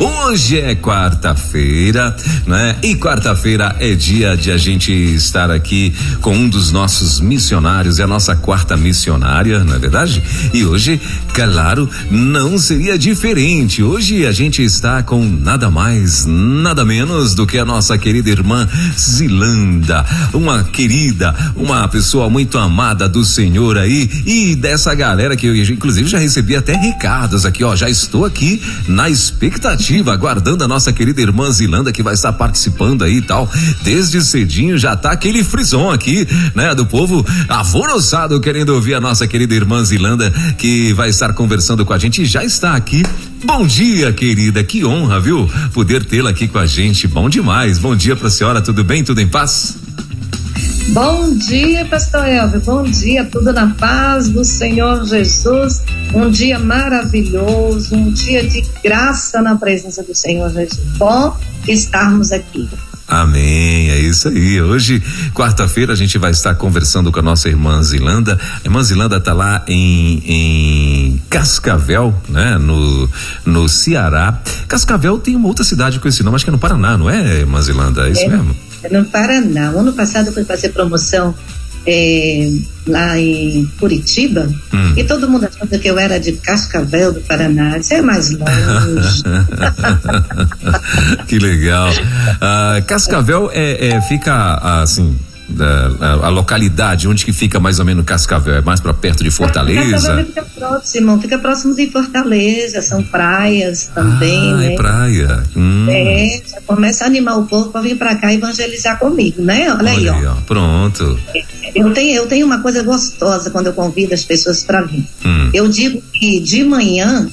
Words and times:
Hoje 0.00 0.58
é 0.58 0.74
quarta-feira, 0.74 2.16
né? 2.46 2.76
E 2.82 2.94
quarta-feira 2.96 3.76
é 3.78 3.94
dia 3.94 4.36
de 4.36 4.50
a 4.50 4.56
gente 4.56 4.90
estar 4.92 5.50
aqui 5.50 5.94
com 6.22 6.34
um 6.34 6.48
dos 6.48 6.72
nossos 6.72 7.20
missionários, 7.20 7.98
é 7.98 8.04
a 8.04 8.06
nossa 8.06 8.34
quarta 8.34 8.76
missionária, 8.76 9.62
não 9.62 9.74
é 9.74 9.78
verdade? 9.78 10.22
E 10.54 10.64
hoje, 10.64 11.00
claro, 11.34 11.88
não 12.10 12.58
seria 12.58 12.98
diferente. 12.98 13.82
Hoje 13.82 14.26
a 14.26 14.32
gente 14.32 14.62
está 14.62 15.02
com 15.02 15.22
nada 15.22 15.70
mais, 15.70 16.24
nada 16.26 16.84
menos 16.84 17.34
do 17.34 17.46
que 17.46 17.58
a 17.58 17.64
nossa 17.64 17.98
querida 17.98 18.30
irmã 18.30 18.66
Zilanda, 18.98 20.04
uma 20.32 20.64
querida, 20.64 21.34
uma 21.54 21.86
pessoa 21.88 22.30
muito 22.30 22.56
amada 22.58 23.08
do 23.08 23.24
Senhor 23.24 23.76
aí 23.76 24.08
e 24.24 24.54
dessa 24.54 24.94
galera 24.94 25.36
que 25.36 25.46
eu 25.46 25.56
inclusive 25.56 26.08
já 26.08 26.18
recebi 26.18 26.56
até 26.56 26.74
recados 26.74 27.44
aqui, 27.44 27.62
ó, 27.62 27.76
já 27.76 27.90
estou 27.90 28.24
aqui 28.24 28.62
na 28.88 29.10
expectativa 29.10 29.65
expectativa, 29.66 30.12
aguardando 30.12 30.62
a 30.62 30.68
nossa 30.68 30.92
querida 30.92 31.20
irmã 31.20 31.50
Zilanda 31.50 31.90
que 31.90 32.02
vai 32.02 32.14
estar 32.14 32.32
participando 32.32 33.02
aí 33.02 33.16
e 33.16 33.22
tal. 33.22 33.50
Desde 33.82 34.22
cedinho 34.22 34.78
já 34.78 34.94
tá 34.94 35.10
aquele 35.10 35.42
frison 35.42 35.90
aqui, 35.90 36.26
né? 36.54 36.74
Do 36.74 36.86
povo 36.86 37.26
alvoroçado 37.48 38.40
querendo 38.40 38.70
ouvir 38.70 38.94
a 38.94 39.00
nossa 39.00 39.26
querida 39.26 39.54
irmã 39.54 39.82
Zilanda 39.84 40.30
que 40.56 40.92
vai 40.92 41.08
estar 41.08 41.32
conversando 41.32 41.84
com 41.84 41.92
a 41.92 41.98
gente 41.98 42.22
e 42.22 42.26
já 42.26 42.44
está 42.44 42.76
aqui. 42.76 43.02
Bom 43.44 43.66
dia, 43.66 44.12
querida, 44.12 44.62
que 44.62 44.84
honra, 44.84 45.18
viu? 45.18 45.50
Poder 45.72 46.04
tê-la 46.04 46.30
aqui 46.30 46.46
com 46.46 46.58
a 46.58 46.66
gente. 46.66 47.08
Bom 47.08 47.28
demais. 47.28 47.78
Bom 47.78 47.96
dia 47.96 48.14
pra 48.14 48.30
senhora, 48.30 48.62
tudo 48.62 48.84
bem? 48.84 49.02
Tudo 49.02 49.20
em 49.20 49.28
paz? 49.28 49.76
Bom 50.88 51.36
dia, 51.36 51.84
pastor 51.84 52.26
Elvio. 52.26 52.60
Bom 52.60 52.84
dia, 52.84 53.24
tudo 53.24 53.52
na 53.52 53.74
paz 53.74 54.28
do 54.28 54.44
Senhor 54.44 55.04
Jesus. 55.04 55.82
Um 56.14 56.30
dia 56.30 56.58
maravilhoso, 56.58 57.94
um 57.94 58.10
dia 58.12 58.46
de 58.46 58.64
graça 58.82 59.42
na 59.42 59.56
presença 59.56 60.02
do 60.02 60.14
Senhor 60.14 60.48
Jesus. 60.50 60.78
Bom 60.96 61.36
estarmos 61.66 62.30
aqui. 62.30 62.68
Amém, 63.08 63.90
é 63.90 64.00
isso 64.00 64.28
aí. 64.28 64.60
Hoje, 64.60 65.02
quarta-feira, 65.32 65.92
a 65.92 65.96
gente 65.96 66.18
vai 66.18 66.30
estar 66.30 66.54
conversando 66.54 67.12
com 67.12 67.18
a 67.18 67.22
nossa 67.22 67.48
irmã 67.48 67.80
Zilanda. 67.82 68.38
A 68.64 68.64
irmã 68.64 68.82
Zilanda 68.82 69.16
está 69.16 69.32
lá 69.32 69.64
em, 69.68 70.22
em 70.24 71.22
Cascavel, 71.28 72.14
né? 72.28 72.58
No, 72.58 73.08
no 73.44 73.68
Ceará. 73.68 74.40
Cascavel 74.66 75.18
tem 75.18 75.36
uma 75.36 75.46
outra 75.48 75.64
cidade 75.64 76.00
com 76.00 76.08
esse 76.08 76.22
nome, 76.22 76.36
acho 76.36 76.44
que 76.44 76.50
é 76.50 76.52
no 76.52 76.58
Paraná, 76.58 76.96
não 76.96 77.08
é, 77.10 77.40
irmã 77.40 77.60
Zilanda? 77.60 78.08
É 78.08 78.12
isso 78.12 78.22
é. 78.22 78.28
mesmo? 78.28 78.56
No 78.90 79.04
Paraná. 79.04 79.72
O 79.72 79.78
ano 79.80 79.92
passado 79.92 80.28
eu 80.28 80.32
fui 80.32 80.44
fazer 80.44 80.70
promoção 80.70 81.34
é, 81.86 82.50
lá 82.86 83.18
em 83.18 83.64
Curitiba 83.78 84.48
hum. 84.74 84.94
e 84.96 85.04
todo 85.04 85.30
mundo 85.30 85.46
achando 85.46 85.78
que 85.78 85.88
eu 85.88 85.98
era 85.98 86.18
de 86.18 86.32
Cascavel 86.32 87.12
do 87.12 87.20
Paraná. 87.20 87.78
Isso 87.78 87.94
é 87.94 88.02
mais 88.02 88.30
longe. 88.30 89.22
que 91.28 91.38
legal. 91.38 91.90
Uh, 91.90 92.84
Cascavel 92.86 93.50
é, 93.52 93.88
é, 93.88 94.00
fica 94.02 94.82
assim 94.82 95.16
da, 95.48 95.88
a, 96.00 96.26
a, 96.26 96.28
localidade, 96.28 97.06
onde 97.06 97.24
que 97.24 97.32
fica 97.32 97.60
mais 97.60 97.78
ou 97.78 97.84
menos 97.84 98.04
Cascavel? 98.04 98.56
É 98.56 98.60
mais 98.60 98.80
para 98.80 98.92
perto 98.92 99.22
de 99.22 99.30
Fortaleza? 99.30 100.24
Fica 100.24 100.42
próximo, 100.42 101.20
fica 101.20 101.38
próximo 101.38 101.74
de 101.74 101.90
Fortaleza, 101.90 102.82
são 102.82 103.02
praias 103.02 103.86
também, 103.94 104.54
ah, 104.54 104.56
é 104.56 104.68
né? 104.68 104.72
É 104.72 104.76
praia. 104.76 105.42
Hum. 105.56 105.86
É, 105.88 106.42
já 106.46 106.60
começa 106.62 107.04
a 107.04 107.06
animar 107.06 107.38
o 107.38 107.46
povo 107.46 107.70
para 107.70 107.80
vir 107.82 107.96
para 107.96 108.16
cá 108.16 108.32
evangelizar 108.32 108.98
comigo, 108.98 109.42
né? 109.42 109.72
Olha, 109.72 109.92
Olha 109.92 110.12
aí, 110.12 110.26
ó. 110.26 110.32
ó. 110.32 110.34
Pronto. 110.46 111.18
Eu 111.74 111.92
tenho, 111.92 112.16
eu 112.16 112.26
tenho 112.26 112.46
uma 112.46 112.60
coisa 112.60 112.82
gostosa 112.82 113.50
quando 113.50 113.66
eu 113.66 113.72
convido 113.72 114.14
as 114.14 114.24
pessoas 114.24 114.64
para 114.64 114.82
vir. 114.82 115.06
Hum. 115.24 115.50
Eu 115.52 115.68
digo 115.68 116.02
que 116.12 116.40
de 116.40 116.64
manhã 116.64 117.28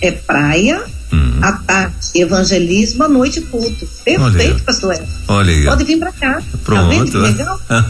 é 0.00 0.10
praia, 0.10 0.84
Uhum. 1.12 1.38
À 1.40 1.52
tarde, 1.52 1.94
evangelismo, 2.14 3.04
à 3.04 3.08
noite, 3.08 3.40
culto. 3.42 3.86
Perfeito, 4.04 4.54
Olha 4.54 4.64
pastor 4.64 4.96
Olha 5.28 5.52
aí. 5.52 5.64
Pode 5.64 5.84
vir 5.84 5.98
para 5.98 6.12
cá. 6.12 6.34
Tá 6.34 6.58
Pronto. 6.64 7.12
Tá 7.12 7.18
legal? 7.18 7.60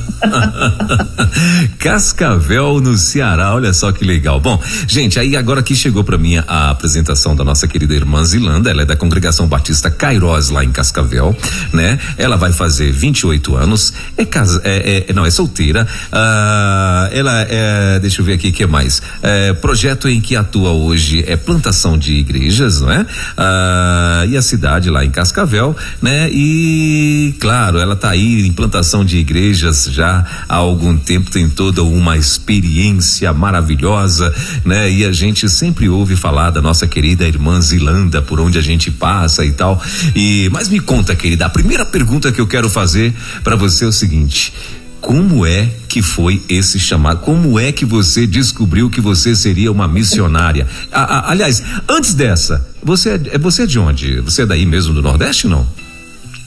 Cascavel, 1.78 2.80
no 2.80 2.96
Ceará. 2.96 3.54
Olha 3.54 3.72
só 3.72 3.92
que 3.92 4.04
legal. 4.04 4.40
Bom, 4.40 4.60
gente, 4.86 5.18
aí 5.18 5.36
agora 5.36 5.62
que 5.62 5.74
chegou 5.74 6.02
para 6.02 6.16
mim 6.16 6.36
a 6.46 6.70
apresentação 6.70 7.36
da 7.36 7.44
nossa 7.44 7.68
querida 7.68 7.94
irmã 7.94 8.24
Zilanda. 8.24 8.70
Ela 8.70 8.82
é 8.82 8.84
da 8.84 8.96
Congregação 8.96 9.46
Batista 9.46 9.90
Cairós, 9.90 10.50
lá 10.50 10.64
em 10.64 10.70
Cascavel, 10.70 11.36
né? 11.72 11.98
Ela 12.16 12.36
vai 12.36 12.52
fazer 12.52 12.90
28 12.90 13.56
anos. 13.56 13.92
É 14.16 14.24
casa. 14.24 14.60
É, 14.64 15.04
é, 15.08 15.12
não, 15.12 15.24
é 15.24 15.30
solteira. 15.30 15.86
Ah, 16.12 17.08
ela 17.12 17.46
é. 17.48 17.98
Deixa 18.00 18.20
eu 18.20 18.24
ver 18.24 18.34
aqui 18.34 18.48
o 18.48 18.52
que 18.52 18.66
mais. 18.66 19.02
É, 19.22 19.52
projeto 19.52 20.08
em 20.08 20.20
que 20.20 20.36
atua 20.36 20.70
hoje 20.70 21.24
é 21.26 21.36
plantação 21.36 21.98
de 21.98 22.14
igrejas, 22.14 22.80
não 22.80 22.90
é? 22.90 23.06
Ah, 23.36 24.24
e 24.28 24.36
a 24.36 24.42
cidade 24.42 24.90
lá 24.90 25.04
em 25.04 25.10
Cascavel, 25.10 25.76
né? 26.00 26.28
E 26.30 27.34
claro, 27.40 27.78
ela 27.78 27.94
está 27.94 28.10
aí 28.10 28.46
em 28.46 28.52
plantação 28.52 29.04
de 29.04 29.18
igrejas 29.18 29.88
já 29.90 30.24
há 30.48 30.56
algum 30.56 30.96
tempo, 30.96 31.30
tem 31.30 31.48
toda 31.48 31.82
uma 31.82 32.16
experiência 32.16 33.32
maravilhosa, 33.32 34.32
né? 34.64 34.90
E 34.90 35.04
a 35.04 35.12
gente 35.12 35.48
sempre 35.48 35.88
ouve 35.88 36.16
falar 36.16 36.50
da 36.50 36.60
nossa 36.60 36.86
querida 36.86 37.26
irmã 37.26 37.60
Zilanda, 37.60 38.22
por 38.22 38.40
onde 38.40 38.58
a 38.58 38.62
gente 38.62 38.90
passa 38.90 39.44
e 39.44 39.52
tal. 39.52 39.82
E 40.14 40.48
mas 40.50 40.68
me 40.68 40.80
conta, 40.80 41.14
querida, 41.14 41.46
a 41.46 41.50
primeira 41.50 41.84
pergunta 41.84 42.32
que 42.32 42.40
eu 42.40 42.46
quero 42.46 42.68
fazer 42.68 43.14
para 43.42 43.56
você 43.56 43.84
é 43.84 43.88
o 43.88 43.92
seguinte: 43.92 44.52
como 45.00 45.46
é 45.46 45.70
que 45.88 46.02
foi 46.02 46.42
esse 46.48 46.80
chamado? 46.80 47.20
Como 47.20 47.60
é 47.60 47.70
que 47.70 47.84
você 47.84 48.26
descobriu 48.26 48.90
que 48.90 49.00
você 49.00 49.36
seria 49.36 49.70
uma 49.70 49.86
missionária? 49.86 50.66
aliás, 50.90 51.62
antes 51.88 52.12
dessa, 52.12 52.66
você 52.86 53.20
é, 53.32 53.38
você 53.38 53.64
é 53.64 53.66
de 53.66 53.78
onde? 53.80 54.20
Você 54.20 54.42
é 54.42 54.46
daí 54.46 54.64
mesmo 54.64 54.94
do 54.94 55.02
Nordeste, 55.02 55.48
não? 55.48 55.66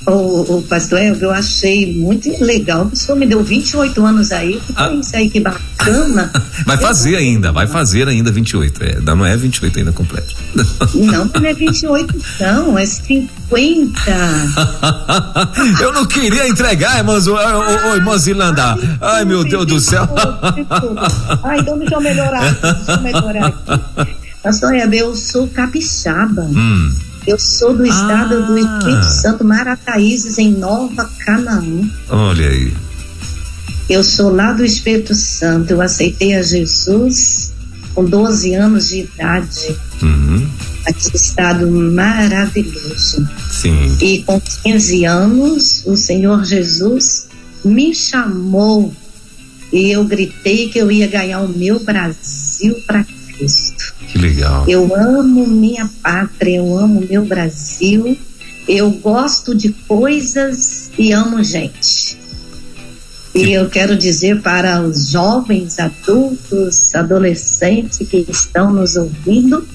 O, 0.08 0.58
o 0.58 0.62
pastor 0.64 1.02
Elvio, 1.02 1.26
eu 1.26 1.32
achei 1.32 1.94
muito 1.94 2.30
legal. 2.42 2.90
O 2.92 2.96
senhor 2.96 3.18
me 3.18 3.28
deu 3.28 3.44
28 3.44 4.06
anos 4.06 4.32
aí. 4.32 4.60
Que 4.66 4.74
ah. 4.78 4.92
isso 4.94 5.16
aí, 5.16 5.30
que 5.30 5.42
bacana. 5.42 6.32
vai 6.66 6.78
fazer 6.78 7.18
ainda, 7.18 7.52
vai 7.52 7.68
fazer 7.68 8.08
ainda 8.08 8.32
28. 8.32 8.84
É, 8.84 9.02
não 9.02 9.26
é 9.26 9.36
28 9.36 9.80
ainda 9.80 9.92
completo. 9.92 10.34
Não, 10.96 11.26
não 11.26 11.46
é 11.46 11.54
28, 11.54 12.16
não, 12.40 12.80
é 12.80 12.86
50. 12.86 14.02
eu 15.84 15.92
não 15.92 16.06
queria 16.06 16.48
entregar, 16.48 17.00
irmãs. 17.00 17.28
Ô, 17.28 17.36
ô, 17.36 17.96
irmã 17.96 18.18
Zilanda. 18.18 18.78
Ai, 19.02 19.20
Ai, 19.20 19.26
meu 19.26 19.44
Deus 19.44 19.66
do 19.66 19.80
céu. 19.80 20.08
Ai, 21.44 21.60
então 21.60 21.78
deixa 21.78 21.96
eu 21.96 22.02
melhorar. 22.02 22.54
Deixa 22.54 22.92
eu 22.94 23.02
melhorar 23.02 23.48
aqui. 23.48 24.19
Pastor 24.44 24.74
Elvio, 24.74 25.00
eu 25.00 25.16
sou 25.16 25.48
capixaba. 25.48 26.44
Hum. 26.44 26.96
Eu 27.28 27.38
sou 27.38 27.76
do 27.76 27.86
estado 27.86 28.36
ah. 28.36 28.48
do 28.48 28.58
Espírito 28.58 29.06
Santo, 29.06 29.46
Marataízes, 29.46 30.38
em 30.38 30.52
Nova 30.52 31.10
Canaã. 31.26 31.90
Olha 32.10 32.48
aí. 32.48 32.74
Eu 33.90 34.04
sou 34.04 34.34
lá 34.34 34.54
do 34.54 34.64
Espírito 34.64 35.14
Santo. 35.14 35.72
Eu 35.72 35.82
aceitei 35.82 36.36
a 36.36 36.42
Jesus 36.42 37.52
com 37.94 38.06
12 38.06 38.54
anos 38.54 38.90
de 38.90 39.02
idade. 39.02 39.76
Uhum. 40.02 40.50
Aquele 40.86 41.16
estado 41.16 41.68
maravilhoso. 41.68 43.28
Sim. 43.52 43.98
E 44.00 44.24
com 44.24 44.40
15 44.64 45.06
anos, 45.06 45.84
o 45.86 45.98
Senhor 45.98 46.46
Jesus 46.46 47.28
me 47.64 47.94
chamou 47.94 48.94
e 49.72 49.92
eu 49.92 50.04
gritei 50.04 50.70
que 50.70 50.80
eu 50.80 50.92
ia 50.92 51.08
ganhar 51.08 51.42
o 51.42 51.50
meu 51.50 51.80
Brasil 51.80 52.76
para 52.88 53.04
Cristo. 53.40 53.94
Que 54.12 54.18
legal. 54.18 54.66
Eu 54.68 54.94
amo 54.96 55.48
minha 55.48 55.90
pátria, 56.04 56.58
eu 56.58 56.78
amo 56.78 57.06
meu 57.10 57.26
Brasil, 57.26 58.18
eu 58.68 58.92
gosto 58.92 59.56
de 59.56 59.70
coisas 59.70 60.92
e 60.98 61.14
amo 61.14 61.42
gente. 61.44 62.20
E 63.34 63.54
eu 63.54 63.70
quero 63.70 63.96
dizer 63.96 64.42
para 64.42 64.82
os 64.82 65.10
jovens, 65.10 65.80
adultos, 65.80 66.94
adolescentes 66.94 68.00
que 68.00 68.26
estão 68.28 68.74
nos 68.74 68.98
ouvindo, 68.98 69.66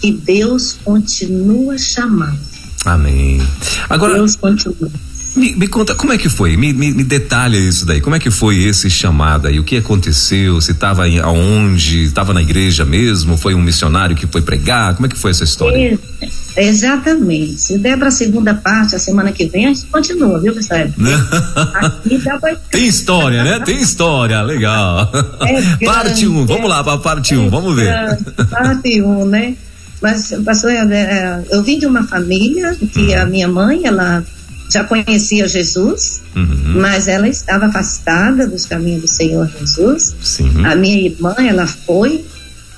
que 0.00 0.12
Deus 0.12 0.76
continua 0.84 1.76
chamando. 1.76 2.38
Amém. 2.84 3.40
Agora, 3.88 4.14
Deus 4.14 4.36
continua. 4.36 4.90
Me, 5.34 5.54
me, 5.54 5.68
conta, 5.68 5.94
como 5.94 6.12
é 6.12 6.18
que 6.18 6.28
foi? 6.28 6.56
Me, 6.56 6.72
me, 6.72 6.92
me, 6.92 7.04
detalha 7.04 7.56
isso 7.56 7.86
daí. 7.86 8.00
Como 8.00 8.16
é 8.16 8.18
que 8.18 8.30
foi 8.30 8.64
esse 8.64 8.90
chamado 8.90 9.46
aí? 9.46 9.60
O 9.60 9.64
que 9.64 9.76
aconteceu? 9.76 10.60
Se 10.60 10.72
estava 10.72 11.04
aonde? 11.22 12.02
Estava 12.02 12.34
na 12.34 12.42
igreja 12.42 12.84
mesmo? 12.84 13.36
Foi 13.36 13.54
um 13.54 13.62
missionário 13.62 14.16
que 14.16 14.26
foi 14.26 14.42
pregar? 14.42 14.94
Como 14.94 15.06
é 15.06 15.08
que 15.08 15.16
foi 15.16 15.30
essa 15.30 15.44
história? 15.44 15.98
É, 16.56 16.66
exatamente. 16.66 17.60
Se 17.60 17.78
der 17.78 17.96
para 17.96 18.08
a 18.08 18.12
segunda 18.12 18.54
parte, 18.54 18.96
a 18.96 18.98
semana 18.98 19.30
que 19.30 19.46
vem, 19.46 19.66
a 19.66 19.68
gente 19.68 19.86
continua, 19.86 20.40
viu, 20.40 20.52
pra... 20.52 20.88
Tem 22.70 22.86
história, 22.86 23.44
né? 23.44 23.60
Tem 23.60 23.80
história, 23.80 24.42
legal. 24.42 25.12
É 25.40 25.76
parte 25.86 26.26
1, 26.26 26.38
um. 26.38 26.44
vamos 26.44 26.68
lá 26.68 26.82
para 26.82 26.98
parte 26.98 27.36
1, 27.36 27.46
um. 27.46 27.50
vamos 27.50 27.76
ver. 27.76 28.18
Parte 28.50 29.00
1, 29.00 29.06
um, 29.06 29.24
né? 29.26 29.54
Mas, 30.02 30.34
pastor, 30.44 30.72
é, 30.72 31.44
eu 31.50 31.62
vim 31.62 31.78
de 31.78 31.86
uma 31.86 32.02
família 32.02 32.74
que 32.74 33.14
uhum. 33.14 33.20
a 33.20 33.24
minha 33.26 33.48
mãe, 33.48 33.82
ela 33.84 34.24
já 34.70 34.84
conhecia 34.84 35.48
Jesus, 35.48 36.22
uhum. 36.34 36.80
mas 36.80 37.08
ela 37.08 37.28
estava 37.28 37.66
afastada 37.66 38.46
dos 38.46 38.66
caminhos 38.66 39.02
do 39.02 39.08
Senhor 39.08 39.50
Jesus. 39.58 40.14
Sim. 40.22 40.64
A 40.64 40.76
minha 40.76 41.06
irmã, 41.06 41.34
ela 41.38 41.66
foi 41.66 42.24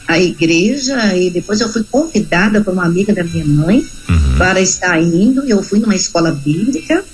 à 0.09 0.19
igreja 0.19 1.15
e 1.17 1.31
depois 1.31 1.61
eu 1.61 1.69
fui 1.69 1.85
convidada 1.85 2.61
por 2.61 2.73
uma 2.73 2.85
amiga 2.85 3.13
da 3.15 3.23
minha 3.23 3.45
mãe 3.45 3.85
uhum. 4.09 4.39
para 4.39 4.61
estar 4.61 5.01
indo. 5.01 5.45
Eu 5.45 5.63
fui 5.63 5.79
numa 5.79 5.95
escola 5.95 6.33
bíblica 6.33 7.05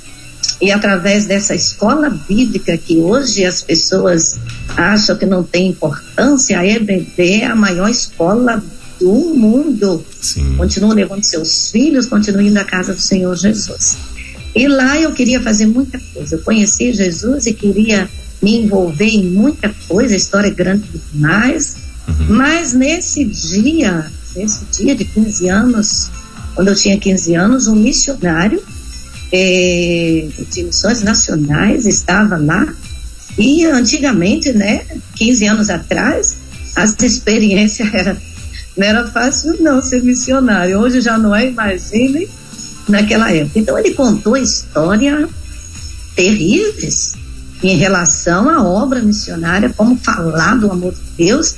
e 0.61 0.73
através 0.73 1.27
dessa 1.27 1.55
escola 1.55 2.11
bíblica 2.29 2.77
que 2.77 2.99
hoje 2.99 3.45
as 3.45 3.63
pessoas 3.63 4.39
acham 4.77 5.17
que 5.17 5.27
não 5.27 5.43
tem 5.43 5.69
importância, 5.69 6.59
a 6.59 6.67
EBD 6.67 7.43
é 7.43 7.47
a 7.47 7.55
maior 7.55 7.89
escola 7.89 8.63
do 9.01 9.13
mundo. 9.35 10.05
Sim. 10.21 10.57
Continua 10.57 10.95
levando 10.95 11.23
seus 11.23 11.71
filhos, 11.71 12.07
continua 12.07 12.43
indo 12.43 12.59
à 12.59 12.65
casa 12.65 12.95
do 12.95 13.01
Senhor 13.01 13.37
Jesus. 13.37 13.97
E 14.55 14.67
lá 14.67 14.99
eu 14.99 15.12
queria 15.12 15.41
fazer 15.41 15.67
muita 15.67 16.00
coisa. 16.12 16.37
Eu 16.37 16.43
conheci 16.43 16.93
Jesus 16.93 17.47
e 17.47 17.53
queria 17.53 18.09
me 18.43 18.56
envolver 18.56 19.09
em 19.09 19.25
muita 19.25 19.75
coisa, 19.89 20.15
a 20.15 20.17
história 20.17 20.49
é 20.49 20.53
grande 20.53 20.89
demais. 21.12 21.77
Uhum. 22.06 22.37
Mas 22.37 22.73
nesse 22.73 23.25
dia, 23.25 24.11
nesse 24.35 24.65
dia 24.73 24.95
de 24.95 25.05
15 25.05 25.49
anos, 25.49 26.11
quando 26.55 26.69
eu 26.69 26.75
tinha 26.75 26.99
15 26.99 27.35
anos, 27.35 27.67
um 27.67 27.75
missionário 27.75 28.62
é, 29.33 30.27
de 30.51 30.65
missões 30.65 31.03
nacionais 31.03 31.87
estava 31.87 32.37
lá. 32.37 32.67
E 33.37 33.65
antigamente, 33.65 34.53
né, 34.53 34.83
15 35.15 35.47
anos 35.47 35.71
atrás, 35.71 36.37
as 36.75 36.97
experiências 37.03 37.93
era, 37.93 38.17
não 38.77 38.87
era 38.87 39.06
fácil 39.09 39.62
não 39.62 39.83
ser 39.83 40.03
missionário. 40.03 40.79
Hoje 40.79 41.01
já 41.01 41.19
não 41.19 41.35
é, 41.35 41.47
imagine, 41.47 42.29
naquela 42.88 43.32
época. 43.32 43.58
Então 43.58 43.79
ele 43.79 43.93
contou 43.93 44.37
histórias 44.37 45.29
terríveis 46.14 47.14
em 47.62 47.76
relação 47.76 48.49
à 48.49 48.62
obra 48.62 49.00
missionária, 49.00 49.73
como 49.76 49.96
falar 49.96 50.56
do 50.56 50.70
amor 50.70 50.94
de 50.94 51.26
Deus. 51.26 51.56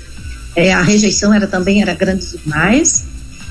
É, 0.56 0.72
a 0.72 0.82
rejeição 0.82 1.32
era 1.32 1.46
também 1.46 1.82
era 1.82 1.94
grande 1.94 2.26
demais. 2.26 3.04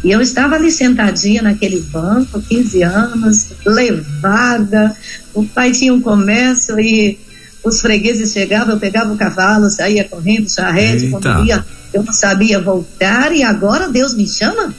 E 0.04 0.12
eu 0.12 0.22
estava 0.22 0.56
ali 0.56 0.72
sentadinha 0.72 1.42
naquele 1.42 1.82
banco, 1.82 2.42
15 2.42 2.84
anos, 2.84 3.48
levada. 3.66 4.96
O 5.34 5.44
pai 5.46 5.72
tinha 5.72 5.94
um 5.94 6.02
comércio 6.02 6.80
e 6.80 7.20
os 7.64 7.82
fregueses 7.82 8.32
chegavam, 8.32 8.76
eu 8.76 8.80
pegava 8.80 9.12
o 9.12 9.18
cavalo, 9.18 9.70
saía 9.70 10.06
correndo, 10.06 10.50
charrete, 10.50 11.10
quando 11.10 11.46
ia, 11.46 11.66
eu 11.94 12.04
não 12.04 12.14
sabia 12.14 12.60
voltar 12.60 13.34
e 13.34 13.44
agora 13.44 13.90
Deus 13.90 14.14
me 14.14 14.28
chama? 14.28 14.74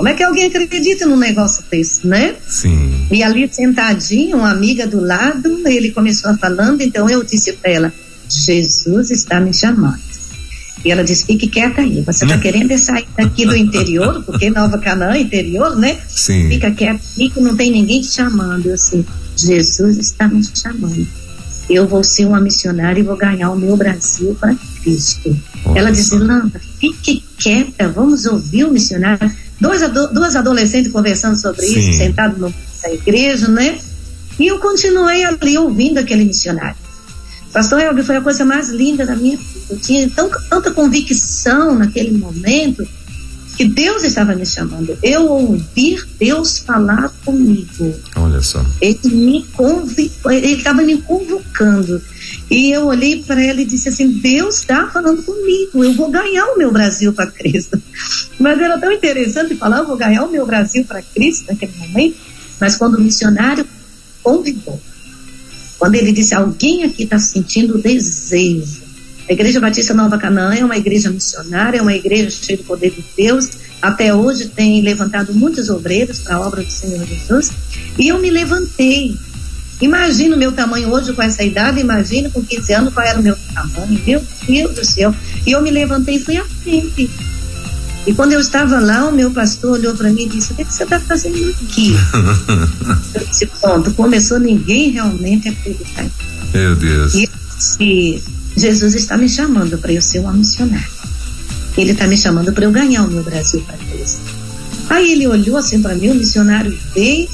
Como 0.00 0.08
é 0.08 0.14
que 0.14 0.22
alguém 0.22 0.46
acredita 0.46 1.04
num 1.04 1.18
negócio 1.18 1.62
desse, 1.70 2.06
né? 2.06 2.34
Sim. 2.48 3.06
E 3.10 3.22
ali 3.22 3.46
sentadinho, 3.52 4.38
uma 4.38 4.50
amiga 4.50 4.86
do 4.86 4.98
lado, 4.98 5.60
ele 5.68 5.90
começou 5.90 6.30
a 6.30 6.38
falando, 6.38 6.80
então 6.80 7.10
eu 7.10 7.22
disse 7.22 7.52
para 7.52 7.70
ela: 7.70 7.92
Jesus 8.26 9.10
está 9.10 9.38
me 9.38 9.52
chamando. 9.52 10.00
E 10.82 10.90
ela 10.90 11.04
disse: 11.04 11.26
fique 11.26 11.48
quieta 11.48 11.82
aí. 11.82 12.00
Você 12.00 12.24
está 12.24 12.38
querendo 12.38 12.78
sair 12.78 13.06
daqui 13.14 13.44
do 13.44 13.54
interior, 13.54 14.22
porque 14.24 14.48
Nova 14.48 14.78
Canaã 14.78 15.12
é 15.12 15.20
interior, 15.20 15.76
né? 15.76 15.98
Sim. 16.08 16.48
Fica 16.48 16.70
quieta 16.70 17.02
aí 17.18 17.28
que 17.28 17.38
não 17.38 17.54
tem 17.54 17.70
ninguém 17.70 18.00
te 18.00 18.06
chamando. 18.06 18.68
Eu 18.68 18.76
assim: 18.76 19.04
Jesus 19.36 19.98
está 19.98 20.26
me 20.28 20.42
chamando. 20.42 21.06
Eu 21.68 21.86
vou 21.86 22.02
ser 22.02 22.24
uma 22.24 22.40
missionária 22.40 23.00
e 23.00 23.04
vou 23.04 23.18
ganhar 23.18 23.50
o 23.50 23.56
meu 23.56 23.76
Brasil 23.76 24.34
para 24.40 24.56
Cristo. 24.82 25.36
Nossa. 25.62 25.78
Ela 25.78 25.92
disse: 25.92 26.16
Landa, 26.16 26.58
fique 26.78 27.22
quieta, 27.36 27.86
vamos 27.90 28.24
ouvir 28.24 28.64
o 28.64 28.72
missionário. 28.72 29.30
Dois, 29.60 29.82
duas 30.12 30.34
adolescentes 30.36 30.90
conversando 30.90 31.36
sobre 31.36 31.62
Sim. 31.62 31.78
isso, 31.78 31.98
sentados 31.98 32.38
na 32.82 32.92
igreja, 32.92 33.48
né? 33.48 33.78
E 34.38 34.46
eu 34.46 34.58
continuei 34.58 35.22
ali 35.22 35.58
ouvindo 35.58 35.98
aquele 35.98 36.24
missionário. 36.24 36.76
Pastor 37.52 37.80
Helga, 37.80 38.02
foi 38.02 38.16
a 38.16 38.20
coisa 38.20 38.44
mais 38.44 38.70
linda 38.70 39.04
da 39.04 39.14
minha 39.16 39.36
vida. 39.36 39.60
Eu 39.68 39.78
tinha 39.78 40.08
tão, 40.10 40.30
tanta 40.48 40.70
convicção 40.70 41.74
naquele 41.74 42.16
momento 42.16 42.86
que 43.56 43.64
Deus 43.66 44.04
estava 44.04 44.34
me 44.34 44.46
chamando. 44.46 44.96
Eu 45.02 45.26
ouvir 45.26 46.06
Deus 46.18 46.58
falar 46.58 47.12
comigo. 47.24 47.94
Olha 48.16 48.40
só. 48.40 48.64
Ele 48.80 48.98
me 49.04 49.44
convi... 49.52 50.10
ele 50.30 50.52
estava 50.52 50.82
me 50.82 50.96
convocando. 51.02 52.00
E 52.50 52.72
eu 52.72 52.86
olhei 52.86 53.22
para 53.22 53.42
ela 53.42 53.60
e 53.60 53.64
disse 53.64 53.88
assim: 53.88 54.08
Deus 54.08 54.58
está 54.58 54.88
falando 54.88 55.22
comigo, 55.22 55.84
eu 55.84 55.92
vou 55.94 56.10
ganhar 56.10 56.46
o 56.46 56.58
meu 56.58 56.72
Brasil 56.72 57.12
para 57.12 57.30
Cristo. 57.30 57.80
Mas 58.38 58.60
era 58.60 58.78
tão 58.78 58.92
interessante 58.92 59.54
falar: 59.56 59.78
eu 59.78 59.86
vou 59.86 59.96
ganhar 59.96 60.24
o 60.24 60.30
meu 60.30 60.46
Brasil 60.46 60.84
para 60.84 61.02
Cristo 61.02 61.46
naquele 61.48 61.72
momento. 61.78 62.16
Mas 62.60 62.76
quando 62.76 62.96
o 62.96 63.00
missionário 63.00 63.66
convidou, 64.22 64.80
quando 65.78 65.94
ele 65.94 66.12
disse: 66.12 66.34
Alguém 66.34 66.84
aqui 66.84 67.04
está 67.04 67.18
sentindo 67.18 67.78
desejo. 67.78 68.90
A 69.28 69.32
Igreja 69.32 69.60
Batista 69.60 69.94
Nova 69.94 70.18
Canaã 70.18 70.54
é 70.56 70.64
uma 70.64 70.76
igreja 70.76 71.08
missionária, 71.08 71.78
é 71.78 71.82
uma 71.82 71.94
igreja 71.94 72.30
cheia 72.30 72.58
do 72.58 72.64
poder 72.64 72.90
de 72.90 73.04
Deus. 73.16 73.48
Até 73.80 74.12
hoje 74.12 74.48
tem 74.48 74.82
levantado 74.82 75.32
muitos 75.32 75.70
obreiros 75.70 76.18
para 76.18 76.34
a 76.34 76.40
obra 76.40 76.64
do 76.64 76.70
Senhor 76.70 77.06
Jesus. 77.06 77.52
E 77.96 78.08
eu 78.08 78.18
me 78.18 78.28
levantei. 78.28 79.16
Imagina 79.80 80.36
o 80.36 80.38
meu 80.38 80.52
tamanho 80.52 80.90
hoje 80.90 81.12
com 81.12 81.22
essa 81.22 81.42
idade, 81.42 81.80
imagina 81.80 82.28
com 82.28 82.42
15 82.42 82.72
anos 82.74 82.94
qual 82.94 83.06
era 83.06 83.18
o 83.18 83.22
meu 83.22 83.36
tamanho. 83.54 84.00
Meu 84.06 84.22
Deus 84.46 84.74
do 84.74 84.84
céu. 84.84 85.14
E 85.46 85.52
eu 85.52 85.62
me 85.62 85.70
levantei 85.70 86.16
e 86.16 86.18
fui 86.20 86.36
à 86.36 86.44
frente. 86.44 87.10
E 88.06 88.14
quando 88.14 88.32
eu 88.32 88.40
estava 88.40 88.78
lá, 88.78 89.06
o 89.06 89.12
meu 89.12 89.30
pastor 89.30 89.72
olhou 89.72 89.94
para 89.94 90.10
mim 90.10 90.22
e 90.22 90.28
disse: 90.28 90.52
O 90.52 90.54
que, 90.54 90.64
você 90.64 90.84
está 90.84 91.00
fazendo 91.00 91.50
aqui? 91.50 91.94
eu 93.14 93.26
disse: 93.26 93.46
Pronto, 93.46 93.92
começou 93.92 94.38
ninguém 94.38 94.90
realmente 94.90 95.48
a 95.48 95.52
acreditar. 95.52 96.06
Meu 96.52 96.76
Deus. 96.76 97.14
E 97.14 97.28
disse: 97.56 98.22
Jesus 98.56 98.94
está 98.94 99.16
me 99.16 99.28
chamando 99.28 99.78
para 99.78 99.92
eu 99.92 100.02
ser 100.02 100.18
uma 100.18 100.32
missionária. 100.32 100.88
Ele 101.76 101.92
está 101.92 102.06
me 102.06 102.16
chamando 102.16 102.52
para 102.52 102.64
eu 102.64 102.72
ganhar 102.72 103.04
o 103.04 103.10
meu 103.10 103.22
Brasil 103.22 103.62
para 103.66 103.76
Cristo. 103.76 104.20
Aí 104.88 105.12
ele 105.12 105.26
olhou 105.26 105.56
assim 105.56 105.80
para 105.80 105.94
mim, 105.94 106.10
o 106.10 106.14
missionário 106.14 106.76
veio 106.94 107.28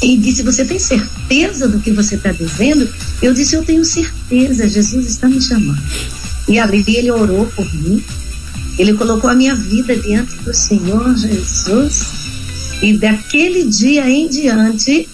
e 0.00 0.16
disse: 0.16 0.42
Você 0.42 0.64
tem 0.64 0.78
certeza 0.78 1.21
do 1.68 1.80
que 1.80 1.92
você 1.92 2.16
está 2.16 2.32
dizendo? 2.32 2.88
Eu 3.22 3.32
disse: 3.32 3.56
Eu 3.56 3.64
tenho 3.64 3.84
certeza, 3.84 4.68
Jesus 4.68 5.06
está 5.06 5.28
me 5.28 5.40
chamando. 5.40 5.82
E 6.48 6.58
ali 6.58 6.84
ele 6.88 7.10
orou 7.10 7.46
por 7.46 7.64
mim 7.74 8.02
ele 8.78 8.94
colocou 8.94 9.28
a 9.28 9.34
minha 9.34 9.54
vida 9.54 9.94
diante 9.96 10.34
do 10.36 10.54
Senhor 10.54 11.14
Jesus. 11.16 12.06
E 12.80 12.96
daquele 12.96 13.64
dia 13.64 14.08
em 14.08 14.28
diante, 14.28 15.08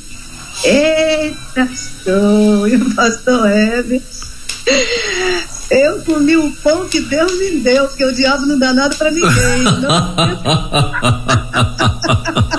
eita, 0.64 1.36
pastor, 1.54 2.68
e 2.68 2.76
o 2.76 2.94
pastor 2.94 3.50
Hebe, 3.50 4.00
eu 5.70 6.00
comi 6.00 6.36
o 6.36 6.50
pão 6.62 6.88
que 6.88 7.00
Deus 7.00 7.38
me 7.38 7.60
deu, 7.60 7.88
porque 7.88 8.04
o 8.04 8.14
diabo 8.14 8.46
não 8.46 8.58
dá 8.58 8.72
nada 8.72 8.94
para 8.94 9.10
ninguém. 9.10 9.64
Não... 9.64 10.14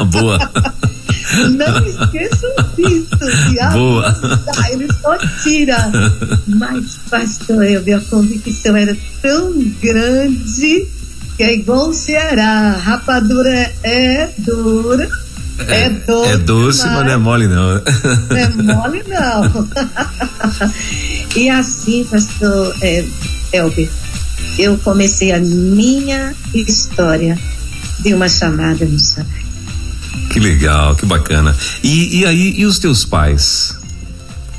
Boa. 0.12 0.38
Não 1.58 1.88
esqueçam 1.88 2.30
disso, 2.30 2.39
diabo. 3.50 3.78
Boa. 3.78 4.12
Dá, 4.12 4.72
ele 4.72 4.88
só 5.02 5.18
tira. 5.44 5.92
Mas, 6.48 7.00
pastor, 7.10 7.64
eu 7.64 7.84
vi 7.84 7.94
a 7.94 8.00
convicção 8.02 8.76
era 8.76 8.96
tão 9.22 9.54
grande 9.82 10.88
que 11.38 11.44
é 11.44 11.54
igual 11.54 11.90
o 11.90 11.94
Ceará. 11.94 12.72
Rapadura 12.72 13.72
é 13.84 14.30
dura. 14.40 15.10
É, 15.68 15.84
é 15.84 15.90
doce. 15.90 16.30
É 16.30 16.38
doce, 16.38 16.86
mas, 16.86 16.96
mas 16.96 17.06
não 17.06 17.12
é 17.12 17.18
mole, 17.18 17.48
não. 17.48 17.74
Não 18.30 18.38
é 18.38 18.50
mole, 18.50 19.04
não. 19.08 19.70
e 21.36 21.50
assim, 21.50 22.06
pastor 22.06 22.76
é, 22.82 23.06
Elber, 23.52 23.90
eu 24.58 24.78
comecei 24.78 25.32
a 25.32 25.40
minha 25.40 26.34
história 26.54 27.38
de 28.00 28.14
uma 28.14 28.30
chamada 28.30 28.86
missionária. 28.86 29.49
Que 30.30 30.40
legal, 30.40 30.96
que 30.96 31.06
bacana. 31.06 31.56
E, 31.84 32.20
e 32.20 32.26
aí, 32.26 32.54
e 32.58 32.66
os 32.66 32.80
teus 32.80 33.04
pais? 33.04 33.80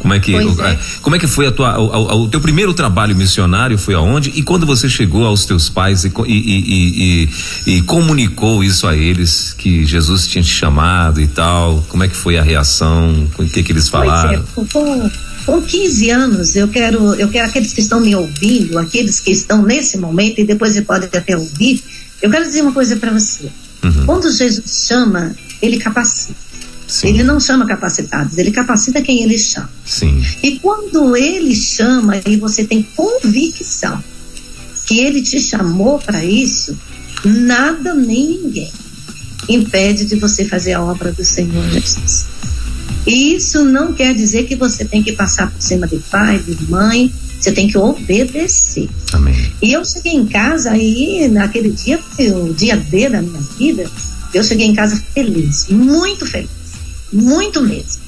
Como 0.00 0.14
é 0.14 0.18
que 0.18 0.34
é. 0.34 0.78
como 1.02 1.14
é 1.14 1.18
que 1.18 1.26
foi 1.26 1.46
a 1.46 1.52
tua, 1.52 1.78
o, 1.78 2.22
o, 2.22 2.28
teu 2.28 2.40
primeiro 2.40 2.72
trabalho 2.72 3.14
missionário 3.14 3.76
foi 3.76 3.92
aonde 3.94 4.32
e 4.34 4.42
quando 4.42 4.64
você 4.64 4.88
chegou 4.88 5.26
aos 5.26 5.44
teus 5.44 5.68
pais 5.68 6.04
e, 6.04 6.12
e, 6.26 7.28
e, 7.66 7.74
e, 7.74 7.82
comunicou 7.82 8.64
isso 8.64 8.86
a 8.86 8.96
eles 8.96 9.52
que 9.52 9.84
Jesus 9.84 10.26
tinha 10.26 10.42
te 10.42 10.50
chamado 10.50 11.20
e 11.20 11.26
tal 11.26 11.84
como 11.90 12.02
é 12.02 12.08
que 12.08 12.16
foi 12.16 12.38
a 12.38 12.42
reação 12.42 13.28
o 13.38 13.44
que 13.44 13.62
que 13.62 13.72
eles 13.72 13.88
é, 13.88 13.90
falaram 13.90 14.42
é, 14.42 14.64
com, 14.72 15.10
com 15.44 15.62
15 15.62 16.10
anos 16.10 16.56
eu 16.56 16.68
quero 16.68 17.14
eu 17.16 17.28
quero 17.28 17.48
aqueles 17.48 17.74
que 17.74 17.82
estão 17.82 18.00
me 18.00 18.16
ouvindo 18.16 18.78
aqueles 18.78 19.20
que 19.20 19.30
estão 19.30 19.62
nesse 19.62 19.98
momento 19.98 20.40
e 20.40 20.44
depois 20.44 20.72
você 20.72 20.82
pode 20.82 21.04
até 21.14 21.36
ouvir 21.36 21.84
eu 22.22 22.30
quero 22.30 22.46
dizer 22.46 22.62
uma 22.62 22.72
coisa 22.72 22.96
para 22.96 23.12
você 23.12 23.50
uhum. 23.84 24.06
quando 24.06 24.32
Jesus 24.32 24.86
chama 24.88 25.36
ele 25.60 25.78
capacita 25.78 26.50
Sim. 26.90 27.10
Ele 27.10 27.22
não 27.22 27.38
chama 27.38 27.64
capacitados, 27.66 28.36
ele 28.36 28.50
capacita 28.50 29.00
quem 29.00 29.22
ele 29.22 29.38
chama. 29.38 29.70
Sim. 29.86 30.24
E 30.42 30.58
quando 30.58 31.16
ele 31.16 31.54
chama 31.54 32.20
e 32.26 32.36
você 32.36 32.64
tem 32.64 32.82
convicção 32.96 34.02
que 34.86 34.98
ele 34.98 35.22
te 35.22 35.40
chamou 35.40 36.00
para 36.00 36.24
isso, 36.24 36.76
nada 37.24 37.94
nem 37.94 38.40
ninguém 38.42 38.72
impede 39.48 40.04
de 40.04 40.16
você 40.16 40.44
fazer 40.44 40.72
a 40.72 40.82
obra 40.82 41.12
do 41.12 41.24
Senhor 41.24 41.64
Jesus. 41.70 42.26
E 43.06 43.34
isso 43.34 43.64
não 43.64 43.92
quer 43.92 44.14
dizer 44.14 44.44
que 44.44 44.56
você 44.56 44.84
tem 44.84 45.02
que 45.02 45.12
passar 45.12 45.50
por 45.50 45.62
cima 45.62 45.86
de 45.86 45.98
pai, 46.10 46.38
de 46.40 46.70
mãe, 46.70 47.12
você 47.40 47.52
tem 47.52 47.68
que 47.68 47.78
obedecer. 47.78 48.88
Amém. 49.12 49.52
E 49.62 49.72
eu 49.72 49.84
cheguei 49.84 50.12
em 50.12 50.26
casa 50.26 50.72
aí, 50.72 51.28
naquele 51.28 51.70
dia, 51.70 51.98
foi 51.98 52.30
o 52.30 52.52
dia 52.52 52.76
D 52.76 53.08
da 53.08 53.22
minha 53.22 53.40
vida, 53.56 53.90
eu 54.32 54.42
cheguei 54.42 54.66
em 54.66 54.74
casa 54.74 54.96
feliz, 55.14 55.66
muito 55.68 56.26
feliz, 56.26 56.50
muito 57.12 57.60
mesmo. 57.62 58.00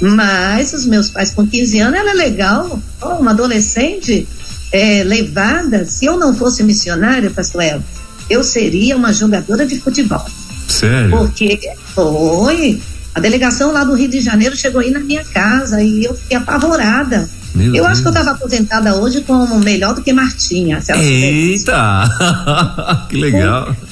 Mas 0.00 0.72
os 0.72 0.86
meus 0.86 1.10
pais 1.10 1.30
com 1.30 1.46
15 1.46 1.78
anos, 1.78 2.00
ela 2.00 2.10
é 2.10 2.14
legal, 2.14 2.80
oh, 3.02 3.06
uma 3.16 3.32
adolescente 3.32 4.26
é, 4.72 5.02
levada, 5.04 5.84
se 5.84 6.06
eu 6.06 6.16
não 6.16 6.34
fosse 6.34 6.62
missionária, 6.62 7.30
pastor 7.30 7.62
El, 7.62 7.82
eu 8.28 8.42
seria 8.42 8.96
uma 8.96 9.12
jogadora 9.12 9.66
de 9.66 9.78
futebol. 9.78 10.24
Sério? 10.68 11.10
Porque 11.10 11.58
foi. 11.94 12.80
A 13.12 13.18
delegação 13.18 13.72
lá 13.72 13.82
do 13.82 13.94
Rio 13.94 14.08
de 14.08 14.20
Janeiro 14.20 14.56
chegou 14.56 14.80
aí 14.80 14.90
na 14.90 15.00
minha 15.00 15.24
casa 15.24 15.82
e 15.82 16.04
eu 16.04 16.14
fiquei 16.14 16.36
apavorada. 16.36 17.28
Meu 17.52 17.66
eu 17.66 17.72
Deus. 17.72 17.86
acho 17.86 18.02
que 18.02 18.06
eu 18.06 18.12
estava 18.12 18.30
aposentada 18.30 18.94
hoje 18.94 19.22
como 19.22 19.58
melhor 19.58 19.96
do 19.96 20.02
que 20.02 20.12
Martinha. 20.12 20.80
Eita! 20.94 22.08
que 23.10 23.16
legal. 23.16 23.74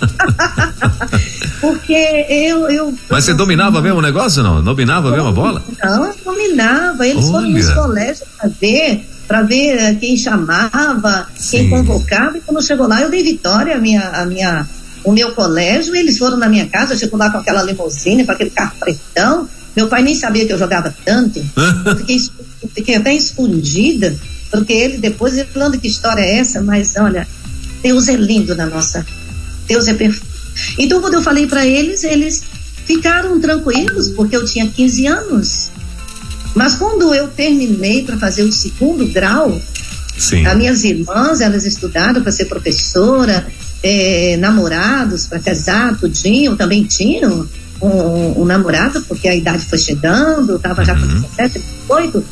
Porque 1.61 1.93
eu. 2.29 2.69
eu 2.69 2.95
Mas 3.09 3.25
você 3.25 3.35
dominava 3.35 3.81
mesmo 3.81 3.99
o 3.99 4.03
negócio 4.03 4.43
não? 4.43 4.63
Dominava 4.63 5.11
mesmo 5.11 5.29
a 5.29 5.33
bola? 5.33 5.63
Não, 5.83 6.07
eu 6.07 6.15
dominava. 6.25 7.07
Eles 7.07 7.27
foram 7.27 7.51
nos 7.51 7.67
Olha. 7.67 7.75
colégios 7.75 8.29
para 8.37 8.51
ver, 8.61 9.09
para 9.27 9.43
ver 9.43 9.79
eh, 9.79 9.95
quem 9.95 10.17
chamava, 10.17 11.27
Sim. 11.37 11.59
quem 11.59 11.71
convocava. 11.71 12.39
E 12.39 12.41
quando 12.41 12.63
chegou 12.63 12.87
lá, 12.87 13.01
eu 13.01 13.11
dei 13.11 13.23
vitória 13.23 13.77
à 13.77 13.79
minha, 13.79 14.09
à 14.09 14.25
minha, 14.25 14.67
o 15.03 15.13
meu 15.13 15.33
colégio. 15.33 15.95
Eles 15.97 16.19
foram 16.19 16.37
na 16.37 16.49
minha 16.49 16.67
casa, 16.69 16.95
eu 16.95 16.99
chego 16.99 17.17
lá 17.17 17.31
com 17.31 17.39
aquela 17.39 17.63
limusine, 17.63 18.25
com 18.25 18.33
aquele 18.33 18.51
carro 18.51 18.75
pretão. 18.79 19.49
Meu 19.75 19.89
pai 19.89 20.03
nem 20.03 20.15
sabia 20.15 20.47
que 20.47 20.53
eu 20.53 20.59
jogava 20.59 20.95
tanto. 21.05 21.45
Eu 21.85 21.97
fiquei, 21.99 22.19
fiquei 22.75 22.95
até 22.97 23.15
escondida, 23.15 24.17
porque 24.51 24.73
ele 24.73 24.99
depois 24.99 25.41
falando 25.53 25.79
que 25.79 25.89
história 25.89 26.23
é 26.23 26.39
essa, 26.39 26.61
mas 26.61 26.95
olha, 26.97 27.27
Deus 27.83 28.09
é 28.09 28.15
lindo 28.15 28.55
na 28.55 28.67
nossa. 28.67 29.05
Deus 29.67 29.87
é 29.87 29.95
perfeito. 29.95 30.28
Então, 30.79 31.01
quando 31.01 31.15
eu 31.15 31.23
falei 31.23 31.47
para 31.47 31.67
eles, 31.67 32.05
eles 32.05 32.43
ficaram 32.87 33.41
tranquilos, 33.41 34.09
porque 34.11 34.37
eu 34.37 34.45
tinha 34.45 34.67
15 34.69 35.07
anos. 35.07 35.71
Mas 36.55 36.75
quando 36.75 37.15
eu 37.15 37.29
terminei 37.29 38.03
para 38.05 38.17
fazer 38.17 38.43
o 38.43 38.51
segundo 38.53 39.07
grau, 39.13 39.61
Sim. 40.17 40.47
as 40.47 40.57
minhas 40.57 40.85
irmãs, 40.85 41.41
elas 41.41 41.65
estudaram 41.65 42.23
para 42.23 42.33
ser 42.33 42.47
professora, 42.47 43.47
eh, 43.83 44.37
namorados 44.39 45.27
para 45.27 45.39
casar, 45.39 45.97
tudinho, 45.99 46.57
também 46.57 46.85
tinham 46.85 47.47
um, 47.81 48.43
um 48.43 48.45
namorado, 48.45 49.03
porque 49.03 49.29
a 49.29 49.37
idade 49.37 49.65
foi 49.67 49.79
chegando, 49.79 50.57
estava 50.57 50.85
já 50.85 50.95
com 50.95 51.03
Uhum. 51.03 51.21
17, 51.21 51.63
18. 51.83 52.25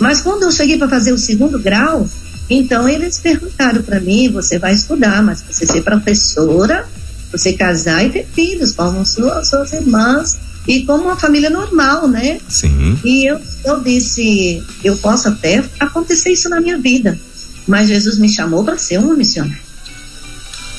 Mas 0.00 0.20
quando 0.20 0.44
eu 0.44 0.50
cheguei 0.50 0.76
para 0.78 0.88
fazer 0.88 1.12
o 1.12 1.18
segundo 1.18 1.58
grau, 1.58 2.08
então 2.50 2.88
eles 2.88 3.18
perguntaram 3.18 3.82
para 3.82 4.00
mim: 4.00 4.30
você 4.30 4.58
vai 4.58 4.72
estudar, 4.74 5.22
mas 5.22 5.42
você 5.42 5.66
ser 5.66 5.82
professora, 5.82 6.88
você 7.30 7.52
casar 7.52 8.04
e 8.04 8.10
ter 8.10 8.26
filhos, 8.26 8.72
como 8.72 9.04
suas, 9.04 9.48
suas 9.48 9.72
irmãs, 9.72 10.38
e 10.66 10.84
como 10.84 11.04
uma 11.04 11.16
família 11.16 11.48
normal, 11.48 12.06
né? 12.06 12.38
Sim. 12.48 12.98
E 13.04 13.24
eu, 13.24 13.40
eu 13.64 13.80
disse, 13.80 14.62
eu 14.84 14.96
posso 14.98 15.28
até 15.28 15.64
acontecer 15.80 16.30
isso 16.30 16.48
na 16.48 16.60
minha 16.60 16.78
vida, 16.78 17.18
mas 17.66 17.88
Jesus 17.88 18.18
me 18.18 18.28
chamou 18.28 18.62
para 18.62 18.76
ser 18.76 18.98
uma 18.98 19.14
missionária. 19.14 19.62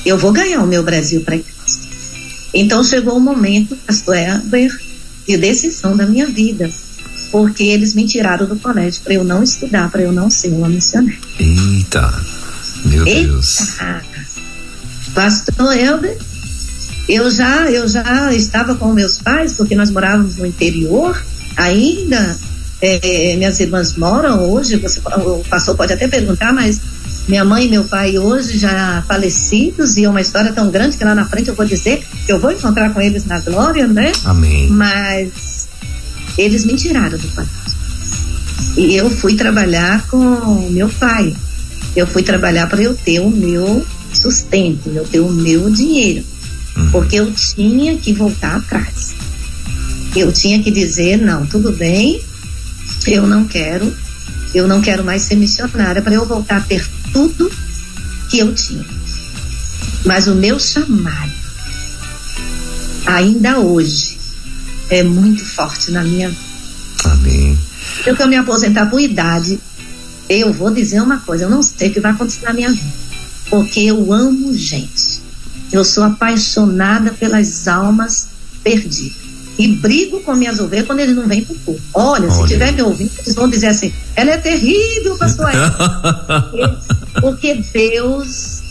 Eu 0.05 0.17
vou 0.17 0.31
ganhar 0.31 0.61
o 0.61 0.67
meu 0.67 0.83
Brasil 0.83 1.21
para 1.21 1.39
Cristo. 1.39 1.87
Então 2.53 2.83
chegou 2.83 3.17
o 3.17 3.21
momento, 3.21 3.75
pastor 3.77 4.15
Heber, 4.15 4.79
de 5.27 5.37
decisão 5.37 5.97
da 5.97 6.05
minha 6.05 6.27
vida, 6.27 6.69
porque 7.31 7.63
eles 7.63 7.93
me 7.93 8.07
tiraram 8.07 8.47
do 8.47 8.57
colégio 8.57 9.01
para 9.03 9.13
eu 9.15 9.23
não 9.23 9.43
estudar, 9.43 9.89
para 9.91 10.01
eu 10.01 10.11
não 10.11 10.29
ser 10.29 10.49
uma 10.49 10.69
missionária. 10.69 11.19
Eita. 11.39 12.13
Meu 12.85 13.05
Deus. 13.05 13.59
Eita! 13.59 14.05
Pastor 15.13 15.77
Helder, 15.77 16.17
eu 17.09 17.29
já, 17.31 17.69
eu 17.71 17.87
já 17.87 18.31
estava 18.33 18.75
com 18.75 18.93
meus 18.93 19.17
pais, 19.17 19.53
porque 19.53 19.75
nós 19.75 19.89
morávamos 19.89 20.35
no 20.35 20.45
interior, 20.45 21.19
ainda 21.57 22.37
eh, 22.79 23.35
minhas 23.35 23.59
irmãs 23.59 23.95
moram 23.95 24.47
hoje, 24.51 24.77
você, 24.77 24.99
o 24.99 25.43
pastor 25.49 25.75
pode 25.75 25.91
até 25.91 26.07
perguntar, 26.07 26.53
mas 26.53 26.79
minha 27.27 27.43
mãe 27.43 27.65
e 27.65 27.69
meu 27.69 27.83
pai 27.83 28.19
hoje 28.19 28.59
já 28.59 29.03
falecidos, 29.07 29.97
e 29.97 30.05
é 30.05 30.09
uma 30.09 30.21
história 30.21 30.53
tão 30.53 30.69
grande 30.69 30.97
que 30.97 31.03
lá 31.03 31.15
na 31.15 31.25
frente 31.25 31.49
eu 31.49 31.55
vou 31.55 31.65
dizer 31.65 32.05
que 32.25 32.31
eu 32.31 32.39
vou 32.39 32.51
encontrar 32.51 32.93
com 32.93 33.01
eles 33.01 33.25
na 33.25 33.39
glória, 33.39 33.87
né? 33.87 34.11
Amém. 34.25 34.69
Mas 34.69 35.67
eles 36.37 36.63
me 36.63 36.75
tiraram 36.75 37.17
do 37.17 37.27
colégio. 37.29 37.79
E 38.77 38.95
eu 38.95 39.09
fui 39.09 39.35
trabalhar 39.35 40.07
com 40.07 40.69
meu 40.69 40.89
pai. 40.89 41.35
Eu 41.95 42.05
fui 42.05 42.21
trabalhar 42.21 42.67
para 42.67 42.81
eu 42.81 42.93
ter 42.93 43.19
o 43.19 43.29
meu 43.29 43.83
sustento, 44.13 44.89
eu 44.89 45.03
ter 45.05 45.19
o 45.19 45.29
meu 45.29 45.69
dinheiro. 45.71 46.23
Uhum. 46.79 46.91
Porque 46.91 47.17
eu 47.17 47.31
tinha 47.33 47.97
que 47.97 48.13
voltar 48.13 48.55
atrás. 48.55 49.13
Eu 50.15 50.31
tinha 50.31 50.61
que 50.63 50.71
dizer, 50.71 51.17
não, 51.17 51.45
tudo 51.45 51.71
bem, 51.71 52.21
eu 53.05 53.27
não 53.27 53.45
quero, 53.45 53.93
eu 54.53 54.67
não 54.67 54.81
quero 54.81 55.03
mais 55.03 55.21
ser 55.23 55.35
missionária 55.35 56.01
para 56.01 56.13
eu 56.13 56.25
voltar 56.25 56.57
a 56.57 56.61
ter 56.61 56.87
tudo 57.13 57.51
que 58.29 58.39
eu 58.39 58.53
tinha. 58.53 58.85
Mas 60.05 60.27
o 60.27 60.35
meu 60.35 60.59
chamado, 60.59 61.31
ainda 63.05 63.59
hoje, 63.59 64.17
é 64.89 65.03
muito 65.03 65.45
forte 65.45 65.91
na 65.91 66.03
minha 66.03 66.29
vida. 66.29 66.41
Amém. 67.05 67.57
Se 68.03 68.09
eu 68.09 68.27
me 68.27 68.35
aposentar 68.35 68.87
por 68.87 68.99
idade, 68.99 69.59
eu 70.27 70.53
vou 70.53 70.71
dizer 70.71 71.01
uma 71.01 71.17
coisa, 71.17 71.45
eu 71.45 71.49
não 71.49 71.61
sei 71.61 71.89
o 71.89 71.93
que 71.93 71.99
vai 71.99 72.11
acontecer 72.11 72.45
na 72.45 72.53
minha 72.53 72.71
vida. 72.71 72.93
Porque 73.49 73.79
eu 73.81 74.13
amo 74.13 74.55
gente. 74.55 75.08
Eu 75.71 75.83
sou 75.83 76.03
apaixonada 76.03 77.11
pelas 77.11 77.67
almas 77.67 78.27
perdidas. 78.63 79.29
E 79.57 79.67
brigo 79.67 80.21
com 80.21 80.33
minhas 80.35 80.59
ovelhas 80.59 80.87
quando 80.87 80.99
eles 80.99 81.15
não 81.15 81.27
vêm 81.27 81.43
pro 81.43 81.53
culto. 81.55 81.81
Olha, 81.93 82.31
se 82.31 82.37
Olha. 82.37 82.47
tiver 82.47 82.71
me 82.71 82.81
ouvindo, 82.81 83.11
eles 83.19 83.35
vão 83.35 83.49
dizer 83.49 83.67
assim, 83.67 83.91
ela 84.15 84.31
é 84.31 84.37
terrível, 84.37 85.17
pastor. 85.17 85.49
Eva." 85.49 86.51
Porque 87.19 87.61
Deus 87.73 88.61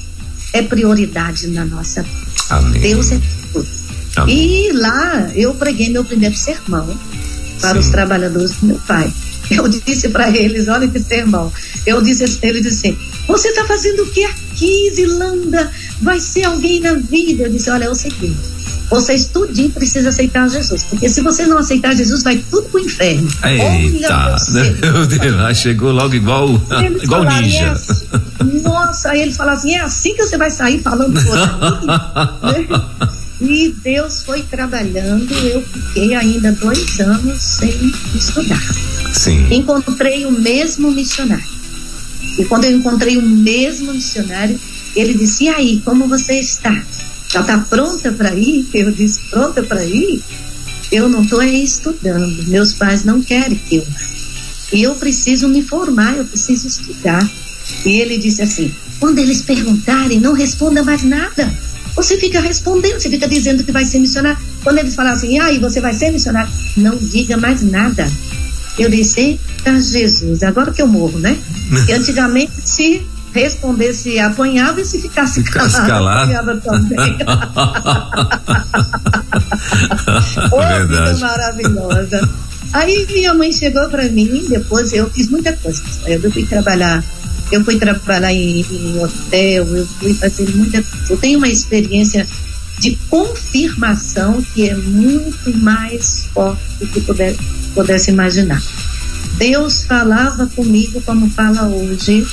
é 0.55 0.63
prioridade 0.63 1.47
na 1.49 1.67
nossa 1.67 2.03
vida. 2.03 2.17
Amém. 2.49 2.81
Deus 2.81 3.13
é 3.13 3.21
tudo. 3.53 3.69
Amém. 4.17 4.35
E 4.35 4.73
lá 4.73 5.31
eu 5.35 5.55
preguei 5.55 5.91
meu 5.91 6.05
primeiro 6.05 6.35
sermão 6.35 6.89
para 7.61 7.75
Sim. 7.75 7.81
os 7.81 7.89
trabalhadores 7.91 8.53
do 8.53 8.67
meu 8.67 8.81
pai. 8.87 9.13
Eu 9.51 9.67
disse 9.67 10.09
para 10.11 10.29
eles, 10.31 10.69
olha 10.69 10.89
que 10.89 10.99
sermão. 10.99 11.53
Eu 11.87 12.03
disse, 12.03 12.39
ele 12.43 12.61
disse 12.61 12.89
assim, 12.89 12.99
você 13.27 13.49
está 13.49 13.65
fazendo 13.65 14.03
o 14.03 14.11
que 14.11 14.25
aqui, 14.25 14.93
Zilanda? 14.95 15.71
Vai 16.01 16.21
ser 16.21 16.45
alguém 16.45 16.81
na 16.81 16.95
vida? 16.95 17.45
Eu 17.45 17.51
disse, 17.51 17.71
olha, 17.71 17.85
é 17.85 17.91
o 17.91 17.95
seguinte, 17.95 18.39
vocês 18.91 19.27
tudinho 19.27 19.71
precisam 19.71 20.09
aceitar 20.09 20.49
Jesus, 20.49 20.85
porque 20.85 21.09
se 21.09 21.21
você 21.21 21.47
não 21.47 21.59
aceitar 21.59 21.95
Jesus, 21.95 22.23
vai 22.23 22.39
tudo 22.51 22.69
pro 22.71 22.81
inferno. 22.81 23.29
Eita. 23.45 24.39
Você. 24.39 24.71
Meu 24.81 25.07
Deus, 25.07 25.37
lá 25.37 25.53
chegou 25.53 25.93
logo 25.93 26.15
igual, 26.15 26.49
igual 27.03 27.25
falaram, 27.25 27.43
ninja. 27.43 27.59
"É 27.59 27.69
assim." 27.71 28.07
nossa, 28.63 29.11
aí 29.11 29.23
eles 29.23 29.37
falaram 29.37 29.59
assim, 29.59 29.75
é 29.75 29.81
assim 29.81 30.15
que 30.15 30.25
você 30.25 30.39
vai 30.39 30.51
sair 30.51 30.81
falando 30.81 31.19
aí. 31.19 31.27
né? 32.71 32.79
E 33.41 33.75
Deus 33.85 34.23
foi 34.23 34.43
trabalhando, 34.43 35.33
eu 35.33 35.63
fiquei 35.63 36.15
ainda 36.15 36.51
dois 36.53 36.99
anos 37.01 37.41
sem 37.41 37.71
estudar. 38.15 38.61
Sim. 39.13 39.47
Encontrei 39.53 40.27
o 40.27 40.33
mesmo 40.33 40.91
missionário. 40.91 41.59
E 42.39 42.45
quando 42.45 42.65
eu 42.65 42.73
encontrei 42.73 43.17
o 43.17 43.23
mesmo 43.23 43.93
missionário, 43.93 44.59
ele 44.95 45.15
disse: 45.15 45.45
E 45.45 45.49
aí, 45.49 45.83
como 45.85 46.09
você 46.09 46.35
está? 46.35 46.85
Já 47.31 47.41
está 47.41 47.59
pronta 47.59 48.13
para 48.13 48.35
ir? 48.35 48.67
Eu 48.73 48.91
disse: 48.91 49.21
Pronta 49.31 49.63
para 49.63 49.85
ir? 49.85 50.23
Eu 50.91 51.09
não 51.09 51.23
estou 51.23 51.43
estudando. 51.43 52.49
Meus 52.49 52.73
pais 52.73 53.05
não 53.05 53.23
querem 53.23 53.57
que 53.57 53.77
eu 53.77 53.85
vá. 53.85 54.01
E 54.73 54.83
eu 54.83 54.95
preciso 54.95 55.49
me 55.49 55.63
formar, 55.63 56.17
eu 56.17 56.25
preciso 56.25 56.67
estudar. 56.67 57.29
E 57.85 58.01
ele 58.01 58.19
disse 58.19 58.43
assim: 58.43 58.73
quando 58.99 59.19
eles 59.19 59.43
perguntarem, 59.43 60.21
não 60.21 60.33
responda 60.33 60.83
mais 60.83 61.03
nada. 61.03 61.53
Você 61.95 62.17
fica 62.19 62.41
respondendo, 62.41 63.01
você 63.01 63.11
fica 63.11 63.27
dizendo 63.27 63.65
que 63.65 63.73
vai 63.73 63.85
ser 63.85 63.99
missionário. 63.99 64.39
Quando 64.63 64.79
eles 64.79 64.95
falarem 64.95 65.17
assim, 65.17 65.39
ah, 65.41 65.53
e 65.53 65.59
você 65.59 65.81
vai 65.81 65.93
ser 65.93 66.11
missionário, 66.13 66.51
não 66.77 66.97
diga 66.97 67.37
mais 67.37 67.63
nada. 67.63 68.11
Eu 68.79 68.89
disse, 68.89 69.21
eita 69.21 69.81
Jesus, 69.81 70.43
agora 70.43 70.73
que 70.73 70.81
eu 70.81 70.87
morro, 70.87 71.19
né? 71.19 71.37
E 71.89 71.93
antigamente 71.93 72.53
se 72.65 73.03
respondesse, 73.41 74.19
apanhava 74.19 74.81
e 74.81 74.85
se 74.85 75.01
ficasse 75.01 75.43
Ficasse 75.43 75.77
calado, 75.87 76.33
calado. 76.33 76.61
também. 76.61 77.19
Ô, 80.53 80.87
vida 80.87 81.17
maravilhosa. 81.19 82.29
Aí 82.73 83.07
minha 83.11 83.33
mãe 83.35 83.53
chegou 83.53 83.89
para 83.89 84.05
mim, 84.05 84.47
depois 84.49 84.93
eu 84.93 85.09
fiz 85.11 85.29
muita 85.29 85.53
coisa. 85.55 85.83
Eu 86.07 86.21
fui 86.31 86.45
trabalhar, 86.45 87.03
eu 87.51 87.65
fui 87.65 87.79
trabalhar 87.79 88.33
em, 88.33 88.61
em 88.61 88.99
hotel, 88.99 89.67
eu 89.67 89.87
fui 89.99 90.15
fazer 90.15 90.49
muita 90.55 90.83
coisa. 90.83 91.07
Eu 91.13 91.17
tenho 91.17 91.39
uma 91.39 91.49
experiência 91.49 92.27
de 92.79 92.97
confirmação 93.09 94.43
que 94.55 94.69
é 94.69 94.75
muito 94.75 95.57
mais 95.59 96.27
forte 96.33 96.63
do 96.79 96.87
que 96.87 97.01
puder, 97.01 97.35
pudesse 97.75 98.11
imaginar. 98.11 98.63
Deus 99.37 99.85
falava 99.85 100.47
comigo 100.49 101.01
como 101.03 101.31
fala 101.31 101.63
hoje 101.69 102.27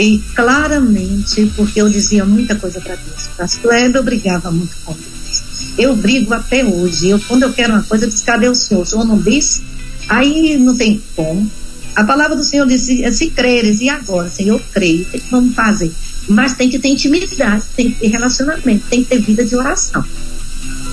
e 0.00 0.18
claramente, 0.34 1.52
porque 1.54 1.78
eu 1.78 1.88
dizia 1.88 2.24
muita 2.24 2.54
coisa 2.54 2.80
para 2.80 2.94
Deus. 2.94 3.28
Pastor 3.36 3.74
Hebe, 3.74 3.98
eu 3.98 4.02
brigava 4.02 4.50
muito 4.50 4.74
com 4.82 4.94
Deus. 4.94 5.42
Eu 5.76 5.94
brigo 5.94 6.32
até 6.32 6.64
hoje. 6.64 7.10
Eu, 7.10 7.20
quando 7.20 7.42
eu 7.42 7.52
quero 7.52 7.74
uma 7.74 7.82
coisa, 7.82 8.06
eu 8.06 8.08
diz, 8.08 8.22
cadê 8.22 8.48
o 8.48 8.54
Senhor? 8.54 8.80
O 8.80 8.86
Senhor 8.86 9.04
não 9.04 9.20
disse? 9.20 9.62
Aí 10.08 10.56
não 10.56 10.74
tem 10.74 11.02
como. 11.14 11.50
A 11.94 12.02
palavra 12.02 12.34
do 12.34 12.42
Senhor 12.42 12.66
diz, 12.66 12.80
se 12.82 13.30
creres, 13.30 13.82
e 13.82 13.90
agora, 13.90 14.30
Senhor, 14.30 14.58
eu 14.58 14.64
creio, 14.72 15.02
o 15.02 15.10
que 15.10 15.22
vamos 15.30 15.54
fazer? 15.54 15.92
Mas 16.26 16.54
tem 16.54 16.70
que 16.70 16.78
ter 16.78 16.88
intimidade, 16.88 17.64
tem 17.76 17.90
que 17.90 18.00
ter 18.00 18.08
relacionamento, 18.08 18.86
tem 18.88 19.04
que 19.04 19.10
ter 19.10 19.20
vida 19.20 19.44
de 19.44 19.54
oração. 19.54 20.02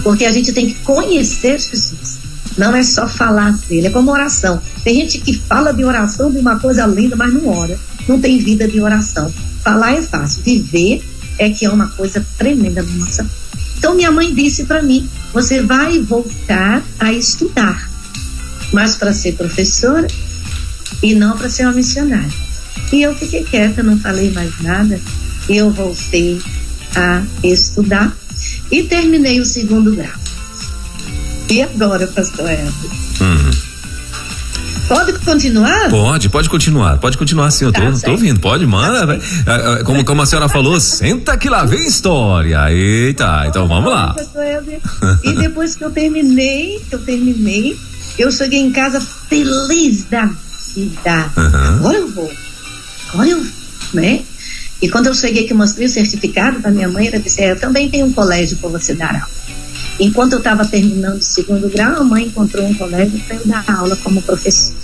Porque 0.03 0.25
a 0.25 0.31
gente 0.33 0.51
tem 0.51 0.67
que 0.67 0.75
conhecer 0.83 1.59
Jesus. 1.59 2.17
Não 2.57 2.75
é 2.75 2.83
só 2.83 3.07
falar 3.07 3.53
dele, 3.69 3.87
é 3.87 3.89
como 3.89 4.11
oração. 4.11 4.61
Tem 4.83 4.95
gente 4.95 5.19
que 5.19 5.33
fala 5.33 5.71
de 5.71 5.85
oração 5.85 6.29
de 6.29 6.39
uma 6.39 6.59
coisa 6.59 6.85
linda, 6.85 7.15
mas 7.15 7.33
não 7.33 7.47
ora. 7.47 7.79
Não 8.07 8.19
tem 8.19 8.39
vida 8.39 8.67
de 8.67 8.79
oração. 8.79 9.33
Falar 9.63 9.93
é 9.93 10.01
fácil, 10.01 10.43
viver 10.43 11.03
é 11.37 11.49
que 11.49 11.65
é 11.65 11.69
uma 11.69 11.87
coisa 11.89 12.25
tremenda 12.37 12.81
nossa. 12.81 13.29
Então 13.77 13.95
minha 13.95 14.11
mãe 14.11 14.33
disse 14.33 14.65
para 14.65 14.81
mim: 14.81 15.07
você 15.33 15.61
vai 15.61 15.99
voltar 15.99 16.83
a 16.99 17.13
estudar, 17.13 17.89
mas 18.71 18.95
para 18.95 19.13
ser 19.13 19.33
professora 19.33 20.07
e 21.03 21.13
não 21.13 21.37
para 21.37 21.49
ser 21.49 21.63
uma 21.63 21.73
missionária. 21.73 22.31
E 22.91 23.01
eu 23.01 23.15
fiquei 23.15 23.43
quieta, 23.43 23.83
não 23.83 23.99
falei 23.99 24.31
mais 24.31 24.59
nada. 24.61 24.99
Eu 25.49 25.71
voltei 25.71 26.41
a 26.95 27.23
estudar 27.43 28.15
e 28.71 28.83
terminei 28.83 29.39
o 29.39 29.45
segundo 29.45 29.95
grau. 29.95 30.19
E 31.49 31.61
agora, 31.61 32.07
pastor 32.07 32.49
Edson? 32.49 33.23
Uhum. 33.23 33.66
Pode 34.87 35.13
continuar? 35.19 35.89
Pode, 35.89 36.29
pode 36.29 36.49
continuar, 36.49 36.97
pode 36.97 37.17
continuar 37.17 37.51
sim, 37.51 37.65
eu 37.65 37.73
tô, 37.73 37.81
tá 37.81 37.91
tô 38.05 38.11
ouvindo, 38.11 38.39
pode, 38.39 38.65
manda. 38.65 39.19
Tá 39.45 39.83
como, 39.83 40.03
como 40.05 40.21
a 40.21 40.25
senhora 40.25 40.47
falou, 40.47 40.79
senta 40.79 41.37
que 41.37 41.49
lá 41.49 41.65
vem 41.65 41.85
história. 41.85 42.71
Eita, 42.71 43.45
então 43.47 43.67
vamos 43.67 43.91
lá. 43.91 44.15
E 45.23 45.33
depois 45.33 45.75
que 45.75 45.83
eu 45.83 45.91
terminei, 45.91 46.79
que 46.87 46.95
eu 46.95 46.99
terminei, 46.99 47.77
eu 48.17 48.31
cheguei 48.31 48.59
em 48.59 48.71
casa 48.71 49.01
feliz 49.01 50.05
da 50.05 50.25
vida. 50.25 51.31
Uhum. 51.35 51.75
Agora 51.77 51.97
eu 51.97 52.07
vou. 52.07 52.31
Agora 53.13 53.29
eu, 53.29 53.45
né? 53.93 54.21
E 54.81 54.89
quando 54.89 55.07
eu 55.07 55.13
cheguei 55.13 55.47
que 55.47 55.53
mostrei 55.53 55.87
o 55.87 55.89
certificado 55.89 56.61
para 56.61 56.71
minha 56.71 56.87
mãe, 56.87 57.07
ela 57.07 57.19
disse: 57.19 57.41
é, 57.41 57.51
Eu 57.51 57.59
também 57.59 57.89
tenho 57.89 58.05
um 58.05 58.13
colégio 58.13 58.57
para 58.57 58.69
você 58.69 58.93
dar 58.93 59.13
aula. 59.13 59.36
Enquanto 59.99 60.33
eu 60.33 60.39
estava 60.39 60.65
terminando 60.65 61.19
o 61.19 61.23
segundo 61.23 61.69
grau, 61.69 62.01
a 62.01 62.03
mãe 62.03 62.25
encontrou 62.25 62.65
um 62.65 62.73
colégio 62.73 63.19
para 63.27 63.35
eu 63.35 63.47
dar 63.47 63.65
aula 63.67 63.95
como 63.97 64.21
professor. 64.21 64.75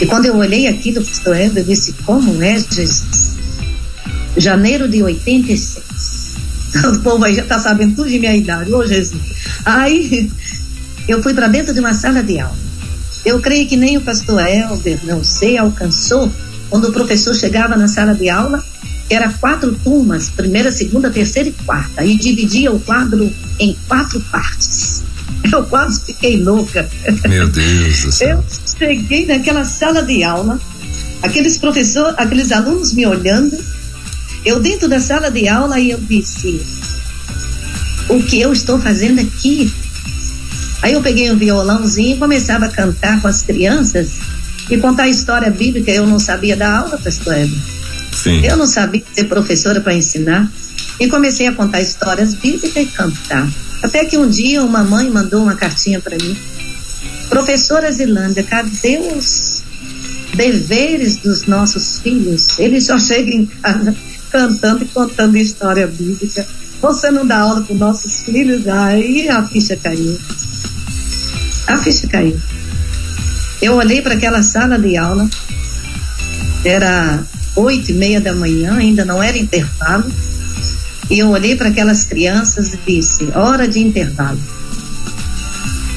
E 0.00 0.06
quando 0.06 0.26
eu 0.26 0.36
olhei 0.36 0.66
aqui 0.66 0.92
do 0.92 1.02
pastor 1.02 1.36
Eva, 1.36 1.60
eu 1.60 1.64
disse: 1.64 1.92
Como 2.04 2.42
é 2.42 2.58
Jesus? 2.58 3.36
Janeiro 4.36 4.88
de 4.88 5.02
86. 5.02 5.86
O 6.84 7.00
povo 7.00 7.24
aí 7.24 7.34
já 7.34 7.42
está 7.42 7.58
sabendo 7.58 7.96
tudo 7.96 8.10
de 8.10 8.18
minha 8.18 8.36
idade, 8.36 8.70
ô 8.70 8.84
Jesus. 8.86 9.22
Aí 9.64 10.30
eu 11.08 11.22
fui 11.22 11.32
para 11.32 11.48
dentro 11.48 11.72
de 11.72 11.80
uma 11.80 11.94
sala 11.94 12.22
de 12.22 12.38
aula. 12.38 12.56
Eu 13.24 13.40
creio 13.40 13.66
que 13.66 13.76
nem 13.76 13.96
o 13.96 14.02
pastor 14.02 14.46
Elber, 14.46 15.00
não 15.04 15.24
sei, 15.24 15.56
alcançou 15.56 16.30
quando 16.68 16.88
o 16.88 16.92
professor 16.92 17.34
chegava 17.34 17.76
na 17.76 17.88
sala 17.88 18.14
de 18.14 18.28
aula, 18.28 18.62
era 19.08 19.32
quatro 19.32 19.74
turmas, 19.84 20.28
primeira, 20.28 20.70
segunda, 20.70 21.10
terceira 21.10 21.48
e 21.48 21.52
quarta, 21.52 22.04
e 22.04 22.16
dividia 22.16 22.72
o 22.72 22.80
quadro 22.80 23.32
em 23.58 23.76
quatro 23.86 24.20
partes. 24.32 25.02
Eu 25.52 25.64
quase 25.64 26.04
fiquei 26.04 26.42
louca. 26.42 26.88
Meu 27.28 27.48
Deus 27.48 28.02
do 28.02 28.12
céu. 28.12 28.38
Eu 28.38 28.78
cheguei 28.78 29.26
naquela 29.26 29.64
sala 29.64 30.02
de 30.02 30.22
aula, 30.24 30.60
aqueles 31.22 31.56
professores, 31.56 32.14
aqueles 32.18 32.50
alunos 32.50 32.92
me 32.92 33.06
olhando, 33.06 33.56
eu 34.44 34.60
dentro 34.60 34.88
da 34.88 35.00
sala 35.00 35.30
de 35.30 35.48
aula 35.48 35.78
e 35.78 35.90
eu 35.90 35.98
disse: 35.98 36.60
O 38.08 38.22
que 38.22 38.40
eu 38.40 38.52
estou 38.52 38.80
fazendo 38.80 39.20
aqui? 39.20 39.72
Aí 40.82 40.92
eu 40.92 41.02
peguei 41.02 41.30
um 41.30 41.36
violãozinho 41.36 42.16
e 42.16 42.18
começava 42.18 42.66
a 42.66 42.68
cantar 42.68 43.20
com 43.20 43.28
as 43.28 43.42
crianças 43.42 44.18
e 44.70 44.76
contar 44.78 45.04
a 45.04 45.08
história 45.08 45.50
bíblica. 45.50 45.90
Eu 45.90 46.06
não 46.06 46.18
sabia 46.18 46.56
dar 46.56 46.78
aula, 46.78 46.98
pastor 46.98 47.36
Edson. 47.38 47.75
Sim. 48.26 48.44
Eu 48.44 48.56
não 48.56 48.66
sabia 48.66 49.04
ser 49.14 49.24
professora 49.24 49.80
para 49.80 49.94
ensinar. 49.94 50.50
E 50.98 51.06
comecei 51.06 51.46
a 51.46 51.52
contar 51.52 51.80
histórias 51.80 52.34
bíblicas 52.34 52.82
e 52.82 52.86
cantar. 52.86 53.48
Até 53.82 54.04
que 54.04 54.18
um 54.18 54.28
dia 54.28 54.64
uma 54.64 54.82
mãe 54.82 55.08
mandou 55.08 55.42
uma 55.42 55.54
cartinha 55.54 56.00
para 56.00 56.16
mim. 56.16 56.36
Professora 57.28 57.92
Zilândia, 57.92 58.42
cadê 58.42 58.98
os 58.98 59.62
deveres 60.34 61.16
dos 61.18 61.46
nossos 61.46 62.00
filhos? 62.00 62.58
Eles 62.58 62.86
só 62.86 62.98
chegam 62.98 63.32
em 63.32 63.46
casa 63.46 63.94
cantando 64.32 64.82
e 64.82 64.88
contando 64.88 65.36
história 65.36 65.86
bíblica. 65.86 66.44
Você 66.82 67.10
não 67.12 67.24
dá 67.24 67.38
aula 67.38 67.62
para 67.62 67.76
nossos 67.76 68.22
filhos? 68.22 68.66
Aí 68.66 69.28
a 69.28 69.46
ficha 69.46 69.76
caiu. 69.76 70.18
A 71.68 71.76
ficha 71.76 72.08
caiu. 72.08 72.36
Eu 73.62 73.74
olhei 73.74 74.02
para 74.02 74.14
aquela 74.14 74.42
sala 74.42 74.78
de 74.78 74.96
aula, 74.96 75.28
era 76.64 77.24
oito 77.56 77.90
e 77.90 77.94
meia 77.94 78.20
da 78.20 78.34
manhã, 78.34 78.76
ainda 78.76 79.04
não 79.04 79.22
era 79.22 79.36
intervalo, 79.36 80.04
e 81.10 81.18
eu 81.18 81.28
olhei 81.30 81.56
para 81.56 81.68
aquelas 81.68 82.04
crianças 82.04 82.74
e 82.74 82.78
disse: 82.86 83.28
hora 83.34 83.66
de 83.66 83.80
intervalo. 83.80 84.38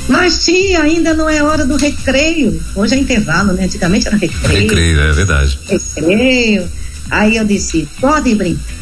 Mas 0.08 0.44
tia, 0.44 0.82
ainda 0.82 1.14
não 1.14 1.30
é 1.30 1.44
hora 1.44 1.66
do 1.66 1.76
recreio. 1.76 2.60
Hoje 2.76 2.96
é 2.96 2.98
intervalo, 2.98 3.54
né? 3.54 3.66
Antigamente 3.66 4.08
era 4.08 4.18
recreio. 4.18 4.62
Recreio, 4.64 5.00
é 5.02 5.12
verdade. 5.12 5.60
Recreio. 5.68 6.68
Aí 7.12 7.36
eu 7.38 7.46
disse: 7.46 7.88
pode 8.02 8.34
brincar. 8.34 8.80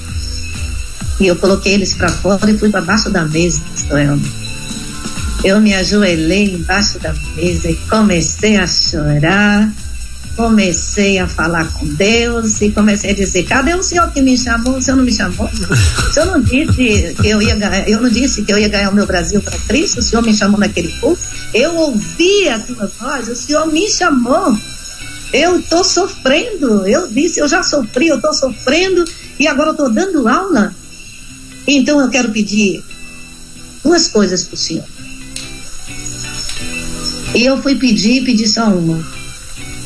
E 1.19 1.27
eu 1.27 1.35
coloquei 1.35 1.73
eles 1.73 1.93
para 1.93 2.09
fora 2.09 2.49
e 2.49 2.57
fui 2.57 2.69
para 2.69 2.81
baixo 2.81 3.09
da 3.09 3.25
mesa, 3.25 3.61
eu 5.43 5.61
me 5.61 5.73
ajoelhei 5.73 6.55
embaixo 6.55 6.99
da 6.99 7.13
mesa 7.35 7.69
e 7.69 7.75
comecei 7.89 8.57
a 8.57 8.67
chorar, 8.67 9.71
comecei 10.37 11.17
a 11.17 11.27
falar 11.27 11.73
com 11.73 11.85
Deus 11.85 12.61
e 12.61 12.71
comecei 12.71 13.09
a 13.11 13.15
dizer: 13.15 13.43
cadê 13.43 13.73
o 13.73 13.81
senhor 13.81 14.09
que 14.13 14.21
me 14.21 14.37
chamou? 14.37 14.77
O 14.77 14.81
senhor 14.81 14.95
não 14.95 15.03
me 15.03 15.11
chamou? 15.11 15.49
O 16.07 16.13
senhor 16.13 16.25
não 16.27 16.41
disse 16.41 17.15
que 17.19 17.27
eu 17.27 17.41
ia 17.41 17.55
ganhar, 17.55 17.89
eu 17.89 17.99
não 17.99 18.09
disse 18.09 18.43
que 18.43 18.53
eu 18.53 18.57
ia 18.57 18.69
ganhar 18.69 18.89
o 18.89 18.95
meu 18.95 19.05
Brasil 19.05 19.41
para 19.41 19.57
Cristo, 19.59 19.99
o 19.99 20.03
senhor 20.03 20.21
me 20.21 20.33
chamou 20.33 20.59
naquele 20.59 20.89
culto, 20.99 21.21
eu 21.53 21.75
ouvi 21.75 22.47
a 22.47 22.59
tua 22.59 22.91
voz, 22.99 23.27
o 23.27 23.35
senhor 23.35 23.65
me 23.67 23.89
chamou. 23.89 24.57
Eu 25.33 25.59
estou 25.59 25.83
sofrendo, 25.83 26.87
eu 26.87 27.09
disse, 27.09 27.41
eu 27.41 27.49
já 27.49 27.61
sofri, 27.61 28.07
eu 28.07 28.15
estou 28.15 28.33
sofrendo 28.33 29.03
e 29.37 29.45
agora 29.45 29.69
eu 29.69 29.73
estou 29.73 29.89
dando 29.91 30.25
aula. 30.27 30.73
Então 31.67 31.99
eu 31.99 32.09
quero 32.09 32.31
pedir 32.31 32.81
duas 33.83 34.07
coisas 34.07 34.43
para 34.43 34.53
o 34.53 34.57
senhor. 34.57 34.85
E 37.35 37.43
eu 37.45 37.61
fui 37.61 37.75
pedir, 37.75 38.23
pedi 38.23 38.47
só 38.47 38.69
uma. 38.69 39.16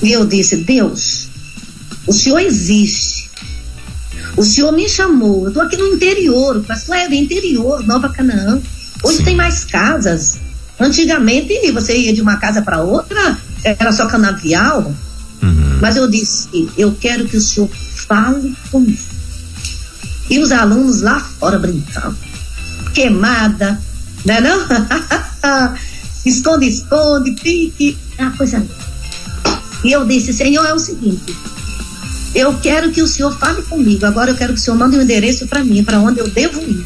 E 0.01 0.11
eu 0.11 0.25
disse: 0.25 0.57
Deus, 0.57 1.27
o 2.07 2.13
Senhor 2.13 2.39
existe. 2.39 3.29
O 4.35 4.43
Senhor 4.43 4.71
me 4.71 4.87
chamou. 4.87 5.43
Eu 5.43 5.47
estou 5.49 5.63
aqui 5.63 5.77
no 5.77 5.87
interior, 5.87 6.63
pastor 6.63 6.95
é 6.95 7.07
do 7.07 7.15
interior, 7.15 7.85
Nova 7.85 8.09
Canaã. 8.09 8.61
Hoje 9.03 9.17
Sim. 9.17 9.23
tem 9.23 9.35
mais 9.35 9.63
casas. 9.65 10.37
Antigamente 10.79 11.71
você 11.71 11.95
ia 11.95 12.13
de 12.13 12.21
uma 12.21 12.37
casa 12.37 12.61
para 12.61 12.81
outra, 12.81 13.37
era 13.63 13.91
só 13.91 14.07
canavial. 14.07 14.93
Uhum. 15.41 15.79
Mas 15.81 15.95
eu 15.95 16.09
disse: 16.09 16.69
eu 16.77 16.95
quero 16.99 17.25
que 17.25 17.37
o 17.37 17.41
Senhor 17.41 17.69
fale 17.69 18.55
comigo. 18.71 19.11
E 20.29 20.39
os 20.39 20.51
alunos 20.51 21.01
lá 21.01 21.19
fora 21.19 21.59
brincando. 21.59 22.17
Queimada, 22.93 23.79
né 24.25 24.39
não? 24.39 24.65
esconde-esconde, 26.25 27.31
pique, 27.31 27.97
é 28.17 28.23
uma 28.23 28.37
coisa 28.37 28.57
linda. 28.57 28.90
E 29.83 29.91
eu 29.91 30.05
disse, 30.05 30.31
Senhor, 30.33 30.65
é 30.65 30.73
o 30.73 30.79
seguinte, 30.79 31.35
eu 32.33 32.57
quero 32.59 32.91
que 32.91 33.01
o 33.01 33.07
Senhor 33.07 33.37
fale 33.37 33.61
comigo, 33.63 34.05
agora 34.05 34.31
eu 34.31 34.35
quero 34.35 34.53
que 34.53 34.59
o 34.59 34.61
Senhor 34.61 34.77
mande 34.77 34.97
um 34.97 35.01
endereço 35.01 35.47
para 35.47 35.63
mim, 35.63 35.83
para 35.83 35.99
onde 35.99 36.19
eu 36.19 36.29
devo 36.29 36.61
ir. 36.61 36.85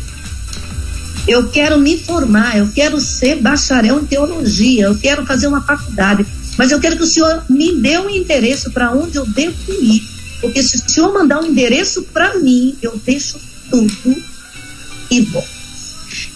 Eu 1.27 1.49
quero 1.49 1.79
me 1.79 1.97
formar, 1.97 2.57
eu 2.57 2.69
quero 2.73 2.99
ser 2.99 3.41
bacharel 3.41 3.99
em 3.99 4.05
teologia, 4.05 4.85
eu 4.85 4.95
quero 4.95 5.25
fazer 5.25 5.47
uma 5.47 5.61
faculdade, 5.61 6.25
mas 6.57 6.71
eu 6.71 6.79
quero 6.79 6.95
que 6.95 7.03
o 7.03 7.07
Senhor 7.07 7.43
me 7.49 7.75
dê 7.75 7.99
um 7.99 8.09
endereço 8.09 8.71
para 8.71 8.91
onde 8.91 9.17
eu 9.17 9.25
devo 9.25 9.55
ir. 9.69 10.01
Porque 10.41 10.61
se 10.61 10.77
o 10.77 10.89
Senhor 10.89 11.13
mandar 11.13 11.39
um 11.39 11.45
endereço 11.45 12.03
para 12.13 12.39
mim, 12.39 12.75
eu 12.81 12.99
deixo 13.03 13.39
tudo 13.69 14.15
e 15.09 15.21
vou. 15.21 15.43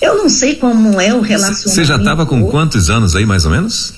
Eu 0.01 0.17
não 0.17 0.29
sei 0.29 0.55
como 0.55 0.99
é 0.99 1.13
o 1.13 1.21
relacionamento. 1.21 1.69
Você 1.69 1.85
já 1.85 1.95
estava 1.97 2.25
com 2.25 2.43
quantos 2.45 2.89
anos 2.89 3.15
aí, 3.15 3.25
mais 3.25 3.45
ou 3.45 3.51
menos? 3.51 3.93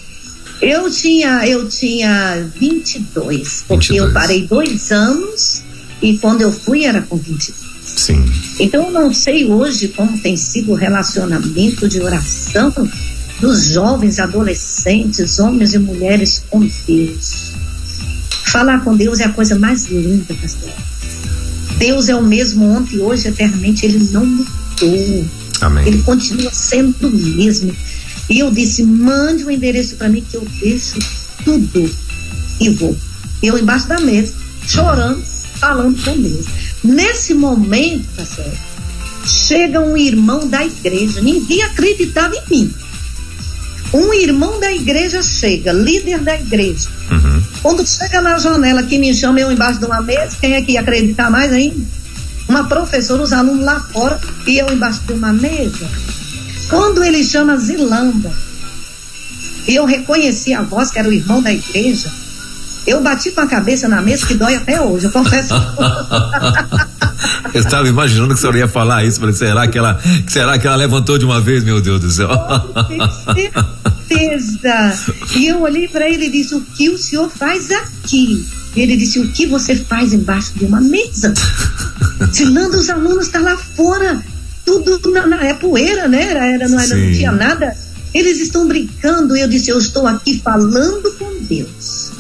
Eu 0.62 0.90
tinha, 0.92 1.48
eu 1.48 1.68
tinha 1.68 2.48
22, 2.60 3.64
porque 3.68 3.94
22. 3.94 3.98
eu 3.98 4.14
parei 4.14 4.46
dois 4.46 4.92
anos 4.92 5.64
e 6.02 6.18
quando 6.18 6.42
eu 6.42 6.52
fui 6.52 6.86
era 6.86 7.02
com 7.02 7.18
22. 7.18 7.72
Sim. 7.84 8.24
Então 8.60 8.86
eu 8.86 8.92
não 8.92 9.14
sei 9.14 9.46
hoje 9.46 9.88
como 9.90 10.18
tem 10.20 10.38
sido 10.38 10.72
o 10.72 10.76
relacionamento 10.76 11.88
de 11.88 12.00
oração 12.00 12.72
dos 13.40 13.66
jovens, 13.66 14.20
adolescentes, 14.20 15.40
homens 15.40 15.74
e 15.74 15.80
mulheres 15.80 16.44
com 16.50 16.60
Deus. 16.88 17.52
Falar 18.46 18.84
com 18.84 18.96
Deus 18.96 19.20
é 19.20 19.26
a 19.26 19.30
coisa 19.30 19.58
mais 19.58 19.86
linda, 19.86 20.34
pastor. 20.36 20.70
Deus 21.78 22.10
é 22.10 22.16
o 22.16 22.22
mesmo 22.22 22.66
ontem, 22.66 23.00
hoje, 23.00 23.28
eternamente. 23.28 23.86
Ele 23.86 24.08
não 24.12 24.26
mudou. 24.26 25.26
Amém. 25.62 25.88
Ele 25.88 26.02
continua 26.04 26.52
sendo 26.54 27.08
o 27.08 27.12
mesmo. 27.12 27.76
E 28.30 28.40
eu 28.40 28.52
disse: 28.52 28.84
mande 28.84 29.44
o 29.44 29.48
um 29.48 29.52
endereço 29.52 29.96
para 29.96 30.10
mim 30.10 30.24
que 30.30 30.38
eu 30.38 30.48
deixo 30.60 31.00
tudo 31.44 31.90
e 32.60 32.70
vou. 32.70 32.96
Eu 33.42 33.58
embaixo 33.58 33.88
da 33.88 34.00
mesa, 34.00 34.34
chorando, 34.68 35.24
falando 35.56 36.02
com 36.04 36.20
Deus. 36.20 36.46
Nesse 36.84 37.34
momento, 37.34 38.06
pastor, 38.16 38.52
chega 39.26 39.80
um 39.80 39.98
irmão 39.98 40.48
da 40.48 40.66
igreja. 40.66 41.22
Ninguém 41.22 41.64
acreditava 41.64 42.36
em 42.36 42.42
mim. 42.50 42.74
Um 43.94 44.14
irmão 44.14 44.60
da 44.60 44.72
igreja 44.72 45.22
chega, 45.22 45.74
líder 45.74 46.20
da 46.20 46.36
igreja. 46.36 46.88
Uhum. 47.12 47.44
Quando 47.62 47.86
chega 47.86 48.22
na 48.22 48.38
janela 48.38 48.84
que 48.84 48.98
me 48.98 49.14
chama 49.14 49.42
eu 49.42 49.52
embaixo 49.52 49.80
de 49.80 49.86
uma 49.86 50.02
mesa, 50.02 50.38
quem 50.40 50.54
é 50.54 50.62
que 50.62 50.74
ia 50.74 50.82
acreditar 50.82 51.30
mais 51.30 51.52
ainda? 51.52 51.86
Uma 52.48 52.68
professora, 52.68 53.22
os 53.22 53.34
alunos 53.34 53.66
lá 53.66 53.80
fora 53.80 54.20
e 54.48 54.58
eu 54.58 54.72
embaixo 54.72 55.02
de 55.06 55.14
uma 55.14 55.34
mesa. 55.34 55.88
Quando 56.72 57.04
ele 57.04 57.24
chama 57.24 57.56
Zilanda, 57.58 58.32
e 59.68 59.76
eu 59.76 59.86
reconheci 59.86 60.56
a 60.56 60.64
voz 60.64 60.90
que 60.90 60.98
era 60.98 61.08
o 61.08 61.14
irmão 61.14 61.40
da 61.40 61.54
igreja, 61.54 62.12
eu 62.88 63.00
bati 63.02 63.30
com 63.30 63.42
a 63.42 63.48
cabeça 63.48 63.88
na 63.88 64.02
mesa 64.02 64.26
que 64.26 64.34
dói 64.34 64.56
até 64.56 64.82
hoje, 64.82 65.06
eu 65.06 65.12
confesso. 65.12 65.54
eu 67.54 67.62
estava 67.62 67.88
imaginando 67.88 68.30
que 68.30 68.34
a 68.34 68.38
senhora 68.38 68.58
ia 68.58 68.68
falar 68.68 69.06
isso, 69.06 69.20
falei, 69.20 69.36
será 69.36 69.68
que 69.68 69.78
ela, 69.78 70.00
será 70.28 70.58
que 70.58 70.66
ela 70.66 70.78
levantou 70.78 71.20
de 71.20 71.26
uma 71.26 71.40
vez, 71.40 71.64
meu 71.64 71.80
Deus 71.80 72.02
do 72.02 72.10
céu? 72.10 72.30
certeza. 74.12 75.14
E 75.36 75.48
eu 75.48 75.62
olhei 75.62 75.88
para 75.88 76.10
ele 76.10 76.26
e 76.26 76.30
disse: 76.30 76.56
O 76.56 76.62
que 76.62 76.90
o 76.90 76.98
senhor 76.98 77.30
faz 77.30 77.72
aqui? 77.72 78.46
E 78.76 78.82
ele 78.82 78.98
disse: 78.98 79.20
O 79.20 79.32
que 79.32 79.46
você 79.46 79.76
faz 79.76 80.14
embaixo 80.14 80.54
de 80.56 80.66
uma 80.66 80.82
mesa? 80.82 81.34
Tirando 82.34 82.76
os 82.76 82.90
alunos 82.90 83.28
está 83.28 83.40
lá 83.40 83.58
fora, 83.58 84.22
tudo 84.80 85.12
na, 85.12 85.28
na, 85.28 85.46
é 85.46 85.54
poeira, 85.54 86.08
né? 86.08 86.30
Era, 86.30 86.46
era, 86.46 86.70
não, 86.70 86.80
era, 86.80 86.96
não 86.96 87.12
tinha 87.12 87.32
nada. 87.32 87.76
Eles 88.14 88.40
estão 88.40 88.68
brincando. 88.68 89.36
Eu 89.36 89.48
disse: 89.48 89.70
Eu 89.70 89.78
estou 89.78 90.08
aqui 90.08 90.40
falando 90.40 91.12
com 91.18 91.44
Deus. 91.44 92.12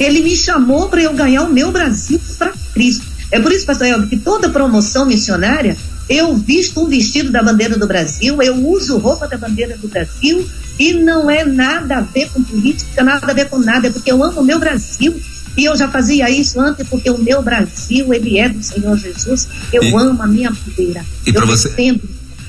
Ele 0.00 0.20
me 0.20 0.36
chamou 0.36 0.88
para 0.88 1.02
eu 1.02 1.12
ganhar 1.12 1.42
o 1.42 1.52
meu 1.52 1.70
Brasil 1.70 2.20
para 2.38 2.52
Cristo. 2.72 3.04
É 3.30 3.38
por 3.38 3.52
isso, 3.52 3.66
pastor 3.66 3.86
Elvio, 3.86 4.08
que 4.08 4.16
toda 4.16 4.48
promoção 4.48 5.06
missionária 5.06 5.76
eu 6.08 6.36
visto 6.36 6.80
um 6.80 6.88
vestido 6.88 7.30
da 7.30 7.42
bandeira 7.42 7.78
do 7.78 7.86
Brasil, 7.86 8.40
eu 8.42 8.54
uso 8.66 8.98
roupa 8.98 9.26
da 9.26 9.38
bandeira 9.38 9.76
do 9.78 9.88
Brasil 9.88 10.46
e 10.78 10.92
não 10.92 11.30
é 11.30 11.44
nada 11.44 11.98
a 11.98 12.00
ver 12.00 12.28
com 12.30 12.42
política, 12.42 13.02
nada 13.02 13.30
a 13.30 13.34
ver 13.34 13.48
com 13.48 13.58
nada, 13.58 13.86
é 13.86 13.90
porque 13.90 14.12
eu 14.12 14.22
amo 14.22 14.40
o 14.40 14.44
meu 14.44 14.58
Brasil 14.58 15.14
e 15.56 15.64
eu 15.64 15.76
já 15.76 15.88
fazia 15.88 16.28
isso 16.30 16.60
antes 16.60 16.86
porque 16.88 17.10
o 17.10 17.18
meu 17.18 17.42
Brasil 17.42 18.12
ele 18.12 18.38
é 18.38 18.48
do 18.48 18.62
Senhor 18.62 18.96
Jesus. 18.96 19.48
Eu 19.72 19.82
e, 19.82 19.94
amo 19.94 20.22
a 20.22 20.26
minha 20.26 20.50
bandeira. 20.50 21.04
E 21.26 21.32
para 21.32 21.46
você 21.46 22.00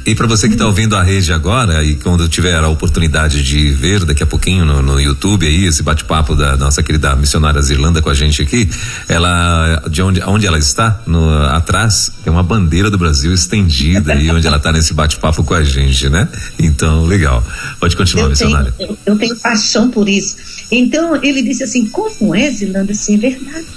e 0.06 0.14
para 0.14 0.28
você 0.28 0.48
que 0.48 0.54
está 0.54 0.68
ouvindo 0.68 0.96
a 0.96 1.02
rede 1.02 1.34
agora 1.34 1.84
e 1.84 1.96
quando 1.96 2.30
tiver 2.30 2.54
a 2.54 2.68
oportunidade 2.68 3.42
de 3.42 3.72
ver 3.72 4.06
daqui 4.06 4.22
a 4.22 4.26
pouquinho 4.28 4.64
no, 4.64 4.80
no 4.80 5.02
YouTube 5.02 5.48
aí 5.48 5.66
esse 5.66 5.82
bate-papo 5.82 6.36
da 6.36 6.56
nossa 6.56 6.84
querida 6.84 7.16
missionária 7.16 7.60
Zirlanda 7.60 8.04
com 8.04 8.10
a 8.12 8.14
gente 8.14 8.40
aqui, 8.40 8.70
ela 9.10 9.82
de 9.90 10.04
onde 10.04 10.22
onde 10.22 10.46
ela 10.46 10.60
está 10.60 11.02
no 11.08 11.28
atrás 11.46 12.12
tem 12.24 12.32
uma 12.32 12.44
bandeira 12.44 12.92
do 12.92 13.00
Brasil 13.00 13.34
estendida 13.34 14.14
aí 14.14 14.30
onde 14.30 14.46
ela 14.46 14.58
está 14.58 14.72
nesse 14.72 14.94
bate-papo 14.94 15.44
com 15.44 15.56
a 15.56 15.64
gente, 15.64 16.08
né? 16.08 16.30
Então 16.60 17.06
legal. 17.06 17.44
Pode 17.80 17.96
continuar, 17.96 18.26
eu 18.26 18.30
missionária. 18.30 18.72
Tenho, 18.78 18.92
eu, 18.92 18.98
eu, 19.08 19.18
tenho 19.18 19.36
paixão 19.38 19.90
por 19.90 20.08
isso. 20.08 20.36
Então 20.72 21.24
ele 21.24 21.42
disse 21.42 21.64
assim: 21.64 21.86
como 21.88 22.36
é 22.36 22.50
Zirlanda? 22.50 22.94
Sim, 22.94 23.16
é 23.16 23.18
verdade. 23.18 23.68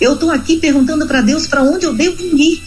Eu 0.00 0.14
estou 0.14 0.30
aqui 0.30 0.56
perguntando 0.56 1.06
para 1.06 1.20
Deus 1.20 1.46
para 1.46 1.62
onde 1.62 1.86
eu 1.86 1.94
devo 1.94 2.22
ir 2.36 2.62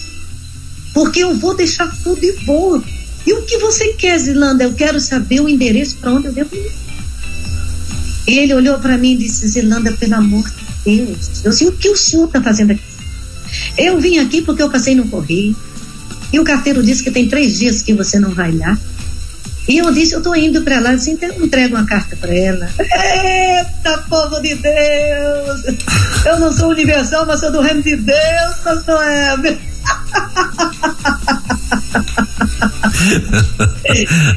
porque 0.98 1.20
eu 1.20 1.32
vou 1.36 1.56
deixar 1.56 1.96
tudo 2.04 2.24
e 2.24 2.32
vou. 2.44 2.84
E 3.24 3.32
o 3.32 3.44
que 3.44 3.60
você 3.60 3.94
quer, 3.94 4.18
Zilanda? 4.18 4.64
Eu 4.64 4.74
quero 4.74 5.00
saber 5.00 5.40
o 5.42 5.48
endereço 5.48 5.96
para 5.98 6.12
onde 6.12 6.26
eu 6.26 6.34
devo 6.34 6.56
ir. 6.56 6.72
Ele 8.26 8.52
olhou 8.56 8.80
para 8.80 8.98
mim 8.98 9.12
e 9.12 9.18
disse: 9.18 9.48
Zilanda, 9.48 9.92
pelo 9.94 10.16
amor 10.16 10.50
de 10.50 11.06
Deus, 11.06 11.46
eu 11.46 11.52
sei 11.52 11.68
o 11.68 11.72
que 11.72 11.88
o 11.88 11.96
senhor 11.96 12.26
está 12.26 12.42
fazendo 12.42 12.72
aqui. 12.72 12.82
Eu 13.78 14.00
vim 14.00 14.18
aqui 14.18 14.42
porque 14.42 14.64
eu 14.64 14.72
passei 14.72 14.96
no 14.96 15.08
correio. 15.08 15.56
E 16.34 16.40
o 16.40 16.44
carteiro 16.44 16.82
disse 16.82 17.04
que 17.04 17.12
tem 17.12 17.28
três 17.28 17.60
dias 17.60 17.84
que 17.84 17.94
você 17.94 18.20
não 18.20 18.32
vai 18.32 18.52
lá. 18.52 18.76
E 19.68 19.78
eu 19.80 19.92
disse, 19.92 20.14
eu 20.14 20.20
estou 20.20 20.36
indo 20.36 20.62
para 20.62 20.80
lá, 20.80 20.92
assim, 20.92 21.12
então 21.12 21.30
eu 21.30 21.46
entrego 21.46 21.76
uma 21.76 21.86
carta 21.86 22.16
para 22.16 22.34
ela. 22.34 22.70
Eita, 22.80 23.98
povo 24.10 24.40
de 24.40 24.56
Deus! 24.56 25.62
Eu 26.26 26.40
não 26.40 26.54
sou 26.54 26.70
universal, 26.70 27.26
mas 27.26 27.42
sou 27.42 27.52
do 27.52 27.62
reino 27.62 27.84
de 27.84 27.98
Deus, 27.98 28.56
pastor 28.64 29.02
Heber. 29.04 29.58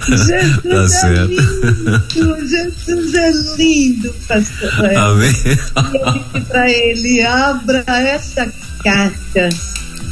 Jesus 0.09 0.62
tá 0.62 0.85
é 0.85 0.88
certo. 0.88 1.31
lindo, 2.14 2.49
Jesus 2.49 3.14
é 3.14 3.33
lindo, 3.57 4.14
pastor. 4.27 4.97
Amém. 4.97 5.33
E 5.45 6.37
eu 6.37 6.43
para 6.43 6.71
ele: 6.71 7.23
abra 7.23 7.85
essa 7.87 8.53
carta, 8.83 9.49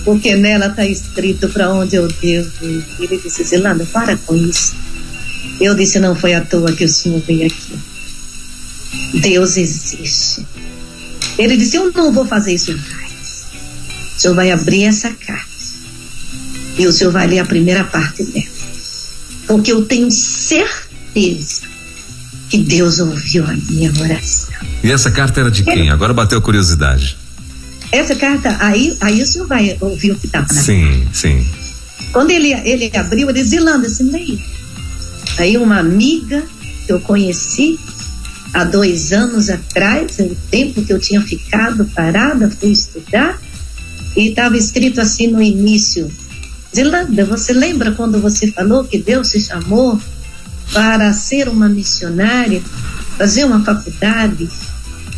porque 0.05 0.35
nela 0.35 0.67
está 0.67 0.85
escrito 0.85 1.49
para 1.49 1.73
onde 1.73 1.97
eu 1.97 2.09
devo 2.09 2.65
ir. 2.65 2.85
Ele 3.01 3.19
disse: 3.19 3.45
Zelanda, 3.45 3.87
para 3.87 4.17
com 4.17 4.37
isso. 4.37 4.75
Eu 5.61 5.75
disse: 5.75 5.99
não 5.99 6.15
foi 6.15 6.35
à 6.35 6.41
toa 6.41 6.73
que 6.73 6.85
o 6.85 6.89
senhor 6.89 7.21
veio 7.27 7.47
aqui. 7.47 7.79
Deus 9.21 9.57
existe. 9.57 10.47
Ele 11.39 11.57
disse: 11.57 11.77
eu 11.77 11.93
não 11.93 12.13
vou 12.13 12.27
fazer 12.27 12.55
isso 12.55 12.73
mais. 12.73 13.47
O 14.17 14.21
senhor 14.21 14.35
vai 14.35 14.51
abrir 14.51 14.85
essa 14.85 15.11
carta 15.11 15.49
e 16.79 16.87
o 16.87 16.93
senhor 16.93 17.13
vai 17.13 17.27
ler 17.27 17.41
a 17.41 17.45
primeira 17.45 17.85
parte 17.85 18.23
dela. 18.25 18.47
Porque 19.47 19.73
eu 19.73 19.85
tenho 19.85 20.11
certeza 20.11 21.63
que 22.51 22.59
Deus 22.59 22.99
ouviu 22.99 23.45
a 23.45 23.53
minha 23.53 23.93
oração. 24.01 24.55
E 24.83 24.91
essa 24.93 25.11
carta 25.11 25.41
era 25.41 25.51
de 25.51 25.63
quem? 25.65 25.91
Agora 25.91 26.15
bateu 26.15 26.41
curiosidade. 26.41 27.17
Essa 27.91 28.15
carta, 28.15 28.57
aí, 28.61 28.97
aí 29.01 29.23
o 29.23 29.27
senhor 29.27 29.47
vai 29.47 29.77
ouvir 29.81 30.13
o 30.13 30.17
que 30.19 30.27
estava 30.27 30.47
na 30.53 30.63
Sim, 30.63 31.01
carta. 31.01 31.09
sim. 31.15 31.47
Quando 32.13 32.31
ele, 32.31 32.53
ele 32.53 32.91
abriu, 32.97 33.29
ele 33.29 33.39
disse, 33.39 33.51
Zilanda, 33.57 33.87
assim, 33.87 34.11
daí. 34.11 34.39
Aí 35.39 35.57
uma 35.57 35.79
amiga 35.79 36.43
que 36.85 36.93
eu 36.93 37.01
conheci 37.01 37.79
há 38.53 38.65
dois 38.65 39.13
anos 39.13 39.49
atrás, 39.49 40.19
o 40.19 40.37
tempo 40.51 40.83
que 40.83 40.93
eu 40.93 40.99
tinha 40.99 41.23
ficado 41.23 41.85
parada, 41.87 42.51
fui 42.51 42.71
estudar, 42.71 43.39
e 44.17 44.31
estava 44.31 44.57
escrito 44.57 45.01
assim 45.01 45.29
no 45.29 45.41
início: 45.41 46.11
Zilanda, 46.75 47.25
você 47.25 47.53
lembra 47.53 47.93
quando 47.93 48.21
você 48.21 48.51
falou 48.51 48.85
que 48.85 48.99
Deus 48.99 49.29
se 49.29 49.41
chamou 49.41 50.01
para 50.73 51.13
ser 51.13 51.49
uma 51.49 51.69
missionária, 51.69 52.61
fazer 53.17 53.45
uma 53.45 53.65
faculdade? 53.65 54.49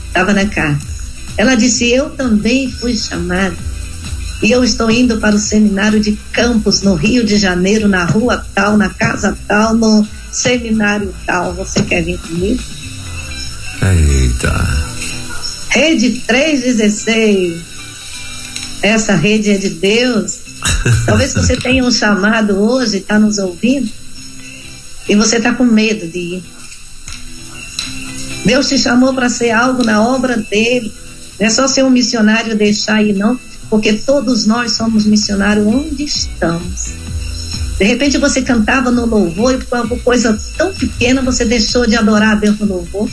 Estava 0.07 0.35
na 0.35 0.47
carta. 0.47 0.87
Ela 1.37 1.55
disse: 1.55 1.91
Eu 1.91 2.11
também 2.11 2.71
fui 2.71 2.95
chamada. 2.95 3.57
E 4.43 4.51
eu 4.51 4.65
estou 4.65 4.91
indo 4.91 5.19
para 5.19 5.37
o 5.37 5.39
seminário 5.39 6.01
de 6.01 6.13
campus 6.33 6.81
no 6.81 6.95
Rio 6.95 7.25
de 7.25 7.37
Janeiro, 7.37 7.89
na 7.89 8.05
rua 8.05 8.45
tal, 8.55 8.77
na 8.77 8.89
casa 8.89 9.37
tal, 9.47 9.75
no 9.75 10.07
seminário 10.33 11.15
tal. 11.27 11.53
Você 11.55 11.83
quer 11.83 12.03
vir 12.03 12.19
comigo? 12.19 12.63
Eita. 13.83 14.91
Rede 15.69 16.23
316. 16.27 17.61
Essa 18.83 19.15
rede 19.15 19.51
é 19.51 19.59
de 19.59 19.71
Deus. 19.71 20.41
Talvez 21.05 21.35
você 21.35 21.57
tenha 21.57 21.85
um 21.85 21.91
chamado 21.91 22.59
hoje, 22.59 22.99
está 22.99 23.19
nos 23.19 23.39
ouvindo, 23.39 23.91
e 25.09 25.15
você 25.15 25.37
está 25.37 25.53
com 25.55 25.65
medo 25.65 26.07
de 26.07 26.19
ir. 26.19 26.45
Deus 28.45 28.69
te 28.69 28.79
chamou 28.79 29.13
para 29.13 29.29
ser 29.29 29.51
algo 29.51 29.85
na 29.85 30.03
obra 30.03 30.37
dele. 30.37 30.93
Não 31.39 31.47
é 31.47 31.51
só 31.51 31.67
ser 31.67 31.85
um 31.85 31.91
missionário 31.91 32.57
deixar 32.57 33.03
ir, 33.03 33.15
não, 33.15 33.39
porque 33.71 33.93
todos 33.93 34.45
nós 34.45 34.73
somos 34.73 35.07
missionários 35.07 35.65
onde 35.65 36.03
estamos. 36.03 36.93
De 37.79 37.85
repente 37.87 38.19
você 38.19 38.43
cantava 38.43 38.91
no 38.91 39.07
louvor 39.07 39.55
e 39.55 39.65
por 39.65 39.79
uma 39.79 39.99
coisa 40.01 40.39
tão 40.59 40.75
pequena 40.75 41.23
você 41.23 41.45
deixou 41.45 41.87
de 41.87 41.97
adorar 41.97 42.33
a 42.33 42.35
Deus 42.35 42.59
no 42.59 42.67
louvor. 42.67 43.09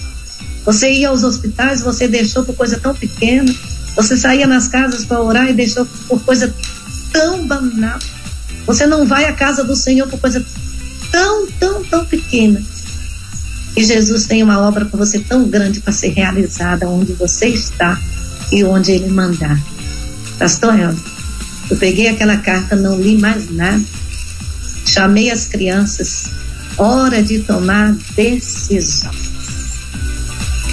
Você 0.65 0.91
ia 0.91 1.07
aos 1.07 1.23
hospitais, 1.23 1.79
você 1.79 2.07
deixou 2.07 2.43
por 2.43 2.55
coisa 2.55 2.77
tão 2.77 2.93
pequena. 2.93 3.53
Você 3.95 4.17
saía 4.17 4.45
nas 4.45 4.67
casas 4.67 5.05
para 5.05 5.21
orar 5.21 5.49
e 5.49 5.53
deixou 5.53 5.85
por 6.09 6.21
coisa 6.21 6.53
tão 7.13 7.47
banal. 7.47 7.99
Você 8.65 8.85
não 8.85 9.05
vai 9.05 9.25
à 9.25 9.31
casa 9.31 9.63
do 9.63 9.75
Senhor 9.75 10.09
por 10.09 10.19
coisa 10.19 10.45
tão, 11.11 11.47
tão, 11.59 11.85
tão 11.85 12.05
pequena. 12.05 12.61
E 13.77 13.85
Jesus 13.85 14.25
tem 14.25 14.43
uma 14.43 14.59
obra 14.59 14.85
para 14.85 14.97
você 14.97 15.19
tão 15.19 15.47
grande 15.47 15.79
para 15.79 15.93
ser 15.93 16.09
realizada 16.09 16.89
onde 16.89 17.13
você 17.13 17.47
está 17.47 17.97
e 18.51 18.63
onde 18.63 18.91
Ele 18.91 19.07
mandar. 19.07 19.57
Pastor 20.39 20.79
Helder, 20.79 21.03
Eu 21.69 21.77
peguei 21.77 22.07
aquela 22.07 22.37
carta, 22.37 22.75
não 22.75 22.99
li 22.99 23.17
mais 23.17 23.49
nada. 23.49 23.83
Chamei 24.85 25.31
as 25.31 25.47
crianças. 25.47 26.29
Hora 26.77 27.23
de 27.23 27.39
tomar 27.39 27.95
decisão. 28.15 29.11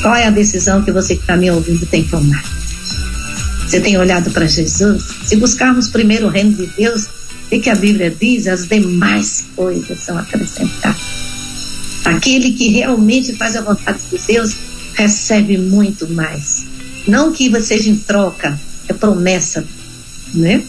Qual 0.03 0.14
é 0.14 0.27
a 0.27 0.31
decisão 0.31 0.83
que 0.83 0.92
você 0.92 1.16
que 1.16 1.22
está 1.22 1.37
me 1.37 1.50
ouvindo 1.50 1.87
tem 1.87 2.05
que 2.05 2.11
tomar? 2.11 2.44
Você 3.66 3.81
tem 3.81 3.96
olhado 3.96 4.31
para 4.31 4.46
Jesus? 4.46 5.03
Se 5.24 5.37
buscarmos 5.37 5.88
primeiro 5.88 6.27
o 6.27 6.31
reino 6.31 6.53
de 6.53 6.66
Deus, 6.66 7.09
o 7.50 7.61
que 7.61 7.70
a 7.70 7.74
Bíblia 7.74 8.14
diz? 8.20 8.46
As 8.46 8.68
demais 8.68 9.46
coisas 9.57 9.98
são 10.00 10.18
acrescentadas. 10.18 11.00
Aquele 12.05 12.53
que 12.53 12.68
realmente 12.68 13.33
faz 13.35 13.57
a 13.57 13.62
vontade 13.62 13.98
de 14.11 14.18
Deus 14.27 14.55
recebe 14.94 15.57
muito 15.57 16.07
mais. 16.12 16.66
Não 17.09 17.33
que 17.33 17.50
seja 17.62 17.88
em 17.88 17.96
troca, 17.96 18.59
é 18.88 18.92
promessa, 18.92 19.64
né? 20.33 20.62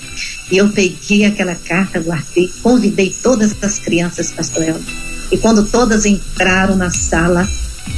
E 0.52 0.58
eu 0.58 0.70
peguei 0.70 1.26
aquela 1.26 1.56
carta, 1.56 2.00
guardei, 2.00 2.52
convidei 2.62 3.16
todas 3.22 3.56
as 3.62 3.80
crianças, 3.80 4.32
pastor 4.32 4.64
Elton. 4.64 4.92
E 5.32 5.38
quando 5.38 5.66
todas 5.66 6.06
entraram 6.06 6.76
na 6.76 6.92
sala, 6.92 7.48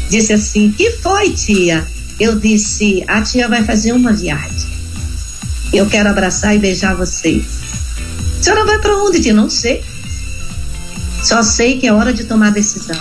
disse 0.10 0.34
assim: 0.34 0.72
Que 0.72 0.92
foi, 0.92 1.32
tia? 1.32 1.86
Eu 2.20 2.40
disse: 2.40 3.04
A 3.08 3.22
tia 3.22 3.48
vai 3.48 3.64
fazer 3.64 3.92
uma 3.92 4.14
viagem. 4.14 4.78
Eu 5.74 5.88
quero 5.88 6.10
abraçar 6.10 6.56
e 6.56 6.60
beijar 6.60 6.96
vocês. 6.96 7.46
A 8.40 8.44
senhora 8.44 8.66
vai 8.66 8.80
para 8.80 8.98
onde, 9.04 9.20
tia? 9.20 9.34
Não 9.34 9.50
sei. 9.50 9.84
Só 11.24 11.44
sei 11.44 11.78
que 11.78 11.88
é 11.88 11.94
hora 11.94 12.14
de 12.14 12.24
tomar 12.24 12.52
decisão. 12.52 12.96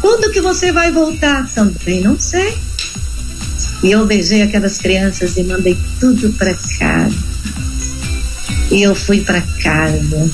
Quando 0.00 0.30
que 0.30 0.40
você 0.40 0.72
vai 0.72 0.90
voltar? 0.90 1.48
Também 1.54 2.02
não 2.02 2.18
sei. 2.18 2.54
E 3.82 3.90
eu 3.90 4.06
beijei 4.06 4.42
aquelas 4.42 4.78
crianças 4.78 5.36
e 5.36 5.42
mandei 5.42 5.76
tudo 5.98 6.32
para 6.34 6.54
casa. 6.54 7.16
E 8.70 8.82
eu 8.82 8.94
fui 8.94 9.22
para 9.22 9.42
casa. 9.62 10.30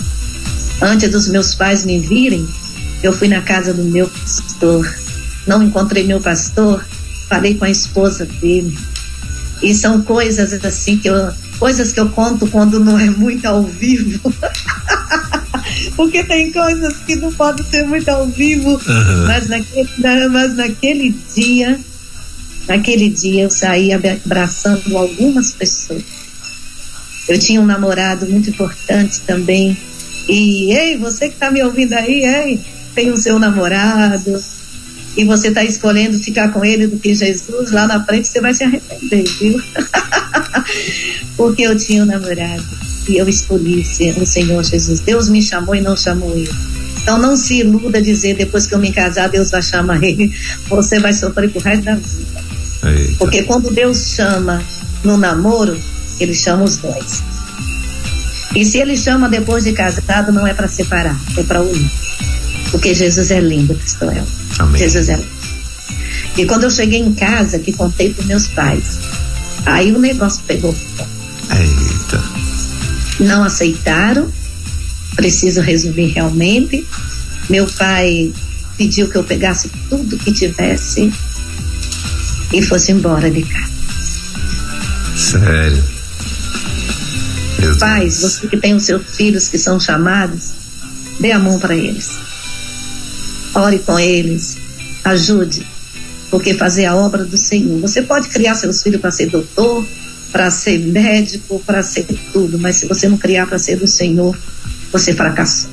Antes 0.82 1.10
dos 1.10 1.28
meus 1.28 1.54
pais 1.54 1.82
me 1.84 1.98
virem, 1.98 2.46
eu 3.02 3.12
fui 3.12 3.26
na 3.26 3.40
casa 3.40 3.72
do 3.72 3.84
meu 3.84 4.06
pastor. 4.08 4.94
Não 5.46 5.62
encontrei 5.62 6.04
meu 6.04 6.20
pastor, 6.20 6.84
falei 7.28 7.54
com 7.54 7.64
a 7.64 7.70
esposa 7.70 8.26
dele. 8.26 8.76
E 9.62 9.74
são 9.74 10.02
coisas 10.02 10.52
assim 10.64 10.98
que 10.98 11.08
eu, 11.08 11.32
coisas 11.58 11.90
que 11.90 11.98
eu 11.98 12.10
conto 12.10 12.46
quando 12.48 12.78
não 12.78 12.98
é 12.98 13.08
muito 13.08 13.46
ao 13.46 13.62
vivo. 13.62 14.32
Porque 15.96 16.22
tem 16.22 16.52
coisas 16.52 16.98
que 16.98 17.16
não 17.16 17.32
podem 17.32 17.64
ser 17.64 17.84
muito 17.84 18.08
ao 18.08 18.26
vivo, 18.26 18.70
uhum. 18.70 19.26
mas, 19.26 19.48
naquele, 19.48 20.28
mas 20.28 20.54
naquele 20.54 21.14
dia 21.34 21.78
Naquele 22.68 23.08
dia 23.08 23.44
eu 23.44 23.50
saí 23.50 23.90
abraçando 23.92 24.96
algumas 24.96 25.52
pessoas. 25.52 26.04
Eu 27.28 27.38
tinha 27.38 27.60
um 27.60 27.66
namorado 27.66 28.26
muito 28.26 28.50
importante 28.50 29.20
também. 29.20 29.76
E, 30.28 30.72
ei, 30.72 30.96
você 30.98 31.28
que 31.28 31.34
está 31.34 31.50
me 31.50 31.62
ouvindo 31.62 31.94
aí, 31.94 32.24
ei, 32.24 32.60
tem 32.94 33.10
o 33.10 33.16
seu 33.16 33.38
namorado, 33.38 34.42
e 35.18 35.24
você 35.24 35.48
está 35.48 35.64
escolhendo 35.64 36.16
ficar 36.20 36.52
com 36.52 36.64
ele 36.64 36.86
do 36.86 36.96
que 36.96 37.12
Jesus, 37.12 37.72
lá 37.72 37.88
na 37.88 38.04
frente 38.04 38.28
você 38.28 38.40
vai 38.40 38.54
se 38.54 38.62
arrepender, 38.62 39.24
viu? 39.40 39.60
Porque 41.36 41.62
eu 41.62 41.76
tinha 41.76 42.04
um 42.04 42.06
namorado 42.06 42.64
e 43.08 43.16
eu 43.16 43.28
escolhi 43.28 43.84
ser 43.84 44.16
o 44.16 44.24
Senhor 44.24 44.62
Jesus. 44.62 45.00
Deus 45.00 45.28
me 45.28 45.42
chamou 45.42 45.74
e 45.74 45.80
não 45.80 45.96
chamou 45.96 46.30
ele. 46.36 46.48
Então 47.02 47.18
não 47.18 47.36
se 47.36 47.60
iluda 47.60 48.00
dizer 48.00 48.36
depois 48.36 48.68
que 48.68 48.74
eu 48.76 48.78
me 48.78 48.92
casar, 48.92 49.28
Deus 49.28 49.50
vai 49.50 49.60
chamar 49.60 50.00
ele. 50.04 50.32
Você 50.68 51.00
vai 51.00 51.12
sofrer 51.12 51.50
pro 51.50 51.60
resto 51.62 51.84
da 51.84 51.96
vida. 51.96 52.47
Eita. 52.90 53.16
Porque 53.18 53.42
quando 53.42 53.70
Deus 53.70 54.14
chama 54.14 54.62
no 55.04 55.16
namoro, 55.16 55.78
ele 56.20 56.34
chama 56.34 56.64
os 56.64 56.76
dois. 56.76 57.22
E 58.54 58.64
se 58.64 58.78
ele 58.78 58.96
chama 58.96 59.28
depois 59.28 59.64
de 59.64 59.72
casado, 59.72 60.32
não 60.32 60.46
é 60.46 60.54
para 60.54 60.68
separar, 60.68 61.18
é 61.36 61.42
para 61.42 61.60
unir. 61.60 61.90
Porque 62.70 62.94
Jesus 62.94 63.30
é 63.30 63.40
lindo, 63.40 63.74
pastor 63.74 64.14
Amém. 64.58 64.78
Jesus 64.78 65.08
é 65.08 65.16
lindo. 65.16 65.38
E 66.36 66.46
quando 66.46 66.64
eu 66.64 66.70
cheguei 66.70 67.00
em 67.00 67.12
casa, 67.12 67.58
que 67.58 67.72
contei 67.72 68.14
para 68.14 68.24
meus 68.24 68.46
pais, 68.48 68.98
aí 69.66 69.92
o 69.92 69.98
negócio 69.98 70.42
pegou. 70.46 70.74
Eita. 71.50 72.22
Não 73.20 73.42
aceitaram, 73.42 74.30
preciso 75.16 75.60
resumir 75.60 76.12
realmente. 76.12 76.86
Meu 77.50 77.66
pai 77.66 78.32
pediu 78.76 79.08
que 79.08 79.16
eu 79.16 79.24
pegasse 79.24 79.68
tudo 79.90 80.16
que 80.18 80.32
tivesse 80.32 81.12
e 82.52 82.62
fosse 82.62 82.92
embora 82.92 83.30
de 83.30 83.42
casa. 83.42 83.72
Sério? 85.16 85.84
Meu 87.58 87.76
Pais, 87.76 88.20
Deus. 88.20 88.32
você 88.34 88.46
que 88.46 88.56
tem 88.56 88.74
os 88.74 88.84
seus 88.84 89.16
filhos 89.16 89.48
que 89.48 89.58
são 89.58 89.80
chamados, 89.80 90.52
dê 91.18 91.32
a 91.32 91.38
mão 91.38 91.58
para 91.58 91.76
eles. 91.76 92.18
Ore 93.54 93.78
com 93.80 93.98
eles, 93.98 94.56
ajude, 95.04 95.66
porque 96.30 96.54
fazer 96.54 96.86
a 96.86 96.94
obra 96.94 97.24
do 97.24 97.36
Senhor. 97.36 97.80
Você 97.80 98.02
pode 98.02 98.28
criar 98.28 98.54
seus 98.54 98.82
filhos 98.82 99.00
para 99.00 99.10
ser 99.10 99.26
doutor, 99.26 99.84
para 100.30 100.50
ser 100.50 100.78
médico, 100.78 101.60
para 101.66 101.82
ser 101.82 102.06
tudo, 102.32 102.58
mas 102.58 102.76
se 102.76 102.86
você 102.86 103.08
não 103.08 103.16
criar 103.16 103.46
para 103.46 103.58
ser 103.58 103.76
do 103.76 103.86
Senhor, 103.86 104.38
você 104.92 105.14
fracassou. 105.14 105.70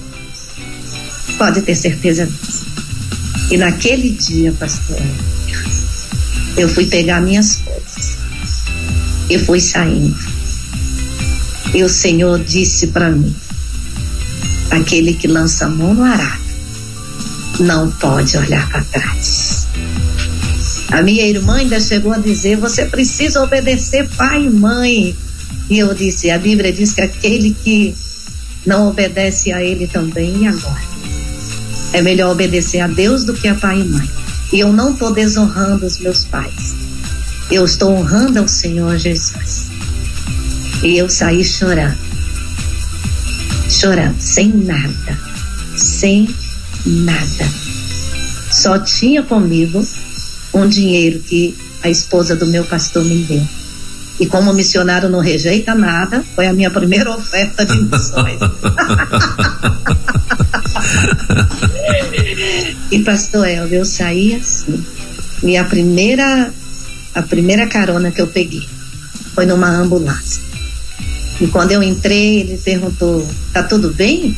Pode 1.38 1.62
ter 1.62 1.76
certeza 1.76 2.26
disso. 2.26 2.66
E 3.52 3.58
naquele 3.58 4.10
dia, 4.10 4.52
pastor, 4.54 4.98
eu 6.58 6.70
fui 6.70 6.86
pegar 6.86 7.22
minhas 7.22 7.58
coisas. 7.58 8.18
Eu 9.30 9.40
fui 9.40 9.60
saindo. 9.60 10.18
E 11.74 11.84
o 11.84 11.90
Senhor 11.90 12.40
disse 12.44 12.88
para 12.88 13.12
mim: 13.12 13.36
aquele 14.72 15.14
que 15.14 15.28
lança 15.28 15.66
a 15.66 15.70
mão 15.70 15.94
no 15.94 16.04
arado 16.04 16.46
não 17.60 17.90
pode 17.92 18.38
olhar 18.38 18.68
para 18.70 18.84
trás. 18.86 19.68
A 20.92 21.02
minha 21.02 21.26
irmã 21.26 21.56
ainda 21.58 21.80
chegou 21.80 22.14
a 22.14 22.18
dizer: 22.18 22.58
você 22.58 22.86
precisa 22.86 23.42
obedecer 23.42 24.08
pai 24.16 24.46
e 24.46 24.50
mãe. 24.50 25.16
E 25.70 25.80
eu 25.80 25.94
disse: 25.94 26.30
a 26.30 26.38
Bíblia 26.38 26.72
diz 26.72 26.94
que 26.94 27.02
aquele 27.02 27.54
que 27.64 27.96
não 28.66 28.90
obedece 28.90 29.52
a 29.52 29.62
ele 29.62 29.88
também, 29.88 30.44
e 30.44 30.48
agora? 30.48 30.82
É 31.94 32.02
melhor 32.02 32.32
obedecer 32.32 32.80
a 32.80 32.88
Deus 32.88 33.24
do 33.24 33.34
que 33.34 33.48
a 33.48 33.56
pai 33.56 33.82
e 33.82 33.84
mãe. 33.84 34.25
E 34.52 34.60
eu 34.60 34.72
não 34.72 34.94
estou 34.94 35.12
desonrando 35.12 35.86
os 35.86 36.00
meus 36.00 36.26
pais. 36.26 36.76
Eu 37.52 37.66
estou 37.66 37.92
honrando 37.92 38.40
ao 38.40 38.48
Senhor 38.48 38.98
Jesus. 38.98 39.68
E 40.84 40.98
eu 40.98 41.10
saí 41.10 41.44
chorando. 41.44 41.98
Chorando, 43.70 44.20
sem 44.20 44.50
nada. 44.50 45.20
Sem 45.76 46.30
nada. 46.86 47.50
Só 48.52 48.80
tinha 48.80 49.24
comigo 49.24 49.86
um 50.54 50.68
dinheiro 50.68 51.20
que 51.20 51.56
a 51.84 51.90
esposa 51.90 52.36
do 52.36 52.48
meu 52.48 52.64
pastor 52.64 53.04
me 53.04 53.24
deu. 53.24 53.46
E 54.20 54.26
como 54.26 54.52
o 54.52 54.54
missionário 54.54 55.10
não 55.10 55.20
rejeita 55.20 55.76
nada, 55.76 56.24
foi 56.36 56.48
a 56.48 56.54
minha 56.54 56.72
primeira 56.72 57.12
oferta 57.12 57.66
de 57.66 57.82
missões. 57.82 58.40
e 62.92 63.00
pastor 63.00 63.48
Elvio, 63.48 63.80
eu 63.80 63.86
saí 63.86 64.36
assim. 64.36 64.84
E 65.44 65.58
a 65.58 65.64
primeira, 65.64 66.54
a 67.14 67.22
primeira 67.22 67.68
carona 67.68 68.12
que 68.12 68.22
eu 68.22 68.28
peguei 68.28 68.68
foi 69.34 69.46
numa 69.46 69.70
ambulância. 69.70 70.42
E 71.42 71.48
quando 71.48 71.72
eu 71.72 71.84
entrei, 71.84 72.42
ele 72.42 72.58
perguntou: 72.58 73.28
tá 73.52 73.64
tudo 73.64 73.94
bem? 73.94 74.38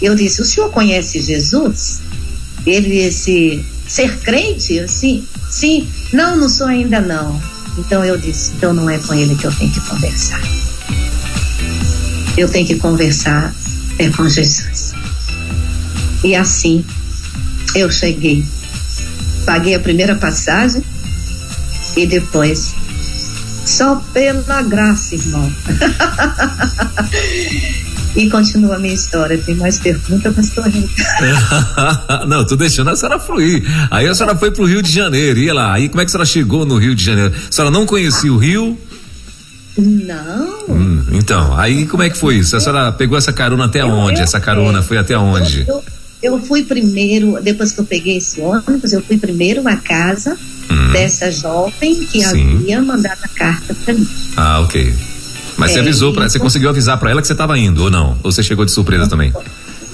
Eu 0.00 0.14
disse: 0.14 0.40
o 0.40 0.44
senhor 0.44 0.70
conhece 0.70 1.20
Jesus? 1.20 2.00
Ele 2.64 3.04
disse: 3.04 3.64
ser 3.86 4.16
crente? 4.18 4.78
Assim? 4.78 5.26
Sim, 5.50 5.88
não, 6.12 6.36
não 6.36 6.48
sou 6.48 6.66
ainda 6.66 7.00
não. 7.00 7.40
Então 7.76 8.04
eu 8.04 8.16
disse: 8.16 8.52
então 8.56 8.72
não 8.72 8.88
é 8.88 8.98
com 8.98 9.14
ele 9.14 9.34
que 9.34 9.46
eu 9.46 9.54
tenho 9.54 9.72
que 9.72 9.80
conversar. 9.80 10.40
Eu 12.36 12.48
tenho 12.48 12.66
que 12.66 12.76
conversar 12.76 13.54
é 13.98 14.08
com 14.10 14.28
Jesus. 14.28 14.92
E 16.22 16.34
assim 16.34 16.84
eu 17.80 17.90
cheguei. 17.90 18.44
Paguei 19.44 19.74
a 19.74 19.80
primeira 19.80 20.14
passagem 20.14 20.82
e 21.96 22.06
depois 22.06 22.74
só 23.64 23.96
pela 24.12 24.62
graça, 24.62 25.14
irmão. 25.14 25.52
E 28.16 28.28
continua 28.28 28.76
a 28.76 28.78
minha 28.80 28.94
história. 28.94 29.38
Tem 29.38 29.54
mais 29.54 29.78
pergunta, 29.78 30.32
pastor 30.32 30.64
Não, 32.26 32.44
tô 32.44 32.56
deixando 32.56 32.90
a 32.90 32.96
senhora 32.96 33.20
fluir. 33.20 33.62
Aí 33.90 34.08
a 34.08 34.14
senhora 34.14 34.36
foi 34.36 34.50
pro 34.50 34.64
Rio 34.64 34.82
de 34.82 34.90
Janeiro, 34.90 35.38
ia 35.38 35.54
lá. 35.54 35.74
Aí 35.74 35.88
como 35.88 36.00
é 36.00 36.04
que 36.04 36.08
a 36.08 36.12
senhora 36.12 36.26
chegou 36.26 36.66
no 36.66 36.78
Rio 36.78 36.96
de 36.96 37.04
Janeiro? 37.04 37.32
A 37.36 37.52
senhora 37.52 37.70
não 37.70 37.86
conhecia 37.86 38.32
o 38.32 38.36
Rio? 38.36 38.76
Não. 39.76 40.64
Hum, 40.68 41.04
então, 41.12 41.56
aí 41.56 41.86
como 41.86 42.02
é 42.02 42.10
que 42.10 42.18
foi 42.18 42.36
isso? 42.36 42.56
A 42.56 42.60
senhora 42.60 42.90
pegou 42.90 43.16
essa 43.16 43.32
carona 43.32 43.66
até 43.66 43.82
eu, 43.82 43.88
onde? 43.88 44.18
Eu, 44.18 44.24
essa 44.24 44.40
carona 44.40 44.82
foi 44.82 44.98
até 44.98 45.16
onde? 45.16 45.64
Eu, 45.68 45.84
eu, 46.22 46.40
fui 46.40 46.64
primeiro, 46.64 47.40
depois 47.42 47.72
que 47.72 47.80
eu 47.80 47.84
peguei 47.84 48.16
esse 48.16 48.40
ônibus, 48.40 48.92
eu 48.92 49.02
fui 49.02 49.16
primeiro 49.18 49.66
à 49.68 49.76
casa 49.76 50.36
hum. 50.70 50.92
dessa 50.92 51.30
jovem 51.30 51.94
que 52.06 52.22
Sim. 52.22 52.56
havia 52.56 52.82
mandado 52.82 53.20
a 53.22 53.28
carta 53.28 53.74
para 53.74 53.94
mim. 53.94 54.08
Ah, 54.36 54.60
ok. 54.60 54.94
Mas 55.56 55.70
é, 55.70 55.74
você 55.74 55.80
avisou 55.80 56.12
para, 56.12 56.28
você 56.28 56.38
conseguiu 56.38 56.68
avisar 56.68 56.98
para 56.98 57.10
ela 57.10 57.20
que 57.20 57.26
você 57.26 57.32
estava 57.32 57.58
indo 57.58 57.82
ou 57.84 57.90
não? 57.90 58.16
Ou 58.22 58.30
você 58.32 58.42
chegou 58.42 58.64
de 58.64 58.70
surpresa 58.70 59.02
não, 59.02 59.08
também? 59.10 59.32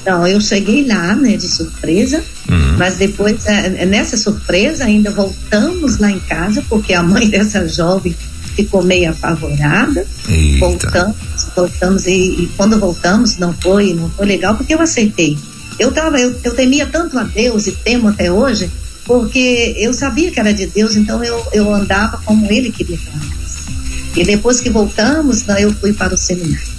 Não, 0.05 0.27
eu 0.27 0.41
cheguei 0.41 0.87
lá, 0.87 1.17
né, 1.17 1.37
de 1.37 1.49
surpresa, 1.49 2.23
uhum. 2.49 2.77
mas 2.77 2.97
depois, 2.97 3.47
é, 3.47 3.83
é, 3.83 3.87
nessa 3.87 4.17
surpresa, 4.19 4.85
ainda 4.85 5.11
voltamos 5.11 5.99
lá 5.99 6.11
em 6.11 6.21
casa, 6.21 6.63
porque 6.69 6.93
a 6.93 7.03
mãe 7.03 7.29
dessa 7.31 7.67
jovem 7.67 8.15
ficou 8.55 8.83
meio 8.83 9.11
apavorada. 9.11 10.07
Eita. 10.29 10.59
Voltamos, 10.59 11.17
voltamos 11.57 12.07
e, 12.07 12.43
e, 12.43 12.51
quando 12.57 12.79
voltamos 12.79 13.39
não 13.39 13.53
foi, 13.55 13.95
não 13.95 14.11
foi 14.11 14.27
legal 14.27 14.55
porque 14.55 14.75
eu 14.75 14.81
aceitei. 14.81 15.39
Eu 15.79 15.93
tava, 15.93 16.19
eu, 16.19 16.39
eu 16.43 16.55
temia 16.55 16.87
tanto 16.87 17.19
a 17.19 17.25
Deus 17.25 17.67
e 17.67 17.73
temo 17.73 18.09
até 18.09 18.31
hoje, 18.31 18.71
porque 19.05 19.75
eu 19.77 19.93
sabia 19.93 20.31
que 20.31 20.39
era 20.39 20.53
de 20.53 20.67
Deus, 20.67 20.97
então 20.97 21.23
eu, 21.23 21.45
eu 21.53 21.73
andava 21.73 22.19
como 22.25 22.51
Ele 22.51 22.71
queria 22.71 22.97
que 22.97 23.07
eu. 23.07 24.23
E 24.23 24.25
depois 24.25 24.61
que 24.61 24.71
voltamos, 24.71 25.45
eu 25.59 25.73
fui 25.75 25.93
para 25.93 26.15
o 26.15 26.17
seminário. 26.17 26.75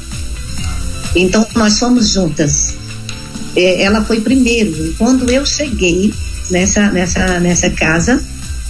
Então 1.15 1.45
nós 1.55 1.77
fomos 1.77 2.09
juntas 2.09 2.75
é, 3.55 3.83
ela 3.83 4.03
foi 4.03 4.19
primeiro. 4.19 4.87
E 4.87 4.93
quando 4.93 5.29
eu 5.29 5.45
cheguei 5.45 6.13
nessa, 6.51 6.91
nessa, 6.91 7.39
nessa 7.39 7.69
casa, 7.69 8.21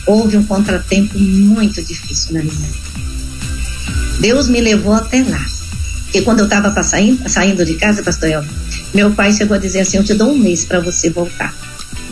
houve 0.05 0.37
um 0.37 0.43
contratempo 0.43 1.17
muito 1.17 1.81
difícil 1.81 2.33
na 2.33 2.43
minha 2.43 2.53
vida. 2.53 2.85
Deus 4.19 4.47
me 4.47 4.61
levou 4.61 4.93
até 4.93 5.23
lá. 5.23 5.43
Porque 6.03 6.21
quando 6.21 6.39
eu 6.39 6.45
estava 6.45 6.81
saindo, 6.83 7.27
saindo 7.27 7.65
de 7.65 7.73
casa, 7.73 8.03
pastor 8.03 8.29
El, 8.29 8.45
meu 8.95 9.11
pai 9.11 9.33
chegou 9.33 9.55
a 9.55 9.59
dizer 9.59 9.81
assim: 9.81 9.97
Eu 9.97 10.03
te 10.03 10.13
dou 10.13 10.31
um 10.31 10.37
mês 10.37 10.63
para 10.63 10.79
você 10.79 11.09
voltar. 11.09 11.53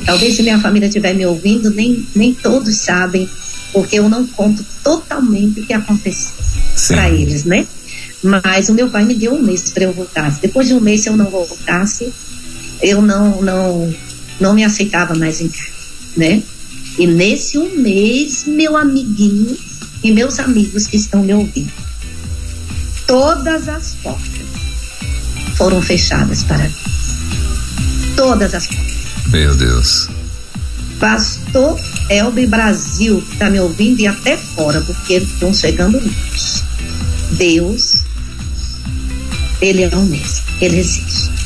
Talvez 0.06 0.36
se 0.36 0.44
minha 0.44 0.60
família 0.60 0.88
estiver 0.88 1.14
me 1.14 1.26
ouvindo, 1.26 1.70
nem, 1.70 2.06
nem 2.14 2.34
todos 2.34 2.76
sabem, 2.76 3.28
porque 3.72 3.98
eu 3.98 4.10
não 4.10 4.28
conto 4.28 4.66
totalmente 4.84 5.62
o 5.62 5.66
que 5.66 5.72
aconteceu 5.72 6.34
para 6.90 7.10
eles, 7.10 7.46
né? 7.46 7.66
Mas 8.22 8.68
o 8.68 8.74
meu 8.74 8.90
pai 8.90 9.06
me 9.06 9.14
deu 9.14 9.34
um 9.34 9.42
mês 9.42 9.70
para 9.70 9.86
eu 9.86 9.94
voltar. 9.94 10.30
Depois 10.42 10.68
de 10.68 10.74
um 10.74 10.82
mês, 10.82 11.02
se 11.02 11.10
eu 11.10 11.16
não 11.16 11.30
voltasse, 11.30 12.14
eu 12.82 13.02
não, 13.02 13.42
não, 13.42 13.96
não 14.40 14.54
me 14.54 14.66
aceitava 14.66 15.16
mais 15.16 15.40
em 15.40 15.48
casa, 15.48 15.72
né? 16.18 16.44
E 17.00 17.08
nesse 17.08 17.58
um 17.58 17.78
mês, 17.78 18.44
meu 18.46 18.76
amiguinho 18.76 19.58
e 20.04 20.12
meus 20.12 20.38
amigos 20.38 20.86
que 20.86 20.98
estão 20.98 21.24
me 21.24 21.34
ouvindo, 21.34 21.72
todas 23.08 23.70
as 23.70 23.96
portas 24.04 24.33
foram 25.56 25.82
fechadas 25.82 26.44
para 26.44 26.68
mim. 26.68 26.76
Todas 28.16 28.54
as 28.54 28.68
portas. 28.68 28.94
Meu 29.28 29.56
Deus. 29.56 30.10
Pastor 31.00 31.80
Elbe 32.10 32.46
Brasil, 32.48 33.22
que 33.22 33.34
está 33.34 33.50
me 33.50 33.60
ouvindo, 33.60 34.00
e 34.00 34.08
até 34.08 34.38
fora, 34.38 34.82
porque 34.82 35.16
estão 35.16 35.54
chegando 35.54 36.00
muitos. 36.00 36.64
Deus, 37.32 37.96
Ele 39.62 39.84
é 39.84 39.88
o 39.90 40.02
mesmo, 40.04 40.44
Ele 40.62 40.80
existe. 40.80 41.43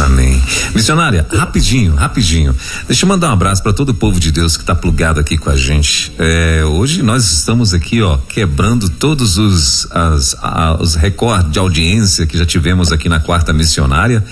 Amém. 0.00 0.42
Missionária, 0.74 1.26
rapidinho, 1.30 1.94
rapidinho. 1.94 2.54
Deixa 2.86 3.04
eu 3.04 3.08
mandar 3.08 3.28
um 3.28 3.32
abraço 3.32 3.62
para 3.62 3.72
todo 3.72 3.90
o 3.90 3.94
povo 3.94 4.18
de 4.18 4.32
Deus 4.32 4.56
que 4.56 4.62
está 4.62 4.74
plugado 4.74 5.20
aqui 5.20 5.36
com 5.36 5.50
a 5.50 5.56
gente. 5.56 6.12
É, 6.18 6.64
hoje 6.64 7.02
nós 7.02 7.30
estamos 7.30 7.74
aqui, 7.74 8.00
ó, 8.00 8.16
quebrando 8.16 8.88
todos 8.88 9.36
os, 9.38 9.86
as, 9.90 10.34
a, 10.40 10.76
os 10.80 10.94
recordes 10.94 11.52
de 11.52 11.58
audiência 11.58 12.26
que 12.26 12.38
já 12.38 12.46
tivemos 12.46 12.90
aqui 12.90 13.08
na 13.08 13.20
quarta 13.20 13.52
missionária, 13.52 14.24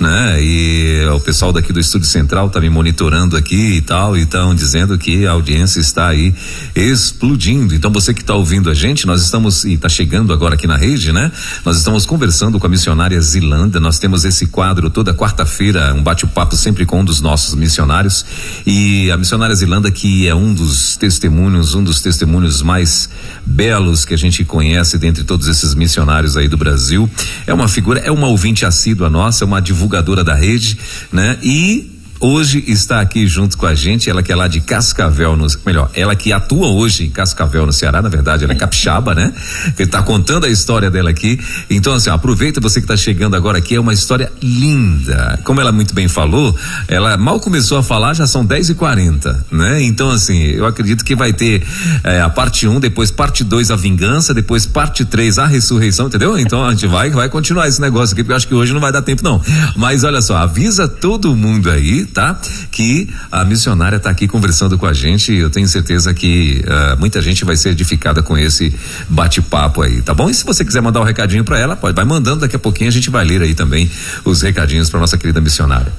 né? 0.00 0.42
E 0.42 1.04
o 1.14 1.20
pessoal 1.20 1.52
daqui 1.52 1.72
do 1.72 1.80
Estúdio 1.80 2.08
Central 2.08 2.48
tá 2.48 2.60
me 2.60 2.70
monitorando 2.70 3.36
aqui 3.36 3.76
e 3.76 3.80
tal, 3.80 4.16
e 4.16 4.22
estão 4.22 4.54
dizendo 4.54 4.96
que 4.96 5.26
a 5.26 5.32
audiência 5.32 5.80
está 5.80 6.08
aí 6.08 6.34
explodindo. 6.74 7.74
Então 7.74 7.92
você 7.92 8.14
que 8.14 8.22
está 8.22 8.34
ouvindo 8.34 8.70
a 8.70 8.74
gente, 8.74 9.06
nós 9.06 9.22
estamos 9.22 9.64
e 9.64 9.74
está 9.74 9.88
chegando 9.88 10.32
agora 10.32 10.54
aqui 10.54 10.66
na 10.66 10.76
rede, 10.76 11.12
né? 11.12 11.30
Nós 11.64 11.76
estamos 11.76 12.06
conversando 12.06 12.58
com 12.58 12.66
a 12.66 12.70
missionária 12.70 13.20
Zilanda. 13.20 13.78
Nós 13.78 13.98
temos 13.98 14.24
esse 14.24 14.46
quadro 14.46 14.88
todo 14.88 15.01
toda 15.02 15.12
quarta-feira 15.12 15.92
um 15.92 16.00
bate-papo 16.00 16.56
sempre 16.56 16.86
com 16.86 17.00
um 17.00 17.04
dos 17.04 17.20
nossos 17.20 17.56
missionários 17.56 18.24
e 18.64 19.10
a 19.10 19.16
missionária 19.16 19.52
Zilanda 19.52 19.90
que 19.90 20.28
é 20.28 20.34
um 20.34 20.54
dos 20.54 20.96
testemunhos, 20.96 21.74
um 21.74 21.82
dos 21.82 22.00
testemunhos 22.00 22.62
mais 22.62 23.08
belos 23.44 24.04
que 24.04 24.14
a 24.14 24.16
gente 24.16 24.44
conhece 24.44 24.96
dentre 24.98 25.24
todos 25.24 25.48
esses 25.48 25.74
missionários 25.74 26.36
aí 26.36 26.46
do 26.46 26.56
Brasil. 26.56 27.10
É 27.48 27.52
uma 27.52 27.66
figura, 27.66 27.98
é 27.98 28.12
uma 28.12 28.28
ouvinte 28.28 28.64
assídua 28.64 29.10
nossa, 29.10 29.42
é 29.42 29.46
uma 29.46 29.60
divulgadora 29.60 30.22
da 30.22 30.36
rede, 30.36 30.78
né? 31.10 31.36
E 31.42 31.91
hoje 32.22 32.64
está 32.66 33.00
aqui 33.00 33.26
junto 33.26 33.58
com 33.58 33.66
a 33.66 33.74
gente, 33.74 34.08
ela 34.08 34.22
que 34.22 34.32
é 34.32 34.36
lá 34.36 34.48
de 34.48 34.60
Cascavel, 34.60 35.36
no, 35.36 35.46
melhor, 35.66 35.90
ela 35.94 36.16
que 36.16 36.32
atua 36.32 36.68
hoje 36.68 37.04
em 37.04 37.10
Cascavel, 37.10 37.66
no 37.66 37.72
Ceará, 37.72 38.00
na 38.00 38.08
verdade, 38.08 38.44
ela 38.44 38.52
é 38.52 38.56
capixaba, 38.56 39.14
né? 39.14 39.34
Ele 39.78 39.88
está 39.88 40.02
contando 40.02 40.46
a 40.46 40.48
história 40.48 40.90
dela 40.90 41.10
aqui. 41.10 41.38
Então, 41.68 41.92
assim, 41.92 42.10
aproveita 42.10 42.60
você 42.60 42.80
que 42.80 42.84
está 42.84 42.96
chegando 42.96 43.36
agora 43.36 43.58
aqui, 43.58 43.74
é 43.74 43.80
uma 43.80 43.92
história 43.92 44.32
linda. 44.42 45.38
Como 45.44 45.60
ela 45.60 45.72
muito 45.72 45.94
bem 45.94 46.08
falou, 46.08 46.56
ela 46.88 47.16
mal 47.16 47.40
começou 47.40 47.78
a 47.78 47.82
falar, 47.82 48.14
já 48.14 48.26
são 48.26 48.44
10 48.44 48.70
e 48.70 48.74
40 48.74 49.12
né? 49.50 49.82
Então, 49.82 50.10
assim, 50.10 50.38
eu 50.42 50.66
acredito 50.66 51.04
que 51.04 51.14
vai 51.14 51.32
ter 51.32 51.62
é, 52.04 52.20
a 52.20 52.28
parte 52.28 52.66
1, 52.66 52.76
um, 52.76 52.80
depois 52.80 53.10
parte 53.10 53.44
2 53.44 53.70
a 53.70 53.76
vingança, 53.76 54.32
depois 54.32 54.66
parte 54.66 55.04
3 55.04 55.38
a 55.38 55.46
ressurreição, 55.46 56.06
entendeu? 56.06 56.38
Então 56.38 56.64
a 56.64 56.70
gente 56.70 56.86
vai, 56.86 57.10
vai 57.10 57.28
continuar 57.28 57.68
esse 57.68 57.80
negócio 57.80 58.14
aqui, 58.14 58.22
porque 58.22 58.32
eu 58.32 58.36
acho 58.36 58.48
que 58.48 58.54
hoje 58.54 58.72
não 58.72 58.80
vai 58.80 58.92
dar 58.92 59.02
tempo, 59.02 59.22
não. 59.22 59.40
Mas 59.76 60.04
olha 60.04 60.20
só, 60.20 60.36
avisa 60.36 60.86
todo 60.88 61.34
mundo 61.34 61.70
aí, 61.70 62.04
tá? 62.12 62.38
Que 62.70 63.08
a 63.30 63.44
missionária 63.44 63.96
está 63.96 64.10
aqui 64.10 64.28
conversando 64.28 64.78
com 64.78 64.86
a 64.86 64.92
gente. 64.92 65.32
Eu 65.32 65.50
tenho 65.50 65.66
certeza 65.66 66.12
que 66.14 66.62
uh, 66.64 66.98
muita 66.98 67.20
gente 67.20 67.44
vai 67.44 67.56
ser 67.56 67.70
edificada 67.70 68.22
com 68.22 68.36
esse 68.36 68.74
bate-papo 69.08 69.82
aí, 69.82 70.02
tá 70.02 70.14
bom? 70.14 70.30
E 70.30 70.34
se 70.34 70.44
você 70.44 70.64
quiser 70.64 70.80
mandar 70.80 71.00
um 71.00 71.04
recadinho 71.04 71.44
para 71.44 71.58
ela, 71.58 71.74
pode, 71.74 71.94
vai 71.94 72.04
mandando. 72.04 72.40
Daqui 72.40 72.56
a 72.56 72.58
pouquinho 72.58 72.88
a 72.88 72.92
gente 72.92 73.10
vai 73.10 73.24
ler 73.24 73.42
aí 73.42 73.54
também 73.54 73.90
os 74.24 74.42
recadinhos 74.42 74.88
para 74.90 75.00
nossa 75.00 75.18
querida 75.18 75.40
missionária. 75.40 75.92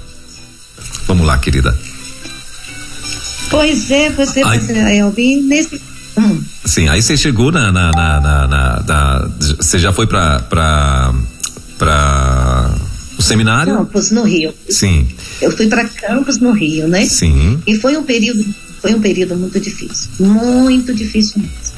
Vamos 1.08 1.26
lá, 1.26 1.38
querida. 1.38 1.78
Pois 3.50 3.92
é, 3.92 4.10
você, 4.10 4.42
Elvin, 4.42 5.42
nesse 5.44 5.80
Hum. 6.18 6.44
Sim, 6.64 6.88
aí 6.90 7.02
você 7.02 7.18
chegou 7.18 7.52
na, 7.52 7.72
na, 7.72 7.92
na, 7.92 8.20
na, 8.22 8.84
na 8.86 9.30
você 9.60 9.80
já 9.80 9.92
foi 9.92 10.06
para 10.06 10.40
para 10.44 11.12
o 11.80 12.63
seminário? 13.24 13.78
Campos 13.78 14.12
no 14.12 14.24
Rio. 14.24 14.54
Sim. 14.70 15.08
Eu 15.42 15.52
fui 15.56 15.68
para 15.68 15.86
Campos 15.86 16.38
no 16.38 16.52
Rio, 16.52 16.88
né? 16.88 17.06
Sim. 17.06 17.62
E 17.66 17.76
foi 17.76 17.98
um 17.98 18.04
período, 18.04 18.44
foi 18.82 18.94
um 18.94 19.02
período 19.02 19.36
muito 19.36 19.60
difícil, 19.60 20.10
muito 20.20 20.94
difícil 20.94 21.42
mesmo. 21.42 21.74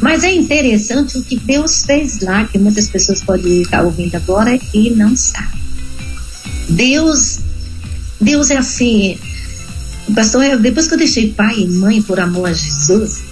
Mas 0.00 0.24
é 0.24 0.32
interessante 0.34 1.18
o 1.18 1.22
que 1.22 1.36
Deus 1.36 1.84
fez 1.84 2.20
lá, 2.20 2.44
que 2.46 2.58
muitas 2.58 2.88
pessoas 2.88 3.20
podem 3.20 3.62
estar 3.62 3.84
ouvindo 3.84 4.14
agora 4.14 4.58
e 4.72 4.90
não 4.90 5.14
sabem. 5.14 5.60
Deus, 6.70 7.40
Deus 8.20 8.50
é 8.50 8.56
assim, 8.56 9.18
pastor, 10.14 10.56
depois 10.58 10.88
que 10.88 10.94
eu 10.94 10.98
deixei 10.98 11.32
pai 11.32 11.60
e 11.60 11.68
mãe 11.68 12.00
por 12.00 12.18
amor 12.18 12.48
a 12.48 12.52
Jesus, 12.52 13.22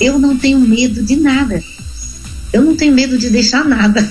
eu 0.00 0.18
não 0.18 0.36
tenho 0.36 0.58
medo 0.58 1.02
de 1.02 1.16
nada. 1.16 1.62
Eu 2.52 2.62
não 2.62 2.76
tenho 2.76 2.92
medo 2.92 3.16
de 3.16 3.30
deixar 3.30 3.64
nada. 3.64 4.02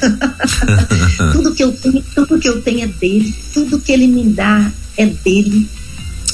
tudo 1.34 1.54
que 1.54 1.64
eu 1.64 1.72
tenho, 1.72 2.04
tudo 2.16 2.40
que 2.40 2.48
eu 2.48 2.62
tenho 2.62 2.84
é 2.84 2.88
dele, 2.88 3.36
tudo 3.54 3.80
que 3.80 3.92
ele 3.92 4.08
me 4.08 4.24
dá 4.30 4.72
é 4.98 5.06
dele. 5.06 5.68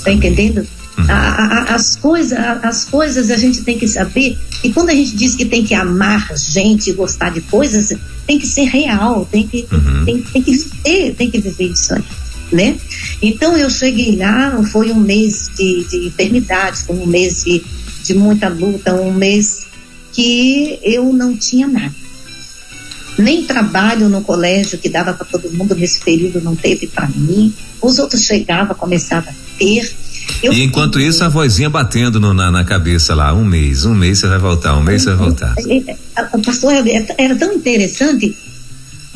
Tá 0.04 0.12
entendendo? 0.12 0.68
Uhum. 0.98 1.06
A, 1.10 1.14
a, 1.14 1.76
as, 1.76 1.96
coisas, 1.96 2.38
as 2.38 2.86
coisas 2.86 3.30
a 3.30 3.38
gente 3.38 3.62
tem 3.62 3.78
que 3.78 3.88
saber. 3.88 4.38
E 4.64 4.72
quando 4.72 4.90
a 4.90 4.94
gente 4.94 5.16
diz 5.16 5.36
que 5.36 5.46
tem 5.46 5.64
que 5.64 5.74
amar 5.74 6.32
gente, 6.38 6.92
gostar 6.94 7.32
de 7.32 7.42
coisas, 7.42 7.92
tem 8.26 8.40
que 8.40 8.48
ser 8.48 8.66
real, 8.66 9.28
tem 9.30 9.48
que, 9.48 9.68
uhum. 9.72 10.06
tem, 10.06 10.22
tem, 10.22 10.42
que 10.42 10.52
viver, 10.52 11.16
tem 11.16 11.32
que 11.32 11.40
viver 11.40 11.72
isso 11.72 11.94
aí. 11.94 12.04
Né? 12.52 12.78
Então 13.22 13.58
eu 13.58 13.70
cheguei 13.70 14.16
lá, 14.16 14.64
foi 14.72 14.92
um 14.92 15.00
mês 15.00 15.50
de, 15.58 15.84
de 15.90 16.08
enfermidade, 16.08 16.84
foi 16.84 16.96
um 16.96 17.08
mês 17.08 17.44
de, 17.44 17.64
de 18.04 18.14
muita 18.14 18.48
luta, 18.48 18.94
um 18.94 19.12
mês 19.12 19.66
que 20.16 20.80
eu 20.82 21.12
não 21.12 21.36
tinha 21.36 21.68
nada. 21.68 21.94
Nem 23.18 23.44
trabalho 23.44 24.08
no 24.08 24.22
colégio 24.22 24.78
que 24.78 24.90
dava 24.90 25.14
para 25.14 25.26
todo 25.26 25.52
mundo 25.52 25.76
nesse 25.76 26.00
período 26.00 26.42
não 26.42 26.56
teve 26.56 26.88
para 26.88 27.08
mim. 27.10 27.54
Os 27.82 28.00
outros 28.00 28.24
chegavam, 28.24 28.76
começavam 28.76 29.30
a 29.30 29.58
ter. 29.60 29.94
Eu 30.42 30.54
e 30.54 30.64
enquanto 30.64 31.00
isso, 31.00 31.24
a 31.24 31.30
vozinha 31.30 31.70
batendo 31.70 32.20
no, 32.20 32.34
na, 32.34 32.50
na, 32.50 32.64
cabeça 32.64 33.14
lá, 33.14 33.34
um 33.34 33.46
mês, 33.46 33.86
um 33.86 33.94
mês 33.94 34.20
você 34.20 34.28
vai 34.28 34.40
voltar, 34.40 34.78
um 34.78 34.84
mês 34.84 35.04
você 35.04 35.10
vai 35.10 35.18
voltar. 35.18 35.54
É, 35.58 35.78
é, 35.92 36.38
pastor, 36.44 36.74
era 37.18 37.36
tão 37.36 37.54
interessante 37.54 38.36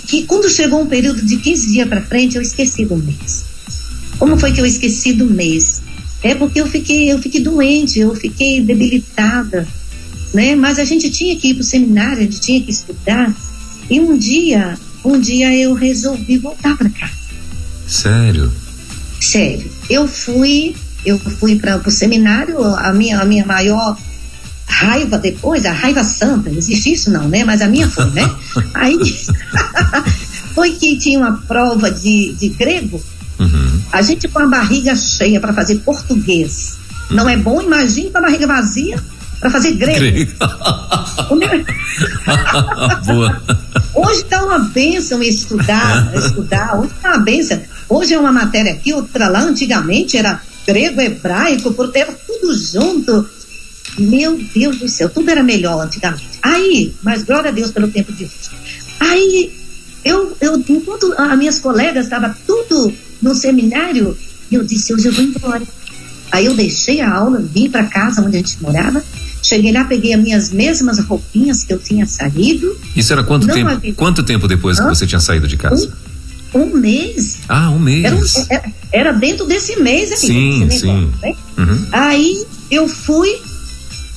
que 0.06 0.24
quando 0.26 0.50
chegou 0.50 0.82
um 0.82 0.88
período 0.88 1.22
de 1.22 1.38
15 1.38 1.72
dias 1.72 1.88
para 1.88 2.02
frente, 2.02 2.36
eu 2.36 2.42
esqueci 2.42 2.86
do 2.86 2.98
mês. 2.98 3.46
Como 4.18 4.38
foi 4.38 4.52
que 4.52 4.62
eu 4.62 4.66
esqueci 4.66 5.14
do 5.14 5.26
mês? 5.26 5.82
É 6.22 6.36
porque 6.36 6.60
eu 6.60 6.68
fiquei, 6.68 7.12
eu 7.12 7.20
fiquei 7.20 7.42
doente, 7.42 8.00
eu 8.00 8.14
fiquei 8.16 8.62
debilitada 8.62 9.68
né? 10.34 10.56
Mas 10.56 10.80
a 10.80 10.86
gente 10.86 11.10
tinha 11.10 11.36
que 11.36 11.50
ir 11.50 11.54
para 11.56 11.62
o 11.62 11.66
seminário, 11.66 12.20
a 12.20 12.22
gente 12.22 12.40
tinha 12.40 12.62
que 12.62 12.72
estudar. 12.72 13.34
E 13.90 14.00
um 14.00 14.18
dia, 14.18 14.78
um 15.04 15.20
dia 15.20 15.56
eu 15.56 15.74
resolvi 15.74 16.38
voltar 16.38 16.78
para 16.78 16.90
cá. 16.90 17.10
Sério? 17.88 18.52
Sério. 19.20 19.70
Eu 19.90 20.08
fui, 20.08 20.76
eu 21.06 21.18
fui 21.18 21.56
para 21.56 21.78
o 21.78 21.92
seminário. 21.92 22.64
A 22.64 22.94
minha, 22.94 23.20
a 23.20 23.26
minha 23.26 23.46
maior, 23.46 23.98
raiva 24.68 25.18
depois, 25.18 25.66
a 25.66 25.72
raiva 25.72 26.04
santa, 26.04 26.50
existe 26.50 26.94
isso 26.94 27.10
não, 27.10 27.28
né? 27.28 27.44
Mas 27.44 27.62
a 27.62 27.68
minha 27.68 27.90
foi, 27.90 28.10
né? 28.12 28.30
Aí 28.76 28.98
foi 30.54 30.74
que 30.74 30.98
tinha 30.98 31.20
uma 31.20 31.38
prova 31.48 31.90
de, 31.90 32.34
de 32.34 32.50
grego, 32.50 33.02
uhum. 33.40 33.82
a 33.92 34.02
gente 34.02 34.28
com 34.28 34.40
a 34.40 34.48
barriga 34.48 34.96
cheia 34.96 35.40
para 35.40 35.54
fazer 35.54 35.78
português. 35.80 36.78
Uhum. 37.10 37.16
Não 37.16 37.30
é 37.30 37.36
bom? 37.36 37.62
Imagine 37.62 38.12
com 38.12 38.20
a 38.20 38.22
barriga 38.22 38.46
vazia 38.46 39.02
para 39.40 39.50
fazer 39.50 39.72
grego. 39.74 40.00
grego. 40.00 40.32
Boa. 43.06 43.42
Hoje 43.96 44.24
tá 44.26 44.44
uma 44.44 44.60
bênção 44.60 45.24
estudar, 45.24 46.12
estudar. 46.16 46.80
Hoje 46.80 46.92
tá 47.02 47.10
uma 47.10 47.20
bênção. 47.20 47.62
Hoje 47.88 48.14
é 48.14 48.20
uma 48.20 48.32
matéria 48.32 48.74
aqui, 48.74 48.94
outra 48.94 49.30
lá. 49.30 49.42
Antigamente 49.42 50.18
era 50.18 50.42
grego, 50.66 51.02
hebraico, 51.02 51.76
era 51.94 52.12
tudo 52.12 52.58
junto. 52.58 53.30
Meu 53.98 54.40
Deus 54.54 54.78
do 54.78 54.88
céu, 54.88 55.10
tudo 55.10 55.30
era 55.30 55.44
melhor 55.44 55.84
antigamente. 55.84 56.40
Aí, 56.42 56.94
mas 57.02 57.24
glória 57.24 57.50
a 57.50 57.54
Deus 57.54 57.72
pelo 57.72 57.90
tempo 57.90 58.14
de 58.14 58.26
hoje. 58.26 58.50
Aí, 59.00 59.52
eu, 60.04 60.38
eu 60.40 60.64
enquanto 60.70 61.14
as 61.18 61.38
minhas 61.38 61.60
colegas 61.60 62.06
estavam 62.06 62.34
tudo 62.46 62.94
no 63.22 63.34
seminário, 63.34 64.18
eu 64.52 64.64
disse, 64.64 64.94
hoje 64.94 65.08
eu 65.08 65.14
vou 65.14 65.24
embora. 65.24 65.64
Aí 66.32 66.46
eu 66.46 66.56
deixei 66.56 67.02
a 67.02 67.12
aula, 67.12 67.40
vim 67.40 67.70
para 67.70 67.86
casa 67.86 68.22
onde 68.22 68.38
a 68.38 68.40
gente 68.40 68.62
morava, 68.62 69.04
cheguei 69.42 69.72
lá, 69.72 69.84
peguei 69.86 70.14
as 70.14 70.22
minhas 70.22 70.52
mesmas 70.52 71.00
roupinhas 71.00 71.64
que 71.64 71.74
eu 71.74 71.80
tinha 71.80 72.06
saído. 72.06 72.78
Isso 72.96 73.12
era 73.14 73.24
quanto 73.24 73.48
tempo? 73.48 73.70
Havia... 73.70 73.94
Quanto 73.94 74.24
tempo 74.24 74.48
depois 74.48 74.80
Hã? 74.80 74.84
que 74.84 74.90
você 74.90 75.08
tinha 75.08 75.20
saído 75.20 75.48
de 75.48 75.58
casa? 75.58 75.92
Um, 76.54 76.62
um 76.62 76.78
mês. 76.78 77.40
Ah, 77.48 77.70
um 77.70 77.80
mês. 77.80 78.06
Era, 78.06 78.16
um, 78.16 78.26
era, 78.50 78.68
é, 78.68 78.74
era 78.92 79.12
dentro 79.12 79.46
desse 79.46 79.80
mês 79.80 80.12
aí. 80.12 80.18
Sim, 80.18 80.60
negócio, 80.60 80.80
sim. 80.80 81.12
Né? 81.22 81.36
Uhum. 81.58 81.88
Aí 81.92 82.46
eu 82.72 82.88
fui 82.88 83.30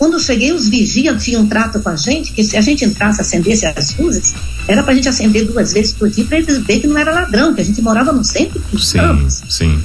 quando 0.03 0.15
eu 0.15 0.19
cheguei, 0.19 0.53
os 0.53 0.69
vigias 0.69 1.23
tinham 1.23 1.43
um 1.43 1.47
trato 1.47 1.79
com 1.79 1.89
a 1.89 1.95
gente, 1.95 2.33
que 2.33 2.43
se 2.43 2.57
a 2.57 2.61
gente 2.61 2.85
entrasse, 2.85 3.21
acendesse 3.21 3.65
as 3.67 3.97
luzes, 3.97 4.35
era 4.67 4.83
pra 4.83 4.93
gente 4.97 5.09
acender 5.09 5.45
duas 5.45 5.73
vezes 5.73 5.93
por 5.93 6.11
dia, 6.11 6.25
pra 6.25 6.39
eles 6.39 6.59
verem 6.59 6.81
que 6.81 6.87
não 6.89 6.99
era 6.99 7.13
ladrão, 7.13 7.55
que 7.55 7.61
a 7.61 7.65
gente 7.65 7.81
morava 7.81 8.13
no 8.13 8.25
centro 8.25 8.61
dos 8.73 8.89
sim, 8.89 8.99
campos. 8.99 9.43
Sim. 9.49 9.81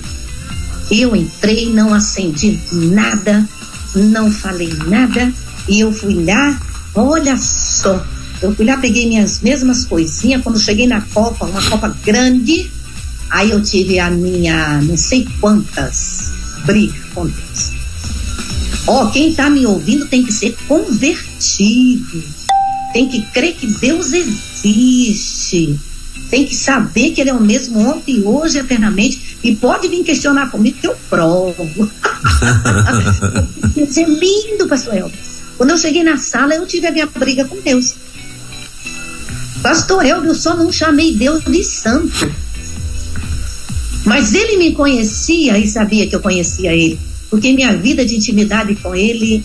Eu 0.89 1.15
entrei, 1.15 1.71
não 1.71 1.93
acendi 1.93 2.59
nada, 2.71 3.47
não 3.95 4.31
falei 4.31 4.71
nada, 4.87 5.31
e 5.67 5.79
eu 5.79 5.91
fui 5.91 6.23
lá, 6.23 6.59
olha 6.95 7.37
só, 7.37 8.05
eu 8.41 8.53
fui 8.55 8.65
lá, 8.65 8.77
peguei 8.77 9.07
minhas 9.07 9.39
mesmas 9.41 9.85
coisinhas, 9.85 10.41
quando 10.43 10.59
cheguei 10.59 10.87
na 10.87 11.01
copa, 11.01 11.45
uma 11.45 11.61
copa 11.69 11.95
grande, 12.05 12.71
aí 13.29 13.51
eu 13.51 13.61
tive 13.61 13.99
a 13.99 14.09
minha, 14.09 14.81
não 14.81 14.97
sei 14.97 15.27
quantas 15.39 16.31
brigas 16.65 17.03
com 17.13 17.25
Deus. 17.25 17.77
Ó, 18.87 19.03
oh, 19.03 19.11
quem 19.11 19.31
está 19.31 19.49
me 19.49 19.65
ouvindo 19.65 20.05
tem 20.07 20.23
que 20.23 20.31
ser 20.31 20.55
convertido. 20.65 22.23
Tem 22.93 23.09
que 23.09 23.21
crer 23.33 23.55
que 23.55 23.67
Deus 23.67 24.13
existe. 24.13 25.77
Tem 26.29 26.45
que 26.45 26.55
saber 26.55 27.11
que 27.11 27.21
Ele 27.21 27.29
é 27.29 27.33
o 27.33 27.41
mesmo 27.41 27.79
ontem, 27.79 28.21
hoje, 28.23 28.57
eternamente. 28.57 29.37
E 29.43 29.55
pode 29.55 29.87
vir 29.87 30.03
questionar 30.03 30.51
comigo 30.51 30.77
que 30.79 30.87
eu 30.87 30.95
provo. 31.09 31.91
Isso 33.75 33.99
é 33.99 34.05
lindo, 34.05 34.67
pastor 34.67 34.95
Elber. 34.95 35.19
Quando 35.57 35.69
eu 35.71 35.77
cheguei 35.77 36.03
na 36.03 36.17
sala, 36.17 36.53
eu 36.53 36.65
tive 36.67 36.87
a 36.87 36.91
minha 36.91 37.05
briga 37.07 37.45
com 37.45 37.59
Deus. 37.61 37.95
Pastor 39.61 40.05
Elber, 40.05 40.29
eu 40.29 40.35
só 40.35 40.55
não 40.55 40.71
chamei 40.71 41.15
Deus 41.15 41.43
de 41.43 41.63
santo. 41.63 42.31
Mas 44.05 44.33
ele 44.33 44.57
me 44.57 44.73
conhecia 44.73 45.57
e 45.57 45.67
sabia 45.67 46.07
que 46.07 46.15
eu 46.15 46.21
conhecia 46.21 46.73
ele 46.73 46.99
porque 47.29 47.53
minha 47.53 47.75
vida 47.75 48.05
de 48.05 48.15
intimidade 48.15 48.75
com 48.75 48.95
ele 48.95 49.43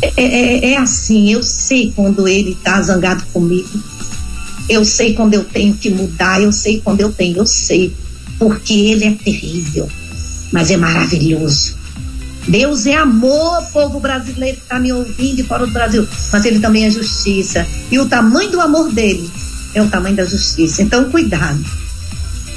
é, 0.00 0.12
é, 0.16 0.72
é 0.72 0.76
assim. 0.76 1.32
Eu 1.32 1.42
sei 1.42 1.92
quando 1.94 2.26
ele 2.26 2.52
está 2.52 2.80
zangado 2.82 3.24
comigo, 3.32 3.68
eu 4.68 4.84
sei 4.84 5.14
quando 5.14 5.34
eu 5.34 5.44
tenho 5.44 5.74
que 5.74 5.90
mudar, 5.90 6.40
eu 6.42 6.52
sei 6.52 6.80
quando 6.80 7.00
eu 7.00 7.12
tenho, 7.12 7.38
eu 7.38 7.46
sei, 7.46 7.94
porque 8.38 8.72
ele 8.72 9.04
é 9.04 9.12
terrível, 9.12 9.88
mas 10.52 10.70
é 10.70 10.76
maravilhoso. 10.76 11.76
Deus 12.48 12.86
é 12.86 12.94
amor, 12.94 13.62
povo 13.72 13.98
brasileiro 13.98 14.56
que 14.56 14.62
está 14.62 14.78
me 14.78 14.92
ouvindo 14.92 15.36
de 15.36 15.42
fora 15.42 15.66
do 15.66 15.72
Brasil, 15.72 16.06
mas 16.32 16.44
ele 16.44 16.60
também 16.60 16.84
é 16.84 16.90
justiça. 16.90 17.66
E 17.90 17.98
o 17.98 18.06
tamanho 18.06 18.50
do 18.50 18.60
amor 18.60 18.92
dele 18.92 19.28
é 19.74 19.82
o 19.82 19.88
tamanho 19.88 20.14
da 20.14 20.24
justiça. 20.24 20.82
Então, 20.82 21.10
cuidado. 21.10 21.64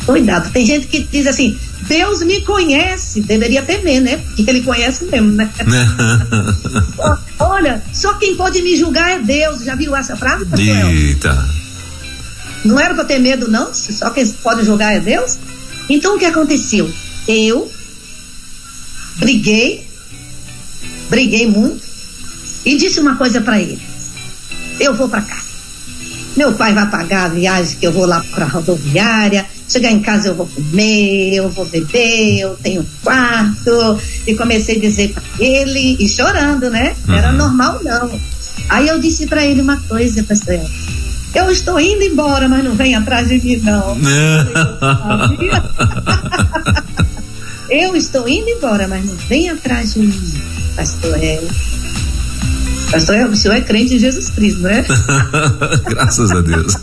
Cuidado. 0.05 0.51
Tem 0.51 0.65
gente 0.65 0.87
que 0.87 0.99
diz 1.11 1.25
assim: 1.25 1.57
Deus 1.87 2.21
me 2.21 2.41
conhece, 2.41 3.21
deveria 3.21 3.63
temer, 3.63 4.01
né? 4.01 4.17
Porque 4.17 4.49
ele 4.49 4.61
conhece 4.61 5.05
mesmo, 5.05 5.31
né? 5.31 5.49
Olha, 7.39 7.81
só 7.91 8.13
quem 8.15 8.35
pode 8.35 8.61
me 8.61 8.75
julgar 8.75 9.11
é 9.11 9.19
Deus. 9.19 9.63
Já 9.63 9.75
viu 9.75 9.95
essa 9.95 10.15
frase, 10.15 10.45
Eita. 10.55 11.49
Não 12.63 12.79
era 12.79 12.93
para 12.93 13.05
ter 13.05 13.19
medo, 13.19 13.47
não? 13.47 13.73
Só 13.73 14.09
quem 14.09 14.27
pode 14.27 14.65
julgar 14.65 14.93
é 14.93 14.99
Deus? 14.99 15.37
Então 15.89 16.15
o 16.15 16.19
que 16.19 16.25
aconteceu? 16.25 16.91
Eu 17.27 17.71
briguei, 19.17 19.87
briguei 21.09 21.47
muito 21.47 21.81
e 22.65 22.77
disse 22.77 22.99
uma 22.99 23.15
coisa 23.15 23.41
para 23.41 23.59
ele: 23.59 23.81
eu 24.79 24.93
vou 24.93 25.09
para 25.09 25.21
cá. 25.21 25.41
Meu 26.35 26.53
pai 26.53 26.73
vai 26.73 26.89
pagar 26.89 27.25
a 27.25 27.29
viagem 27.29 27.77
que 27.77 27.87
eu 27.87 27.91
vou 27.91 28.05
lá 28.05 28.23
para 28.33 28.45
a 28.45 28.47
rodoviária 28.47 29.45
Chegar 29.69 29.91
em 29.91 29.99
casa 29.99 30.29
eu 30.29 30.35
vou 30.35 30.47
comer, 30.47 31.35
eu 31.35 31.47
vou 31.49 31.63
beber, 31.63 32.39
eu 32.39 32.55
tenho 32.55 32.83
quarto. 33.03 33.99
E 34.25 34.33
comecei 34.33 34.77
a 34.77 34.79
dizer 34.79 35.13
para 35.13 35.23
ele, 35.37 35.95
e 35.99 36.09
chorando, 36.09 36.71
né? 36.71 36.95
Uhum. 37.07 37.13
Era 37.13 37.31
normal 37.31 37.79
não. 37.83 38.19
Aí 38.67 38.87
eu 38.87 38.99
disse 38.99 39.27
para 39.27 39.45
ele 39.45 39.61
uma 39.61 39.77
coisa, 39.77 40.23
pastor. 40.23 40.59
Eu 41.33 41.51
estou 41.51 41.79
indo 41.79 42.03
embora, 42.03 42.47
mas 42.47 42.63
não 42.63 42.75
vem 42.75 42.95
atrás 42.95 43.27
de 43.29 43.39
mim, 43.39 43.57
não. 43.57 43.97
eu 47.69 47.95
estou 47.95 48.27
indo 48.27 48.49
embora, 48.49 48.87
mas 48.87 49.05
não 49.05 49.15
vem 49.15 49.49
atrás 49.49 49.93
de 49.93 49.99
mim, 49.99 50.33
pastor. 50.75 51.15
É, 51.21 51.39
Pastor, 52.91 53.29
o 53.29 53.35
senhor 53.35 53.53
é 53.53 53.61
crente 53.61 53.95
em 53.95 53.99
Jesus 53.99 54.29
Cristo, 54.31 54.61
não 54.61 54.69
é? 54.71 54.83
Graças 55.89 56.31
a 56.31 56.41
Deus. 56.41 56.73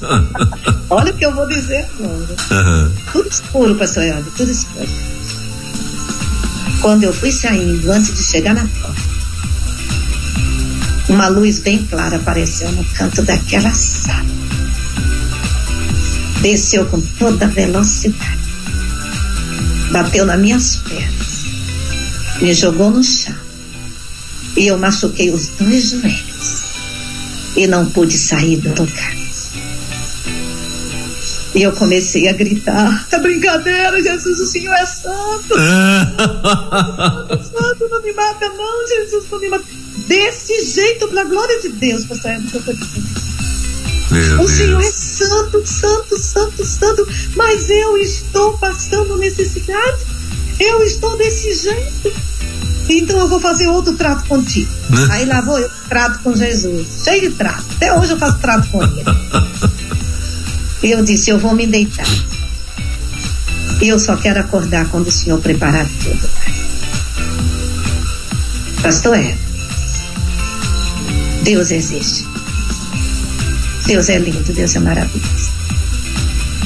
Olha 0.88 1.12
o 1.12 1.16
que 1.16 1.26
eu 1.26 1.34
vou 1.34 1.48
dizer 1.48 1.84
agora. 1.98 2.36
Uhum. 2.52 2.92
Tudo 3.12 3.28
escuro, 3.28 3.74
pastor 3.74 4.04
Elvio, 4.04 4.32
tudo 4.36 4.52
escuro. 4.52 4.88
Quando 6.80 7.02
eu 7.02 7.12
fui 7.12 7.32
saindo, 7.32 7.90
antes 7.90 8.14
de 8.14 8.22
chegar 8.22 8.54
na 8.54 8.68
porta, 8.80 9.02
uma 11.08 11.26
luz 11.28 11.58
bem 11.58 11.84
clara 11.86 12.16
apareceu 12.16 12.70
no 12.70 12.84
canto 12.84 13.22
daquela 13.22 13.72
sala. 13.72 14.35
Desceu 16.46 16.86
com 16.86 17.00
toda 17.18 17.48
velocidade. 17.48 18.38
Bateu 19.90 20.24
nas 20.24 20.38
minhas 20.38 20.76
pernas. 20.76 21.44
Me 22.40 22.54
jogou 22.54 22.88
no 22.88 23.02
chão 23.02 23.34
e 24.56 24.68
eu 24.68 24.78
machuquei 24.78 25.32
os 25.32 25.48
dois 25.48 25.90
joelhos 25.90 26.62
e 27.56 27.66
não 27.66 27.90
pude 27.90 28.16
sair 28.16 28.58
do 28.58 28.68
lugar. 28.80 29.16
E 31.52 31.62
eu 31.62 31.72
comecei 31.72 32.28
a 32.28 32.32
gritar: 32.32 33.08
é 33.10 33.18
brincadeira, 33.18 34.00
Jesus, 34.00 34.38
o 34.38 34.46
Senhor 34.46 34.74
é 34.74 34.86
santo. 34.86 35.52
santo, 37.42 37.88
não 37.90 38.02
me 38.02 38.12
mata, 38.12 38.48
não, 38.50 38.86
Jesus, 38.86 39.24
não 39.32 39.40
me 39.40 39.48
mata. 39.48 39.64
Desse 40.06 40.64
jeito, 40.64 41.08
pela 41.08 41.24
glória 41.24 41.60
de 41.60 41.70
Deus, 41.70 42.04
pastor, 42.04 42.30
é 42.30 42.38
o 42.38 42.42
que 42.42 42.54
eu 42.54 42.60
estou 42.60 42.74
dizendo. 42.74 43.26
Meu 44.12 44.34
o 44.34 44.36
Deus. 44.36 44.50
Senhor 44.52 44.80
é 44.80 44.92
santo, 45.16 45.66
santo, 45.66 46.18
santo, 46.18 46.64
santo, 46.64 47.08
mas 47.34 47.70
eu 47.70 47.96
estou 47.96 48.56
passando 48.58 49.16
necessidade. 49.16 50.04
Eu 50.60 50.82
estou 50.82 51.16
desse 51.16 51.54
jeito. 51.54 52.12
Então 52.88 53.18
eu 53.18 53.28
vou 53.28 53.40
fazer 53.40 53.66
outro 53.68 53.94
trato 53.94 54.26
contigo. 54.28 54.70
Né? 54.90 55.08
Aí 55.10 55.26
lá 55.26 55.40
vou 55.40 55.58
eu, 55.58 55.70
trato 55.88 56.20
com 56.20 56.34
Jesus. 56.34 57.04
Cheio 57.04 57.30
de 57.30 57.36
trato. 57.36 57.64
Até 57.76 57.92
hoje 57.92 58.12
eu 58.12 58.18
faço 58.18 58.38
trato 58.38 58.68
com 58.68 58.82
ele. 58.82 59.04
eu 60.82 61.04
disse: 61.04 61.30
Eu 61.30 61.38
vou 61.38 61.54
me 61.54 61.66
deitar. 61.66 62.06
Eu 63.80 63.98
só 63.98 64.16
quero 64.16 64.40
acordar 64.40 64.88
quando 64.88 65.08
o 65.08 65.12
Senhor 65.12 65.40
preparar 65.40 65.86
tudo. 66.02 66.30
Pastor 68.82 69.16
é. 69.16 69.36
Deus 71.42 71.70
existe. 71.70 72.35
Deus 73.86 74.08
é 74.08 74.18
lindo, 74.18 74.52
Deus 74.52 74.74
é 74.74 74.80
maravilhoso. 74.80 75.52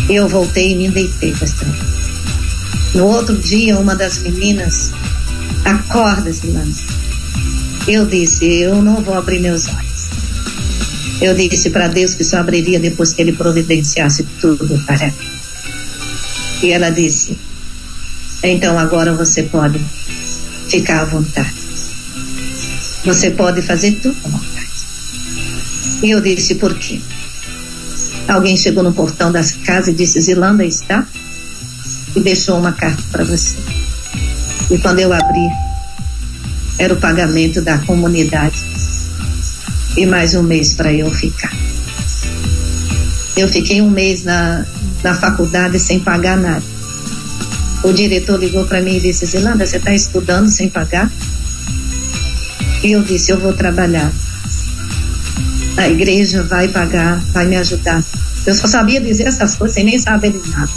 Eu 0.08 0.28
voltei 0.28 0.72
e 0.72 0.74
me 0.74 0.88
deitei, 0.88 1.32
pastor. 1.32 1.68
No 2.94 3.06
outro 3.06 3.36
dia, 3.36 3.78
uma 3.78 3.94
das 3.94 4.18
meninas 4.18 4.90
Acorda, 5.64 6.32
Silância. 6.32 6.86
Eu 7.86 8.06
disse, 8.06 8.46
eu 8.46 8.82
não 8.82 9.02
vou 9.02 9.14
abrir 9.14 9.40
meus 9.40 9.68
olhos. 9.68 10.08
Eu 11.20 11.34
disse 11.34 11.70
para 11.70 11.88
Deus 11.88 12.14
que 12.14 12.24
só 12.24 12.38
abriria 12.38 12.80
depois 12.80 13.12
que 13.12 13.20
Ele 13.20 13.32
providenciasse 13.32 14.24
tudo 14.40 14.82
para 14.86 15.06
mim. 15.06 15.12
E 16.62 16.70
ela 16.70 16.90
disse, 16.90 17.38
então 18.42 18.78
agora 18.78 19.12
você 19.14 19.42
pode 19.42 19.78
ficar 20.68 21.02
à 21.02 21.04
vontade. 21.04 21.52
Você 23.04 23.30
pode 23.30 23.60
fazer 23.62 23.92
tudo 23.92 24.16
à 24.24 24.28
vontade. 24.28 24.70
E 26.02 26.10
eu 26.10 26.20
disse, 26.20 26.54
por 26.54 26.74
quê? 26.74 27.00
Alguém 28.30 28.56
chegou 28.56 28.84
no 28.84 28.92
portão 28.92 29.32
da 29.32 29.42
casa 29.66 29.90
e 29.90 29.94
disse, 29.94 30.20
Zilanda 30.20 30.64
está? 30.64 31.04
E 32.14 32.20
deixou 32.20 32.56
uma 32.56 32.70
carta 32.70 33.02
para 33.10 33.24
você. 33.24 33.56
E 34.70 34.78
quando 34.78 35.00
eu 35.00 35.12
abri, 35.12 35.48
era 36.78 36.94
o 36.94 36.96
pagamento 36.96 37.60
da 37.60 37.78
comunidade. 37.78 38.54
E 39.96 40.06
mais 40.06 40.32
um 40.36 40.44
mês 40.44 40.74
para 40.74 40.92
eu 40.92 41.10
ficar. 41.10 41.52
Eu 43.36 43.48
fiquei 43.48 43.82
um 43.82 43.90
mês 43.90 44.22
na, 44.22 44.64
na 45.02 45.12
faculdade 45.12 45.80
sem 45.80 45.98
pagar 45.98 46.36
nada. 46.36 46.62
O 47.82 47.92
diretor 47.92 48.38
ligou 48.38 48.64
para 48.64 48.80
mim 48.80 48.98
e 48.98 49.00
disse: 49.00 49.26
Zilanda, 49.26 49.66
você 49.66 49.78
está 49.78 49.92
estudando 49.92 50.48
sem 50.48 50.68
pagar? 50.68 51.10
E 52.84 52.92
eu 52.92 53.02
disse: 53.02 53.32
Eu 53.32 53.40
vou 53.40 53.54
trabalhar. 53.54 54.12
A 55.76 55.88
igreja 55.88 56.44
vai 56.44 56.68
pagar, 56.68 57.16
vai 57.32 57.46
me 57.46 57.56
ajudar. 57.56 58.04
Eu 58.46 58.54
só 58.54 58.66
sabia 58.66 59.00
dizer 59.00 59.24
essas 59.24 59.54
coisas 59.54 59.74
sem 59.74 59.84
nem 59.84 59.98
saber 59.98 60.32
de 60.32 60.50
nada. 60.50 60.70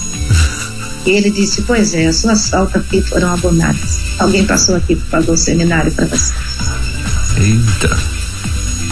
E 1.05 1.11
ele 1.11 1.31
disse: 1.31 1.61
Pois 1.63 1.93
é, 1.93 2.07
as 2.07 2.17
suas 2.17 2.49
faltas 2.49 2.81
aqui 2.81 3.01
foram 3.01 3.33
abonadas. 3.33 3.99
Alguém 4.19 4.45
passou 4.45 4.75
aqui 4.75 4.95
para 4.95 5.19
pagar 5.19 5.33
o 5.33 5.37
seminário 5.37 5.91
para 5.91 6.05
você. 6.05 6.33
Eita. 7.37 7.97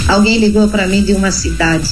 Alguém 0.08 0.40
ligou 0.40 0.68
para 0.68 0.88
mim 0.88 1.04
de 1.04 1.14
uma 1.14 1.32
cidade. 1.32 1.90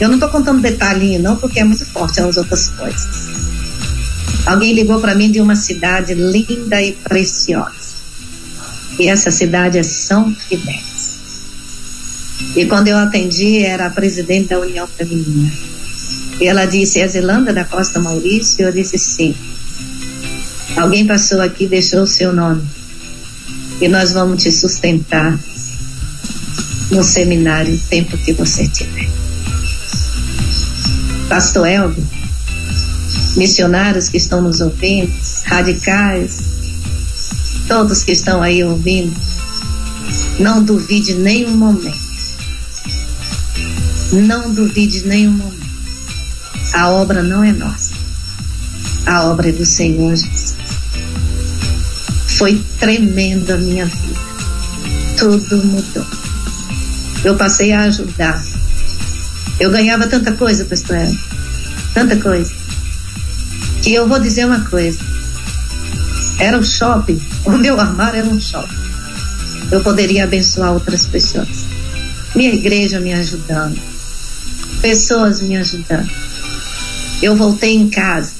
Eu 0.00 0.08
não 0.08 0.16
estou 0.16 0.28
contando 0.28 0.60
detalhinho, 0.60 1.20
não, 1.20 1.36
porque 1.36 1.60
é 1.60 1.64
muito 1.64 1.84
forte 1.86 2.20
as 2.20 2.36
outras 2.36 2.68
coisas. 2.70 3.28
Alguém 4.46 4.74
ligou 4.74 5.00
para 5.00 5.14
mim 5.14 5.30
de 5.30 5.40
uma 5.40 5.56
cidade 5.56 6.14
linda 6.14 6.82
e 6.82 6.92
preciosa. 6.92 7.88
E 8.98 9.08
essa 9.08 9.30
cidade 9.30 9.78
é 9.78 9.82
São 9.82 10.34
Fidélis. 10.34 11.18
E 12.56 12.66
quando 12.66 12.88
eu 12.88 12.96
atendi, 12.96 13.64
era 13.64 13.86
a 13.86 13.90
presidente 13.90 14.48
da 14.48 14.58
União 14.58 14.86
Feminina. 14.86 15.52
E 16.40 16.46
ela 16.46 16.66
disse: 16.66 17.00
É 17.00 17.08
Zelanda 17.08 17.52
da 17.52 17.64
Costa 17.64 17.98
Maurício? 17.98 18.64
Eu 18.64 18.72
disse: 18.72 18.98
Sim. 18.98 19.34
Alguém 20.76 21.06
passou 21.06 21.40
aqui 21.40 21.64
e 21.64 21.68
deixou 21.68 22.02
o 22.02 22.06
seu 22.06 22.32
nome. 22.32 22.62
E 23.80 23.88
nós 23.88 24.12
vamos 24.12 24.42
te 24.42 24.50
sustentar 24.52 25.38
no 26.90 27.02
seminário 27.02 27.74
o 27.74 27.78
tempo 27.78 28.16
que 28.18 28.32
você 28.32 28.66
tiver. 28.68 29.08
Pastor 31.28 31.66
Elvio, 31.66 32.06
missionários 33.36 34.08
que 34.08 34.16
estão 34.16 34.40
nos 34.40 34.60
ouvindo, 34.60 35.12
radicais, 35.44 36.40
todos 37.66 38.02
que 38.02 38.12
estão 38.12 38.42
aí 38.42 38.64
ouvindo, 38.64 39.14
não 40.38 40.62
duvide 40.62 41.14
nenhum 41.14 41.56
momento. 41.56 42.08
Não 44.12 44.54
duvide 44.54 45.06
nenhum 45.06 45.32
momento. 45.32 45.57
A 46.72 46.90
obra 46.90 47.22
não 47.22 47.42
é 47.42 47.52
nossa. 47.52 47.92
A 49.06 49.24
obra 49.24 49.48
é 49.48 49.52
do 49.52 49.64
Senhor 49.64 50.14
Jesus. 50.14 50.56
Foi 52.26 52.62
tremenda 52.78 53.54
a 53.54 53.58
minha 53.58 53.86
vida. 53.86 54.20
Tudo 55.16 55.64
mudou. 55.64 56.06
Eu 57.24 57.36
passei 57.36 57.72
a 57.72 57.82
ajudar. 57.82 58.44
Eu 59.58 59.70
ganhava 59.70 60.06
tanta 60.06 60.32
coisa, 60.32 60.64
pastor. 60.64 60.98
Tanta 61.94 62.16
coisa. 62.16 62.52
Que 63.82 63.94
eu 63.94 64.06
vou 64.06 64.20
dizer 64.20 64.44
uma 64.44 64.60
coisa. 64.60 64.98
Era 66.38 66.56
um 66.56 66.62
shopping. 66.62 67.20
O 67.44 67.52
meu 67.52 67.80
armário 67.80 68.20
era 68.20 68.28
um 68.28 68.40
shopping. 68.40 68.76
Eu 69.72 69.82
poderia 69.82 70.24
abençoar 70.24 70.72
outras 70.72 71.06
pessoas. 71.06 71.64
Minha 72.34 72.54
igreja 72.54 73.00
me 73.00 73.12
ajudando. 73.12 73.80
Pessoas 74.80 75.40
me 75.40 75.56
ajudando. 75.56 76.08
Eu 77.20 77.34
voltei 77.36 77.74
em 77.74 77.88
casa. 77.88 78.32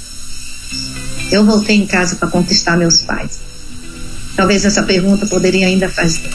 Eu 1.30 1.44
voltei 1.44 1.76
em 1.76 1.86
casa 1.86 2.16
para 2.16 2.28
conquistar 2.28 2.76
meus 2.76 3.02
pais. 3.02 3.40
Talvez 4.36 4.64
essa 4.64 4.82
pergunta 4.84 5.26
poderia 5.26 5.66
ainda 5.66 5.88
fazer. 5.88 6.30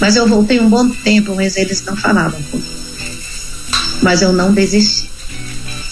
Mas 0.00 0.16
eu 0.16 0.26
voltei 0.26 0.60
um 0.60 0.68
bom 0.68 0.88
tempo, 0.88 1.34
mas 1.34 1.56
eles 1.56 1.82
não 1.84 1.96
falavam 1.96 2.40
comigo. 2.42 2.68
Mas 4.02 4.22
eu 4.22 4.32
não 4.32 4.52
desisti. 4.52 5.08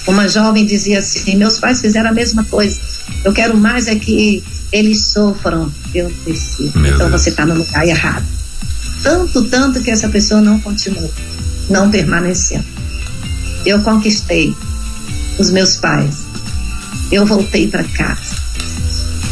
Uma 0.07 0.29
jovem 0.29 0.67
dizia 0.67 0.99
assim: 0.99 1.37
meus 1.37 1.59
pais 1.59 1.81
fizeram 1.81 2.11
a 2.11 2.13
mesma 2.13 2.45
coisa. 2.45 2.81
Eu 3.25 3.33
quero 3.33 3.57
mais 3.57 3.89
é 3.89 3.97
que 3.97 4.43
eles 4.73 5.07
sofram. 5.07 5.73
Eu 5.95 6.13
disse: 6.27 6.65
então 6.65 7.09
Deus. 7.09 7.11
você 7.11 7.31
está 7.31 7.47
no 7.47 7.55
lugar 7.55 7.87
errado. 7.87 8.27
Tanto, 9.03 9.45
tanto 9.45 9.81
que 9.81 9.91
essa 9.91 10.09
pessoa 10.09 10.41
não 10.41 10.61
continuou, 10.61 11.13
não 11.69 11.91
permaneceu. 11.91 12.63
Eu 13.65 13.81
conquistei 13.83 14.55
os 15.39 15.51
meus 15.51 15.77
pais. 15.77 16.25
Eu 17.11 17.25
voltei 17.27 17.69
para 17.69 17.85
casa. 17.85 18.37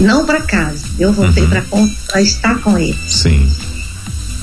Não 0.00 0.26
para 0.26 0.42
casa, 0.42 0.84
eu 0.98 1.12
voltei 1.12 1.44
uhum. 1.44 1.90
para 2.06 2.20
estar 2.20 2.60
com 2.60 2.78
eles. 2.78 2.96
Sim. 3.08 3.48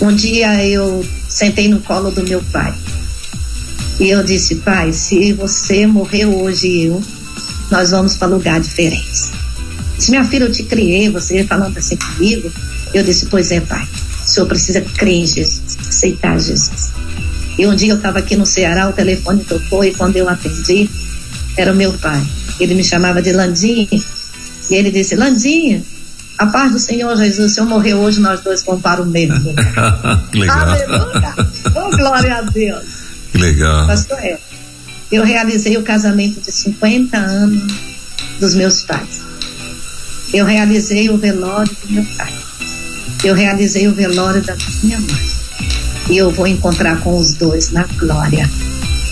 Um 0.02 0.14
dia 0.16 0.66
eu 0.66 1.06
sentei 1.28 1.68
no 1.68 1.82
colo 1.82 2.10
do 2.10 2.24
meu 2.24 2.42
pai. 2.52 2.74
E 4.00 4.10
eu 4.10 4.24
disse, 4.24 4.56
pai, 4.56 4.94
se 4.94 5.34
você 5.34 5.86
morrer 5.86 6.26
hoje 6.26 6.68
e 6.68 6.86
eu, 6.86 7.04
nós 7.70 7.92
vamos 7.92 8.16
para 8.16 8.28
lugar 8.28 8.60
diferente. 8.60 9.32
Se 10.00 10.10
minha 10.10 10.26
filha, 10.26 10.46
eu 10.46 10.52
te 10.52 10.64
criei, 10.64 11.10
você 11.10 11.44
falando 11.44 11.78
assim 11.78 11.96
comigo, 11.96 12.52
eu 12.94 13.04
disse, 13.04 13.28
pois 13.28 13.52
é, 13.52 13.60
pai, 13.60 13.88
o 14.26 14.28
senhor 14.28 14.48
precisa 14.48 14.82
crer 14.82 15.22
em 15.22 15.28
Jesus, 15.28 15.78
aceitar 15.88 16.40
Jesus. 16.40 16.92
E 17.58 17.68
um 17.68 17.76
dia 17.76 17.92
eu 17.92 17.98
estava 17.98 18.20
aqui 18.20 18.36
no 18.36 18.46
Ceará, 18.46 18.90
o 18.90 18.94
telefone 18.94 19.44
tocou 19.44 19.84
e 19.84 19.94
quando 19.94 20.16
eu 20.16 20.28
atendi, 20.28 20.90
era 21.58 21.72
o 21.72 21.76
meu 21.76 21.94
pai. 21.94 22.22
Ele 22.60 22.74
me 22.74 22.84
chamava 22.84 23.22
de 23.22 23.32
Landinha. 23.32 23.88
E 24.70 24.76
ele 24.76 24.92
disse: 24.92 25.16
Landinha, 25.16 25.84
a 26.38 26.48
paz 26.48 26.72
do 26.72 26.80
Senhor 26.80 27.16
Jesus, 27.18 27.54
se 27.54 27.60
eu 27.60 27.66
morrer 27.66 27.94
hoje, 27.94 28.20
nós 28.20 28.42
dois 28.42 28.64
vamos 28.64 28.82
para 28.82 29.02
o 29.02 29.06
mesmo. 29.06 29.54
legal. 30.34 30.70
Aleluia! 30.70 31.36
Oh, 31.76 31.96
glória 31.96 32.36
a 32.36 32.42
Deus. 32.42 32.84
Que 33.32 33.38
legal. 33.38 33.88
Pastor 33.88 34.20
é, 34.20 34.40
eu 35.12 35.24
realizei 35.24 35.78
o 35.78 35.84
casamento 35.84 36.42
de 36.42 36.52
50 36.52 37.18
anos 37.18 37.74
dos 38.40 38.56
meus 38.56 38.82
pais. 38.84 39.22
Eu 40.34 40.46
realizei 40.46 41.10
o 41.10 41.18
velório 41.18 41.76
do 41.86 41.94
meu 41.94 42.06
pai. 42.18 42.34
Eu 43.24 43.36
realizei 43.36 43.88
o 43.88 43.94
velório 43.94 44.42
da 44.42 44.56
minha 44.82 45.00
mãe. 45.00 45.32
E 46.10 46.18
eu 46.18 46.32
vou 46.32 46.48
encontrar 46.48 47.00
com 47.02 47.18
os 47.18 47.34
dois 47.34 47.72
na 47.72 47.84
glória 47.84 48.50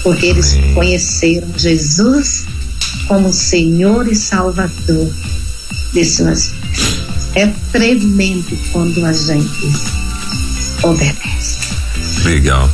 porque 0.03 0.27
eles 0.27 0.53
Amém. 0.53 0.73
conheceram 0.73 1.47
Jesus 1.57 2.45
como 3.07 3.33
Senhor 3.33 4.07
e 4.07 4.15
Salvador 4.15 5.11
de 5.93 6.05
suas 6.05 6.51
vidas. 6.51 6.99
É 7.35 7.47
tremendo 7.71 8.57
quando 8.71 9.05
a 9.05 9.13
gente 9.13 9.71
obedece. 10.83 11.57
Legal. 12.23 12.69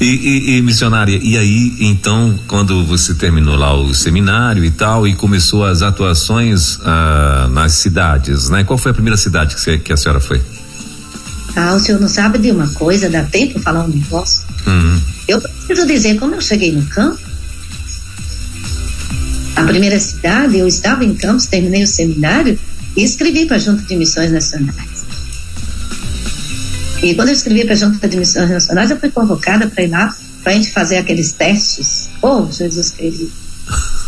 E, 0.00 0.04
e, 0.04 0.56
e, 0.56 0.62
missionária, 0.62 1.16
e 1.22 1.38
aí 1.38 1.76
então, 1.78 2.36
quando 2.48 2.84
você 2.84 3.14
terminou 3.14 3.54
lá 3.54 3.72
o 3.72 3.94
seminário 3.94 4.64
e 4.64 4.70
tal, 4.70 5.06
e 5.06 5.14
começou 5.14 5.64
as 5.64 5.80
atuações 5.80 6.78
ah, 6.82 7.48
nas 7.52 7.74
cidades, 7.74 8.48
né? 8.48 8.64
Qual 8.64 8.76
foi 8.76 8.90
a 8.90 8.94
primeira 8.94 9.16
cidade 9.16 9.54
que, 9.54 9.60
você, 9.60 9.78
que 9.78 9.92
a 9.92 9.96
senhora 9.96 10.18
foi? 10.18 10.42
Ah, 11.54 11.74
o 11.74 11.78
senhor 11.78 12.00
não 12.00 12.08
sabe 12.08 12.38
de 12.38 12.50
uma 12.50 12.66
coisa? 12.70 13.08
Dá 13.08 13.22
tempo 13.22 13.60
falar 13.60 13.84
um 13.84 13.88
negócio? 13.88 14.42
Uhum. 14.66 15.00
Eu 15.28 15.40
preciso 15.40 15.86
dizer, 15.86 16.18
como 16.18 16.34
eu 16.34 16.40
cheguei 16.40 16.72
no 16.72 16.84
campo, 16.86 17.20
a 19.54 19.64
primeira 19.64 19.98
cidade, 19.98 20.58
eu 20.58 20.66
estava 20.66 21.04
em 21.04 21.14
Campos, 21.14 21.46
terminei 21.46 21.84
o 21.84 21.86
seminário 21.86 22.58
e 22.96 23.02
escrevi 23.02 23.46
para 23.46 23.56
a 23.56 23.60
Junta 23.60 23.82
de 23.82 23.96
Missões 23.96 24.32
Nacionais. 24.32 25.04
E 27.02 27.14
quando 27.14 27.28
eu 27.28 27.34
escrevi 27.34 27.64
para 27.64 27.74
a 27.74 27.76
Junta 27.76 28.08
de 28.08 28.16
Missões 28.16 28.50
Nacionais, 28.50 28.90
eu 28.90 28.98
fui 28.98 29.10
convocada 29.10 29.68
para 29.68 29.84
ir 29.84 29.88
lá 29.88 30.14
para 30.42 30.52
a 30.52 30.54
gente 30.54 30.72
fazer 30.72 30.96
aqueles 30.96 31.32
testes. 31.32 32.08
Oh, 32.20 32.46
Jesus 32.50 32.90
querido. 32.90 33.30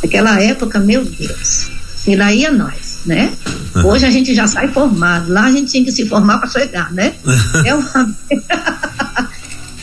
Naquela 0.03 0.41
época, 0.41 0.81
meu 0.81 1.05
Deus. 1.05 1.69
E 2.07 2.17
lá 2.17 2.33
ia 2.33 2.53
nós, 2.53 2.99
né? 3.07 3.33
Hoje 3.85 4.05
a 4.07 4.11
gente 4.11 4.35
já 4.35 4.47
sai 4.47 4.69
formado. 4.69 5.33
Lá 5.33 5.47
a 5.47 5.53
gente 5.53 5.71
tinha 5.71 5.85
que 5.85 5.93
se 5.93 6.07
formar 6.07 6.39
para 6.39 6.51
chegar, 6.51 6.93
né? 6.93 7.15
É 7.65 7.75
uma. 7.75 8.17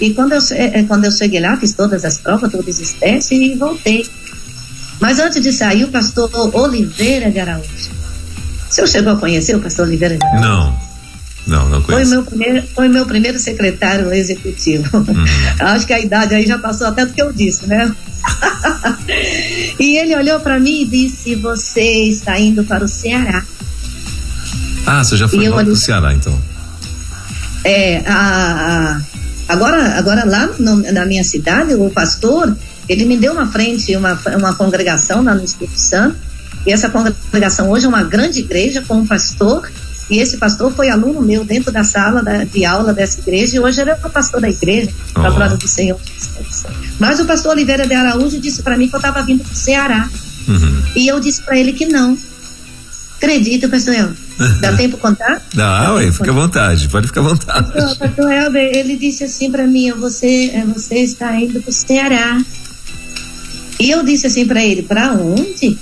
E 0.01 0.13
quando 0.15 0.33
eu, 0.33 0.39
é, 0.51 0.79
é, 0.79 0.83
quando 0.83 1.05
eu 1.05 1.11
cheguei 1.11 1.39
lá, 1.39 1.55
fiz 1.55 1.73
todas 1.73 2.03
as 2.03 2.17
provas, 2.17 2.51
todos 2.51 2.79
os 2.79 2.91
testes 2.93 3.31
e 3.31 3.53
voltei. 3.53 4.05
Mas 4.99 5.19
antes 5.19 5.41
de 5.41 5.53
sair, 5.53 5.83
o 5.83 5.89
pastor 5.89 6.29
Oliveira 6.55 7.29
de 7.31 7.39
Araújo. 7.39 7.69
O 8.67 8.73
senhor 8.73 8.87
chegou 8.87 9.13
a 9.13 9.17
conhecer 9.17 9.55
o 9.55 9.59
pastor 9.59 9.87
Oliveira 9.87 10.17
de 10.17 10.25
Araújo? 10.25 10.43
Não. 10.43 10.91
Não, 11.47 11.69
não 11.69 11.81
conheço. 11.81 12.11
Foi 12.11 12.15
meu 12.15 12.23
primeiro, 12.23 12.67
foi 12.67 12.87
meu 12.87 13.05
primeiro 13.05 13.39
secretário 13.39 14.11
executivo. 14.11 14.97
Uhum. 14.97 15.25
Acho 15.59 15.85
que 15.85 15.93
a 15.93 15.99
idade 15.99 16.33
aí 16.33 16.45
já 16.45 16.57
passou 16.57 16.87
até 16.87 17.05
do 17.05 17.13
que 17.13 17.21
eu 17.21 17.31
disse, 17.31 17.67
né? 17.67 17.93
e 19.79 19.97
ele 19.97 20.15
olhou 20.15 20.39
para 20.39 20.59
mim 20.59 20.81
e 20.81 20.85
disse: 20.85 21.35
Você 21.35 22.05
está 22.05 22.39
indo 22.39 22.63
para 22.63 22.83
o 22.83 22.87
Ceará. 22.87 23.43
Ah, 24.85 25.03
você 25.03 25.15
já 25.17 25.27
foi 25.27 25.49
para 25.49 25.69
o 25.69 25.75
Ceará 25.75 26.13
então? 26.13 26.39
É, 27.63 28.01
a, 28.07 28.97
a, 28.97 29.01
agora, 29.51 29.97
agora 29.97 30.25
lá 30.25 30.49
no, 30.59 30.77
na 30.91 31.05
minha 31.05 31.23
cidade, 31.23 31.73
o 31.73 31.89
pastor, 31.89 32.55
ele 32.87 33.05
me 33.05 33.17
deu 33.17 33.33
uma 33.33 33.47
frente, 33.47 33.95
uma, 33.95 34.19
uma 34.37 34.55
congregação 34.55 35.23
lá 35.23 35.33
no 35.35 35.43
Espírito 35.43 35.77
Santo, 35.77 36.15
e 36.65 36.71
essa 36.71 36.89
congregação 36.89 37.69
hoje 37.69 37.85
é 37.85 37.89
uma 37.89 38.03
grande 38.03 38.39
igreja 38.39 38.81
com 38.87 38.95
um 38.95 39.07
pastor, 39.07 39.69
e 40.09 40.19
esse 40.19 40.37
pastor 40.37 40.73
foi 40.73 40.89
aluno 40.89 41.21
meu 41.21 41.43
dentro 41.43 41.71
da 41.71 41.83
sala 41.83 42.21
da, 42.21 42.43
de 42.43 42.65
aula 42.65 42.93
dessa 42.93 43.19
igreja, 43.19 43.57
e 43.57 43.59
hoje 43.59 43.81
ele 43.81 43.91
é 43.91 43.93
o 43.93 44.09
pastor 44.09 44.41
da 44.41 44.49
igreja, 44.49 44.91
para 45.13 45.27
a 45.27 45.31
glória 45.31 45.57
do 45.57 45.67
Senhor. 45.67 45.99
Mas 46.99 47.19
o 47.19 47.25
pastor 47.25 47.51
Oliveira 47.51 47.87
de 47.87 47.93
Araújo 47.93 48.39
disse 48.39 48.61
para 48.61 48.77
mim 48.77 48.87
que 48.87 48.95
eu 48.95 48.99
estava 48.99 49.21
vindo 49.23 49.43
para 49.43 49.53
o 49.53 49.55
Ceará. 49.55 50.09
Uhum. 50.47 50.83
E 50.95 51.07
eu 51.07 51.19
disse 51.19 51.41
para 51.41 51.57
ele 51.57 51.73
que 51.73 51.85
não. 51.85 52.17
Acredita, 53.17 53.69
pastor 53.69 53.93
Elber? 53.93 54.15
Dá 54.59 54.73
tempo 54.77 54.97
contar? 54.97 55.41
Dá, 55.53 55.93
ué, 55.93 56.11
fica 56.11 56.31
à 56.31 56.33
vontade, 56.33 56.89
pode 56.89 57.07
ficar 57.07 57.21
à 57.21 57.23
vontade. 57.23 57.71
Pastor, 57.73 57.97
pastor 57.97 58.31
Elber, 58.31 58.71
ele 58.75 58.97
disse 58.97 59.23
assim 59.23 59.51
para 59.51 59.67
mim, 59.67 59.91
você, 59.91 60.51
é, 60.53 60.65
você 60.65 60.99
está 60.99 61.35
indo 61.39 61.61
para 61.61 61.69
o 61.69 61.73
Ceará. 61.73 62.41
E 63.79 63.89
eu 63.89 64.03
disse 64.03 64.27
assim 64.27 64.45
para 64.45 64.63
ele, 64.63 64.83
para 64.83 65.13
onde? 65.13 65.77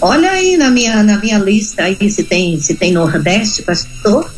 Olha 0.00 0.30
aí 0.30 0.56
na 0.56 0.70
minha, 0.70 1.02
na 1.02 1.18
minha 1.18 1.38
lista 1.38 1.82
aí 1.82 2.10
se 2.10 2.22
tem, 2.24 2.60
se 2.60 2.74
tem 2.74 2.92
Nordeste, 2.92 3.62
pastor. 3.62 4.32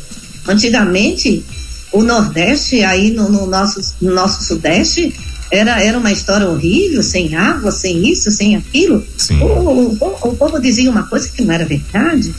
Antigamente, 0.47 1.45
o 1.91 2.03
Nordeste 2.03 2.83
aí 2.83 3.11
no, 3.11 3.29
no 3.29 3.45
nosso, 3.45 3.79
no 4.01 4.13
nosso 4.13 4.43
Sudeste 4.43 5.13
era, 5.51 5.83
era 5.83 5.97
uma 5.97 6.11
história 6.11 6.47
horrível, 6.47 7.03
sem 7.03 7.35
água, 7.35 7.71
sem 7.71 8.09
isso, 8.09 8.31
sem 8.31 8.55
aquilo. 8.55 9.05
O, 9.41 9.45
o, 9.45 9.97
o, 9.99 10.29
o, 10.29 10.35
povo 10.35 10.59
dizia 10.59 10.89
uma 10.89 11.03
coisa 11.03 11.29
que 11.29 11.43
não 11.43 11.53
era 11.53 11.65
verdade. 11.65 12.33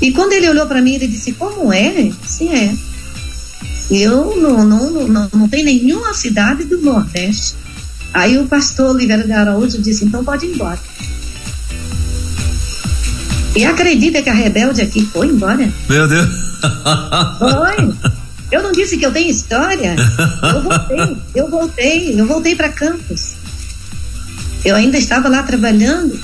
E 0.00 0.12
quando 0.12 0.32
ele 0.32 0.48
olhou 0.48 0.66
para 0.66 0.80
mim, 0.80 0.94
ele 0.94 1.06
disse: 1.06 1.32
Como 1.32 1.72
é? 1.72 2.10
Sim, 2.26 2.54
é. 2.54 2.74
Eu 3.90 4.36
não, 4.36 4.64
não, 4.64 5.08
não, 5.08 5.28
não 5.32 5.48
tem 5.48 5.64
nenhuma 5.64 6.14
cidade 6.14 6.64
do 6.64 6.80
Nordeste. 6.80 7.56
Aí 8.14 8.38
o 8.38 8.46
pastor 8.46 8.94
Oliveira 8.94 9.24
de 9.24 9.32
Araújo 9.32 9.80
disse: 9.80 10.04
Então 10.04 10.24
pode 10.24 10.46
ir 10.46 10.54
embora. 10.54 10.78
E 13.54 13.64
acredita 13.64 14.22
que 14.22 14.30
a 14.30 14.34
rebelde 14.34 14.80
aqui 14.80 15.04
foi 15.12 15.26
embora? 15.26 15.70
Meu 15.88 16.08
Deus! 16.08 16.30
Foi! 17.38 17.92
Eu 18.50 18.62
não 18.62 18.72
disse 18.72 18.96
que 18.96 19.06
eu 19.06 19.12
tenho 19.12 19.30
história. 19.30 19.96
Eu 20.42 20.62
voltei, 20.62 21.16
eu 21.34 21.50
voltei, 21.50 22.20
eu 22.20 22.26
voltei 22.26 22.56
para 22.56 22.68
Campos. 22.68 23.32
Eu 24.64 24.76
ainda 24.76 24.98
estava 24.98 25.28
lá 25.28 25.42
trabalhando. 25.42 26.18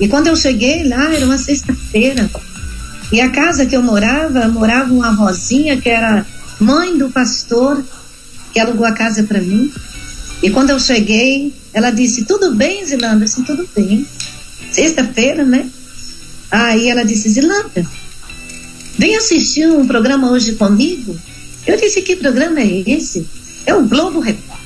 E 0.00 0.08
quando 0.08 0.28
eu 0.28 0.36
cheguei 0.36 0.88
lá, 0.88 1.12
era 1.12 1.24
uma 1.24 1.38
sexta-feira. 1.38 2.30
E 3.12 3.20
a 3.20 3.30
casa 3.30 3.66
que 3.66 3.76
eu 3.76 3.82
morava, 3.82 4.46
morava 4.48 4.92
uma 4.92 5.12
vozinha 5.12 5.80
que 5.80 5.88
era 5.88 6.24
mãe 6.60 6.96
do 6.96 7.10
pastor, 7.10 7.82
que 8.52 8.60
alugou 8.60 8.86
a 8.86 8.92
casa 8.92 9.24
para 9.24 9.40
mim. 9.40 9.72
E 10.42 10.50
quando 10.50 10.70
eu 10.70 10.78
cheguei, 10.78 11.52
ela 11.72 11.90
disse: 11.90 12.24
Tudo 12.24 12.54
bem, 12.54 12.84
Zilanda? 12.84 13.24
Assim, 13.24 13.42
tudo 13.42 13.68
bem. 13.74 14.06
Sexta-feira, 14.70 15.44
né? 15.44 15.68
Aí 16.50 16.88
ela 16.88 17.04
disse: 17.04 17.28
Zilanda, 17.28 17.86
vem 18.98 19.16
assistir 19.16 19.68
um 19.68 19.86
programa 19.86 20.30
hoje 20.30 20.52
comigo. 20.52 21.18
Eu 21.66 21.76
disse: 21.76 22.02
Que 22.02 22.16
programa 22.16 22.60
é 22.60 22.82
esse? 22.86 23.26
É 23.66 23.74
o 23.74 23.86
Globo 23.86 24.20
Repórter. 24.20 24.56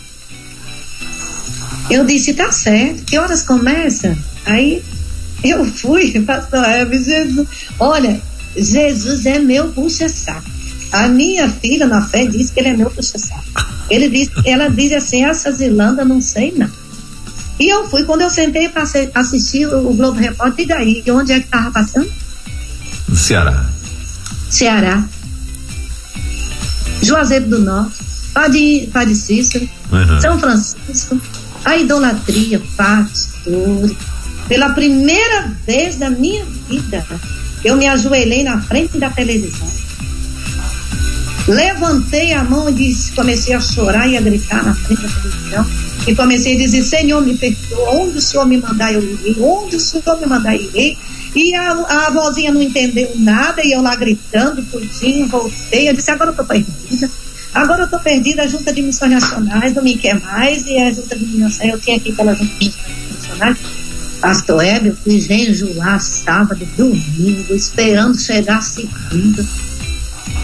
Eu 1.91 2.05
disse: 2.05 2.35
Tá 2.35 2.53
certo, 2.53 3.05
que 3.05 3.19
horas 3.19 3.43
começa? 3.43 4.17
Aí 4.45 4.83
eu 5.43 5.65
fui, 5.65 6.21
pastor 6.23 6.65
Jesus. 6.91 7.49
Olha, 7.79 8.21
Jesus 8.57 9.27
é 9.27 9.39
meu 9.39 9.69
puxa-saco. 9.69 10.51
A 10.93 11.09
minha 11.09 11.49
filha 11.49 11.87
na 11.87 12.03
fé 12.03 12.27
diz 12.27 12.51
que 12.51 12.61
ele 12.61 12.69
é 12.69 12.77
meu 12.77 12.91
puxa-saco. 12.91 13.45
Ele 13.91 14.09
diz, 14.09 14.31
ela 14.45 14.69
diz 14.69 14.93
assim: 14.93 15.25
essa 15.25 15.51
Zilanda 15.53 16.05
não 16.05 16.21
sei 16.21 16.53
não. 16.57 16.71
E 17.59 17.69
eu 17.69 17.89
fui, 17.89 18.05
quando 18.05 18.23
eu 18.23 18.31
sentei 18.31 18.69
para 18.69 18.85
assistir 19.15 19.67
o, 19.67 19.95
Globo 19.95 20.19
Repórter, 20.19 20.65
e 20.65 20.69
daí? 20.69 21.03
E 21.07 21.11
onde 21.11 21.33
é 21.33 21.39
que 21.39 21.47
estava 21.47 21.71
passando? 21.71 22.11
No 23.09 23.17
Ceará. 23.17 23.67
Ceará. 24.51 25.05
Juazeiro 27.03 27.49
do 27.49 27.59
Norte, 27.59 28.03
Padre, 28.33 28.89
Padre 28.93 29.15
Cícero, 29.15 29.69
uhum. 29.93 30.21
São 30.21 30.39
Francisco, 30.39 31.21
a 31.65 31.77
idolatria, 31.77 32.61
pastor. 32.77 33.95
Pela 34.49 34.71
primeira 34.71 35.53
vez 35.67 35.99
na 35.99 36.11
minha 36.11 36.45
vida, 36.69 37.05
eu 37.65 37.77
me 37.77 37.87
ajoelhei 37.89 38.45
na 38.45 38.61
frente 38.61 38.99
da 38.99 39.11
televisão. 39.11 39.67
Levantei 41.47 42.33
a 42.33 42.43
mão 42.43 42.69
e 42.71 42.73
disse, 42.73 43.12
comecei 43.12 43.55
a 43.55 43.61
chorar 43.61 44.09
e 44.09 44.17
a 44.17 44.21
gritar 44.21 44.65
na 44.65 44.75
frente 44.75 45.03
da 45.03 45.09
televisão. 45.09 45.67
E 46.07 46.15
comecei 46.15 46.55
a 46.55 46.59
dizer, 46.59 46.83
Senhor, 46.83 47.21
me 47.23 47.37
perdoa, 47.37 47.91
onde 47.91 48.19
o 48.19 48.21
Senhor 48.21 48.47
me 48.47 48.59
mandar 48.59 48.93
eu 48.93 49.03
irei, 49.03 49.37
onde 49.41 49.77
o 49.77 49.81
Senhor 49.81 50.21
me 50.21 50.27
mandar 50.27 50.55
eu 50.55 50.62
irei. 50.62 50.99
E 51.35 51.55
a, 51.55 51.73
a 51.73 52.11
vozinha 52.11 52.53
não 52.53 52.62
entendeu 52.62 53.11
nada, 53.17 53.62
e 53.65 53.73
eu 53.73 53.83
lá 53.83 53.97
gritando, 53.97 54.62
tudinho, 54.62 55.27
voltei. 55.29 55.89
Eu 55.89 55.95
disse, 55.95 56.11
agora 56.11 56.31
eu 56.31 56.37
tô 56.37 56.45
perdida. 56.45 57.11
Agora 57.53 57.85
eu 57.85 57.91
tô 57.91 57.99
perdida, 57.99 58.43
a 58.43 58.47
Junta 58.47 58.73
de 58.73 58.83
Missões 58.83 59.12
Nacionais 59.12 59.75
não 59.75 59.83
me 59.83 59.97
quer 59.97 60.21
mais, 60.21 60.67
e 60.67 60.79
a 60.79 60.93
Junta 60.93 61.17
de 61.17 61.27
Missões, 61.27 61.71
eu 61.71 61.81
tinha 61.81 61.97
aqui 61.97 62.12
pela 62.12 62.35
Junta 62.35 62.53
de 62.59 62.67
Missões 62.67 63.12
Nacionais. 63.12 63.84
Pastor 64.25 64.64
Hebe, 64.64 64.91
fui 64.91 65.20
jejuar 65.20 66.01
sábado, 66.01 66.66
domingo, 66.79 67.55
esperando 67.55 68.18
chegar 68.18 68.62
segunda. 68.62 69.45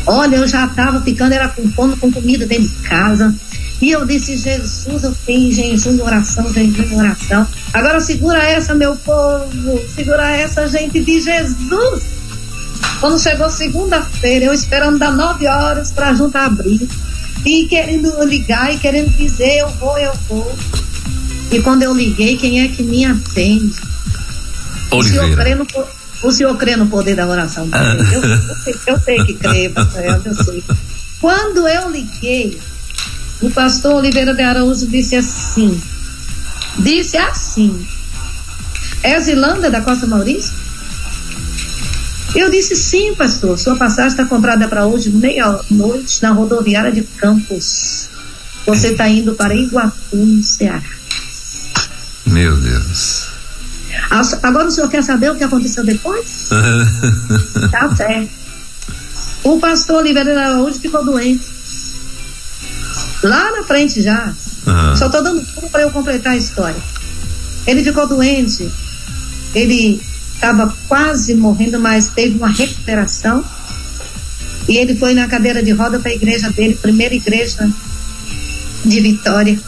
Olha, 0.05 0.37
eu 0.37 0.47
já 0.47 0.66
estava 0.66 1.01
ficando, 1.01 1.33
era 1.33 1.49
com 1.49 1.66
fome, 1.70 1.97
com 1.97 2.12
comida 2.12 2.45
dentro 2.45 2.68
de 2.68 2.83
casa. 2.87 3.35
E 3.81 3.91
eu 3.91 4.05
disse, 4.05 4.37
Jesus, 4.37 5.03
eu 5.03 5.16
tenho 5.24 5.51
jejum 5.51 5.97
de 5.97 6.03
oração, 6.03 6.53
jejum 6.53 6.72
de 6.72 6.95
oração. 6.95 7.47
Agora 7.72 8.03
segura 8.03 8.43
essa, 8.43 8.74
meu 8.74 8.95
povo, 8.97 9.81
segura 9.95 10.31
essa, 10.31 10.68
gente 10.68 11.01
de 11.01 11.18
Jesus. 11.18 12.03
Quando 13.01 13.18
chegou 13.18 13.49
segunda-feira, 13.49 14.45
eu 14.45 14.53
esperando 14.53 14.99
dar 14.99 15.12
nove 15.12 15.47
horas 15.47 15.91
para 15.91 16.11
a 16.11 16.14
junta 16.14 16.41
abrir. 16.41 16.87
E 17.47 17.66
querendo 17.66 18.22
ligar 18.24 18.74
e 18.74 18.78
querendo 18.78 19.09
dizer, 19.16 19.61
eu 19.61 19.70
vou, 19.70 19.97
eu 19.97 20.12
vou. 20.28 20.55
E 21.51 21.61
quando 21.61 21.83
eu 21.83 21.93
liguei, 21.93 22.37
quem 22.37 22.63
é 22.63 22.69
que 22.69 22.83
me 22.83 23.05
atende? 23.05 23.75
O 24.93 25.03
senhor, 25.03 25.35
crê 25.37 25.55
no, 25.55 25.67
o 26.23 26.33
senhor 26.33 26.57
crê 26.57 26.77
no 26.77 26.87
poder 26.87 27.17
da 27.17 27.27
oração? 27.27 27.69
Ah. 27.73 27.97
Eu, 28.13 28.23
eu, 28.23 28.57
sei, 28.57 28.75
eu 28.87 29.01
sei 29.01 29.25
que 29.25 29.35
crê, 29.35 29.69
pastor, 29.75 30.23
eu 30.25 30.45
sei. 30.45 30.65
Quando 31.21 31.67
eu 31.67 31.91
liguei, 31.91 32.59
o 33.43 33.51
pastor 33.51 33.95
Oliveira 33.95 34.33
de 34.33 34.43
Araújo 34.43 34.87
disse 34.87 35.17
assim, 35.17 35.81
disse 36.79 37.17
assim, 37.17 37.85
é 39.03 39.19
Zilanda 39.21 39.71
da 39.71 39.81
Costa 39.81 40.07
Maurício? 40.07 40.55
Eu 42.35 42.49
disse 42.49 42.77
sim, 42.77 43.15
pastor, 43.17 43.59
sua 43.59 43.77
passagem 43.77 44.11
está 44.11 44.25
comprada 44.25 44.69
para 44.69 44.87
hoje, 44.87 45.11
meia-noite, 45.11 46.23
na 46.23 46.31
rodoviária 46.31 46.93
de 46.93 47.03
Campos. 47.03 48.09
Você 48.67 48.89
está 48.89 49.09
indo 49.09 49.35
para 49.35 49.55
Iguatu, 49.55 50.15
no 50.15 50.43
Ceará. 50.45 51.00
Meu 52.31 52.57
Deus. 52.57 53.28
Agora 54.43 54.68
o 54.68 54.70
senhor 54.70 54.89
quer 54.89 55.03
saber 55.03 55.31
o 55.31 55.37
que 55.37 55.45
aconteceu 55.45 55.85
depois? 55.85 56.49
tá 57.70 57.95
certo. 57.95 58.31
O 59.43 59.59
pastor 59.59 59.97
Oliveira 59.97 60.39
Araújo 60.39 60.78
ficou 60.78 61.05
doente 61.05 61.61
lá 63.22 63.51
na 63.53 63.62
frente 63.64 64.03
já. 64.03 64.33
Uhum. 64.66 64.97
Só 64.97 65.07
estou 65.07 65.22
dando 65.22 65.45
tudo 65.55 65.68
para 65.70 65.83
eu 65.83 65.91
completar 65.91 66.33
a 66.33 66.37
história. 66.37 66.81
Ele 67.66 67.83
ficou 67.83 68.07
doente, 68.07 68.70
ele 69.55 70.01
estava 70.35 70.74
quase 70.89 71.35
morrendo, 71.35 71.78
mas 71.78 72.09
teve 72.09 72.37
uma 72.37 72.49
recuperação. 72.49 73.45
E 74.68 74.76
ele 74.76 74.95
foi 74.95 75.14
na 75.14 75.26
cadeira 75.26 75.62
de 75.62 75.72
roda 75.72 75.99
para 75.99 76.11
a 76.11 76.14
igreja 76.14 76.51
dele, 76.51 76.78
primeira 76.81 77.14
igreja 77.14 77.68
de 78.85 79.01
Vitória. 79.01 79.59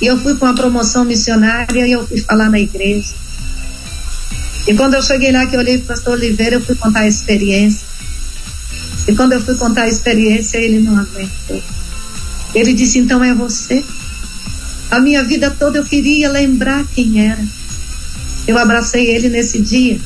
E 0.00 0.06
eu 0.06 0.18
fui 0.18 0.34
para 0.34 0.48
uma 0.48 0.54
promoção 0.54 1.04
missionária 1.04 1.86
e 1.86 1.92
eu 1.92 2.06
fui 2.06 2.20
falar 2.20 2.50
na 2.50 2.58
igreja. 2.58 3.14
E 4.66 4.74
quando 4.74 4.94
eu 4.94 5.02
cheguei 5.02 5.30
lá, 5.30 5.46
que 5.46 5.54
eu 5.54 5.60
olhei 5.60 5.78
para 5.78 5.84
o 5.84 5.88
pastor 5.88 6.14
Oliveira, 6.14 6.56
eu 6.56 6.60
fui 6.60 6.74
contar 6.74 7.00
a 7.00 7.08
experiência. 7.08 7.86
E 9.06 9.14
quando 9.14 9.32
eu 9.32 9.40
fui 9.40 9.54
contar 9.56 9.82
a 9.82 9.88
experiência, 9.88 10.58
ele 10.58 10.80
não 10.80 10.98
aguentou. 10.98 11.62
Ele 12.54 12.72
disse: 12.72 12.98
Então 12.98 13.22
é 13.22 13.34
você. 13.34 13.84
A 14.90 15.00
minha 15.00 15.22
vida 15.22 15.50
toda 15.50 15.78
eu 15.78 15.84
queria 15.84 16.30
lembrar 16.30 16.84
quem 16.94 17.28
era. 17.28 17.44
Eu 18.46 18.58
abracei 18.58 19.06
ele 19.10 19.28
nesse 19.28 19.60
dia. 19.60 20.00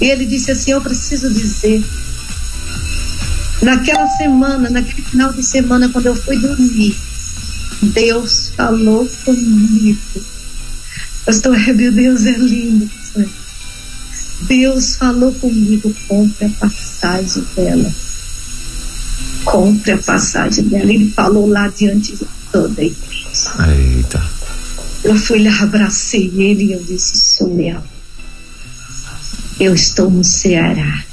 E 0.00 0.04
ele 0.04 0.26
disse 0.26 0.50
assim: 0.50 0.72
Eu 0.72 0.80
preciso 0.80 1.32
dizer. 1.32 1.84
Naquela 3.62 4.06
semana, 4.16 4.70
naquele 4.70 5.02
final 5.02 5.32
de 5.32 5.42
semana, 5.44 5.88
quando 5.90 6.06
eu 6.06 6.16
fui 6.16 6.38
dormir, 6.38 6.96
Deus 7.82 8.52
falou 8.56 9.08
comigo. 9.24 9.98
Pastor 11.24 11.56
Rebel, 11.56 11.92
Deus 11.92 12.26
é 12.26 12.32
lindo. 12.32 12.90
Deus 14.42 14.96
falou 14.96 15.32
comigo, 15.34 15.94
compre 16.08 16.46
a 16.46 16.50
passagem 16.50 17.44
dela. 17.54 17.92
compre 19.44 19.92
a 19.92 19.98
passagem 19.98 20.64
dela. 20.64 20.92
Ele 20.92 21.10
falou 21.10 21.46
lá 21.48 21.68
diante 21.68 22.16
de 22.16 22.26
toda 22.52 22.80
a 22.80 22.84
igreja. 22.84 23.50
Eita. 23.68 24.30
Eu 25.02 25.16
fui 25.16 25.42
lá, 25.42 25.62
abracei 25.62 26.30
ele 26.36 26.64
e 26.64 26.72
eu 26.72 26.84
disse, 26.84 27.36
Sunel, 27.36 27.82
eu 29.58 29.74
estou 29.74 30.10
no 30.10 30.22
Ceará, 30.22 31.04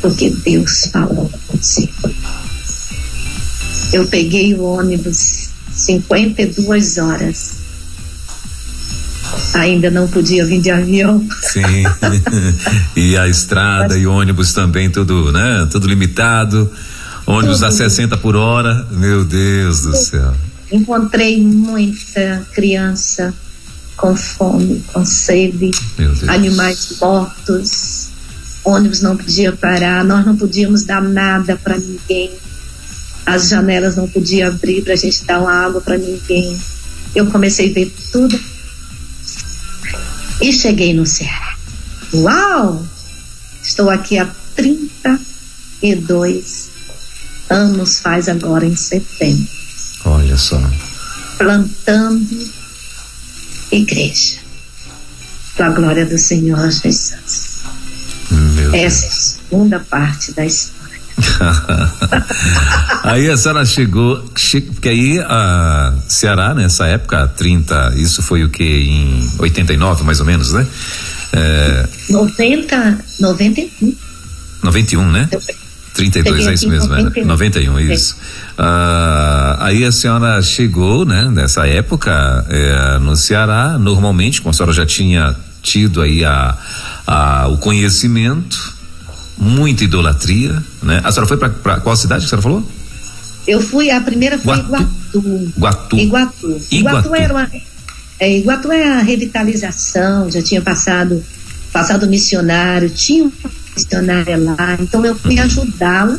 porque 0.00 0.30
Deus 0.30 0.86
falou 0.86 1.30
com 1.46 1.56
você. 1.56 1.88
Eu 3.92 4.06
peguei 4.08 4.54
o 4.54 4.62
ônibus 4.62 5.43
52 5.74 6.98
horas. 6.98 7.64
Ainda 9.54 9.90
não 9.90 10.06
podia 10.08 10.44
vir 10.44 10.60
de 10.60 10.70
avião. 10.70 11.26
Sim. 11.42 11.84
e 12.96 13.16
a 13.16 13.28
estrada 13.28 13.96
e 13.96 14.06
ônibus 14.06 14.52
também, 14.52 14.90
tudo, 14.90 15.32
né? 15.32 15.66
Tudo 15.70 15.86
limitado. 15.86 16.70
Ônibus 17.26 17.58
tudo. 17.58 17.68
a 17.68 17.72
60 17.72 18.16
por 18.18 18.36
hora. 18.36 18.86
Meu 18.90 19.24
Deus 19.24 19.82
do 19.82 19.96
céu. 19.96 20.34
Encontrei 20.70 21.42
muita 21.42 22.46
criança 22.52 23.32
com 23.96 24.16
fome, 24.16 24.82
com 24.92 25.04
sede, 25.04 25.70
animais 26.26 26.96
mortos. 27.00 28.08
Ônibus 28.64 29.00
não 29.00 29.16
podia 29.16 29.52
parar, 29.52 30.04
nós 30.04 30.24
não 30.24 30.36
podíamos 30.36 30.84
dar 30.84 31.02
nada 31.02 31.56
para 31.56 31.76
ninguém 31.76 32.30
as 33.26 33.48
janelas 33.48 33.96
não 33.96 34.08
podiam 34.08 34.48
abrir 34.48 34.82
para 34.82 34.94
a 34.94 34.96
gente 34.96 35.24
dar 35.24 35.40
uma 35.40 35.52
água 35.52 35.80
para 35.80 35.98
ninguém. 35.98 36.58
Eu 37.14 37.30
comecei 37.30 37.70
a 37.70 37.74
ver 37.74 37.94
tudo 38.12 38.38
e 40.40 40.52
cheguei 40.52 40.92
no 40.94 41.06
Ceará. 41.06 41.56
Uau! 42.12 42.84
Estou 43.62 43.88
aqui 43.88 44.18
há 44.18 44.26
32 44.56 46.68
anos, 47.48 47.98
faz 47.98 48.28
agora 48.28 48.66
em 48.66 48.76
setembro. 48.76 49.48
Olha 50.04 50.36
só. 50.36 50.60
Plantando 51.38 52.46
igreja. 53.72 54.36
Para 55.56 55.68
a 55.68 55.70
glória 55.70 56.04
do 56.04 56.18
Senhor 56.18 56.70
Jesus. 56.70 57.54
Meu 58.30 58.74
Essa 58.74 59.00
Deus. 59.00 59.02
é 59.02 59.06
a 59.06 59.10
segunda 59.10 59.80
parte 59.80 60.32
da 60.32 60.44
história. 60.44 60.83
aí 63.04 63.30
a 63.30 63.36
senhora 63.36 63.64
chegou, 63.64 64.24
porque 64.72 64.88
aí 64.88 65.18
a 65.20 65.94
Ceará, 66.08 66.54
nessa 66.54 66.86
época, 66.86 67.26
30, 67.28 67.94
isso 67.96 68.22
foi 68.22 68.44
o 68.44 68.48
que? 68.48 68.64
Em 68.64 69.30
89, 69.38 70.04
mais 70.04 70.20
ou 70.20 70.26
menos, 70.26 70.52
né? 70.52 70.66
É, 71.32 71.88
90, 72.10 72.98
91. 73.20 73.96
91, 74.62 75.10
né? 75.10 75.28
32, 75.94 76.46
é 76.46 76.54
isso 76.54 76.68
mesmo, 76.68 76.88
91, 76.88 77.24
91 77.24 77.80
isso. 77.80 78.16
Ah, 78.58 79.58
aí 79.60 79.84
a 79.84 79.92
senhora 79.92 80.42
chegou, 80.42 81.04
né, 81.04 81.30
nessa 81.32 81.66
época, 81.66 82.44
é, 82.48 82.98
no 82.98 83.14
Ceará, 83.14 83.78
normalmente, 83.78 84.40
como 84.40 84.50
a 84.50 84.52
senhora 84.52 84.72
já 84.72 84.84
tinha 84.84 85.36
tido 85.62 86.02
aí 86.02 86.24
a, 86.24 86.56
a 87.06 87.48
o 87.48 87.58
conhecimento, 87.58 88.74
muita 89.36 89.84
idolatria, 89.84 90.62
né? 90.82 91.00
A 91.04 91.10
senhora 91.10 91.28
foi 91.28 91.36
para 91.36 91.80
qual 91.80 91.96
cidade 91.96 92.20
que 92.20 92.26
a 92.26 92.28
senhora 92.28 92.42
falou? 92.42 92.68
Eu 93.46 93.60
fui, 93.60 93.90
a 93.90 94.00
primeira 94.00 94.38
foi 94.38 94.56
Guatu. 94.56 94.86
Iguatu. 95.14 95.96
Iguatu. 95.98 95.98
Iguatu. 95.98 96.60
Iguatu 96.70 97.14
era 97.14 97.34
uma, 97.34 97.50
é, 98.18 98.38
Iguatu 98.38 98.72
é 98.72 98.84
a 98.84 99.00
revitalização, 99.00 100.30
já 100.30 100.40
tinha 100.40 100.62
passado, 100.62 101.22
passado 101.72 102.06
missionário, 102.06 102.88
tinha 102.88 103.24
uma 103.24 103.32
missionária 103.76 104.36
lá, 104.36 104.78
então 104.80 105.04
eu 105.04 105.16
fui 105.16 105.36
uhum. 105.36 105.42
ajudá-la 105.42 106.18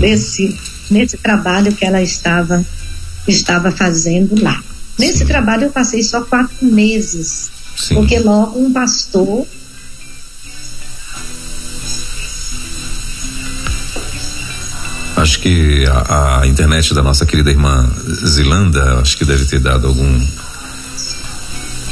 nesse, 0.00 0.58
nesse 0.90 1.16
trabalho 1.16 1.72
que 1.72 1.84
ela 1.84 2.02
estava, 2.02 2.64
estava 3.26 3.70
fazendo 3.72 4.40
lá. 4.40 4.62
Nesse 4.98 5.18
Sim. 5.18 5.26
trabalho 5.26 5.64
eu 5.64 5.70
passei 5.70 6.02
só 6.02 6.22
quatro 6.22 6.64
meses, 6.66 7.50
Sim. 7.76 7.94
porque 7.96 8.18
logo 8.18 8.58
um 8.58 8.72
pastor 8.72 9.46
Acho 15.26 15.40
que 15.40 15.84
a, 15.88 16.42
a, 16.42 16.46
internet 16.46 16.94
da 16.94 17.02
nossa 17.02 17.26
querida 17.26 17.50
irmã 17.50 17.84
Zilanda, 18.24 19.00
acho 19.00 19.16
que 19.16 19.24
deve 19.24 19.44
ter 19.44 19.58
dado 19.58 19.88
algum. 19.88 20.24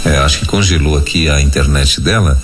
É, 0.05 0.19
acho 0.19 0.39
que 0.39 0.47
congelou 0.47 0.97
aqui 0.97 1.29
a 1.29 1.41
internet 1.41 2.01
dela. 2.01 2.41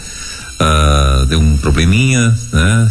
Uh, 0.61 1.27
deu 1.27 1.39
um 1.39 1.57
probleminha, 1.59 2.37
né? 2.53 2.91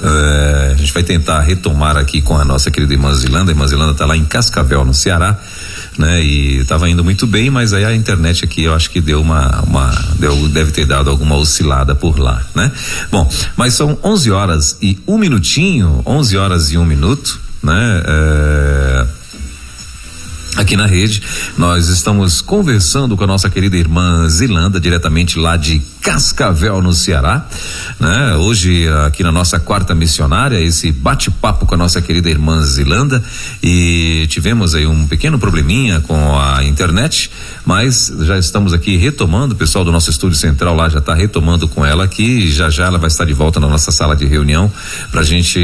Uh, 0.00 0.72
a 0.72 0.74
gente 0.74 0.92
vai 0.92 1.04
tentar 1.04 1.38
retomar 1.42 1.96
aqui 1.96 2.20
com 2.20 2.36
a 2.36 2.44
nossa 2.44 2.72
querida 2.72 2.92
irmã 2.92 3.14
Zilanda. 3.14 3.52
A 3.52 3.54
irmã 3.54 3.68
Zilanda 3.68 3.92
está 3.92 4.04
lá 4.04 4.16
em 4.16 4.24
Cascavel, 4.24 4.84
no 4.84 4.92
Ceará 4.92 5.38
né? 5.98 6.22
E 6.22 6.58
estava 6.58 6.88
indo 6.88 7.04
muito 7.04 7.26
bem, 7.26 7.50
mas 7.50 7.72
aí 7.72 7.84
a 7.84 7.94
internet 7.94 8.44
aqui 8.44 8.64
eu 8.64 8.74
acho 8.74 8.90
que 8.90 9.00
deu 9.00 9.20
uma, 9.20 9.62
uma 9.62 9.90
deu, 10.18 10.48
deve 10.48 10.72
ter 10.72 10.86
dado 10.86 11.10
alguma 11.10 11.36
oscilada 11.36 11.94
por 11.94 12.18
lá, 12.18 12.42
né? 12.54 12.70
Bom, 13.10 13.30
mas 13.56 13.74
são 13.74 13.98
11 14.02 14.30
horas 14.30 14.78
e 14.80 14.98
um 15.06 15.18
minutinho, 15.18 16.02
11 16.06 16.36
horas 16.36 16.72
e 16.72 16.78
um 16.78 16.84
minuto, 16.84 17.40
né? 17.62 18.02
É 18.04 19.06
aqui 20.56 20.76
na 20.76 20.86
rede. 20.86 21.22
Nós 21.56 21.88
estamos 21.88 22.40
conversando 22.40 23.16
com 23.16 23.24
a 23.24 23.26
nossa 23.26 23.48
querida 23.48 23.76
irmã 23.76 24.28
Zilanda, 24.28 24.78
diretamente 24.78 25.38
lá 25.38 25.56
de 25.56 25.80
Cascavel, 26.00 26.82
no 26.82 26.92
Ceará. 26.92 27.46
Né? 27.98 28.36
Hoje, 28.36 28.86
aqui 29.06 29.22
na 29.22 29.32
nossa 29.32 29.58
quarta 29.58 29.94
missionária, 29.94 30.60
esse 30.60 30.92
bate-papo 30.92 31.64
com 31.64 31.74
a 31.74 31.78
nossa 31.78 32.02
querida 32.02 32.28
irmã 32.28 32.60
Zilanda. 32.62 33.22
E 33.62 34.26
tivemos 34.28 34.74
aí 34.74 34.86
um 34.86 35.06
pequeno 35.06 35.38
probleminha 35.38 36.00
com 36.00 36.38
a 36.38 36.62
internet, 36.64 37.30
mas 37.64 38.12
já 38.20 38.38
estamos 38.38 38.74
aqui 38.74 38.96
retomando. 38.96 39.54
O 39.54 39.56
pessoal 39.56 39.84
do 39.84 39.92
nosso 39.92 40.10
estúdio 40.10 40.36
central 40.36 40.74
lá 40.74 40.88
já 40.88 40.98
está 40.98 41.14
retomando 41.14 41.66
com 41.66 41.84
ela 41.84 42.04
aqui. 42.04 42.50
Já 42.50 42.68
já 42.68 42.86
ela 42.86 42.98
vai 42.98 43.08
estar 43.08 43.24
de 43.24 43.32
volta 43.32 43.58
na 43.58 43.68
nossa 43.68 43.90
sala 43.90 44.14
de 44.14 44.26
reunião 44.26 44.70
para 45.10 45.20
a 45.22 45.24
gente 45.24 45.58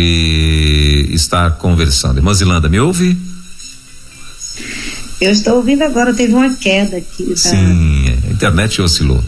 estar 1.10 1.50
conversando. 1.52 2.18
Irmã 2.18 2.32
Zilanda, 2.32 2.68
me 2.68 2.80
ouve? 2.80 3.27
Eu 5.20 5.32
estou 5.32 5.56
ouvindo 5.56 5.82
agora, 5.82 6.14
teve 6.14 6.32
uma 6.32 6.54
queda 6.54 6.96
aqui. 6.96 7.30
Tá? 7.30 7.36
Sim, 7.36 8.06
a 8.28 8.30
internet 8.30 8.80
oscilou. 8.80 9.22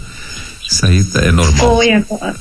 Isso 0.70 0.86
aí 0.86 1.03
tá, 1.05 1.20
é 1.20 1.32
normal. 1.32 1.76
Foi 1.76 1.93
agora. 1.93 2.36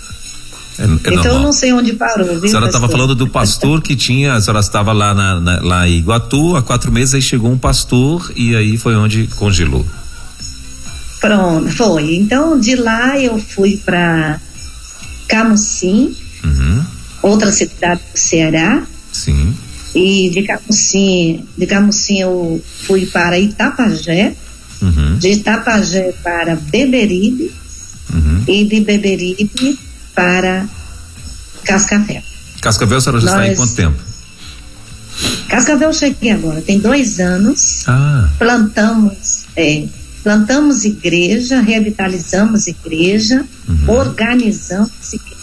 É, 0.77 0.83
é 0.83 0.85
então 0.85 1.13
normal. 1.15 1.33
eu 1.33 1.39
não 1.41 1.51
sei 1.51 1.73
onde 1.73 1.93
parou. 1.93 2.27
Viu, 2.27 2.45
a 2.45 2.47
senhora 2.47 2.67
estava 2.67 2.87
falando 2.87 3.15
do 3.15 3.27
pastor 3.27 3.81
que 3.81 3.95
tinha, 3.95 4.35
a 4.35 4.41
senhora 4.41 4.59
estava 4.59 4.93
lá, 4.93 5.13
na, 5.13 5.39
na, 5.39 5.61
lá 5.61 5.87
em 5.87 5.97
Iguatu 5.97 6.55
há 6.55 6.61
quatro 6.61 6.91
meses, 6.91 7.15
aí 7.15 7.21
chegou 7.21 7.51
um 7.51 7.57
pastor 7.57 8.31
e 8.35 8.55
aí 8.55 8.77
foi 8.77 8.95
onde 8.95 9.27
congelou. 9.35 9.85
Pronto, 11.19 11.69
foi. 11.69 12.15
Então 12.15 12.59
de 12.59 12.75
lá 12.75 13.19
eu 13.19 13.39
fui 13.39 13.77
para 13.83 14.39
Camusim, 15.27 16.15
uhum. 16.43 16.85
outra 17.23 17.51
cidade 17.51 18.01
do 18.13 18.17
Ceará. 18.17 18.83
Sim. 19.11 19.53
E 19.93 20.29
de 20.29 20.43
Camusim, 20.43 21.45
de 21.57 21.65
Camusim 21.65 22.19
eu 22.19 22.61
fui 22.83 23.05
para 23.07 23.39
Itapajé, 23.39 24.35
uhum. 24.81 25.17
de 25.17 25.29
Itapajé 25.29 26.13
para 26.23 26.55
Beberibe 26.55 27.51
uhum. 28.13 28.43
e 28.47 28.65
de 28.65 28.81
Beberibe 28.81 29.79
para 30.13 30.67
Cascavel. 31.63 32.21
Cascavel 32.61 32.97
a 32.97 33.01
senhora 33.01 33.21
já 33.21 33.31
Nós... 33.31 33.41
está 33.41 33.53
em 33.53 33.55
quanto 33.55 33.75
tempo? 33.75 34.09
Cascavel 35.47 35.91
cheguei 35.93 36.31
agora, 36.31 36.61
tem 36.61 36.79
dois 36.79 37.19
anos. 37.19 37.83
Ah. 37.87 38.29
Plantamos, 38.37 39.45
é, 39.55 39.85
plantamos 40.23 40.85
igreja, 40.85 41.59
revitalizamos 41.59 42.67
igreja, 42.67 43.43
uhum. 43.67 43.89
organizamos 43.89 45.13
igreja. 45.13 45.39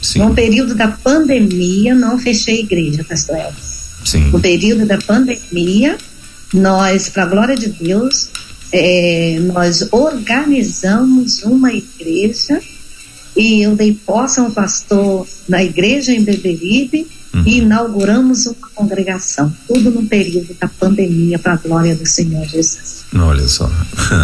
Sim. 0.00 0.18
No 0.20 0.34
período 0.34 0.74
da 0.74 0.88
pandemia, 0.88 1.94
não 1.94 2.18
fechei 2.18 2.60
igreja, 2.60 3.04
pastor 3.04 3.36
Elvis. 3.36 3.71
Sim. 4.12 4.30
No 4.30 4.40
período 4.40 4.84
da 4.84 4.98
pandemia, 4.98 5.96
nós, 6.52 7.08
para 7.08 7.22
a 7.22 7.26
glória 7.26 7.56
de 7.56 7.68
Deus, 7.68 8.28
é, 8.70 9.38
nós 9.40 9.88
organizamos 9.90 11.42
uma 11.42 11.72
igreja 11.72 12.60
e 13.34 13.62
eu 13.62 13.74
dei 13.74 13.94
posse 13.94 14.38
a 14.38 14.42
um 14.42 14.50
pastor 14.50 15.26
na 15.48 15.64
igreja 15.64 16.12
em 16.12 16.22
Beberibe 16.22 17.06
uhum. 17.32 17.42
e 17.46 17.60
inauguramos 17.60 18.44
uma 18.44 18.68
congregação, 18.74 19.50
tudo 19.66 19.90
no 19.90 20.04
período 20.04 20.54
da 20.60 20.68
pandemia, 20.68 21.38
para 21.38 21.54
a 21.54 21.56
glória 21.56 21.96
do 21.96 22.06
Senhor 22.06 22.44
Jesus. 22.46 23.06
Olha 23.14 23.48
só. 23.48 23.70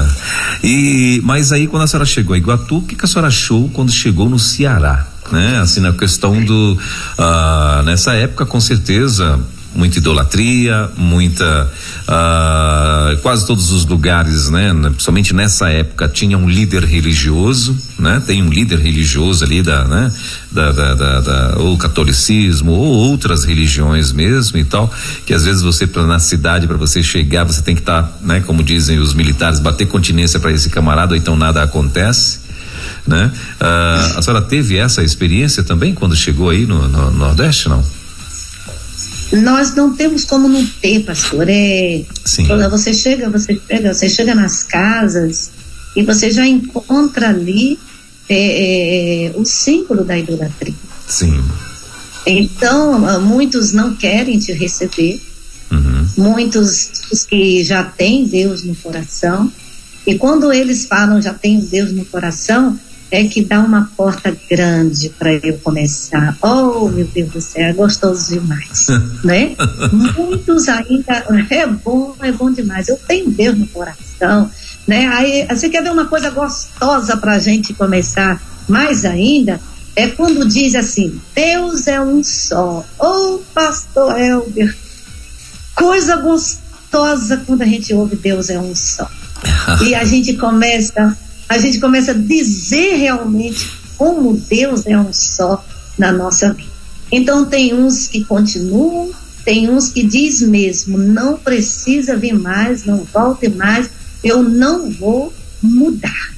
e 0.62 1.22
Mas 1.24 1.50
aí, 1.50 1.66
quando 1.66 1.84
a 1.84 1.86
senhora 1.86 2.04
chegou 2.04 2.34
a 2.34 2.38
Iguatu, 2.38 2.76
o 2.76 2.82
que, 2.82 2.94
que 2.94 3.04
a 3.06 3.08
senhora 3.08 3.28
achou 3.28 3.70
quando 3.70 3.90
chegou 3.90 4.28
no 4.28 4.38
Ceará? 4.38 5.08
Né? 5.32 5.58
Assim, 5.58 5.80
na 5.80 5.92
questão 5.92 6.42
do. 6.42 6.78
Uh, 7.18 7.82
nessa 7.84 8.14
época, 8.14 8.46
com 8.46 8.60
certeza, 8.60 9.38
muita 9.78 9.98
idolatria, 9.98 10.90
muita. 10.96 11.70
Uh, 12.02 13.16
quase 13.22 13.46
todos 13.46 13.70
os 13.70 13.86
lugares, 13.86 14.50
né? 14.50 14.74
Principalmente 14.90 15.32
nessa 15.32 15.68
época, 15.68 16.08
tinha 16.08 16.36
um 16.36 16.48
líder 16.48 16.84
religioso, 16.84 17.78
né? 17.96 18.20
Tem 18.26 18.42
um 18.42 18.50
líder 18.50 18.80
religioso 18.80 19.44
ali 19.44 19.62
da, 19.62 19.84
né? 19.84 20.12
Da, 20.50 20.72
da, 20.72 20.94
da, 20.94 21.20
da 21.20 21.58
ou 21.58 21.78
catolicismo 21.78 22.72
ou 22.72 22.86
outras 22.86 23.44
religiões 23.44 24.10
mesmo 24.10 24.58
e 24.58 24.64
tal, 24.64 24.92
que 25.24 25.32
às 25.32 25.44
vezes 25.44 25.62
você 25.62 25.88
na 25.94 26.18
cidade 26.18 26.66
para 26.66 26.76
você 26.76 27.02
chegar 27.02 27.44
você 27.44 27.62
tem 27.62 27.76
que 27.76 27.82
estar, 27.82 28.02
tá, 28.02 28.12
né? 28.20 28.40
Como 28.40 28.64
dizem 28.64 28.98
os 28.98 29.14
militares, 29.14 29.60
bater 29.60 29.86
continência 29.86 30.40
para 30.40 30.50
esse 30.50 30.68
camarada, 30.70 31.12
ou 31.12 31.16
então 31.16 31.36
nada 31.36 31.62
acontece 31.62 32.48
né? 33.06 33.30
Ah, 33.60 34.14
a 34.16 34.22
senhora 34.22 34.42
teve 34.42 34.76
essa 34.76 35.02
experiência 35.02 35.62
também 35.62 35.94
quando 35.94 36.14
chegou 36.16 36.50
aí 36.50 36.66
no, 36.66 36.88
no, 36.88 37.10
Nordeste, 37.10 37.68
não? 37.68 37.82
Nós 39.32 39.74
não 39.74 39.94
temos 39.94 40.24
como 40.24 40.48
não 40.48 40.64
ter, 40.66 41.04
pastor. 41.04 41.46
É, 41.48 42.02
Sim. 42.24 42.46
Você 42.70 42.94
chega, 42.94 43.28
você 43.28 43.60
chega, 43.68 43.94
você 43.94 44.08
chega 44.08 44.34
nas 44.34 44.62
casas 44.62 45.50
e 45.94 46.02
você 46.02 46.30
já 46.30 46.46
encontra 46.46 47.28
ali 47.28 47.78
é, 48.28 49.26
é, 49.26 49.32
o 49.36 49.44
símbolo 49.44 50.04
da 50.04 50.18
idolatria. 50.18 50.74
Sim. 51.06 51.42
Então, 52.26 53.06
ah, 53.06 53.18
muitos 53.18 53.72
não 53.72 53.94
querem 53.96 54.38
te 54.38 54.52
receber, 54.52 55.20
uhum. 55.70 56.06
muitos 56.16 56.90
os 57.10 57.24
que 57.24 57.64
já 57.64 57.82
têm 57.82 58.26
Deus 58.26 58.62
no 58.62 58.74
coração, 58.76 59.50
e 60.06 60.14
quando 60.16 60.52
eles 60.52 60.86
falam 60.86 61.22
já 61.22 61.32
tenho 61.32 61.62
Deus 61.62 61.90
no 61.92 62.04
coração, 62.04 62.78
é 63.10 63.24
que 63.24 63.42
dá 63.42 63.60
uma 63.60 63.90
porta 63.96 64.36
grande 64.48 65.08
para 65.10 65.32
eu 65.34 65.58
começar. 65.58 66.36
Oh, 66.42 66.88
meu 66.88 67.06
Deus 67.06 67.30
do 67.30 67.40
céu, 67.40 67.64
é 67.64 67.72
gostoso 67.72 68.30
demais, 68.30 68.86
né? 69.24 69.56
Muitos 69.92 70.68
ainda 70.68 71.24
é 71.50 71.66
bom, 71.66 72.14
é 72.20 72.32
bom 72.32 72.50
demais. 72.50 72.88
Eu 72.88 72.98
tenho 73.08 73.30
Deus 73.30 73.58
no 73.58 73.66
coração, 73.68 74.50
né? 74.86 75.06
Aí 75.08 75.46
você 75.48 75.68
quer 75.68 75.82
ver 75.82 75.92
uma 75.92 76.06
coisa 76.06 76.30
gostosa 76.30 77.16
para 77.16 77.34
a 77.34 77.38
gente 77.38 77.72
começar 77.74 78.40
mais 78.68 79.04
ainda? 79.04 79.60
É 79.96 80.08
quando 80.08 80.46
diz 80.46 80.74
assim: 80.74 81.20
Deus 81.34 81.86
é 81.86 82.00
um 82.00 82.22
só. 82.22 82.84
Oh, 82.98 83.40
Pastor 83.54 84.18
Elber, 84.18 84.76
coisa 85.74 86.16
gostosa 86.16 87.42
quando 87.46 87.62
a 87.62 87.66
gente 87.66 87.92
ouve 87.94 88.16
Deus 88.16 88.50
é 88.50 88.58
um 88.58 88.74
só. 88.74 89.10
e 89.82 89.94
a 89.94 90.04
gente 90.04 90.34
começa 90.34 91.16
a 91.48 91.58
gente 91.58 91.80
começa 91.80 92.10
a 92.10 92.14
dizer 92.14 92.96
realmente 92.96 93.70
como 93.96 94.36
Deus 94.36 94.86
é 94.86 94.98
um 94.98 95.12
só 95.12 95.64
na 95.96 96.12
nossa 96.12 96.52
vida. 96.52 96.70
Então 97.10 97.46
tem 97.46 97.74
uns 97.74 98.06
que 98.06 98.24
continuam, 98.24 99.10
tem 99.44 99.70
uns 99.70 99.88
que 99.88 100.02
diz 100.02 100.42
mesmo, 100.42 100.98
não 100.98 101.38
precisa 101.38 102.16
vir 102.16 102.38
mais, 102.38 102.84
não 102.84 103.04
volte 103.04 103.48
mais, 103.48 103.90
eu 104.22 104.42
não 104.42 104.90
vou 104.90 105.32
mudar. 105.62 106.34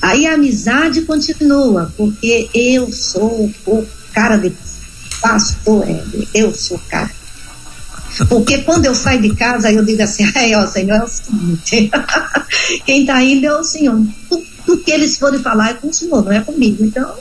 Aí 0.00 0.26
a 0.26 0.34
amizade 0.34 1.02
continua, 1.02 1.92
porque 1.96 2.48
eu 2.54 2.92
sou 2.92 3.52
o 3.66 3.86
cara 4.12 4.36
de 4.36 4.52
pastor, 5.20 5.84
eu 6.32 6.54
sou 6.54 6.76
o 6.76 6.80
cara 6.88 7.10
porque 8.28 8.58
quando 8.58 8.86
eu 8.86 8.94
saio 8.94 9.22
de 9.22 9.34
casa, 9.34 9.72
eu 9.72 9.84
digo 9.84 10.02
assim, 10.02 10.30
ai, 10.34 10.54
ó, 10.54 10.66
Senhor, 10.66 10.96
é 10.96 11.04
o 11.04 11.08
seguinte, 11.08 11.90
quem 12.84 13.00
está 13.02 13.22
indo 13.22 13.46
é 13.46 13.58
o 13.58 13.64
Senhor. 13.64 14.00
Tudo 14.28 14.82
que 14.82 14.90
eles 14.90 15.16
forem 15.16 15.40
falar 15.40 15.70
é 15.70 15.74
com 15.74 15.88
o 15.88 15.94
Senhor, 15.94 16.24
não 16.24 16.32
é 16.32 16.40
comigo. 16.40 16.84
Então, 16.84 17.14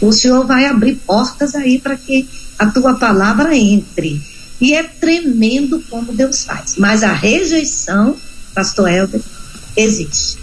o 0.00 0.12
Senhor 0.12 0.46
vai 0.46 0.66
abrir 0.66 0.96
portas 0.96 1.54
aí 1.54 1.78
para 1.78 1.96
que 1.96 2.28
a 2.58 2.66
tua 2.66 2.94
palavra 2.94 3.56
entre. 3.56 4.20
E 4.60 4.74
é 4.74 4.82
tremendo 4.82 5.82
como 5.88 6.12
Deus 6.12 6.44
faz. 6.44 6.76
Mas 6.76 7.02
a 7.02 7.12
rejeição, 7.12 8.16
pastor 8.54 8.90
Helder, 8.90 9.20
existe. 9.76 10.38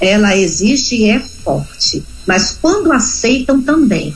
Ela 0.00 0.36
existe 0.36 0.96
e 0.96 1.10
é 1.10 1.20
forte. 1.20 2.02
Mas 2.26 2.56
quando 2.60 2.92
aceitam 2.92 3.60
também, 3.60 4.14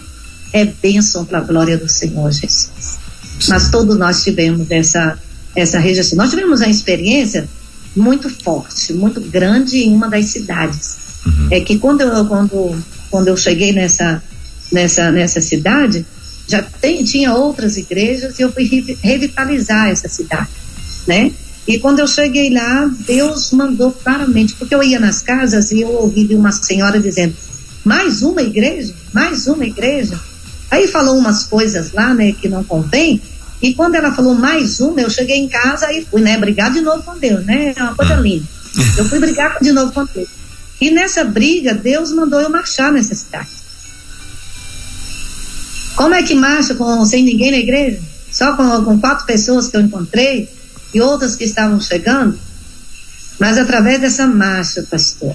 é 0.53 0.65
bênção 0.65 1.25
para 1.25 1.39
a 1.39 1.43
glória 1.43 1.77
do 1.77 1.89
Senhor 1.89 2.33
Jesus 2.33 3.06
mas 3.49 3.71
todos 3.71 3.97
nós 3.97 4.23
tivemos 4.23 4.71
essa, 4.71 5.19
essa 5.55 5.79
rejeição. 5.79 6.17
Nós 6.17 6.31
tivemos 6.31 6.61
uma 6.61 6.69
experiência 6.69 7.49
muito 7.95 8.29
forte, 8.29 8.93
muito 8.93 9.21
grande 9.21 9.79
em 9.79 9.93
uma 9.93 10.09
das 10.09 10.27
cidades. 10.27 10.97
Uhum. 11.25 11.49
É 11.51 11.61
que 11.61 11.79
quando 11.79 12.03
eu, 12.03 12.25
quando, 12.27 12.77
quando 13.11 13.29
eu 13.29 13.37
cheguei 13.37 13.73
nessa, 13.73 14.23
nessa, 14.73 15.11
nessa 15.11 15.41
cidade, 15.41 16.05
já 16.49 16.63
tem, 16.63 17.03
tinha 17.03 17.35
outras 17.35 17.77
igrejas 17.77 18.39
e 18.39 18.43
eu 18.43 18.53
fui 18.53 18.65
revitalizar 19.03 19.89
essa 19.89 20.09
cidade, 20.09 20.51
né? 21.07 21.33
E 21.67 21.81
quando 21.81 21.99
eu 21.99 22.07
cheguei 22.07 22.51
lá, 22.51 22.89
Deus 23.07 23.51
mandou 23.51 23.91
claramente, 23.91 24.55
porque 24.55 24.73
eu 24.73 24.83
ia 24.83 25.01
nas 25.01 25.21
casas 25.21 25.73
e 25.73 25.81
eu 25.81 25.89
ouvi 25.89 26.25
de 26.25 26.37
uma 26.37 26.53
senhora 26.53 27.01
dizendo: 27.01 27.35
mais 27.85 28.23
uma 28.23 28.43
igreja, 28.43 28.95
mais 29.13 29.49
uma 29.49 29.67
igreja. 29.67 30.19
Aí 30.71 30.89
falou 30.89 31.17
umas 31.17 31.45
coisas 31.45 31.93
lá, 31.93 32.13
né, 32.13 32.33
que 32.33 32.49
não 32.49 32.65
convém. 32.65 33.21
E 33.63 33.75
quando 33.75 33.95
ela 33.95 34.13
falou 34.13 34.35
mais 34.35 34.81
uma, 34.81 35.01
eu 35.01 35.11
cheguei 35.11 35.37
em 35.37 35.49
casa 35.49 35.93
e 35.93 36.05
fui, 36.05 36.21
né, 36.21 36.37
brigar 36.37 36.73
de 36.73 36.81
novo 36.81 37.03
com 37.03 37.17
Deus, 37.19 37.45
né? 37.47 37.73
É 37.75 37.83
uma 37.83 37.95
coisa 37.95 38.15
ah. 38.15 38.21
linda. 38.21 38.45
Eu 38.99 39.05
fui 39.07 39.19
brigar 39.19 39.59
de 39.61 39.73
novo 39.73 39.93
com 39.93 40.05
Deus. 40.05 40.29
E 40.81 40.91
nessa 40.91 41.25
briga, 41.25 41.73
Deus 41.73 42.13
mandou 42.13 42.41
eu 42.41 42.51
marchar 42.51 42.93
nessa 42.93 43.15
cidade. 43.15 43.49
Como 45.95 46.15
é 46.15 46.23
que 46.23 46.35
marcha 46.35 46.75
com, 46.75 47.05
sem 47.07 47.25
ninguém 47.25 47.51
na 47.51 47.57
igreja? 47.57 48.01
Só 48.31 48.55
com, 48.55 48.85
com 48.85 49.01
quatro 49.01 49.25
pessoas 49.25 49.69
que 49.69 49.77
eu 49.77 49.81
encontrei 49.81 50.51
e 50.93 51.01
outras 51.01 51.35
que 51.35 51.45
estavam 51.45 51.81
chegando? 51.81 52.39
Mas 53.39 53.57
através 53.57 54.01
dessa 54.01 54.27
marcha, 54.27 54.83
pastor, 54.83 55.35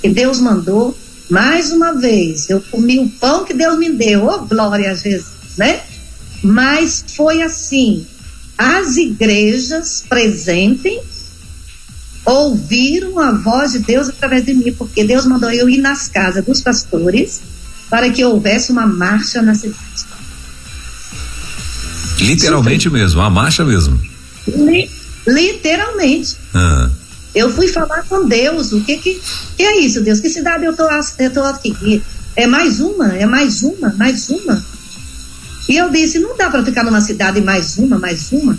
que 0.00 0.08
Deus 0.08 0.38
mandou, 0.38 0.96
mais 1.28 1.72
uma 1.72 1.92
vez, 1.92 2.48
eu 2.48 2.60
comi 2.70 2.98
o 2.98 3.08
pão 3.08 3.44
que 3.44 3.54
Deus 3.54 3.78
me 3.78 3.90
deu, 3.90 4.26
oh 4.26 4.38
glória 4.46 4.90
a 4.90 4.94
Jesus, 4.94 5.56
né? 5.56 5.80
Mas 6.42 7.04
foi 7.16 7.42
assim: 7.42 8.06
as 8.56 8.96
igrejas 8.96 10.04
presentes 10.08 11.00
ouviram 12.24 13.18
a 13.18 13.32
voz 13.32 13.72
de 13.72 13.80
Deus 13.80 14.08
através 14.08 14.44
de 14.44 14.54
mim, 14.54 14.72
porque 14.72 15.04
Deus 15.04 15.24
mandou 15.24 15.50
eu 15.50 15.68
ir 15.68 15.78
nas 15.78 16.08
casas 16.08 16.44
dos 16.44 16.60
pastores 16.60 17.40
para 17.88 18.10
que 18.10 18.24
houvesse 18.24 18.70
uma 18.70 18.86
marcha 18.86 19.40
na 19.40 19.54
cidade. 19.54 19.78
Literalmente 22.18 22.84
Super. 22.84 22.98
mesmo, 22.98 23.20
uma 23.20 23.30
marcha 23.30 23.64
mesmo. 23.64 23.98
Li, 24.46 24.90
literalmente. 25.26 26.36
Ah. 26.54 26.90
Eu 27.38 27.52
fui 27.52 27.68
falar 27.68 28.02
com 28.02 28.26
Deus, 28.26 28.72
o 28.72 28.80
que 28.80 28.98
que, 28.98 29.22
que 29.56 29.62
é 29.62 29.78
isso, 29.78 30.00
Deus? 30.00 30.18
Que 30.18 30.28
cidade 30.28 30.64
eu 30.64 30.74
tô, 30.74 30.82
eu 31.20 31.32
tô 31.32 31.44
aqui? 31.44 32.02
É 32.34 32.48
mais 32.48 32.80
uma, 32.80 33.16
é 33.16 33.26
mais 33.26 33.62
uma, 33.62 33.94
mais 33.96 34.28
uma. 34.28 34.64
E 35.68 35.76
eu 35.76 35.88
disse, 35.88 36.18
não 36.18 36.36
dá 36.36 36.50
para 36.50 36.64
ficar 36.64 36.82
numa 36.82 37.00
cidade 37.00 37.40
mais 37.40 37.78
uma, 37.78 37.96
mais 37.96 38.32
uma. 38.32 38.58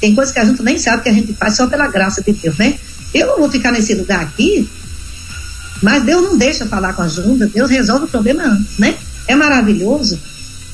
Tem 0.00 0.16
coisas 0.16 0.34
que 0.34 0.40
a 0.40 0.44
gente 0.44 0.60
nem 0.64 0.76
sabe 0.78 1.04
que 1.04 1.08
a 1.10 1.12
gente 1.12 1.32
faz 1.34 1.54
só 1.54 1.68
pela 1.68 1.86
graça 1.86 2.20
de 2.20 2.32
Deus, 2.32 2.58
né? 2.58 2.76
Eu 3.14 3.28
não 3.28 3.38
vou 3.38 3.48
ficar 3.48 3.70
nesse 3.70 3.94
lugar 3.94 4.20
aqui, 4.22 4.68
mas 5.80 6.02
Deus 6.02 6.24
não 6.24 6.36
deixa 6.36 6.66
falar 6.66 6.94
com 6.94 7.02
a 7.02 7.08
Junda, 7.08 7.46
Deus 7.46 7.70
resolve 7.70 8.06
o 8.06 8.08
problema 8.08 8.42
antes, 8.42 8.78
né? 8.78 8.96
É 9.28 9.36
maravilhoso. 9.36 10.18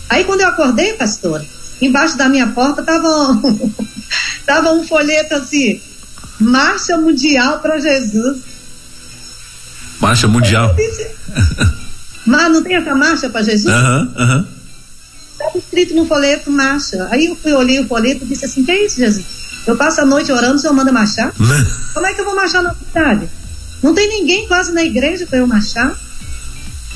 Aí 0.09 0.25
quando 0.25 0.41
eu 0.41 0.49
acordei, 0.49 0.95
pastor, 0.95 1.45
embaixo 1.79 2.17
da 2.17 2.27
minha 2.27 2.47
porta 2.47 2.83
tava 2.83 3.39
tava 4.47 4.73
um 4.73 4.83
folheto 4.83 5.35
assim, 5.35 5.79
Marcha 6.41 6.97
Mundial 6.97 7.61
para 7.61 7.79
Jesus. 7.81 8.39
Marcha 10.01 10.29
Mundial. 10.29 10.75
Mas 12.27 12.53
não 12.53 12.63
tem 12.63 12.77
essa 12.77 12.95
marcha 12.95 13.31
para 13.31 13.43
Jesus? 13.43 13.73
Aham, 13.73 14.01
uhum, 14.01 14.23
aham. 14.23 14.37
Uhum. 14.37 14.59
Estava 15.33 15.59
escrito 15.59 15.95
no 15.95 16.05
folheto 16.05 16.51
marcha. 16.51 17.09
Aí 17.11 17.27
eu 17.27 17.37
fui, 17.37 17.53
olhei 17.53 17.81
o 17.81 17.87
folheto 17.87 18.25
e 18.25 18.29
disse 18.29 18.45
assim: 18.45 18.65
Que 18.65 18.73
é 18.73 18.85
isso, 18.85 18.97
Jesus? 18.97 19.25
Eu 19.67 19.77
passo 19.77 20.01
a 20.01 20.05
noite 20.05 20.33
orando, 20.33 20.57
o 20.57 20.59
senhor 20.59 20.73
manda 20.75 20.93
marchar? 20.93 21.33
Como 21.95 22.07
é 22.07 22.13
que 22.13 22.21
eu 22.21 22.25
vou 22.25 22.35
marchar 22.35 22.63
na 22.63 22.75
cidade? 22.75 23.29
Não 23.83 23.95
tem 23.95 24.09
ninguém 24.09 24.47
quase 24.49 24.73
na 24.73 24.83
igreja 24.83 25.27
para 25.27 25.39
eu 25.39 25.47
marchar. 25.47 25.97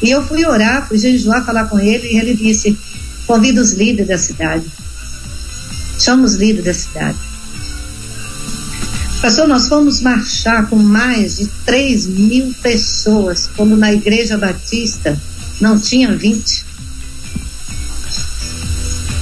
E 0.02 0.10
eu 0.10 0.26
fui 0.26 0.44
orar, 0.44 0.86
fui 0.88 0.98
jejuar, 0.98 1.44
falar 1.44 1.66
com 1.66 1.78
ele, 1.78 2.08
e 2.08 2.18
ele 2.18 2.34
disse: 2.34 2.76
Convida 3.26 3.60
os 3.60 3.72
líderes 3.72 4.08
da 4.08 4.18
cidade. 4.18 4.64
Chama 5.98 6.24
os 6.24 6.34
líderes 6.34 6.64
da 6.64 6.74
cidade. 6.74 7.18
Pastor, 9.22 9.46
nós 9.46 9.68
fomos 9.68 10.00
marchar 10.00 10.66
com 10.66 10.74
mais 10.74 11.36
de 11.36 11.46
3 11.64 12.06
mil 12.08 12.52
pessoas, 12.60 13.48
como 13.56 13.76
na 13.76 13.92
Igreja 13.92 14.36
Batista 14.36 15.16
não 15.60 15.78
tinha 15.78 16.12
20 16.12 16.64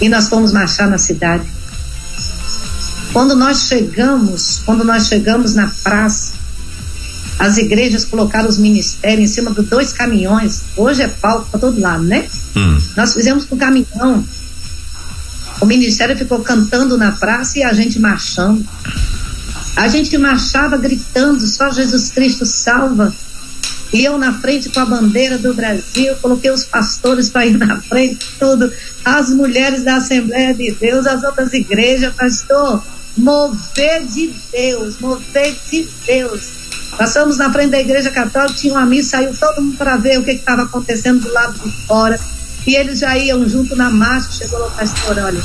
e 0.01 0.09
nós 0.09 0.31
fomos 0.31 0.53
marchar 0.53 0.89
na 0.89 0.97
cidade. 0.97 1.47
Quando 3.13 3.37
nós 3.37 3.65
chegamos, 3.69 4.63
quando 4.65 4.85
nós 4.85 5.07
chegamos 5.07 5.55
na 5.55 5.71
praça, 5.83 6.33
as 7.39 7.59
igrejas 7.59 8.03
colocaram 8.03 8.49
os 8.49 8.57
ministérios 8.57 9.31
em 9.31 9.35
cima 9.35 9.51
de 9.53 9.63
dois 9.63 9.93
caminhões. 9.93 10.63
Hoje 10.79 11.03
é 11.03 11.09
palco 11.09 11.51
para 11.51 11.61
todo 11.61 11.79
lado, 11.79 12.05
né? 12.05 12.27
Hum. 12.57 12.81
Nós 12.97 13.13
fizemos 13.13 13.45
com 13.45 13.55
um 13.55 13.59
caminhão. 13.59 14.25
O 15.61 15.67
ministério 15.67 16.17
ficou 16.17 16.39
cantando 16.41 16.97
na 16.97 17.13
praça 17.13 17.59
e 17.59 17.63
a 17.63 17.75
gente 17.75 17.99
marchando. 17.99 18.67
A 19.77 19.89
gente 19.89 20.17
marchava 20.19 20.77
gritando: 20.77 21.47
só 21.47 21.71
Jesus 21.71 22.11
Cristo 22.11 22.45
salva. 22.45 23.15
E 23.93 24.05
eu 24.05 24.17
na 24.17 24.33
frente 24.33 24.69
com 24.69 24.79
a 24.79 24.87
bandeira 24.87 25.37
do 25.37 25.53
Brasil, 25.53 26.15
coloquei 26.23 26.51
os 26.51 26.63
pastores 26.63 27.29
para 27.29 27.47
ir 27.47 27.59
na 27.59 27.81
frente, 27.81 28.25
tudo, 28.39 28.73
as 29.05 29.31
mulheres 29.31 29.83
da 29.83 29.97
Assembleia 29.97 30.55
de 30.55 30.71
Deus, 30.71 31.07
as 31.09 31.25
outras 31.25 31.53
igrejas, 31.53 32.15
pastor, 32.15 32.85
mover 33.17 34.07
de 34.07 34.33
Deus, 34.53 35.01
mover 35.01 35.57
de 35.69 35.89
Deus. 36.07 36.61
Passamos 36.97 37.37
na 37.37 37.53
frente 37.53 37.71
da 37.71 37.81
igreja 37.81 38.11
católica, 38.11 38.55
tinha 38.55 38.75
uma 38.75 38.87
missa, 38.87 39.17
saiu 39.17 39.35
todo 39.35 39.61
mundo 39.61 39.77
para 39.77 39.97
ver 39.97 40.21
o 40.21 40.25
que 40.25 40.33
estava 40.33 40.63
acontecendo 40.63 41.23
do 41.23 41.33
lado 41.33 41.59
de 41.59 41.71
fora. 41.87 42.19
E 42.67 42.77
eles 42.77 43.01
já 43.01 43.17
iam 43.19 43.49
junto 43.49 43.75
na 43.75 43.91
marcha, 43.91 44.31
chegou 44.31 44.61
lá 44.61 44.67
o 44.69 44.71
pastor, 44.71 45.19
olha, 45.19 45.43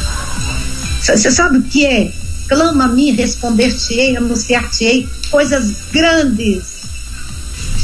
você 1.02 1.32
sabe 1.32 1.58
o 1.58 1.64
que 1.64 1.86
é? 1.86 2.12
Clama 2.48 2.86
a 2.86 2.88
mim, 2.88 3.12
responder-te-ei, 3.12 4.18
anunciar-te-ei 4.18 5.08
coisas 5.32 5.78
grandes, 5.92 6.84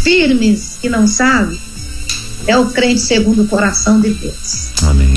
firmes, 0.03 0.77
que 0.79 0.89
não 0.89 1.07
sabe. 1.07 1.59
É 2.47 2.57
o 2.57 2.67
crente 2.67 3.01
segundo 3.01 3.43
o 3.43 3.47
coração 3.47 3.99
de 3.99 4.13
Deus. 4.13 4.69
Amém. 4.83 5.13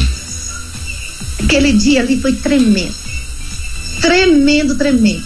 Aquele 1.42 1.72
dia 1.72 2.00
ali 2.00 2.20
foi 2.20 2.34
tremendo. 2.34 2.94
Tremendo, 4.00 4.74
tremendo. 4.74 5.24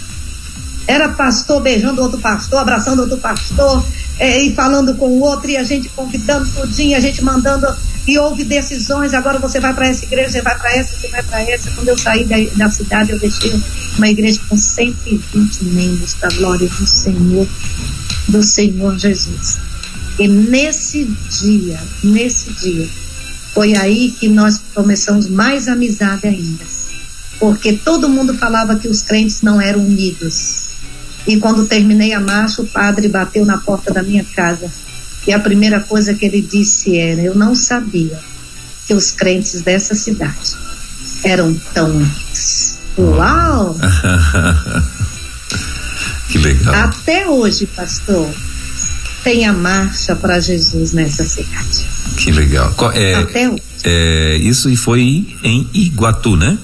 Era 0.87 1.11
pastor 1.11 1.61
beijando 1.61 2.03
outro 2.03 2.19
pastor, 2.19 2.61
abraçando 2.61 3.01
outro 3.01 3.19
pastor, 3.19 3.85
é, 4.19 4.43
e 4.43 4.55
falando 4.55 4.95
com 4.95 5.07
o 5.07 5.21
outro, 5.21 5.51
e 5.51 5.57
a 5.57 5.63
gente 5.63 5.89
convidando 5.91 6.49
tudinho, 6.51 6.97
a 6.97 7.01
gente 7.01 7.23
mandando, 7.23 7.67
e 8.09 8.19
houve 8.19 8.43
decisões, 8.43 9.13
agora 9.13 9.39
você 9.39 9.61
vai 9.61 9.75
para 9.75 9.87
essa 9.87 10.05
igreja, 10.05 10.31
você 10.31 10.43
vai 10.43 10.59
para 10.59 10.75
essa, 10.75 10.97
você 10.97 11.09
vai 11.09 11.23
para 11.23 11.43
essa. 11.43 11.71
Quando 11.73 11.89
eu 11.89 11.99
saí 11.99 12.25
da, 12.25 12.37
da, 12.57 12.71
cidade, 12.71 13.13
eu 13.13 13.19
deixei 13.19 13.53
uma 13.97 14.09
igreja 14.09 14.41
com 14.49 14.57
120 14.57 15.65
membros 15.65 16.15
da 16.15 16.29
glória 16.29 16.69
do 16.69 16.87
Senhor, 16.87 17.47
do 18.29 18.43
Senhor 18.43 18.99
Jesus. 18.99 19.59
E 20.19 20.27
nesse 20.27 21.05
dia, 21.05 21.79
nesse 22.03 22.51
dia, 22.55 22.89
foi 23.53 23.77
aí 23.77 24.11
que 24.19 24.27
nós 24.27 24.61
começamos 24.75 25.29
mais 25.29 25.69
amizade 25.69 26.27
ainda. 26.27 26.65
Porque 27.39 27.75
todo 27.75 28.09
mundo 28.09 28.35
falava 28.35 28.77
que 28.77 28.89
os 28.89 29.03
crentes 29.03 29.43
não 29.43 29.61
eram 29.61 29.81
unidos 29.81 30.69
e 31.29 31.37
quando 31.37 31.67
terminei 31.67 32.15
a 32.15 32.21
marcha, 32.21 32.63
o 32.63 32.67
padre 32.67 33.07
bateu 33.07 33.45
na 33.45 33.59
porta 33.59 33.93
da 33.93 34.03
minha 34.03 34.25
casa. 34.25 34.73
E 35.29 35.33
a 35.33 35.39
primeira 35.39 35.81
coisa 35.81 36.15
que 36.15 36.25
ele 36.25 36.41
disse 36.41 36.97
era: 36.97 37.21
Eu 37.21 37.35
não 37.35 37.55
sabia 37.55 38.19
que 38.87 38.95
os 38.95 39.11
crentes 39.11 39.61
dessa 39.61 39.95
cidade 39.95 40.55
eram 41.23 41.55
tão. 41.75 42.11
Uau! 42.97 43.77
que 46.33 46.39
legal. 46.39 46.75
Até 46.75 47.29
hoje, 47.29 47.67
pastor, 47.67 48.27
tem 49.23 49.47
a 49.47 49.53
marcha 49.53 50.17
para 50.17 50.41
Jesus 50.41 50.93
nessa 50.93 51.27
cidade. 51.27 51.87
Que 52.17 52.33
legal. 52.33 52.75
É, 52.95 53.17
Até 53.17 53.51
hoje. 53.51 53.63
É, 53.85 54.39
isso 54.39 54.75
foi 54.79 55.27
em 55.45 55.69
Iguatu, 55.75 56.37
né? 56.37 56.57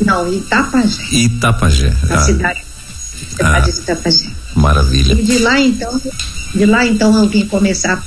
Não, 0.00 0.32
Itapajé. 0.32 1.02
Itapajé. 1.10 1.92
A 2.08 2.14
ah. 2.14 2.18
cidade 2.18 2.64
cidade 3.34 3.56
ah, 3.56 3.60
de 3.60 3.70
Itapajé. 3.70 4.30
Maravilha. 4.54 5.14
E 5.14 5.24
de 5.24 5.38
lá 5.38 5.60
então, 5.60 6.00
de 6.54 6.66
lá 6.66 6.86
então 6.86 7.16
eu 7.22 7.28
vim 7.28 7.46
começar 7.46 8.04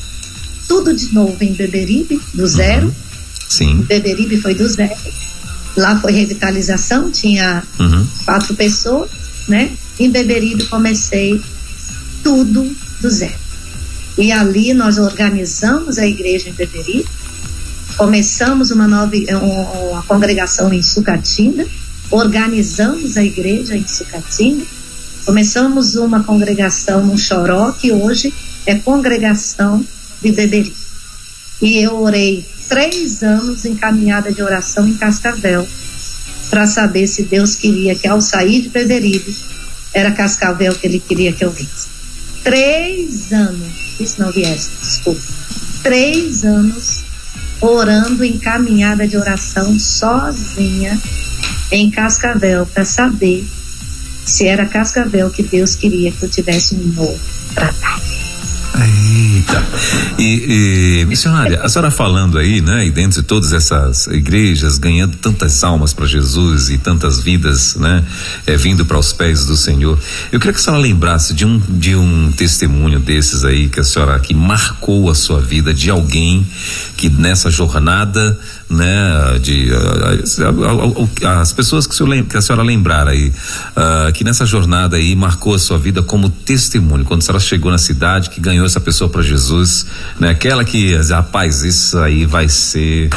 tudo 0.68 0.94
de 0.94 1.14
novo 1.14 1.38
em 1.42 1.54
Beberibe, 1.54 2.20
do 2.34 2.44
uhum. 2.44 2.48
zero. 2.48 2.88
Uhum. 2.88 2.94
Sim. 3.48 3.86
Beberibe 3.88 4.40
foi 4.42 4.54
do 4.54 4.68
zero. 4.68 4.96
Lá 5.76 6.00
foi 6.00 6.12
revitalização, 6.12 7.12
tinha 7.12 7.64
uhum. 7.80 8.08
quatro 8.26 8.54
pessoas, 8.56 9.10
né? 9.48 9.72
Em 10.00 10.10
Beberibe 10.10 10.66
comecei 10.66 11.42
tudo 12.24 12.70
do 13.00 13.10
zero. 13.10 13.48
E 14.18 14.32
ali 14.32 14.74
nós 14.74 14.98
organizamos 14.98 15.98
a 15.98 16.08
igreja 16.08 16.50
em 16.50 16.54
Beberibe, 16.54 17.08
começamos 17.96 18.72
uma 18.72 18.88
nova 18.88 19.16
uma 19.42 20.04
congregação 20.04 20.74
em 20.74 20.82
Sucatina, 20.82 21.66
organizamos 22.10 23.18
a 23.18 23.24
igreja 23.24 23.76
em 23.76 23.88
Sucatina, 23.88 24.64
Começamos 25.28 25.98
uma 25.98 26.24
congregação 26.24 27.06
no 27.06 27.18
Choró, 27.18 27.74
que 27.74 27.92
hoje 27.92 28.34
é 28.66 28.76
congregação 28.76 29.86
de 30.22 30.32
Beberi. 30.32 30.74
E 31.62 31.80
eu 31.80 32.02
orei 32.02 32.46
três 32.70 33.22
anos 33.24 33.66
em 33.66 33.76
caminhada 33.76 34.32
de 34.32 34.42
oração 34.42 34.88
em 34.88 34.94
Cascavel, 34.94 35.68
para 36.50 36.66
saber 36.66 37.08
se 37.08 37.24
Deus 37.24 37.58
queria 37.58 37.94
que 37.94 38.08
ao 38.08 38.22
sair 38.22 38.62
de 38.62 38.70
Beberibe, 38.70 39.36
era 39.94 40.14
Cascavel 40.14 40.74
que 40.74 40.88
ele 40.88 41.00
queria 41.02 41.34
que 41.34 41.44
eu 41.44 41.52
visse. 41.52 41.90
Três 42.42 43.34
anos, 43.34 44.00
isso 44.00 44.22
não 44.22 44.32
viesse, 44.32 44.70
desculpa. 44.82 45.22
Três 45.84 46.46
anos 46.46 47.04
orando 47.60 48.24
em 48.24 48.38
caminhada 48.38 49.06
de 49.06 49.18
oração 49.18 49.78
sozinha 49.78 50.98
em 51.70 51.92
Cascavel 51.92 52.66
para 52.66 52.86
saber 52.86 53.46
se 54.28 54.46
era 54.46 54.66
Cascavel 54.66 55.30
que 55.30 55.44
Deus 55.44 55.76
queria 55.76 56.12
que 56.12 56.24
eu 56.24 56.30
tivesse 56.30 56.76
um 56.76 56.88
novo 56.94 57.20
trabalho. 57.56 58.18
Eita. 58.78 59.64
E, 60.20 61.02
e, 61.02 61.06
missionária, 61.06 61.62
a 61.62 61.70
senhora 61.70 61.90
falando 61.90 62.38
aí, 62.38 62.62
né, 62.62 62.86
e 62.86 62.92
dentro 62.92 63.22
de 63.22 63.28
todas 63.28 63.54
essas 63.54 64.08
igrejas, 64.08 64.78
ganhando 64.78 65.16
tantas 65.18 65.64
almas 65.64 65.94
para 65.94 66.06
Jesus 66.06 66.70
e 66.70 66.78
tantas 66.78 67.20
vidas, 67.20 67.76
né, 67.76 68.04
é, 68.46 68.56
vindo 68.56 68.86
para 68.86 68.98
os 68.98 69.14
pés 69.14 69.46
do 69.46 69.56
Senhor. 69.56 69.98
Eu 70.32 70.40
queria 70.40 70.54
que 70.54 70.60
a 70.60 70.64
senhora 70.64 70.82
lembrasse 70.82 71.34
de 71.34 71.46
um, 71.46 71.60
de 71.60 71.96
um 71.96 72.32
testemunho 72.32 73.00
desses 73.00 73.44
aí 73.44 73.70
que 73.70 73.80
a 73.80 73.84
senhora, 73.84 74.20
que 74.20 74.34
marcou 74.34 75.10
a 75.10 75.16
sua 75.16 75.40
vida, 75.40 75.74
de 75.74 75.90
alguém 75.90 76.46
que 76.96 77.10
nessa 77.10 77.50
jornada 77.50 78.38
né, 78.70 79.40
de 79.42 79.70
uh, 79.72 81.30
as 81.40 81.54
pessoas 81.54 81.88
que, 81.88 82.24
que, 82.24 82.38
a 82.38 82.42
senhora 82.42 82.64
lembrar 82.64 83.08
aí, 83.08 83.30
uh, 83.30 84.12
que 84.14 84.24
nessa 84.24 84.46
jornada 84.46 84.98
aí 84.98 85.16
marcou 85.16 85.54
a 85.54 85.60
sua 85.60 85.78
vida 85.78 86.04
como 86.04 86.30
testemunho, 86.30 87.06
quando 87.06 87.22
a 87.22 87.24
senhora 87.24 87.40
chegou 87.40 87.72
na 87.72 87.78
cidade, 87.78 88.30
que 88.30 88.42
ganhou 88.42 88.66
essa 88.66 88.80
pessoa 88.80 89.10
para 89.10 89.22
Jesus, 89.22 89.86
né, 90.20 90.30
aquela 90.30 90.66
que, 90.66 90.96
rapaz, 90.96 91.64
isso 91.64 91.98
aí 92.00 92.26
vai 92.26 92.50
ser, 92.50 93.10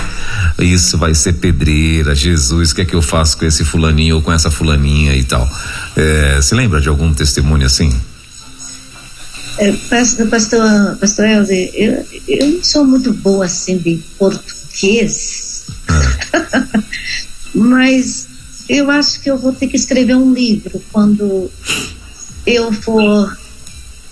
isso 0.59 0.97
vai 0.97 1.15
ser 1.15 1.35
pedreira, 1.35 2.15
Jesus, 2.15 2.71
o 2.71 2.75
que 2.75 2.83
é 2.83 2.85
que 2.85 2.95
eu 2.95 3.03
faço 3.03 3.37
com 3.37 3.45
esse 3.45 3.65
fulaninho 3.65 4.17
ou 4.17 4.23
com 4.23 4.33
essa 4.33 4.51
fulaninha 4.51 5.17
e 5.17 5.25
tal. 5.25 5.49
É, 5.97 6.41
se 6.41 6.55
lembra 6.55 6.81
de 6.81 6.89
algum 6.89 7.13
testemunho 7.13 7.67
assim? 7.67 7.91
É, 9.59 9.73
pastor, 9.91 10.97
pastor 10.97 11.27
Elze, 11.27 11.71
eu, 11.75 12.07
eu 12.27 12.51
não 12.53 12.65
sou 12.65 12.85
muito 12.85 13.13
boa 13.13 13.45
assim 13.45 13.77
de 13.77 14.01
português 14.17 14.60
porquês. 14.71 15.65
É. 15.89 16.81
Mas 17.55 18.29
eu 18.69 18.91
acho 18.91 19.21
que 19.21 19.31
eu 19.31 19.37
vou 19.37 19.53
ter 19.53 19.67
que 19.67 19.77
escrever 19.77 20.15
um 20.15 20.33
livro 20.33 20.81
quando 20.93 21.51
eu 22.47 22.73
for 22.73 23.37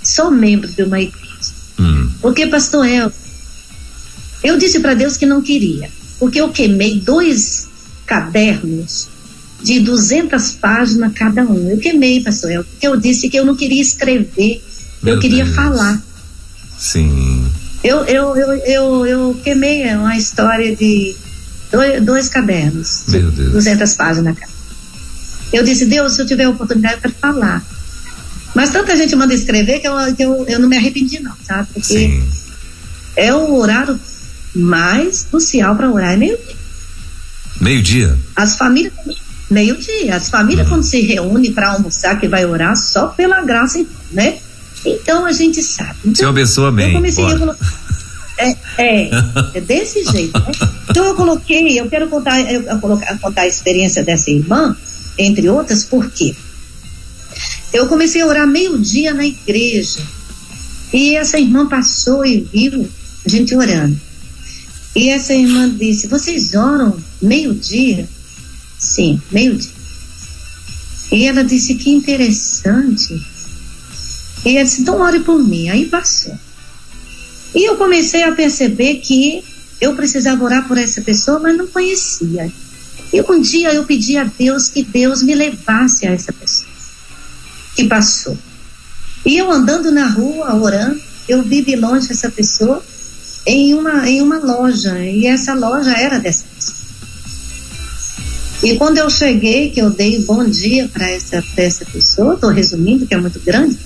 só 0.02 0.30
membro 0.30 0.68
de 0.70 0.82
uma 0.82 1.00
igreja. 1.00 1.28
Hum. 1.78 2.10
Porque, 2.20 2.46
pastor 2.48 2.86
El, 2.86 3.12
eu 4.42 4.58
disse 4.58 4.80
para 4.80 4.94
Deus 4.94 5.16
que 5.16 5.26
não 5.26 5.40
queria, 5.40 5.90
porque 6.18 6.40
eu 6.40 6.50
queimei 6.50 7.00
dois 7.00 7.68
cadernos 8.04 9.08
de 9.62 9.80
200 9.80 10.52
páginas 10.52 11.12
cada 11.12 11.42
um. 11.44 11.70
Eu 11.70 11.78
queimei, 11.78 12.22
pastor 12.22 12.50
El, 12.50 12.64
porque 12.64 12.86
eu 12.86 12.96
disse 12.96 13.28
que 13.28 13.36
eu 13.36 13.44
não 13.44 13.54
queria 13.54 13.80
escrever, 13.80 14.62
Meu 15.02 15.14
eu 15.14 15.20
queria 15.20 15.44
Deus. 15.44 15.54
falar. 15.56 16.02
Sim. 16.76 17.37
Eu, 17.82 18.04
eu, 18.04 18.36
eu, 18.36 18.52
eu, 18.52 19.06
eu 19.06 19.40
queimei 19.42 19.94
uma 19.94 20.16
história 20.16 20.74
de 20.74 21.14
dois, 21.70 22.04
dois 22.04 22.28
cadernos, 22.28 23.04
Meu 23.08 23.30
Deus. 23.30 23.52
200 23.52 23.94
páginas. 23.94 24.36
Eu 25.52 25.62
disse, 25.62 25.86
Deus, 25.86 26.14
se 26.14 26.22
eu 26.22 26.26
tiver 26.26 26.48
oportunidade, 26.48 26.96
eu 26.96 27.00
quero 27.02 27.14
falar. 27.14 27.64
Mas 28.54 28.70
tanta 28.70 28.96
gente 28.96 29.14
manda 29.14 29.32
escrever 29.32 29.78
que 29.78 29.88
eu, 29.88 30.14
que 30.14 30.22
eu, 30.22 30.44
eu 30.46 30.58
não 30.58 30.68
me 30.68 30.76
arrependi, 30.76 31.20
não, 31.20 31.34
sabe? 31.44 31.68
Porque 31.72 31.94
Sim. 31.94 32.28
é 33.16 33.32
o 33.32 33.54
horário 33.54 33.98
mais 34.54 35.26
crucial 35.30 35.76
para 35.76 35.90
orar, 35.90 36.14
é 36.14 36.16
meio-dia. 36.16 36.56
Meio-dia? 37.60 38.18
As 38.34 38.56
famílias, 38.56 38.92
meio-dia. 39.50 40.16
As 40.16 40.28
famílias, 40.28 40.66
uhum. 40.66 40.74
quando 40.74 40.82
se 40.82 41.00
reúnem 41.00 41.52
para 41.52 41.70
almoçar, 41.70 42.18
que 42.18 42.28
vai 42.28 42.44
orar 42.44 42.76
só 42.76 43.06
pela 43.06 43.42
graça, 43.42 43.84
né? 44.10 44.38
Então 44.94 45.24
a 45.24 45.32
gente 45.32 45.62
sabe. 45.62 45.98
Então, 46.00 46.14
Senhor 46.14 46.30
abençoa 46.30 46.72
bem. 46.72 46.88
Eu 46.88 46.94
comecei 46.94 47.24
a 47.24 47.38
colocar. 47.38 47.88
É, 48.38 48.56
é, 48.78 49.10
é, 49.54 49.60
desse 49.60 50.04
jeito, 50.10 50.38
né? 50.38 50.52
Então 50.88 51.04
eu 51.04 51.14
coloquei, 51.14 51.78
eu 51.78 51.88
quero 51.88 52.08
contar, 52.08 52.40
eu, 52.40 52.62
eu 52.62 52.78
colocar, 52.78 53.18
contar 53.18 53.42
a 53.42 53.46
experiência 53.48 54.04
dessa 54.04 54.30
irmã, 54.30 54.76
entre 55.18 55.48
outras, 55.48 55.84
por 55.84 56.08
quê? 56.10 56.36
Eu 57.72 57.86
comecei 57.88 58.22
a 58.22 58.26
orar 58.26 58.46
meio-dia 58.46 59.12
na 59.12 59.26
igreja. 59.26 60.00
E 60.92 61.16
essa 61.16 61.38
irmã 61.38 61.68
passou 61.68 62.24
e 62.24 62.40
viu 62.40 62.88
a 63.26 63.28
gente 63.28 63.54
orando. 63.54 63.98
E 64.96 65.10
essa 65.10 65.34
irmã 65.34 65.68
disse: 65.68 66.06
Vocês 66.06 66.54
oram 66.54 66.98
meio-dia? 67.20 68.08
Sim, 68.78 69.20
meio-dia. 69.30 69.70
E 71.12 71.26
ela 71.26 71.44
disse 71.44 71.74
que 71.74 71.90
interessante. 71.90 73.20
E 74.48 74.56
ela 74.56 74.64
disse, 74.64 74.82
então 74.82 75.00
ore 75.00 75.20
por 75.20 75.38
mim. 75.42 75.68
Aí 75.68 75.86
passou. 75.86 76.36
E 77.54 77.68
eu 77.68 77.76
comecei 77.76 78.22
a 78.22 78.32
perceber 78.32 78.96
que 78.96 79.42
eu 79.80 79.94
precisava 79.94 80.44
orar 80.44 80.66
por 80.66 80.76
essa 80.76 81.00
pessoa, 81.00 81.38
mas 81.38 81.56
não 81.56 81.66
conhecia. 81.66 82.50
E 83.12 83.20
um 83.22 83.40
dia 83.40 83.72
eu 83.72 83.84
pedi 83.84 84.16
a 84.16 84.24
Deus 84.24 84.68
que 84.68 84.82
Deus 84.82 85.22
me 85.22 85.34
levasse 85.34 86.06
a 86.06 86.12
essa 86.12 86.32
pessoa 86.32 86.68
que 87.74 87.84
passou. 87.84 88.36
E 89.24 89.36
eu 89.36 89.50
andando 89.50 89.92
na 89.92 90.08
rua, 90.08 90.54
orando, 90.56 91.00
eu 91.28 91.42
vi 91.42 91.62
de 91.62 91.76
longe 91.76 92.10
essa 92.10 92.30
pessoa 92.30 92.82
em 93.46 93.72
uma, 93.72 94.08
em 94.08 94.20
uma 94.20 94.38
loja, 94.38 94.98
e 94.98 95.26
essa 95.26 95.54
loja 95.54 95.92
era 95.92 96.18
dessa 96.18 96.44
pessoa. 96.54 96.76
E 98.62 98.76
quando 98.76 98.98
eu 98.98 99.08
cheguei, 99.08 99.70
que 99.70 99.80
eu 99.80 99.90
dei 99.90 100.22
bom 100.24 100.44
dia 100.44 100.88
para 100.88 101.08
essa, 101.08 101.42
essa 101.56 101.84
pessoa, 101.84 102.34
estou 102.34 102.50
resumindo, 102.50 103.06
que 103.06 103.14
é 103.14 103.18
muito 103.18 103.38
grande, 103.40 103.78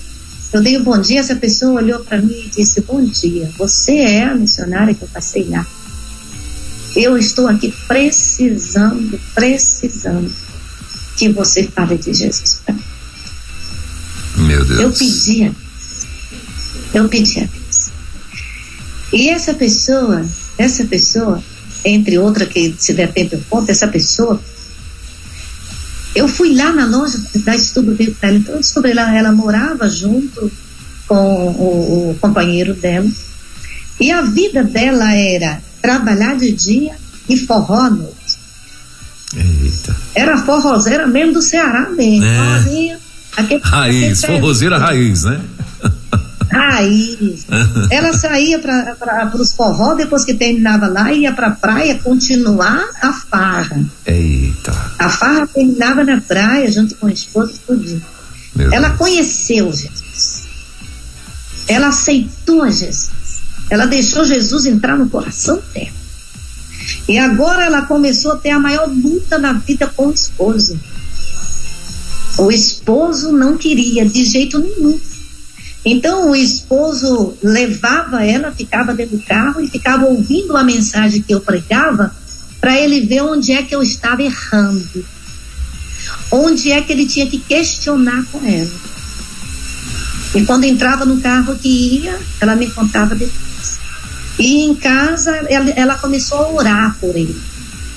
eu 0.53 0.61
dei 0.61 0.77
um 0.77 0.83
bom 0.83 1.01
dia, 1.01 1.19
essa 1.19 1.35
pessoa 1.35 1.81
olhou 1.81 1.99
para 2.01 2.21
mim 2.21 2.43
e 2.45 2.49
disse: 2.49 2.81
Bom 2.81 3.03
dia, 3.03 3.49
você 3.57 3.93
é 3.93 4.23
a 4.23 4.35
missionária 4.35 4.93
que 4.93 5.01
eu 5.01 5.07
passei 5.07 5.45
lá. 5.49 5.65
Eu 6.95 7.17
estou 7.17 7.47
aqui 7.47 7.73
precisando, 7.87 9.19
precisando 9.33 10.31
que 11.17 11.29
você 11.29 11.63
fale 11.63 11.97
de 11.97 12.13
Jesus 12.13 12.61
para 12.63 12.75
mim. 12.75 12.83
Meu 14.37 14.63
Deus. 14.63 14.79
Eu 14.79 14.91
pedi 14.91 15.43
a 15.43 15.51
Eu 16.93 17.09
pedi 17.09 17.39
a 17.39 17.45
Deus. 17.45 17.89
E 19.11 19.29
essa 19.29 19.55
pessoa, 19.55 20.23
essa 20.57 20.85
pessoa, 20.85 21.43
entre 21.83 22.19
outra 22.19 22.45
que 22.45 22.75
se 22.77 22.93
der 22.93 23.11
tempo 23.11 23.35
eu 23.35 23.43
conto, 23.49 23.71
essa 23.71 23.87
pessoa, 23.87 24.39
eu 26.15 26.27
fui 26.27 26.55
lá 26.55 26.71
na 26.71 26.85
loja 26.85 27.19
da 27.35 27.55
estudo 27.55 27.93
dele 27.93 28.15
para 28.19 28.29
ela, 28.29 28.37
então 28.37 28.53
eu 28.55 28.59
descobri 28.59 28.93
lá, 28.93 29.13
ela 29.15 29.31
morava 29.31 29.89
junto 29.89 30.51
com 31.07 31.15
o, 31.15 32.11
o 32.11 32.17
companheiro 32.19 32.73
dela, 32.73 33.09
e 33.99 34.11
a 34.11 34.21
vida 34.21 34.63
dela 34.63 35.13
era 35.13 35.61
trabalhar 35.81 36.37
de 36.37 36.51
dia 36.51 36.95
e 37.27 37.37
forró 37.37 37.81
à 37.81 37.89
noite. 37.89 38.13
Eita. 39.35 39.95
Era 40.13 40.37
forrozeira 40.37 41.07
mesmo 41.07 41.33
do 41.33 41.41
Ceará 41.41 41.89
mesmo. 41.89 42.25
É. 42.25 42.35
Forrozinha, 42.35 42.99
aquele, 43.35 43.61
Raiz, 43.63 44.23
aquele 44.23 44.39
forrozeira 44.39 44.77
raiz, 44.77 45.23
né? 45.23 45.41
Raiz. 46.53 47.45
Ela 47.89 48.13
saía 48.13 48.59
para 48.59 49.31
os 49.35 49.51
forró, 49.51 49.95
depois 49.95 50.23
que 50.23 50.33
terminava 50.33 50.87
lá, 50.87 51.11
ia 51.11 51.33
para 51.33 51.47
a 51.47 51.51
praia 51.51 51.99
continuar 51.99 52.85
a 53.01 53.13
farra. 53.13 53.83
Eita. 54.05 54.71
A 54.99 55.09
farra 55.09 55.47
terminava 55.47 56.03
na 56.03 56.21
praia, 56.21 56.71
junto 56.71 56.95
com 56.95 57.07
o 57.07 57.09
esposo, 57.09 57.59
tudo. 57.65 58.01
Meu 58.55 58.71
Ela 58.71 58.89
Deus. 58.89 58.99
conheceu 58.99 59.71
Jesus. 59.71 60.43
Ela 61.67 61.87
aceitou 61.87 62.69
Jesus. 62.69 63.09
Ela 63.69 63.85
deixou 63.85 64.25
Jesus 64.25 64.65
entrar 64.65 64.97
no 64.97 65.09
coração 65.09 65.61
dela. 65.73 66.03
E 67.07 67.17
agora 67.17 67.65
ela 67.65 67.83
começou 67.83 68.33
a 68.33 68.37
ter 68.37 68.51
a 68.51 68.59
maior 68.59 68.87
luta 68.89 69.37
na 69.37 69.53
vida 69.53 69.87
com 69.87 70.07
o 70.07 70.13
esposo. 70.13 70.79
O 72.37 72.51
esposo 72.51 73.31
não 73.31 73.57
queria 73.57 74.05
de 74.05 74.25
jeito 74.25 74.59
nenhum. 74.59 74.99
Então 75.85 76.29
o 76.31 76.35
esposo 76.35 77.37
levava 77.43 78.25
ela, 78.25 78.51
ficava 78.51 78.93
dentro 78.93 79.17
do 79.17 79.23
carro 79.23 79.59
e 79.61 79.67
ficava 79.67 80.05
ouvindo 80.05 80.55
a 80.55 80.63
mensagem 80.63 81.21
que 81.21 81.33
eu 81.33 81.41
pregava 81.41 82.15
para 82.61 82.79
ele 82.79 83.01
ver 83.01 83.21
onde 83.21 83.51
é 83.51 83.63
que 83.63 83.75
eu 83.75 83.83
estava 83.83 84.23
errando. 84.23 85.05
Onde 86.31 86.71
é 86.71 86.81
que 86.81 86.93
ele 86.93 87.05
tinha 87.05 87.27
que 87.27 87.37
questionar 87.37 88.23
com 88.31 88.39
ela. 88.45 88.71
E 90.33 90.45
quando 90.45 90.63
entrava 90.63 91.05
no 91.05 91.19
carro 91.21 91.55
que 91.55 91.67
ia, 91.67 92.17
ela 92.39 92.55
me 92.55 92.69
contava 92.71 93.13
depois. 93.13 93.79
E 94.39 94.63
em 94.63 94.73
casa, 94.73 95.31
ela, 95.49 95.69
ela 95.71 95.95
começou 95.95 96.39
a 96.39 96.51
orar 96.51 96.97
por 96.99 97.15
ele. 97.15 97.39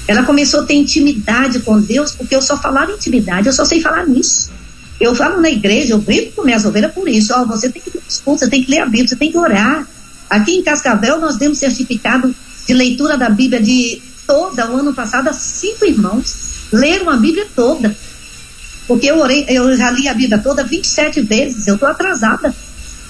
Ela 0.07 0.23
começou 0.23 0.61
a 0.61 0.65
ter 0.65 0.75
intimidade 0.75 1.61
com 1.61 1.81
Deus, 1.81 2.13
porque 2.13 2.37
eu 2.37 2.43
só 2.43 2.57
falava 2.61 2.93
intimidade, 2.93 3.47
eu 3.47 3.53
só 3.53 3.65
sei 3.65 3.81
falar 3.81 4.07
nisso. 4.07 4.51
Eu 5.01 5.15
falo 5.15 5.41
na 5.41 5.51
igreja, 5.51 5.95
eu 5.95 5.99
brigo 5.99 6.33
com 6.33 6.45
minhas 6.45 6.65
ovelhas 6.65 6.93
por 6.93 7.09
isso. 7.09 7.33
Ó, 7.35 7.45
você 7.45 7.69
tem 7.69 7.83
que 7.83 7.99
escuta, 8.09 8.45
você 8.45 8.51
tem 8.51 8.65
que 8.65 8.71
ler 8.71 8.81
a 8.81 8.87
Bíblia, 8.87 9.09
você 9.09 9.17
tem 9.17 9.31
que 9.31 9.39
orar. 9.39 9.87
Aqui 10.29 10.53
em 10.53 10.63
Cascavel, 10.63 11.21
nós 11.21 11.37
demos 11.37 11.59
certificado 11.59 12.35
de 12.67 12.75
leitura 12.75 13.17
da 13.17 13.29
Bíblia 13.29 13.63
de 13.63 14.03
toda 14.27 14.71
o 14.71 14.77
ano 14.77 14.95
passado 14.95 15.33
cinco 15.35 15.85
irmãos. 15.85 16.35
Leram 16.73 17.11
a 17.11 17.17
Bíblia 17.17 17.47
toda. 17.55 17.97
Porque 18.89 19.07
eu 19.07 19.19
orei, 19.19 19.45
eu 19.49 19.77
já 19.77 19.91
li 19.91 20.09
a 20.09 20.15
Bíblia 20.15 20.39
toda 20.39 20.65
27 20.65 21.21
vezes, 21.23 21.67
eu 21.67 21.75
estou 21.75 21.89
atrasada. 21.89 22.55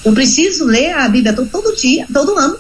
Eu 0.05 0.13
preciso 0.13 0.65
ler 0.65 0.93
a 0.93 1.09
Bíblia 1.09 1.33
toda, 1.33 1.49
todo 1.49 1.77
dia, 1.77 2.07
todo 2.13 2.39
ano. 2.39 2.59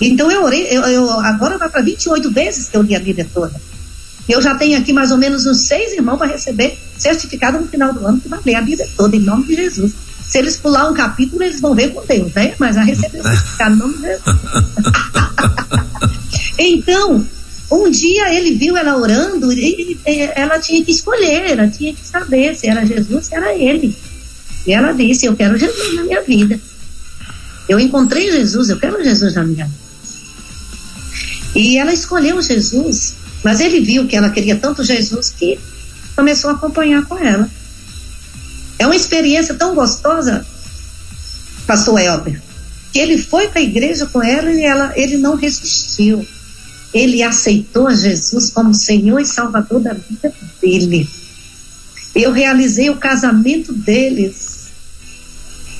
Então 0.00 0.30
eu 0.30 0.42
orei, 0.42 0.66
eu, 0.70 0.82
eu 0.82 1.10
agora 1.20 1.58
vai 1.58 1.68
para 1.68 1.82
28 1.82 2.30
vezes 2.30 2.68
que 2.68 2.76
eu 2.76 2.82
li 2.82 2.94
a 2.94 3.00
Bíblia 3.00 3.28
toda. 3.32 3.60
Eu 4.30 4.40
já 4.40 4.54
tenho 4.54 4.78
aqui 4.78 4.92
mais 4.92 5.10
ou 5.10 5.18
menos 5.18 5.44
uns 5.44 5.66
seis 5.66 5.92
irmãos 5.92 6.16
para 6.16 6.28
receber 6.32 6.78
certificado 6.96 7.58
no 7.58 7.66
final 7.66 7.92
do 7.92 8.06
ano 8.06 8.20
que 8.20 8.28
vai 8.28 8.38
ler 8.46 8.54
a 8.54 8.62
Bíblia 8.62 8.88
toda, 8.96 9.16
em 9.16 9.20
nome 9.20 9.44
de 9.44 9.56
Jesus. 9.56 9.92
Se 10.28 10.38
eles 10.38 10.56
pular 10.56 10.88
um 10.88 10.94
capítulo, 10.94 11.42
eles 11.42 11.60
vão 11.60 11.74
ver 11.74 11.92
com 11.92 12.06
Deus, 12.06 12.32
né? 12.32 12.54
Mas 12.56 12.76
a 12.76 12.82
receber 12.84 13.18
o 13.18 13.22
certificado 13.24 13.74
em 13.74 13.78
nome 13.78 13.94
de 13.94 14.02
Jesus. 14.02 14.22
então, 16.56 17.26
um 17.72 17.90
dia 17.90 18.32
ele 18.32 18.54
viu 18.54 18.76
ela 18.76 18.96
orando 18.96 19.52
e, 19.52 19.98
e 20.06 20.20
ela 20.36 20.60
tinha 20.60 20.84
que 20.84 20.92
escolher, 20.92 21.50
ela 21.50 21.66
tinha 21.68 21.92
que 21.92 22.06
saber 22.06 22.54
se 22.54 22.68
era 22.68 22.86
Jesus, 22.86 23.26
se 23.26 23.34
era 23.34 23.52
ele. 23.52 23.96
E 24.64 24.72
ela 24.72 24.92
disse: 24.92 25.26
Eu 25.26 25.34
quero 25.34 25.58
Jesus 25.58 25.94
na 25.96 26.04
minha 26.04 26.22
vida. 26.22 26.60
Eu 27.68 27.80
encontrei 27.80 28.30
Jesus, 28.30 28.68
eu 28.68 28.78
quero 28.78 29.02
Jesus 29.02 29.34
na 29.34 29.42
minha 29.42 29.64
vida. 29.64 29.80
E 31.54 31.78
ela 31.78 31.92
escolheu 31.92 32.40
Jesus, 32.40 33.14
mas 33.42 33.60
ele 33.60 33.80
viu 33.80 34.06
que 34.06 34.16
ela 34.16 34.30
queria 34.30 34.56
tanto 34.56 34.84
Jesus 34.84 35.34
que 35.36 35.58
começou 36.14 36.50
a 36.50 36.54
acompanhar 36.54 37.04
com 37.06 37.18
ela. 37.18 37.48
É 38.78 38.86
uma 38.86 38.96
experiência 38.96 39.54
tão 39.54 39.74
gostosa, 39.74 40.46
pastor 41.66 42.00
Elber, 42.00 42.40
que 42.92 42.98
ele 42.98 43.18
foi 43.18 43.48
para 43.48 43.60
a 43.60 43.64
igreja 43.64 44.06
com 44.06 44.22
ela 44.22 44.50
e 44.52 44.62
ela, 44.62 44.92
ele 44.96 45.16
não 45.16 45.34
resistiu. 45.34 46.26
Ele 46.92 47.22
aceitou 47.22 47.94
Jesus 47.94 48.50
como 48.50 48.74
Senhor 48.74 49.20
e 49.20 49.26
Salvador 49.26 49.80
da 49.80 49.92
vida 49.92 50.32
dele. 50.60 51.08
Eu 52.14 52.32
realizei 52.32 52.90
o 52.90 52.96
casamento 52.96 53.72
deles. 53.72 54.70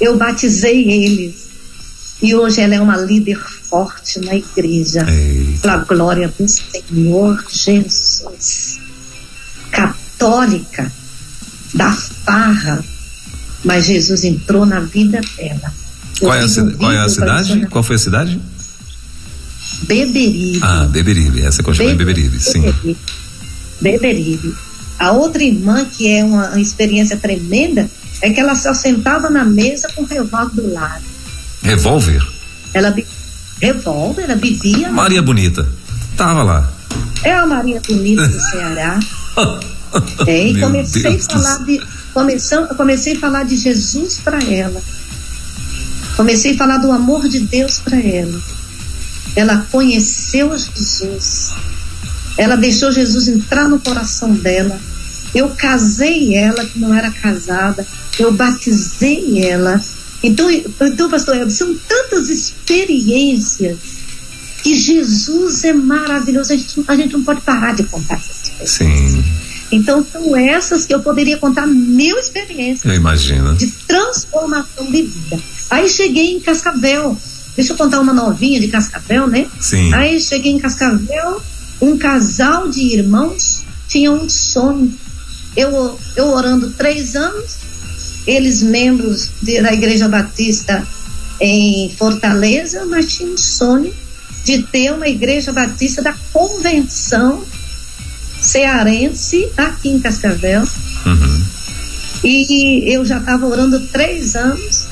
Eu 0.01 0.17
batizei 0.17 0.89
eles. 0.89 1.49
E 2.23 2.35
hoje 2.35 2.61
ela 2.61 2.75
é 2.75 2.81
uma 2.81 2.97
líder 2.97 3.39
forte 3.71 4.18
na 4.21 4.35
igreja. 4.35 5.07
Eita. 5.09 5.61
Pela 5.62 5.77
glória 5.85 6.29
do 6.37 6.47
Senhor 6.49 7.45
Jesus. 7.49 8.79
Católica, 9.71 10.91
da 11.75 11.93
farra. 11.93 12.85
Mas 13.64 13.87
Jesus 13.87 14.25
entrou 14.25 14.66
na 14.66 14.81
vida 14.81 15.21
dela. 15.36 15.73
Qual 16.19 16.35
é, 16.35 16.44
a, 16.44 16.77
qual 16.77 16.93
é 16.93 16.99
a 16.99 17.09
cidade? 17.09 17.66
Qual 17.66 17.82
foi 17.85 17.97
a 17.97 17.99
cidade? 17.99 18.40
Beberibe. 19.82 20.59
Ah, 20.62 20.86
Beberibe. 20.86 21.43
Essa 21.43 21.62
continua 21.62 21.93
em 21.93 21.97
Beberibe, 21.97 22.39
sim. 22.40 22.61
Beberibe. 22.61 22.99
Beberibe. 23.81 24.55
A 24.99 25.12
outra 25.12 25.43
irmã, 25.43 25.85
que 25.85 26.09
é 26.09 26.23
uma, 26.23 26.49
uma 26.51 26.61
experiência 26.61 27.16
tremenda, 27.16 27.89
é 28.20 28.31
que 28.31 28.39
ela 28.40 28.55
só 28.55 28.74
sentava 28.74 29.31
na 29.31 29.44
mesa 29.44 29.89
com 29.94 30.03
o 30.03 30.07
revólver 30.07 30.55
do 30.61 30.73
lado. 30.74 31.05
Revólver. 31.62 32.23
Ela 32.74 32.90
be- 32.90 33.07
revólver, 33.61 34.23
ela 34.24 34.37
bebia. 34.37 34.91
Maria 34.91 35.23
Bonita. 35.23 35.69
Tava 36.16 36.43
lá. 36.43 36.73
É 37.23 37.32
a 37.32 37.47
Maria 37.47 37.81
Bonita 37.87 38.27
do 38.27 38.41
Ceará. 38.41 38.99
É, 40.24 40.47
e 40.47 40.53
Meu 40.53 40.69
comecei 40.69 41.03
Deus 41.03 41.27
a 41.28 41.32
falar 41.32 41.65
de 41.65 41.82
começam, 42.15 42.66
comecei 42.69 43.16
a 43.16 43.19
falar 43.19 43.43
de 43.43 43.57
Jesus 43.57 44.20
para 44.23 44.39
ela. 44.43 44.81
Comecei 46.16 46.55
a 46.55 46.57
falar 46.57 46.78
do 46.78 46.93
amor 46.93 47.28
de 47.28 47.41
Deus 47.41 47.81
para 47.81 47.99
ela. 47.99 48.41
Ela 49.35 49.66
conheceu 49.70 50.57
Jesus. 50.57 51.53
Ela 52.37 52.57
deixou 52.57 52.93
Jesus 52.93 53.28
entrar 53.28 53.69
no 53.69 53.81
coração 53.81 54.32
dela. 54.32 54.78
Eu 55.35 55.51
casei 55.51 56.35
ela, 56.35 56.65
que 56.65 56.78
não 56.78 56.93
era 56.95 57.11
casada. 57.11 57.87
Eu 58.19 58.32
batizei 58.32 59.45
ela. 59.45 59.81
Então, 60.22 60.51
então 60.51 61.09
pastor 61.10 61.36
Elber, 61.36 61.51
são 61.51 61.74
tantas 61.88 62.28
experiências 62.28 63.78
que 64.62 64.76
Jesus 64.78 65.64
é 65.64 65.72
maravilhoso. 65.72 66.52
A 66.52 66.56
gente, 66.56 66.84
a 66.86 66.97
gente 66.97 67.12
não 67.14 67.24
pode 67.24 67.40
parar 67.40 67.74
de 67.74 67.84
contar 67.84 68.16
essas 68.16 68.42
experiências. 68.42 68.70
Sim, 68.70 69.24
Então 69.72 70.05
são 70.10 70.36
essas 70.36 70.84
que 70.84 70.94
eu 70.94 71.01
poderia 71.01 71.38
contar 71.38 71.66
mil 71.66 72.18
experiências 72.18 72.84
eu 72.84 72.94
imagino. 72.94 73.55
de 73.55 73.66
transformação 73.88 74.90
de 74.90 75.02
vida. 75.02 75.40
Aí 75.70 75.88
cheguei 75.88 76.32
em 76.34 76.40
Cascavel. 76.40 77.16
Deixa 77.56 77.72
eu 77.72 77.76
contar 77.76 78.01
uma 78.01 78.12
novinha 78.12 78.60
de 78.60 78.68
Cascavel, 78.68 79.26
né? 79.26 79.47
Sim. 79.59 79.92
Aí 79.94 80.20
cheguei 80.20 80.52
em 80.52 80.59
Cascavel, 80.59 81.40
um 81.80 81.97
casal 81.97 82.68
de 82.68 82.80
irmãos 82.82 83.62
tinham 83.88 84.22
um 84.22 84.28
sonho. 84.28 84.92
Eu, 85.56 85.98
eu 86.14 86.26
orando 86.28 86.70
três 86.70 87.16
anos, 87.16 87.56
eles 88.26 88.62
membros 88.62 89.30
de, 89.42 89.60
da 89.60 89.72
Igreja 89.72 90.09
Batista 90.09 90.86
em 91.40 91.90
Fortaleza, 91.97 92.84
mas 92.86 93.14
tinham 93.14 93.32
um 93.32 93.38
sonho 93.38 93.92
de 94.44 94.62
ter 94.64 94.92
uma 94.92 95.09
Igreja 95.09 95.52
Batista 95.52 96.02
da 96.02 96.14
Convenção 96.32 97.44
Cearense 98.40 99.48
aqui 99.56 99.90
em 99.90 100.01
Cascavel. 100.01 100.62
Uhum. 101.06 101.44
E 102.24 102.92
eu 102.92 103.05
já 103.05 103.18
estava 103.18 103.47
orando 103.47 103.80
três 103.86 104.34
anos. 104.34 104.86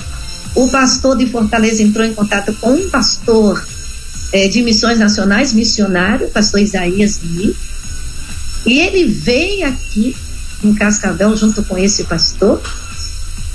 O 0.54 0.68
pastor 0.68 1.16
de 1.16 1.26
Fortaleza 1.26 1.82
entrou 1.82 2.06
em 2.06 2.14
contato 2.14 2.52
com 2.54 2.72
um 2.72 2.88
pastor 2.88 3.66
é, 4.32 4.48
de 4.48 4.62
missões 4.62 4.98
nacionais, 4.98 5.52
missionário, 5.52 6.28
pastor 6.28 6.60
Isaías 6.60 7.20
Mi. 7.22 7.54
E 8.66 8.80
ele 8.80 9.04
veio 9.06 9.68
aqui 9.68 10.16
em 10.62 10.74
Cascavel 10.74 11.36
junto 11.36 11.62
com 11.62 11.78
esse 11.78 12.04
pastor. 12.04 12.60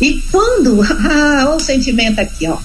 E 0.01 0.21
quando, 0.31 0.81
ah, 0.83 1.45
olha 1.47 1.55
o 1.55 1.59
sentimento 1.59 2.19
aqui, 2.19 2.47
ó. 2.47 2.57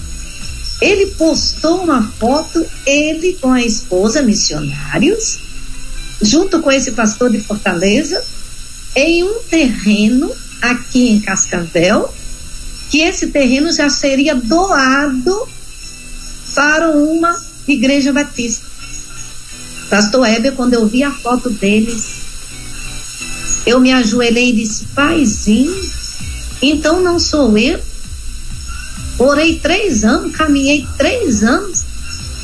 Ele 0.81 1.07
postou 1.07 1.83
uma 1.83 2.03
foto, 2.03 2.65
ele 2.85 3.33
com 3.41 3.51
a 3.51 3.61
esposa, 3.61 4.21
missionários, 4.21 5.39
junto 6.21 6.61
com 6.61 6.71
esse 6.71 6.91
pastor 6.91 7.29
de 7.29 7.39
Fortaleza, 7.39 8.23
em 8.95 9.23
um 9.23 9.39
terreno 9.49 10.33
aqui 10.61 11.09
em 11.09 11.19
Cascavel, 11.19 12.13
que 12.89 13.01
esse 13.01 13.27
terreno 13.27 13.71
já 13.71 13.89
seria 13.89 14.35
doado 14.35 15.47
para 16.55 16.91
uma 16.91 17.39
igreja 17.67 18.11
batista. 18.11 18.65
Pastor 19.89 20.27
Heber, 20.27 20.53
quando 20.53 20.73
eu 20.73 20.87
vi 20.87 21.03
a 21.03 21.11
foto 21.11 21.49
deles, 21.49 22.19
eu 23.65 23.79
me 23.79 23.91
ajoelhei 23.91 24.49
e 24.49 24.53
disse: 24.53 24.85
Paizinho, 24.95 25.91
então 26.61 27.01
não 27.01 27.19
sou 27.19 27.57
eu. 27.57 27.79
Orei 29.17 29.59
três 29.59 30.03
anos, 30.03 30.35
caminhei 30.35 30.87
três 30.97 31.43
anos, 31.43 31.83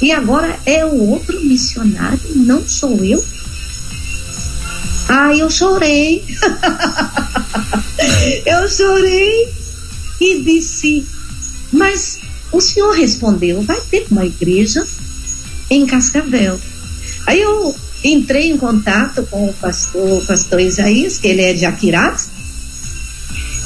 e 0.01 0.11
agora 0.11 0.59
é 0.65 0.85
o 0.85 1.09
outro 1.09 1.39
missionário, 1.41 2.19
não 2.35 2.67
sou 2.67 3.03
eu. 3.03 3.23
Aí 5.07 5.39
eu 5.39 5.49
chorei. 5.49 6.23
eu 8.45 8.69
chorei 8.69 9.53
e 10.19 10.41
disse: 10.41 11.05
Mas 11.71 12.19
o 12.51 12.59
senhor 12.59 12.91
respondeu, 12.91 13.61
vai 13.61 13.79
ter 13.89 14.05
uma 14.11 14.25
igreja 14.25 14.85
em 15.69 15.85
Cascavel. 15.85 16.59
Aí 17.25 17.41
eu 17.41 17.75
entrei 18.03 18.51
em 18.51 18.57
contato 18.57 19.25
com 19.29 19.49
o 19.49 19.53
pastor, 19.53 20.21
o 20.21 20.25
pastor 20.25 20.59
Isaías, 20.59 21.17
que 21.17 21.27
ele 21.27 21.41
é 21.41 21.53
de 21.53 21.65
Aquiraz, 21.65 22.29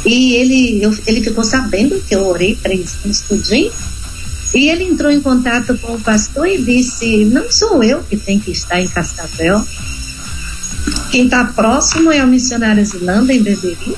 e 0.06 0.36
ele, 0.36 0.84
eu, 0.84 0.98
ele 1.06 1.22
ficou 1.22 1.44
sabendo 1.44 2.02
que 2.02 2.16
eu 2.16 2.28
orei 2.28 2.56
três 2.56 2.98
anos 3.04 3.22
tudinho, 3.22 3.72
e 4.54 4.70
ele 4.70 4.84
entrou 4.84 5.12
em 5.12 5.22
contato 5.22 5.78
com 5.78 5.94
o 5.94 6.02
pastor 6.02 6.48
e 6.48 6.62
disse: 6.62 7.26
Não 7.26 7.52
sou 7.52 7.84
eu 7.84 8.04
que 8.04 8.18
tenho 8.18 8.40
que 8.40 8.52
estar 8.52 8.82
em 8.82 8.88
Cascavel. 8.88 9.64
Quem 11.12 11.26
está 11.26 11.46
próximo 11.46 12.12
é 12.12 12.20
a 12.20 12.26
missionária 12.26 12.84
Zilanda 12.84 13.34
em 13.34 13.44
Beberi. 13.44 13.96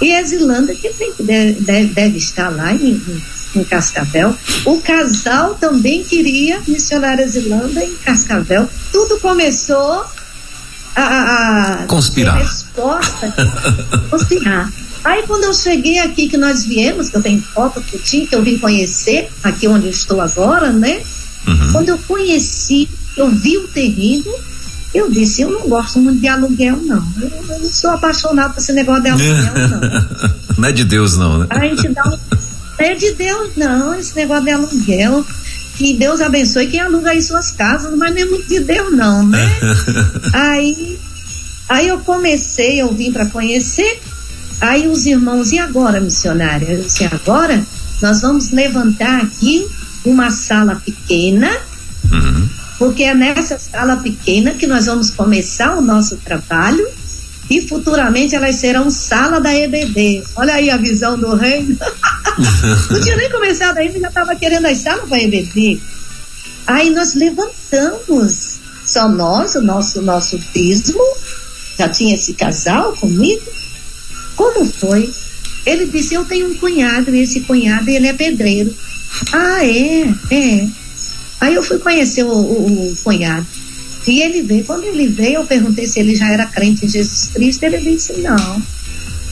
E 0.00 0.14
a 0.14 0.22
Zilanda 0.22 0.74
que 0.74 0.90
tem, 0.90 1.12
deve, 1.18 1.86
deve 1.86 2.18
estar 2.18 2.50
lá 2.50 2.74
em, 2.74 3.00
em 3.54 3.64
Cascavel. 3.64 4.36
O 4.66 4.80
casal 4.82 5.54
também 5.54 6.04
queria 6.04 6.60
missionária 6.68 7.26
Zilanda 7.26 7.82
em 7.82 7.94
Cascavel. 7.96 8.68
Tudo 8.92 9.18
começou 9.20 10.04
a, 10.94 11.82
a 11.82 11.86
conspirar. 11.86 12.36
Resposta, 12.36 13.34
conspirar. 14.10 14.70
Aí 15.06 15.22
quando 15.24 15.44
eu 15.44 15.54
cheguei 15.54 16.00
aqui, 16.00 16.28
que 16.28 16.36
nós 16.36 16.64
viemos, 16.64 17.08
que 17.08 17.16
eu 17.16 17.22
tenho 17.22 17.40
foto 17.40 17.80
que 17.80 17.94
eu 17.94 18.00
tinha, 18.00 18.26
que 18.26 18.34
eu 18.34 18.42
vim 18.42 18.58
conhecer, 18.58 19.28
aqui 19.40 19.68
onde 19.68 19.86
eu 19.86 19.90
estou 19.92 20.20
agora, 20.20 20.72
né? 20.72 21.00
Uhum. 21.46 21.70
Quando 21.70 21.90
eu 21.90 21.98
conheci, 21.98 22.88
eu 23.16 23.30
vi 23.30 23.56
o 23.56 23.68
terreno, 23.68 24.34
eu 24.92 25.08
disse, 25.08 25.42
eu 25.42 25.50
não 25.52 25.68
gosto 25.68 26.00
muito 26.00 26.20
de 26.20 26.26
aluguel, 26.26 26.78
não. 26.82 27.06
Eu, 27.20 27.28
eu 27.28 27.58
não 27.60 27.70
sou 27.70 27.90
apaixonado 27.90 28.54
por 28.54 28.60
esse 28.60 28.72
negócio 28.72 29.04
de 29.04 29.08
aluguel, 29.10 29.68
não. 29.68 29.80
não 30.58 30.68
é 30.68 30.72
de 30.72 30.82
Deus, 30.82 31.16
não, 31.16 31.38
né? 31.38 31.46
A 31.50 31.60
gente 31.60 31.88
dá 31.90 32.02
um 32.08 32.18
é 32.82 32.94
de 32.96 33.14
Deus, 33.14 33.50
não, 33.56 33.94
esse 33.94 34.16
negócio 34.16 34.44
de 34.44 34.50
aluguel. 34.50 35.24
Que 35.76 35.94
Deus 35.94 36.20
abençoe 36.20 36.66
quem 36.66 36.80
aluga 36.80 37.10
aí 37.10 37.22
suas 37.22 37.52
casas, 37.52 37.96
mas 37.96 38.12
não 38.12 38.22
é 38.22 38.24
muito 38.24 38.48
de 38.48 38.58
Deus, 38.58 38.92
não, 38.92 39.24
né? 39.24 39.46
aí, 40.34 40.98
aí 41.68 41.86
eu 41.86 42.00
comecei, 42.00 42.80
eu 42.82 42.92
vim 42.92 43.12
para 43.12 43.26
conhecer. 43.26 44.00
Aí 44.60 44.88
os 44.88 45.06
irmãos, 45.06 45.52
e 45.52 45.58
agora, 45.58 46.00
missionária? 46.00 46.72
Eu 46.72 46.82
disse, 46.82 47.04
agora 47.04 47.62
nós 48.00 48.20
vamos 48.20 48.50
levantar 48.50 49.22
aqui 49.22 49.66
uma 50.04 50.30
sala 50.30 50.76
pequena, 50.76 51.50
uhum. 52.12 52.48
porque 52.78 53.04
é 53.04 53.14
nessa 53.14 53.58
sala 53.58 53.96
pequena 53.96 54.52
que 54.52 54.66
nós 54.66 54.86
vamos 54.86 55.10
começar 55.10 55.76
o 55.76 55.82
nosso 55.82 56.16
trabalho 56.18 56.86
e 57.48 57.60
futuramente 57.60 58.34
elas 58.34 58.56
serão 58.56 58.90
sala 58.90 59.40
da 59.40 59.54
EBD. 59.54 60.24
Olha 60.36 60.54
aí 60.54 60.70
a 60.70 60.76
visão 60.76 61.18
do 61.18 61.34
reino. 61.34 61.76
Não 62.90 63.00
tinha 63.00 63.16
nem 63.16 63.30
começado 63.30 63.78
ainda, 63.78 64.00
já 64.00 64.08
estava 64.08 64.34
querendo 64.34 64.66
as 64.66 64.78
salas 64.78 65.08
para 65.08 65.22
EBD. 65.22 65.80
Aí 66.66 66.90
nós 66.90 67.14
levantamos, 67.14 68.58
só 68.84 69.08
nós, 69.08 69.54
o 69.54 69.62
nosso, 69.62 70.02
nosso 70.02 70.38
dízimo, 70.52 71.02
já 71.78 71.88
tinha 71.88 72.14
esse 72.14 72.34
casal 72.34 72.92
comigo. 72.94 73.42
Como 74.36 74.64
foi? 74.64 75.10
Ele 75.64 75.86
disse, 75.86 76.14
eu 76.14 76.24
tenho 76.24 76.48
um 76.48 76.54
cunhado, 76.54 77.14
e 77.14 77.20
esse 77.20 77.40
cunhado, 77.40 77.88
ele 77.90 78.06
é 78.06 78.12
pedreiro. 78.12 78.72
Ah, 79.32 79.64
é? 79.64 80.14
É. 80.30 80.68
Aí 81.40 81.54
eu 81.54 81.62
fui 81.62 81.78
conhecer 81.78 82.22
o, 82.22 82.28
o, 82.28 82.92
o 82.92 82.96
cunhado. 83.02 83.46
E 84.06 84.22
ele 84.22 84.42
veio, 84.42 84.64
quando 84.64 84.84
ele 84.84 85.08
veio, 85.08 85.36
eu 85.36 85.44
perguntei 85.44 85.86
se 85.86 85.98
ele 85.98 86.14
já 86.14 86.30
era 86.30 86.46
crente 86.46 86.86
em 86.86 86.88
Jesus 86.88 87.30
Cristo, 87.34 87.64
ele 87.64 87.78
disse 87.78 88.12
não. 88.20 88.62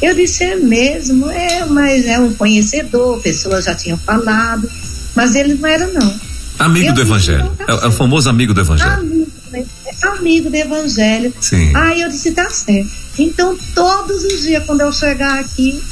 Eu 0.02 0.14
disse, 0.14 0.42
é 0.42 0.56
mesmo, 0.56 1.30
é, 1.30 1.64
mas 1.66 2.04
é 2.06 2.18
um 2.18 2.32
conhecedor, 2.34 3.20
pessoas 3.20 3.64
já 3.64 3.74
tinham 3.74 3.96
falado, 3.96 4.68
mas 5.14 5.36
ele 5.36 5.54
não 5.54 5.68
era 5.68 5.86
não. 5.86 6.20
Amigo 6.58 6.88
eu 6.88 6.92
do 6.92 7.00
disse, 7.00 7.10
Evangelho, 7.10 7.50
tá 7.56 7.64
é, 7.68 7.84
é, 7.84 7.88
o 7.88 7.92
famoso 7.92 8.28
amigo 8.28 8.52
do 8.52 8.60
Evangelho. 8.60 8.92
Amigo, 8.92 9.32
né? 9.52 9.64
amigo 10.02 10.50
do 10.50 10.56
Evangelho. 10.56 11.32
Sim. 11.40 11.74
Aí 11.76 12.00
eu 12.00 12.08
disse, 12.08 12.32
tá 12.32 12.50
certo. 12.50 13.03
Então, 13.18 13.56
todos 13.74 14.24
os 14.24 14.42
dias, 14.42 14.64
quando 14.64 14.80
eu 14.80 14.92
chegar 14.92 15.38
aqui, 15.38 15.82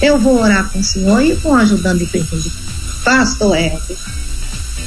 eu 0.00 0.18
vou 0.18 0.40
orar 0.40 0.68
com 0.70 0.80
o 0.80 0.84
senhor 0.84 1.22
e 1.22 1.36
com 1.36 1.50
o 1.50 1.54
ajudando 1.54 1.98
de. 1.98 2.52
Pastor 3.04 3.56
Herbert, 3.56 3.98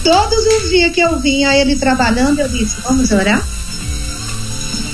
Todos 0.03 0.45
os 0.45 0.69
dias 0.69 0.93
que 0.93 1.01
eu 1.01 1.19
vinha 1.19 1.55
ele 1.57 1.75
trabalhando, 1.75 2.39
eu 2.39 2.47
disse, 2.47 2.75
vamos 2.83 3.11
orar? 3.11 3.43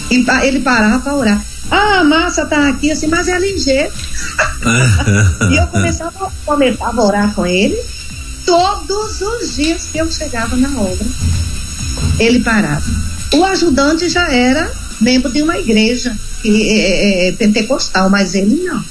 E 0.09 0.25
ele 0.43 0.61
parava 0.61 0.99
para 0.99 1.15
orar. 1.15 1.45
Ah, 1.69 1.99
a 1.99 2.03
massa 2.03 2.45
tá 2.45 2.69
aqui 2.69 2.91
assim, 2.91 3.07
mas 3.07 3.27
é 3.27 3.37
ligeiro. 3.37 3.91
e 5.51 5.57
eu 5.57 5.67
começava, 5.67 6.31
começava 6.45 7.01
a 7.01 7.05
orar 7.05 7.33
com 7.33 7.45
ele 7.45 7.77
todos 8.45 9.21
os 9.21 9.55
dias 9.55 9.87
que 9.91 9.97
eu 9.97 10.09
chegava 10.11 10.55
na 10.55 10.69
obra. 10.79 11.05
Ele 12.17 12.39
parava. 12.39 12.83
O 13.33 13.43
ajudante 13.45 14.09
já 14.09 14.31
era 14.31 14.71
membro 14.99 15.31
de 15.31 15.41
uma 15.41 15.57
igreja 15.57 16.15
é, 16.45 17.27
é, 17.27 17.31
pentecostal, 17.33 18.09
mas 18.09 18.33
ele 18.35 18.63
não. 18.63 18.83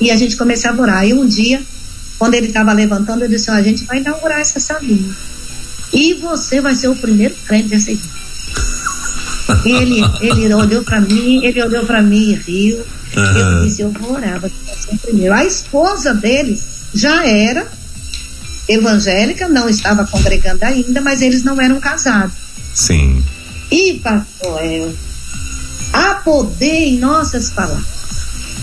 E 0.00 0.10
a 0.10 0.16
gente 0.16 0.36
começava 0.36 0.78
a 0.78 0.82
orar. 0.82 1.06
E 1.06 1.14
um 1.14 1.26
dia, 1.26 1.62
quando 2.18 2.34
ele 2.34 2.48
estava 2.48 2.72
levantando, 2.72 3.24
eu 3.24 3.28
disse: 3.28 3.50
a 3.50 3.62
gente 3.62 3.84
vai 3.84 3.98
inaugurar 3.98 4.40
essa 4.40 4.58
salinha. 4.58 5.14
E 5.92 6.14
você 6.14 6.60
vai 6.60 6.74
ser 6.74 6.88
o 6.88 6.96
primeiro 6.96 7.34
crente 7.46 7.68
dessa 7.68 7.90
igreja. 7.90 8.22
Ele, 9.64 10.00
ele 10.20 10.54
olhou 10.54 10.82
para 10.82 11.00
mim, 11.00 11.44
ele 11.44 11.62
olhou 11.62 11.84
para 11.84 12.00
mim 12.02 12.30
e 12.30 12.34
riu. 12.34 12.78
Uhum. 13.16 13.58
Eu 13.58 13.64
disse, 13.64 13.82
eu 13.82 13.90
vou 13.90 14.14
orar, 14.14 14.40
vai 14.40 14.50
ser 14.50 14.94
o 14.94 14.98
primeiro. 14.98 15.34
A 15.34 15.44
esposa 15.44 16.14
dele 16.14 16.58
já 16.94 17.26
era 17.26 17.66
evangélica, 18.68 19.48
não 19.48 19.68
estava 19.68 20.06
congregando 20.06 20.64
ainda, 20.64 21.00
mas 21.00 21.20
eles 21.20 21.42
não 21.42 21.60
eram 21.60 21.78
casados. 21.80 22.34
Sim. 22.74 23.22
E, 23.70 23.94
pastor, 23.94 24.60
há 25.92 26.14
poder 26.14 26.88
em 26.88 26.98
nossas 26.98 27.50
palavras. 27.50 27.86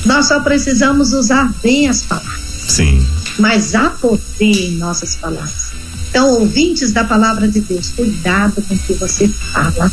Nós 0.06 0.28
só 0.28 0.40
precisamos 0.40 1.14
usar 1.14 1.54
bem 1.62 1.88
as 1.88 2.02
palavras. 2.04 2.42
Sim. 2.68 3.06
Mas 3.38 3.76
há 3.76 3.90
poder 3.90 4.22
em 4.40 4.72
nossas 4.78 5.16
palavras. 5.16 5.72
Então, 6.10 6.30
ouvintes 6.40 6.92
da 6.92 7.04
palavra 7.04 7.48
de 7.48 7.62
Deus, 7.62 7.90
cuidado 7.90 8.62
com 8.64 8.74
o 8.74 8.80
que 8.80 8.94
você 8.94 9.28
fala, 9.28 9.92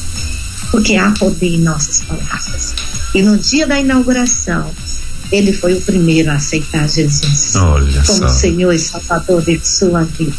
porque 0.70 0.96
há 0.96 1.10
poder 1.12 1.56
em 1.56 1.60
nossas 1.60 2.00
palavras. 2.02 2.74
E 3.14 3.22
no 3.22 3.36
dia 3.36 3.66
da 3.66 3.78
inauguração, 3.78 4.70
ele 5.30 5.52
foi 5.52 5.74
o 5.74 5.80
primeiro 5.80 6.30
a 6.30 6.34
aceitar 6.34 6.88
Jesus 6.88 7.56
Olha 7.56 8.02
como 8.04 8.18
só. 8.18 8.28
Senhor 8.28 8.72
e 8.72 8.78
Salvador 8.78 9.42
de 9.42 9.60
sua 9.66 10.04
vida. 10.04 10.34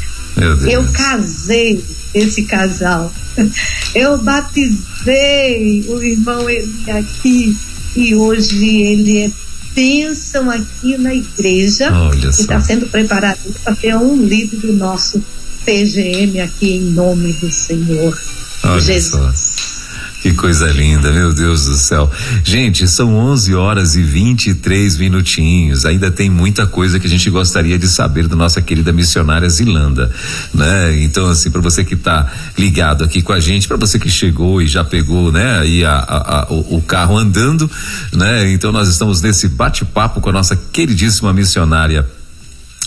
Eu 0.69 0.85
casei 0.91 1.83
esse 2.13 2.43
casal. 2.43 3.11
Eu 3.93 4.17
batizei 4.17 4.96
levei 5.07 5.85
o 5.87 6.03
irmão 6.03 6.49
Eli 6.49 6.91
aqui 6.91 7.57
e 7.95 8.13
hoje 8.13 8.81
ele 8.81 9.17
é 9.23 9.31
bênção 9.73 10.51
aqui 10.51 10.97
na 10.97 11.15
igreja. 11.15 11.91
Olha 11.91 12.19
que 12.19 12.27
está 12.27 12.59
sendo 12.59 12.87
preparado 12.87 13.39
para 13.63 13.75
ter 13.75 13.95
um 13.95 14.21
líder 14.21 14.57
do 14.57 14.73
nosso 14.73 15.23
PGM 15.65 16.41
aqui 16.41 16.73
em 16.73 16.81
nome 16.81 17.31
do 17.33 17.51
Senhor. 17.51 18.17
Olha 18.63 18.79
Jesus. 18.79 19.39
Só. 19.39 19.76
Que 20.21 20.33
coisa 20.33 20.67
linda, 20.67 21.11
meu 21.11 21.31
Deus 21.31 21.65
do 21.65 21.75
céu. 21.75 22.09
Gente, 22.43 22.87
são 22.87 23.15
11 23.15 23.53
horas 23.53 23.95
e 23.95 24.01
23 24.01 24.97
minutinhos. 24.97 25.85
Ainda 25.85 26.09
tem 26.09 26.29
muita 26.29 26.65
coisa 26.65 26.99
que 26.99 27.05
a 27.05 27.09
gente 27.09 27.29
gostaria 27.29 27.77
de 27.77 27.87
saber 27.87 28.27
da 28.27 28.35
nossa 28.35 28.61
querida 28.61 28.91
missionária 28.91 29.47
Zilanda, 29.47 30.11
né? 30.53 31.01
Então, 31.03 31.27
assim, 31.27 31.51
para 31.51 31.61
você 31.61 31.83
que 31.83 31.93
está 31.93 32.31
ligado 32.57 33.03
aqui 33.03 33.21
com 33.21 33.31
a 33.31 33.39
gente, 33.39 33.67
para 33.67 33.77
você 33.77 33.99
que 33.99 34.09
chegou 34.09 34.61
e 34.61 34.67
já 34.67 34.83
pegou, 34.83 35.31
né, 35.31 35.59
aí 35.59 35.85
a, 35.85 35.93
a, 35.93 36.39
a, 36.39 36.47
o, 36.51 36.77
o 36.77 36.81
carro 36.81 37.15
andando, 37.15 37.69
né? 38.11 38.51
Então, 38.51 38.71
nós 38.71 38.89
estamos 38.89 39.21
nesse 39.21 39.47
bate-papo 39.47 40.19
com 40.19 40.29
a 40.29 40.33
nossa 40.33 40.55
queridíssima 40.55 41.31
missionária 41.31 42.05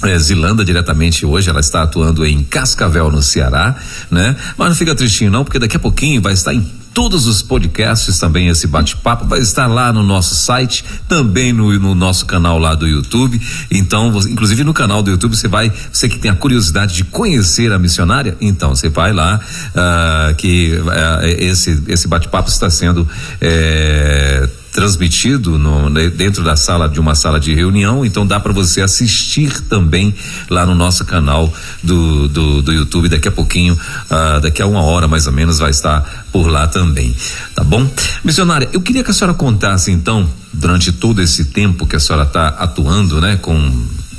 é, 0.02 0.18
Zilanda 0.18 0.64
diretamente 0.64 1.26
hoje, 1.26 1.50
ela 1.50 1.60
está 1.60 1.82
atuando 1.82 2.24
em 2.24 2.42
Cascavel, 2.42 3.10
no 3.10 3.22
Ceará, 3.22 3.76
né? 4.10 4.34
Mas 4.56 4.68
não 4.68 4.74
fica 4.74 4.94
tristinho 4.94 5.30
não, 5.30 5.44
porque 5.44 5.58
daqui 5.58 5.76
a 5.76 5.80
pouquinho 5.80 6.22
vai 6.22 6.32
estar 6.32 6.54
em 6.54 6.79
todos 6.92 7.26
os 7.26 7.42
podcasts 7.42 8.18
também 8.18 8.48
esse 8.48 8.66
bate-papo 8.66 9.26
vai 9.26 9.40
estar 9.40 9.66
lá 9.66 9.92
no 9.92 10.02
nosso 10.02 10.34
site, 10.34 10.84
também 11.08 11.52
no, 11.52 11.78
no, 11.78 11.94
nosso 11.94 12.26
canal 12.26 12.58
lá 12.58 12.74
do 12.74 12.86
YouTube. 12.86 13.40
Então, 13.70 14.10
você, 14.10 14.30
inclusive 14.30 14.64
no 14.64 14.74
canal 14.74 15.02
do 15.02 15.10
YouTube 15.10 15.36
você 15.36 15.48
vai, 15.48 15.72
você 15.92 16.08
que 16.08 16.18
tem 16.18 16.30
a 16.30 16.34
curiosidade 16.34 16.94
de 16.94 17.04
conhecer 17.04 17.72
a 17.72 17.78
missionária, 17.78 18.36
então 18.40 18.74
você 18.74 18.88
vai 18.88 19.12
lá 19.12 19.40
uh, 19.40 20.34
que 20.34 20.74
uh, 20.74 21.26
esse 21.38 21.82
esse 21.88 22.08
bate-papo 22.08 22.48
está 22.48 22.68
sendo 22.68 23.06
eh, 23.40 24.48
transmitido 24.72 25.58
no, 25.58 25.90
né, 25.90 26.08
dentro 26.08 26.44
da 26.44 26.56
sala 26.56 26.88
de 26.88 27.00
uma 27.00 27.14
sala 27.14 27.40
de 27.40 27.54
reunião, 27.54 28.04
então 28.04 28.26
dá 28.26 28.38
para 28.38 28.52
você 28.52 28.80
assistir 28.80 29.60
também 29.62 30.14
lá 30.48 30.64
no 30.64 30.74
nosso 30.74 31.04
canal 31.04 31.52
do, 31.82 32.28
do, 32.28 32.62
do 32.62 32.72
YouTube. 32.72 33.08
Daqui 33.08 33.28
a 33.28 33.32
pouquinho, 33.32 33.74
uh, 33.74 34.40
daqui 34.40 34.62
a 34.62 34.66
uma 34.66 34.82
hora 34.82 35.08
mais 35.08 35.26
ou 35.26 35.32
menos, 35.32 35.58
vai 35.58 35.70
estar 35.70 36.26
por 36.32 36.46
lá 36.46 36.66
também. 36.66 37.14
Tá 37.54 37.64
bom? 37.64 37.88
Missionária, 38.24 38.68
eu 38.72 38.80
queria 38.80 39.02
que 39.02 39.10
a 39.10 39.14
senhora 39.14 39.34
contasse 39.34 39.90
então, 39.90 40.28
durante 40.52 40.92
todo 40.92 41.20
esse 41.20 41.46
tempo 41.46 41.86
que 41.86 41.96
a 41.96 42.00
senhora 42.00 42.24
está 42.24 42.48
atuando, 42.48 43.20
né, 43.20 43.36
com 43.36 43.54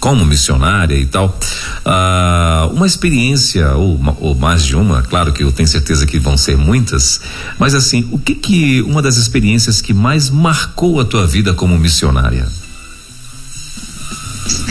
como 0.02 0.26
missionária 0.26 0.96
e 0.96 1.06
tal, 1.06 1.40
ah, 1.86 2.68
uma 2.74 2.88
experiência 2.88 3.76
ou, 3.76 4.00
ou, 4.20 4.36
mais 4.36 4.66
de 4.66 4.76
uma, 4.76 5.04
claro 5.04 5.32
que 5.32 5.44
eu 5.44 5.52
tenho 5.52 5.70
certeza 5.70 6.08
que 6.08 6.18
vão 6.18 6.36
ser 6.36 6.58
muitas, 6.58 7.22
mas 7.60 7.76
assim, 7.76 8.10
o 8.12 8.18
que 8.18 8.34
que 8.34 8.82
uma 8.82 9.00
das 9.00 9.18
experiências 9.18 9.80
que 9.80 9.94
mais 9.94 10.32
marcou 10.32 11.00
a 11.00 11.06
tua 11.06 11.28
vida 11.28 11.54
como 11.54 11.78
missionária? 11.78 12.48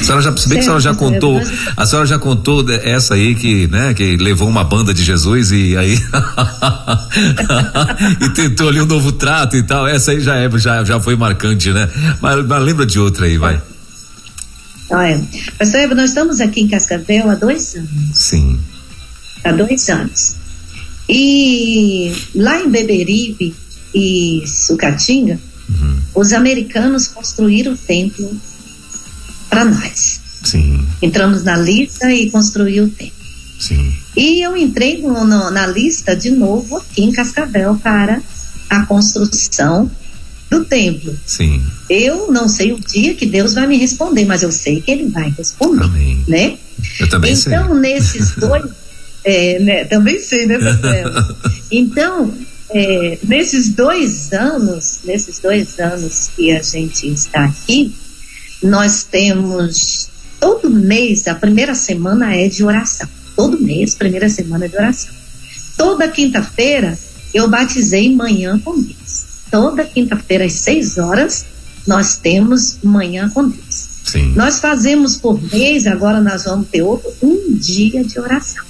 A 0.01 0.03
senhora 0.03 0.21
já 0.21 0.33
percebeu 0.33 0.57
que 0.57 0.63
a 0.63 0.65
senhora 0.65 0.81
já 0.81 0.95
contou, 0.95 1.41
a 1.77 1.87
senhora 1.87 2.09
já 2.09 2.19
contou 2.19 2.69
essa 2.69 3.15
aí 3.15 3.37
que, 3.37 3.69
né, 3.69 3.95
que 3.95 4.17
levou 4.17 4.49
uma 4.49 4.65
banda 4.65 4.93
de 4.93 5.05
Jesus 5.05 5.53
e 5.53 5.77
aí 5.77 5.95
e 8.21 8.29
tentou 8.31 8.69
ali 8.69 8.81
um 8.81 8.87
novo 8.87 9.13
trato 9.13 9.57
e 9.57 9.63
tal. 9.63 9.87
Essa 9.87 10.11
aí 10.11 10.21
já 10.21 10.35
é, 10.35 10.51
já, 10.59 10.83
já 10.83 10.99
foi 10.99 11.15
marcante, 11.15 11.71
né? 11.71 11.89
Mas, 12.21 12.45
mas 12.45 12.65
lembra 12.65 12.85
de 12.85 12.99
outra 12.99 13.27
aí, 13.27 13.39
vai. 13.39 13.63
Olha, 14.91 15.23
pastor 15.57 15.81
Eva, 15.81 15.95
nós 15.95 16.11
estamos 16.11 16.41
aqui 16.41 16.63
em 16.63 16.69
Cascavel 16.69 17.31
há 17.31 17.35
dois 17.35 17.75
anos. 17.77 17.91
Sim. 18.13 18.61
Há 19.45 19.53
dois 19.53 19.89
anos. 19.89 20.35
E 21.09 22.13
lá 22.35 22.61
em 22.61 22.71
Beberibe 22.71 23.55
e 23.95 24.45
Sucatinga, 24.47 25.41
uhum. 25.69 26.01
os 26.15 26.33
americanos 26.33 27.09
construíram 27.09 27.73
o 27.73 27.77
templo 27.77 28.31
para 29.49 29.65
nós. 29.65 30.21
Sim. 30.43 30.87
Entramos 31.01 31.45
na 31.45 31.57
lista 31.57 32.13
e 32.13 32.31
construiu 32.31 32.85
o 32.85 32.91
templo. 32.91 33.21
Sim. 33.61 33.95
E 34.17 34.45
eu 34.45 34.57
entrei 34.57 35.03
no, 35.03 35.25
no, 35.25 35.51
na 35.51 35.67
lista 35.67 36.17
de 36.17 36.31
novo 36.31 36.79
aqui 36.79 37.03
em 37.03 37.13
Cascavel 37.13 37.77
para 37.77 38.21
a 38.69 38.87
construção 38.87 39.91
do 40.51 40.65
templo. 40.65 41.17
Sim. 41.25 41.63
Eu 41.89 42.31
não 42.33 42.49
sei 42.49 42.73
o 42.73 42.81
dia 42.81 43.15
que 43.15 43.25
Deus 43.25 43.55
vai 43.55 43.67
me 43.69 43.79
responder, 43.79 44.25
mas 44.25 44.43
eu 44.43 44.51
sei 44.51 44.81
que 44.81 44.91
Ele 44.91 45.09
vai 45.09 45.31
responder, 45.31 45.85
Amém. 45.85 46.25
né? 46.27 46.59
Eu 46.99 47.09
também 47.09 47.33
então, 47.33 47.43
sei. 47.43 47.55
Então 47.55 47.75
nesses 47.75 48.35
dois, 48.37 48.65
é, 49.25 49.59
né, 49.61 49.85
também 49.85 50.19
sei, 50.19 50.47
né, 50.47 50.59
Marcelo? 50.59 51.37
Então 51.73 52.35
é, 52.71 53.17
nesses 53.23 53.69
dois 53.69 54.33
anos, 54.33 55.01
nesses 55.05 55.39
dois 55.39 55.79
anos 55.79 56.31
que 56.35 56.51
a 56.51 56.61
gente 56.61 57.07
está 57.07 57.45
aqui, 57.45 57.95
nós 58.61 59.05
temos 59.05 60.09
todo 60.41 60.69
mês 60.69 61.29
a 61.29 61.35
primeira 61.37 61.77
semana 61.77 62.35
é 62.35 62.49
de 62.49 62.65
oração. 62.65 63.09
Todo 63.37 63.61
mês, 63.61 63.95
primeira 63.95 64.29
semana 64.29 64.65
é 64.65 64.69
de 64.69 64.77
oração. 64.77 65.15
Toda 65.77 66.09
quinta-feira 66.09 66.99
eu 67.33 67.49
batizei 67.49 68.13
manhã 68.13 68.59
com 68.59 68.83
Deus 68.83 69.00
toda 69.51 69.85
quinta-feira 69.85 70.45
às 70.45 70.53
6 70.55 70.99
horas 70.99 71.45
nós 71.87 72.17
temos 72.17 72.79
manhã 72.83 73.29
com 73.31 73.49
Deus. 73.49 73.89
Sim. 74.05 74.33
Nós 74.35 74.59
fazemos 74.59 75.17
por 75.17 75.41
mês, 75.53 75.87
agora 75.87 76.21
nós 76.21 76.45
vamos 76.45 76.69
ter 76.69 76.83
outro, 76.83 77.13
um 77.23 77.55
dia 77.55 78.03
de 78.05 78.19
oração. 78.19 78.65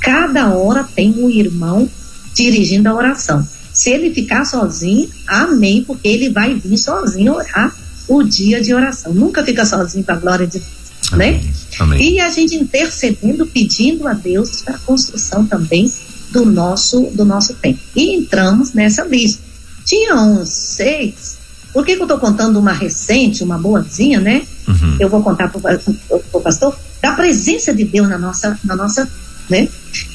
Cada 0.00 0.48
hora 0.54 0.84
tem 0.94 1.12
um 1.12 1.28
irmão 1.28 1.88
dirigindo 2.34 2.88
a 2.88 2.94
oração. 2.94 3.46
Se 3.72 3.90
ele 3.90 4.12
ficar 4.12 4.44
sozinho, 4.44 5.08
amém, 5.26 5.84
porque 5.84 6.08
ele 6.08 6.30
vai 6.30 6.54
vir 6.54 6.76
sozinho 6.78 7.34
orar 7.34 7.74
o 8.08 8.22
dia 8.22 8.60
de 8.60 8.72
oração. 8.72 9.12
Nunca 9.12 9.44
fica 9.44 9.64
sozinho 9.64 10.04
para 10.04 10.14
a 10.14 10.18
glória 10.18 10.46
de 10.46 10.58
Deus, 10.58 11.12
amém. 11.12 11.32
né? 11.42 11.52
Amém. 11.78 12.14
E 12.14 12.20
a 12.20 12.28
gente 12.28 12.54
intercedendo, 12.56 13.46
pedindo 13.46 14.08
a 14.08 14.14
Deus 14.14 14.62
para 14.62 14.76
a 14.76 14.78
construção 14.78 15.46
também 15.46 15.92
do 16.30 16.44
nosso 16.44 17.02
do 17.14 17.24
nosso 17.24 17.54
tempo. 17.54 17.78
E 17.94 18.14
entramos 18.14 18.72
nessa 18.72 19.04
lista. 19.04 19.47
Tinha 19.88 20.16
uns 20.16 20.50
seis. 20.50 21.38
Por 21.72 21.82
que, 21.82 21.96
que 21.96 22.02
eu 22.02 22.04
estou 22.04 22.18
contando 22.18 22.58
uma 22.58 22.72
recente, 22.72 23.42
uma 23.42 23.56
boazinha, 23.56 24.20
né? 24.20 24.46
Uhum. 24.68 24.96
Eu 25.00 25.08
vou 25.08 25.22
contar 25.22 25.48
para 25.48 25.80
o 26.34 26.40
pastor 26.42 26.78
da 27.00 27.12
presença 27.12 27.72
de 27.72 27.84
Deus 27.84 28.06
na 28.06 28.18
nossa, 28.18 28.58
na 28.64 28.76
nossa, 28.76 29.08
né? 29.48 29.66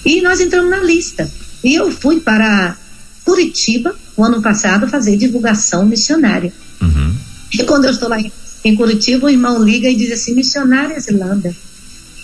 E 0.05 0.21
nós 0.21 0.39
entramos 0.39 0.69
na 0.69 0.77
lista. 0.77 1.27
E 1.63 1.73
eu 1.73 1.89
fui 1.91 2.19
para 2.19 2.77
Curitiba, 3.25 3.95
o 4.15 4.23
ano 4.23 4.43
passado, 4.43 4.87
fazer 4.87 5.17
divulgação 5.17 5.87
missionária. 5.87 6.53
Uhum. 6.79 7.15
E 7.51 7.63
quando 7.63 7.85
eu 7.85 7.91
estou 7.91 8.09
lá 8.09 8.19
em, 8.19 8.31
em 8.63 8.75
Curitiba, 8.75 9.25
o 9.25 9.29
irmão 9.29 9.63
liga 9.63 9.89
e 9.89 9.95
diz 9.95 10.11
assim: 10.11 10.35
Missionária 10.35 10.99
Zelanda, 10.99 11.51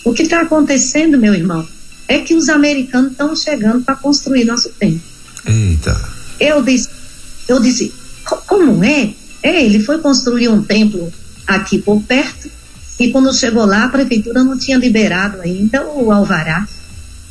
o 0.04 0.12
que 0.12 0.22
está 0.22 0.42
acontecendo, 0.42 1.18
meu 1.18 1.34
irmão? 1.34 1.66
É 2.06 2.20
que 2.20 2.36
os 2.36 2.48
americanos 2.48 3.10
estão 3.10 3.34
chegando 3.34 3.82
para 3.82 3.96
construir 3.96 4.44
nosso 4.44 4.68
templo. 4.70 5.02
Eita. 5.44 6.00
Eu 6.38 6.62
disse: 6.62 6.99
eu 7.52 7.60
disse, 7.60 7.92
como 8.46 8.84
é? 8.84 9.12
É, 9.42 9.64
ele 9.64 9.80
foi 9.80 9.98
construir 9.98 10.48
um 10.48 10.62
templo 10.62 11.12
aqui 11.46 11.78
por 11.78 12.02
perto 12.02 12.50
e 12.98 13.10
quando 13.10 13.34
chegou 13.34 13.64
lá 13.64 13.84
a 13.84 13.88
prefeitura 13.88 14.44
não 14.44 14.58
tinha 14.58 14.76
liberado 14.76 15.40
ainda 15.40 15.86
o 15.86 16.12
alvará 16.12 16.68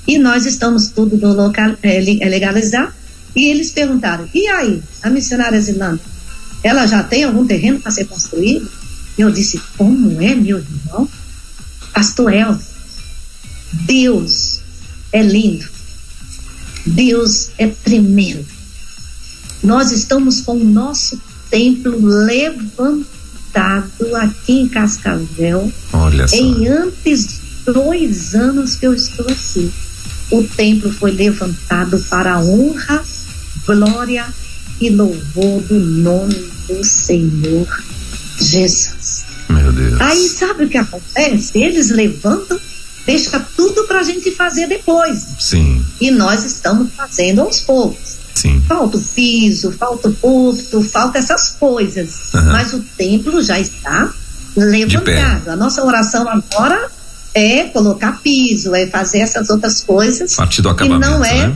e 0.07 0.17
nós 0.17 0.45
estamos 0.45 0.87
tudo 0.87 1.17
do 1.17 1.33
local 1.33 1.75
é, 1.83 1.97
é 1.97 2.29
legalizar 2.29 2.93
e 3.35 3.45
eles 3.45 3.71
perguntaram, 3.71 4.27
e 4.33 4.47
aí, 4.47 4.81
a 5.03 5.09
missionária 5.09 5.61
Zilanda, 5.61 6.01
ela 6.63 6.87
já 6.87 7.03
tem 7.03 7.23
algum 7.23 7.45
terreno 7.45 7.79
para 7.79 7.91
ser 7.91 8.05
construído? 8.05 8.69
Eu 9.17 9.31
disse, 9.31 9.61
como 9.77 10.19
é, 10.19 10.33
meu 10.33 10.57
irmão? 10.57 11.07
Pastor 11.93 12.33
El, 12.33 12.57
Deus 13.85 14.61
é 15.13 15.21
lindo, 15.21 15.69
Deus 16.87 17.51
é 17.57 17.67
tremendo 17.67 18.58
nós 19.63 19.91
estamos 19.91 20.41
com 20.41 20.53
o 20.53 20.63
nosso 20.63 21.19
templo 21.49 21.97
levantado 22.01 23.05
aqui 24.15 24.61
em 24.61 24.67
Cascavel. 24.67 25.71
Olha 25.93 26.27
só. 26.27 26.35
Em 26.35 26.67
antes 26.67 27.39
dois 27.65 28.33
anos 28.35 28.75
que 28.75 28.87
eu 28.87 28.93
estou 28.93 29.25
aqui. 29.27 29.71
O 30.31 30.43
templo 30.43 30.91
foi 30.91 31.11
levantado 31.11 31.99
para 32.09 32.33
a 32.35 32.39
honra, 32.39 33.03
glória 33.65 34.25
e 34.79 34.89
louvor 34.89 35.61
do 35.63 35.79
nome 35.79 36.51
do 36.67 36.83
Senhor 36.83 37.67
Jesus. 38.39 39.25
Meu 39.49 39.71
Deus. 39.71 39.99
Aí 39.99 40.29
sabe 40.29 40.65
o 40.65 40.69
que 40.69 40.77
acontece? 40.77 41.57
Eles 41.57 41.89
levantam, 41.89 42.59
deixa 43.05 43.39
tudo 43.55 43.85
para 43.85 44.01
a 44.01 44.03
gente 44.03 44.31
fazer 44.31 44.67
depois. 44.67 45.25
Sim. 45.39 45.83
E 45.99 46.11
nós 46.11 46.45
estamos 46.45 46.93
fazendo 46.93 47.41
aos 47.41 47.59
poucos. 47.61 48.18
Sim. 48.39 48.63
Falta 48.65 48.95
o 48.95 49.01
piso, 49.01 49.69
falta 49.73 50.07
o 50.07 50.13
púlpito, 50.13 50.81
falta 50.81 51.17
essas 51.17 51.57
coisas. 51.59 52.33
Uhum. 52.33 52.45
Mas 52.45 52.73
o 52.73 52.79
templo 52.97 53.41
já 53.41 53.59
está 53.59 54.13
levantado. 54.55 55.49
A 55.49 55.55
nossa 55.57 55.83
oração 55.83 56.25
agora 56.25 56.89
é 57.33 57.65
colocar 57.65 58.21
piso, 58.21 58.73
é 58.73 58.87
fazer 58.87 59.19
essas 59.19 59.49
outras 59.49 59.83
coisas. 59.83 60.35
A 60.35 60.37
partir 60.37 60.61
do 60.61 60.69
acabamento. 60.69 61.05
E 61.05 61.09
não 61.09 61.25
é 61.25 61.47
né? 61.47 61.55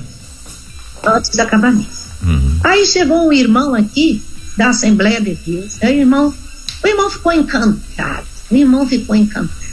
antes 1.06 1.30
do 1.30 1.42
acabamento. 1.42 1.88
Uhum. 2.22 2.60
Aí 2.66 2.86
chegou 2.86 3.28
um 3.28 3.32
irmão 3.32 3.74
aqui 3.74 4.22
da 4.58 4.70
Assembleia 4.70 5.22
de 5.22 5.36
Deus. 5.36 5.78
O 5.82 5.86
irmão, 5.86 6.34
o 6.84 6.88
irmão 6.88 7.10
ficou 7.10 7.32
encantado. 7.32 8.28
O 8.52 8.56
irmão 8.56 8.86
ficou 8.86 9.16
encantado. 9.16 9.64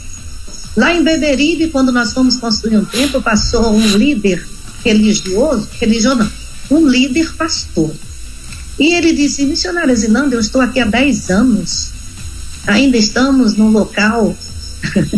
Lá 0.77 0.93
em 0.93 1.03
Beberibe, 1.03 1.67
quando 1.67 1.91
nós 1.91 2.13
fomos 2.13 2.37
construir 2.37 2.77
um 2.77 2.85
templo, 2.85 3.21
passou 3.21 3.73
um 3.73 3.97
líder 3.97 4.47
religioso, 4.81 5.67
religioso 5.77 6.15
não, 6.15 6.31
um 6.71 6.87
líder 6.87 7.33
pastor. 7.33 7.91
E 8.79 8.95
ele 8.95 9.13
disse, 9.13 9.45
missionária 9.45 9.95
Zinanda, 9.95 10.35
eu 10.35 10.39
estou 10.39 10.61
aqui 10.61 10.79
há 10.79 10.85
10 10.85 11.29
anos, 11.29 11.91
ainda 12.65 12.97
estamos 12.97 13.55
num 13.55 13.69
local 13.69 14.35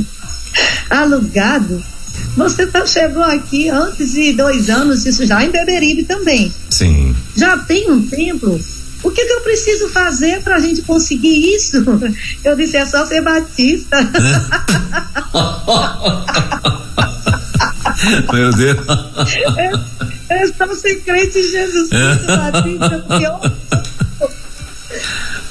alugado. 0.89 1.81
Você 2.35 2.67
tá, 2.67 2.85
chegou 2.85 3.23
aqui 3.23 3.69
antes 3.69 4.13
de 4.13 4.33
dois 4.33 4.69
anos, 4.69 5.05
isso 5.05 5.25
já 5.25 5.43
em 5.43 5.51
Beberibe 5.51 6.03
também. 6.03 6.53
Sim. 6.69 7.15
Já 7.35 7.57
tem 7.57 7.89
um 7.89 8.05
templo. 8.05 8.59
O 9.03 9.11
que, 9.11 9.25
que 9.25 9.33
eu 9.33 9.41
preciso 9.41 9.89
fazer 9.89 10.41
para 10.41 10.55
a 10.55 10.59
gente 10.59 10.81
conseguir 10.81 11.55
isso? 11.55 11.83
Eu 12.43 12.55
disse, 12.55 12.77
é 12.77 12.85
só 12.85 13.05
ser 13.05 13.21
batista. 13.21 13.97
Meu 18.33 18.51
Deus. 18.51 18.77
É, 20.29 20.35
é 20.35 20.47
só 20.47 20.73
ser 20.75 21.01
crente 21.01 21.37
em 21.37 21.51
Jesus 21.51 21.89
Cristo, 21.89 22.25
batista, 22.27 23.05
porque 23.07 23.25
eu, 23.25 23.39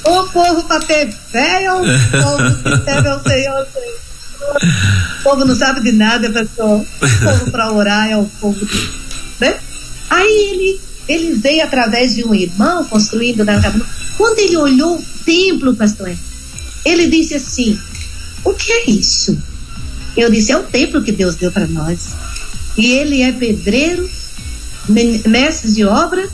o 0.05 0.23
povo 0.29 0.63
para 0.63 0.79
ter 0.81 1.11
fé 1.11 1.63
é 1.63 1.73
o 1.73 1.79
povo 1.79 2.55
que 2.63 2.83
serve 2.83 3.07
ao 3.07 3.23
Senhor. 3.23 3.67
O 5.19 5.23
povo 5.23 5.45
não 5.45 5.55
sabe 5.55 5.81
de 5.81 5.91
nada, 5.93 6.29
pessoal. 6.29 6.77
O 6.79 7.23
povo 7.23 7.51
para 7.51 7.71
orar 7.71 8.09
é 8.09 8.17
o 8.17 8.25
povo. 8.25 8.59
Né? 9.39 9.55
Aí 10.09 10.49
ele, 10.51 10.81
ele 11.07 11.33
veio 11.35 11.63
através 11.63 12.15
de 12.15 12.25
um 12.25 12.35
irmão 12.35 12.83
construindo 12.85 13.45
na 13.45 13.59
Quando 14.17 14.39
ele 14.39 14.57
olhou 14.57 14.97
o 14.97 15.03
templo, 15.25 15.75
pastor, 15.75 16.13
ele 16.85 17.07
disse 17.07 17.35
assim: 17.35 17.79
O 18.43 18.53
que 18.53 18.71
é 18.71 18.89
isso? 18.89 19.37
Eu 20.15 20.29
disse: 20.29 20.51
É 20.51 20.57
o 20.57 20.63
templo 20.63 21.01
que 21.01 21.11
Deus 21.11 21.35
deu 21.35 21.51
para 21.51 21.65
nós. 21.67 22.09
E 22.77 22.91
ele 22.91 23.21
é 23.21 23.31
pedreiro, 23.31 24.09
mestre 25.27 25.71
de 25.71 25.85
obra, 25.85 26.27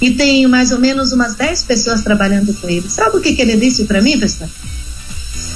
e 0.00 0.12
tem 0.12 0.46
mais 0.46 0.72
ou 0.72 0.78
menos 0.78 1.12
umas 1.12 1.34
10 1.34 1.64
pessoas 1.64 2.02
trabalhando 2.02 2.54
com 2.54 2.68
ele. 2.68 2.88
Sabe 2.88 3.16
o 3.16 3.20
que, 3.20 3.34
que 3.34 3.42
ele 3.42 3.56
disse 3.56 3.84
para 3.84 4.00
mim, 4.00 4.18
pastor? 4.18 4.48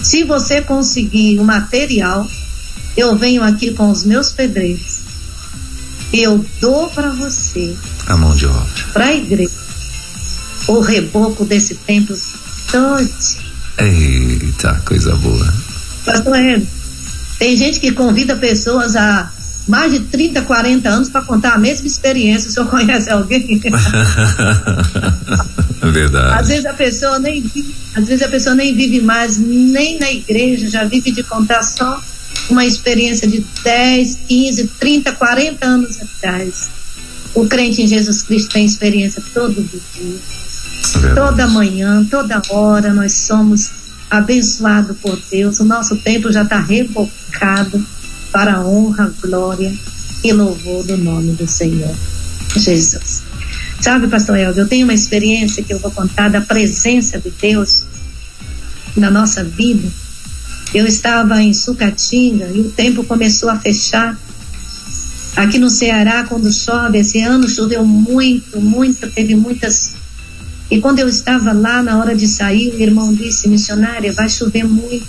Se 0.03 0.23
você 0.25 0.61
conseguir 0.61 1.39
o 1.39 1.45
material, 1.45 2.29
eu 2.97 3.17
venho 3.17 3.43
aqui 3.43 3.73
com 3.73 3.91
os 3.91 4.05
meus 4.05 4.31
pedreiros. 4.31 5.01
Eu 6.13 6.45
dou 6.61 6.89
para 6.91 7.11
você. 7.11 7.75
A 8.07 8.17
mão 8.17 8.37
de 8.37 8.47
obra. 8.47 8.85
Para 8.93 9.07
a 9.07 9.15
igreja. 9.15 9.51
O 10.69 10.81
reboco 10.81 11.45
desse 11.45 11.75
templo 11.75 12.17
todo. 12.71 13.09
Eita, 13.79 14.81
coisa 14.85 15.17
boa. 15.17 15.55
Pastor 16.05 16.37
Hélio, 16.37 16.67
tem 17.39 17.57
gente 17.57 17.81
que 17.81 17.93
convida 17.93 18.37
pessoas 18.37 18.95
a 18.95 19.33
mais 19.67 19.93
de 19.93 20.01
30, 20.01 20.43
40 20.43 20.89
anos 20.89 21.09
para 21.09 21.23
contar 21.23 21.55
a 21.55 21.59
mesma 21.59 21.87
experiência. 21.87 22.51
O 22.51 22.53
senhor 22.53 22.69
conhece 22.71 23.11
alguém? 23.11 23.61
Verdade. 25.83 26.41
Às 26.41 26.49
vezes 26.49 26.67
a 26.67 26.75
pessoa 26.75 27.19
nem 27.19 27.41
vive, 27.43 27.75
às 27.95 28.07
vezes 28.07 28.23
a 28.23 28.29
pessoa 28.29 28.55
nem 28.55 28.75
vive 28.75 29.01
mais 29.01 29.37
nem 29.39 29.99
na 29.99 30.11
igreja, 30.11 30.69
já 30.69 30.85
vive 30.85 31.11
de 31.11 31.23
contar 31.23 31.63
só 31.63 32.03
uma 32.49 32.65
experiência 32.65 33.29
de 33.29 33.45
10, 33.63 34.19
15, 34.27 34.67
30, 34.81 35.13
40 35.13 35.67
anos 35.67 35.99
atrás. 36.01 36.69
O 37.35 37.47
crente 37.47 37.83
em 37.83 37.87
Jesus 37.87 38.23
Cristo 38.23 38.51
tem 38.51 38.65
experiência 38.65 39.23
todo 39.33 39.55
dia. 39.55 40.19
Verdade. 41.01 41.15
Toda 41.15 41.47
manhã, 41.49 42.07
toda 42.11 42.43
hora 42.51 42.93
nós 42.93 43.13
somos 43.13 43.71
abençoados 44.11 44.97
por 44.99 45.19
Deus. 45.31 45.59
O 45.61 45.65
nosso 45.65 45.97
tempo 45.97 46.31
já 46.31 46.43
está 46.43 46.61
revocado 46.61 47.85
para 48.35 48.55
a 48.55 48.67
honra, 48.67 49.15
glória 49.23 49.73
e 50.25 50.33
louvor 50.33 50.83
do 50.83 50.97
nome 50.97 51.35
do 51.35 51.47
Senhor 51.47 51.95
Jesus. 52.57 53.23
Sabe, 53.81 54.09
pastor 54.09 54.37
Elvio, 54.37 54.65
eu 54.65 54.69
tenho 54.69 54.87
uma 54.87 54.93
experiência 54.93 55.63
que 55.63 55.73
eu 55.73 55.79
vou 55.79 55.93
contar 55.93 56.31
da 56.31 56.41
presença 56.41 57.21
de 57.21 57.31
Deus 57.31 57.85
na 58.97 59.09
nossa 59.09 59.45
vida. 59.45 59.89
Eu 60.75 60.85
estava 60.85 61.41
em 61.41 61.55
Sucatinga 61.55 62.47
e 62.53 62.61
o 62.61 62.71
tempo 62.73 63.05
começou 63.05 63.49
a 63.49 63.57
fechar. 63.61 64.19
Aqui 65.37 65.57
no 65.61 65.71
Ceará, 65.71 66.25
quando 66.29 66.53
chove, 66.53 66.99
esse 66.99 67.23
ano 67.23 67.49
choveu 67.49 67.87
muito, 67.87 68.61
muito, 68.61 69.09
teve 69.13 69.37
muitas. 69.37 69.95
E 70.69 70.81
quando 70.81 70.99
eu 70.99 71.09
estava 71.09 71.53
lá, 71.53 71.85
na 71.85 71.99
hora 71.99 72.17
de 72.17 72.27
sair, 72.27 72.75
o 72.75 72.81
irmão 72.81 73.15
disse: 73.15 73.49
missionária, 73.49 74.13
vai 74.13 74.29
chover 74.29 74.65
muito. 74.65 75.07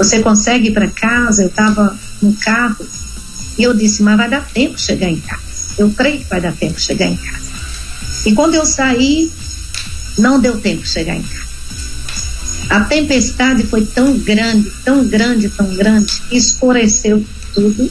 Você 0.00 0.20
consegue 0.20 0.68
ir 0.68 0.72
para 0.72 0.88
casa? 0.88 1.42
Eu 1.42 1.48
estava 1.48 1.94
no 2.22 2.32
carro 2.32 2.86
e 3.58 3.62
eu 3.62 3.74
disse, 3.74 4.02
mas 4.02 4.16
vai 4.16 4.30
dar 4.30 4.42
tempo 4.48 4.80
chegar 4.80 5.10
em 5.10 5.20
casa. 5.20 5.42
Eu 5.76 5.90
creio 5.90 6.20
que 6.20 6.24
vai 6.24 6.40
dar 6.40 6.52
tempo 6.52 6.80
chegar 6.80 7.04
em 7.04 7.18
casa. 7.18 7.50
E 8.24 8.32
quando 8.32 8.54
eu 8.54 8.64
saí, 8.64 9.30
não 10.16 10.40
deu 10.40 10.58
tempo 10.58 10.86
chegar 10.86 11.14
em 11.16 11.22
casa. 11.22 11.50
A 12.70 12.80
tempestade 12.84 13.64
foi 13.64 13.84
tão 13.84 14.16
grande, 14.16 14.72
tão 14.82 15.06
grande, 15.06 15.50
tão 15.50 15.66
grande, 15.74 16.22
escureceu 16.32 17.22
tudo. 17.52 17.90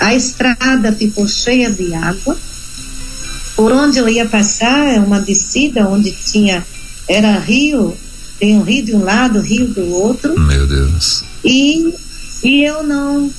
A 0.00 0.12
estrada 0.12 0.90
ficou 0.90 1.28
cheia 1.28 1.70
de 1.70 1.94
água. 1.94 2.36
Por 3.54 3.70
onde 3.70 3.98
eu 3.98 4.08
ia 4.08 4.26
passar, 4.26 4.92
é 4.92 4.98
uma 4.98 5.20
descida 5.20 5.86
onde 5.88 6.10
tinha 6.10 6.66
era 7.06 7.38
rio 7.38 7.96
tem 8.40 8.56
um 8.56 8.62
rio 8.62 8.84
de 8.84 8.94
um 8.94 9.04
lado, 9.04 9.40
rio 9.40 9.68
do 9.68 9.86
outro. 9.90 10.40
Meu 10.40 10.66
Deus. 10.66 11.22
E, 11.44 11.94
e 12.42 12.64
eu 12.64 12.82
não. 12.82 13.30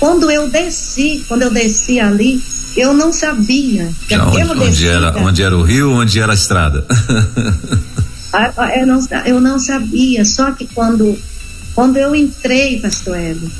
Quando 0.00 0.30
eu 0.30 0.50
desci, 0.50 1.24
quando 1.28 1.42
eu 1.42 1.50
desci 1.50 2.00
ali, 2.00 2.42
eu 2.76 2.92
não 2.92 3.12
sabia. 3.12 3.88
Que 4.08 4.16
onde, 4.18 4.42
onde, 4.42 4.88
era, 4.88 5.16
onde 5.18 5.42
era 5.42 5.56
o 5.56 5.62
rio 5.62 5.92
onde 5.92 6.20
era 6.20 6.32
a 6.32 6.34
estrada? 6.34 6.84
Ah, 8.32 8.52
ah, 8.58 8.76
eu, 8.76 8.86
não, 8.86 9.00
eu 9.24 9.40
não 9.40 9.58
sabia, 9.58 10.22
só 10.22 10.52
que 10.52 10.66
quando, 10.66 11.18
quando 11.74 11.96
eu 11.96 12.14
entrei, 12.14 12.78
pastor 12.80 13.16
Hélio, 13.16 13.50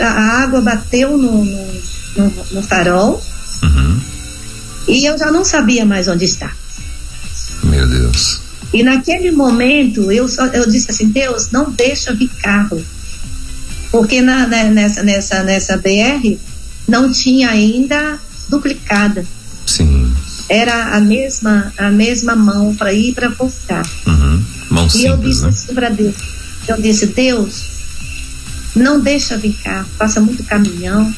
a 0.00 0.42
água 0.42 0.62
bateu 0.62 1.18
no, 1.18 1.44
no, 1.44 1.72
no, 2.16 2.46
no 2.52 2.62
farol 2.62 3.22
uhum. 3.62 4.00
e 4.88 5.04
eu 5.04 5.18
já 5.18 5.30
não 5.30 5.44
sabia 5.44 5.84
mais 5.84 6.08
onde 6.08 6.24
estava. 6.24 6.65
Meu 7.66 7.88
Deus. 7.88 8.40
E 8.72 8.82
naquele 8.82 9.30
momento 9.30 10.10
eu, 10.10 10.28
só, 10.28 10.46
eu 10.46 10.68
disse 10.68 10.90
assim, 10.90 11.08
Deus, 11.08 11.50
não 11.50 11.70
deixa 11.70 12.12
vir 12.12 12.28
carro. 12.42 12.84
Porque 13.90 14.20
na, 14.20 14.46
né, 14.46 14.70
nessa, 14.70 15.02
nessa, 15.02 15.42
nessa 15.42 15.76
BR 15.76 16.36
não 16.86 17.10
tinha 17.10 17.50
ainda 17.50 18.18
duplicada. 18.48 19.24
Sim. 19.66 20.12
Era 20.48 20.96
a 20.96 21.00
mesma, 21.00 21.72
a 21.76 21.90
mesma 21.90 22.36
mão 22.36 22.74
para 22.74 22.92
ir 22.92 23.14
para 23.14 23.28
voltar. 23.28 23.86
Uhum. 24.06 24.44
Mão 24.70 24.86
e 24.86 24.90
simples, 24.90 25.04
eu 25.04 25.16
disse 25.16 25.42
né? 25.42 25.48
assim 25.48 25.74
para 25.74 25.88
Deus, 25.88 26.14
eu 26.68 26.80
disse, 26.80 27.06
Deus, 27.06 27.64
não 28.74 29.00
deixa 29.00 29.36
vir 29.36 29.56
carro, 29.62 29.88
passa 29.96 30.20
muito 30.20 30.44
caminhão. 30.44 31.12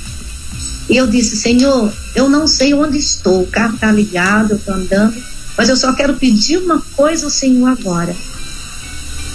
E 0.88 0.96
eu 0.96 1.06
disse, 1.06 1.36
Senhor, 1.36 1.92
eu 2.14 2.28
não 2.28 2.46
sei 2.46 2.72
onde 2.72 2.96
estou, 2.96 3.42
o 3.42 3.46
carro 3.46 3.74
está 3.74 3.92
ligado, 3.92 4.52
eu 4.52 4.56
estou 4.56 4.74
andando 4.74 5.22
mas 5.58 5.68
eu 5.68 5.76
só 5.76 5.92
quero 5.92 6.14
pedir 6.14 6.58
uma 6.58 6.80
coisa 6.94 7.24
ao 7.24 7.30
Senhor 7.30 7.66
agora. 7.66 8.14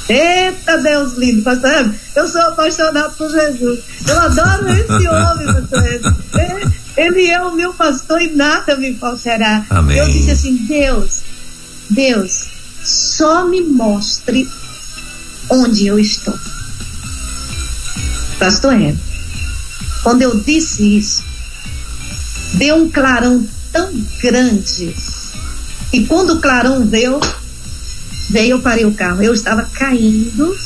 Eita 0.07 0.77
Deus 0.77 1.13
lindo, 1.17 1.41
pastor 1.43 1.93
Eu 2.15 2.27
sou 2.29 2.41
apaixonado 2.41 3.13
por 3.15 3.29
Jesus. 3.29 3.81
Eu 4.07 4.19
adoro 4.19 4.69
esse 4.69 5.07
homem, 5.07 5.47
pastor 5.47 6.71
Ele 6.95 7.27
é 7.27 7.41
o 7.41 7.53
meu 7.53 7.73
pastor 7.73 8.21
e 8.21 8.33
nada 8.33 8.77
me 8.77 8.95
faltará. 8.95 9.65
Amém. 9.69 9.97
Eu 9.97 10.05
disse 10.05 10.31
assim: 10.31 10.55
Deus, 10.65 11.23
Deus, 11.89 12.47
só 12.81 13.45
me 13.45 13.61
mostre 13.61 14.49
onde 15.49 15.87
eu 15.87 15.99
estou. 15.99 16.37
Pastor 18.39 18.79
Ed, 18.79 18.97
quando 20.03 20.21
eu 20.21 20.39
disse 20.39 20.97
isso, 20.97 21.23
deu 22.53 22.75
um 22.77 22.89
clarão 22.89 23.45
tão 23.73 23.91
grande 24.21 24.95
e 25.93 26.05
quando 26.07 26.31
o 26.31 26.41
clarão 26.41 26.83
veio, 26.85 27.19
veio, 28.31 28.57
eu 28.57 28.61
parei 28.61 28.83
o 28.83 28.95
carro. 28.95 29.21
Eu 29.21 29.33
estava 29.33 29.61
caindo 29.63 30.57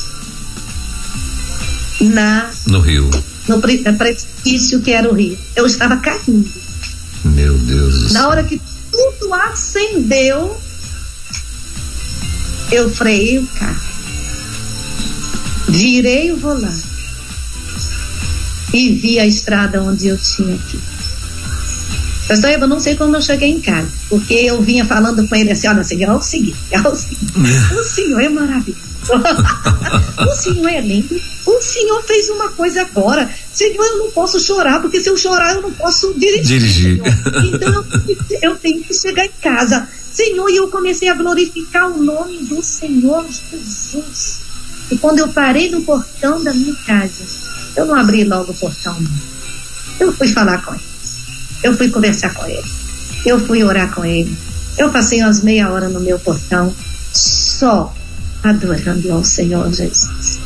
na 1.99 2.49
no 2.65 2.79
rio. 2.79 3.09
No 3.47 3.61
precipício 3.61 4.81
que 4.81 4.91
era 4.91 5.09
o 5.09 5.13
rio. 5.13 5.37
Eu 5.53 5.65
estava 5.67 5.97
caindo. 5.97 6.49
Meu 7.25 7.57
Deus 7.57 7.99
do 7.99 8.09
céu. 8.09 8.21
Na 8.21 8.29
hora 8.29 8.43
que 8.43 8.61
tudo 8.89 9.33
acendeu, 9.33 10.57
eu 12.71 12.89
freiei 12.89 13.39
o 13.39 13.47
carro. 13.47 13.87
Virei 15.67 16.31
o 16.31 16.37
volante 16.37 16.87
e 18.73 18.93
vi 18.93 19.19
a 19.19 19.25
estrada 19.25 19.81
onde 19.81 20.07
eu 20.07 20.17
tinha 20.17 20.57
que. 20.57 20.96
Pastor 22.27 22.49
Eva, 22.49 22.67
não 22.67 22.79
sei 22.79 22.95
como 22.95 23.15
eu 23.15 23.21
cheguei 23.21 23.49
em 23.49 23.61
casa, 23.61 23.89
porque 24.09 24.33
eu 24.33 24.61
vinha 24.61 24.85
falando 24.85 25.25
com 25.27 25.35
ele 25.35 25.51
assim, 25.51 25.67
olha, 25.67 25.83
Senhor, 25.83 26.11
é 26.11 26.13
o 26.13 26.21
seguinte, 26.21 26.57
é 26.71 26.81
o 26.81 26.95
seguinte, 26.95 27.33
o 27.73 27.83
Senhor 27.83 28.21
é 28.21 28.29
maravilhoso, 28.29 28.81
o 30.19 30.35
Senhor 30.35 30.67
é 30.67 30.81
lindo, 30.81 31.21
o 31.45 31.61
Senhor 31.61 32.03
fez 32.03 32.29
uma 32.29 32.49
coisa 32.49 32.81
agora, 32.81 33.29
Senhor, 33.53 33.85
eu 33.85 33.97
não 33.99 34.11
posso 34.11 34.39
chorar, 34.41 34.81
porque 34.81 34.99
se 34.99 35.09
eu 35.09 35.15
chorar 35.15 35.55
eu 35.55 35.61
não 35.61 35.71
posso 35.71 36.13
dirigir. 36.15 36.59
dirigir. 36.59 37.01
Então 37.45 37.73
eu, 37.73 37.85
eu 38.41 38.55
tenho 38.57 38.83
que 38.83 38.93
chegar 38.93 39.25
em 39.25 39.31
casa, 39.41 39.87
Senhor, 40.11 40.49
e 40.49 40.57
eu 40.57 40.67
comecei 40.67 41.07
a 41.07 41.13
glorificar 41.13 41.89
o 41.89 42.03
nome 42.03 42.39
do 42.39 42.61
Senhor 42.61 43.25
Jesus. 43.51 44.39
E 44.91 44.97
quando 44.97 45.19
eu 45.19 45.27
parei 45.29 45.69
no 45.69 45.81
portão 45.81 46.43
da 46.43 46.53
minha 46.53 46.75
casa, 46.85 47.23
eu 47.75 47.85
não 47.85 47.95
abri 47.95 48.23
logo 48.23 48.51
o 48.51 48.55
portão, 48.55 48.99
não. 48.99 49.11
Eu 49.99 50.13
fui 50.13 50.27
falar 50.27 50.63
com 50.63 50.73
ele. 50.73 50.86
Eu 51.63 51.75
fui 51.75 51.89
conversar 51.89 52.33
com 52.33 52.45
ele. 52.45 52.67
Eu 53.25 53.39
fui 53.45 53.63
orar 53.63 53.93
com 53.93 54.05
ele. 54.05 54.35
Eu 54.77 54.91
passei 54.91 55.21
umas 55.21 55.41
meia 55.41 55.71
hora 55.71 55.89
no 55.89 55.99
meu 55.99 56.19
portão, 56.19 56.73
só 57.13 57.93
adorando 58.43 59.11
ao 59.11 59.23
Senhor 59.23 59.71
Jesus. 59.73 60.39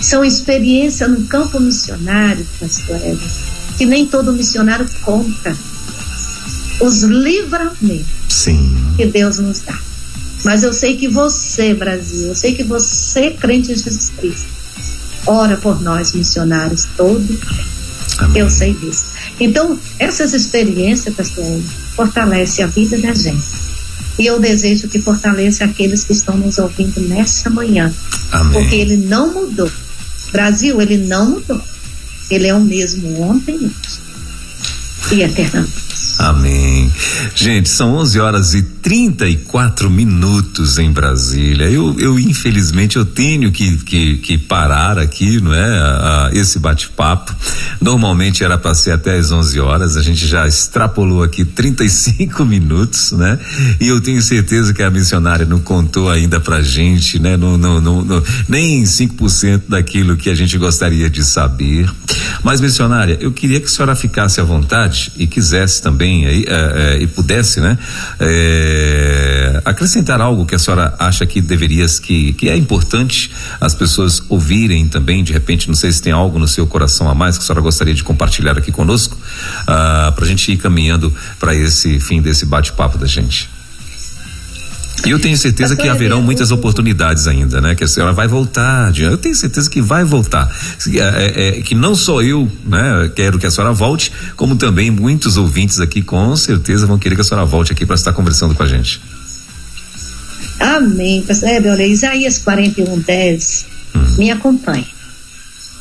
São 0.00 0.24
experiências 0.24 1.10
no 1.10 1.26
campo 1.26 1.60
missionário, 1.60 2.46
pastor 2.58 2.96
Eva, 2.96 3.28
que 3.76 3.84
nem 3.84 4.06
todo 4.06 4.32
missionário 4.32 4.88
conta. 5.02 5.56
Os 6.80 7.02
livramentos 7.02 8.06
Sim. 8.28 8.76
que 8.96 9.06
Deus 9.06 9.38
nos 9.38 9.60
dá. 9.60 9.78
Mas 10.44 10.64
eu 10.64 10.72
sei 10.72 10.96
que 10.96 11.08
você, 11.08 11.72
Brasil, 11.74 12.28
eu 12.28 12.34
sei 12.34 12.54
que 12.54 12.64
você, 12.64 13.30
crente 13.30 13.70
em 13.70 13.76
Jesus 13.76 14.10
Cristo, 14.16 14.48
ora 15.26 15.56
por 15.56 15.80
nós, 15.80 16.12
missionários, 16.12 16.86
todo 16.96 17.24
tempo. 17.26 18.36
Eu 18.36 18.50
sei 18.50 18.74
disso. 18.74 19.11
Então, 19.42 19.78
essas 19.98 20.32
experiências, 20.34 21.14
pastor, 21.14 21.44
fortalece 21.96 22.62
a 22.62 22.66
vida 22.68 22.96
da 22.98 23.12
gente. 23.12 23.42
E 24.18 24.26
eu 24.26 24.38
desejo 24.38 24.86
que 24.88 25.00
fortaleça 25.00 25.64
aqueles 25.64 26.04
que 26.04 26.12
estão 26.12 26.36
nos 26.36 26.58
ouvindo 26.58 27.00
nessa 27.00 27.50
manhã. 27.50 27.92
Amém. 28.30 28.52
Porque 28.52 28.76
ele 28.76 28.96
não 28.96 29.32
mudou. 29.32 29.70
Brasil, 30.30 30.80
ele 30.80 30.96
não 30.96 31.30
mudou. 31.30 31.60
Ele 32.30 32.46
é 32.46 32.54
o 32.54 32.60
mesmo 32.60 33.20
ontem 33.20 33.56
e 33.56 33.64
hoje. 33.66 34.02
E 35.12 35.22
eternamente. 35.22 35.82
Amém. 36.18 36.92
Gente, 37.34 37.68
são 37.68 37.94
11 37.96 38.20
horas 38.20 38.54
e 38.54 38.62
34 38.82 39.88
minutos 39.88 40.76
em 40.76 40.90
Brasília. 40.90 41.70
Eu, 41.70 41.96
eu 42.00 42.18
infelizmente, 42.18 42.96
eu 42.96 43.04
tenho 43.04 43.52
que, 43.52 43.76
que, 43.78 44.16
que 44.16 44.36
parar 44.36 44.98
aqui, 44.98 45.40
não 45.40 45.54
é? 45.54 45.62
A, 45.62 46.26
a, 46.26 46.30
esse 46.32 46.58
bate-papo. 46.58 47.32
Normalmente 47.80 48.42
era 48.42 48.58
para 48.58 48.74
ser 48.74 48.90
até 48.90 49.16
às 49.16 49.30
11 49.30 49.60
horas, 49.60 49.96
a 49.96 50.02
gente 50.02 50.26
já 50.26 50.48
extrapolou 50.48 51.22
aqui 51.22 51.44
35 51.44 52.44
minutos, 52.44 53.12
né? 53.12 53.38
E 53.80 53.86
eu 53.86 54.00
tenho 54.00 54.20
certeza 54.20 54.74
que 54.74 54.82
a 54.82 54.90
missionária 54.90 55.46
não 55.46 55.60
contou 55.60 56.10
ainda 56.10 56.40
pra 56.40 56.60
gente, 56.60 57.20
né? 57.20 57.36
No, 57.36 57.56
no, 57.56 57.80
no, 57.80 58.04
no 58.04 58.24
nem 58.48 58.82
5% 58.82 59.62
daquilo 59.68 60.16
que 60.16 60.28
a 60.28 60.34
gente 60.34 60.58
gostaria 60.58 61.08
de 61.08 61.22
saber. 61.22 61.88
Mas, 62.42 62.60
missionária, 62.60 63.16
eu 63.20 63.30
queria 63.30 63.60
que 63.60 63.66
a 63.66 63.68
senhora 63.68 63.94
ficasse 63.94 64.40
à 64.40 64.44
vontade 64.44 65.12
e 65.16 65.28
quisesse 65.28 65.80
também 65.80 66.26
aí, 66.26 66.44
é, 66.48 66.96
é, 66.96 67.02
e 67.02 67.06
pudesse, 67.06 67.60
né? 67.60 67.78
É, 68.18 68.71
acrescentar 69.64 70.20
algo 70.20 70.46
que 70.46 70.54
a 70.54 70.58
senhora 70.58 70.94
acha 70.98 71.24
que 71.26 71.40
deveria, 71.40 71.86
que, 71.86 72.32
que 72.34 72.48
é 72.48 72.56
importante 72.56 73.30
as 73.60 73.74
pessoas 73.74 74.22
ouvirem 74.28 74.88
também, 74.88 75.22
de 75.22 75.32
repente, 75.32 75.68
não 75.68 75.74
sei 75.74 75.92
se 75.92 76.02
tem 76.02 76.12
algo 76.12 76.38
no 76.38 76.48
seu 76.48 76.66
coração 76.66 77.08
a 77.08 77.14
mais 77.14 77.36
que 77.36 77.44
a 77.44 77.46
senhora 77.46 77.60
gostaria 77.60 77.94
de 77.94 78.04
compartilhar 78.04 78.58
aqui 78.58 78.72
conosco, 78.72 79.16
ah, 79.66 80.12
para 80.14 80.24
a 80.24 80.28
gente 80.28 80.52
ir 80.52 80.56
caminhando 80.56 81.14
para 81.38 81.54
esse 81.54 81.98
fim 82.00 82.20
desse 82.20 82.46
bate-papo 82.46 82.98
da 82.98 83.06
gente. 83.06 83.61
E 85.04 85.10
eu 85.10 85.18
tenho 85.18 85.36
certeza 85.36 85.74
que 85.74 85.88
haverão 85.88 86.22
muitas 86.22 86.50
oportunidades 86.50 87.26
ainda, 87.26 87.60
né? 87.60 87.74
Que 87.74 87.84
a 87.84 87.88
senhora 87.88 88.12
vai 88.12 88.28
voltar. 88.28 88.96
Eu 88.96 89.18
tenho 89.18 89.34
certeza 89.34 89.68
que 89.68 89.80
vai 89.80 90.04
voltar. 90.04 90.48
É, 90.86 90.98
é, 90.98 91.58
é, 91.58 91.62
que 91.62 91.74
não 91.74 91.94
só 91.94 92.22
eu, 92.22 92.50
né? 92.64 93.10
Quero 93.14 93.38
que 93.38 93.46
a 93.46 93.50
senhora 93.50 93.72
volte, 93.72 94.12
como 94.36 94.54
também 94.54 94.90
muitos 94.90 95.36
ouvintes 95.36 95.80
aqui 95.80 96.02
com 96.02 96.34
certeza 96.36 96.86
vão 96.86 96.98
querer 96.98 97.16
que 97.16 97.20
a 97.20 97.24
senhora 97.24 97.44
volte 97.44 97.72
aqui 97.72 97.84
para 97.84 97.96
estar 97.96 98.12
conversando 98.12 98.54
com 98.54 98.62
a 98.62 98.66
gente. 98.66 99.00
Amém. 100.60 101.24
É, 101.42 101.70
olha, 101.70 101.86
Isaías 101.86 102.38
41, 102.38 103.00
10. 103.00 103.66
Hum. 103.94 104.14
Me 104.18 104.30
acompanhe. 104.30 104.86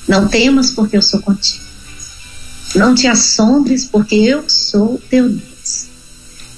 Não 0.08 0.28
temas, 0.28 0.72
porque 0.72 0.98
eu 0.98 1.02
sou 1.02 1.22
contigo. 1.22 1.64
Não 2.74 2.96
te 2.96 3.06
assombres, 3.08 3.86
porque 3.86 4.16
eu 4.16 4.46
sou 4.48 5.00
teu 5.10 5.30
Deus. 5.30 5.88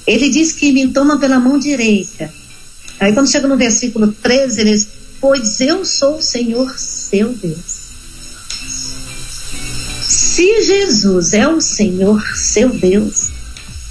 Ele 0.06 0.28
diz 0.30 0.52
que 0.52 0.72
me 0.72 0.88
toma 0.88 1.18
pela 1.18 1.38
mão 1.38 1.58
direita. 1.58 2.30
Aí 3.04 3.12
quando 3.12 3.30
chega 3.30 3.46
no 3.46 3.58
versículo 3.58 4.10
13, 4.10 4.62
ele 4.62 4.70
diz: 4.70 4.88
Pois 5.20 5.60
eu 5.60 5.84
sou 5.84 6.16
o 6.16 6.22
Senhor 6.22 6.74
seu 6.78 7.34
Deus. 7.34 7.84
Se 10.02 10.62
Jesus 10.62 11.34
é 11.34 11.46
o 11.46 11.60
Senhor 11.60 12.26
seu 12.34 12.70
Deus, 12.70 13.28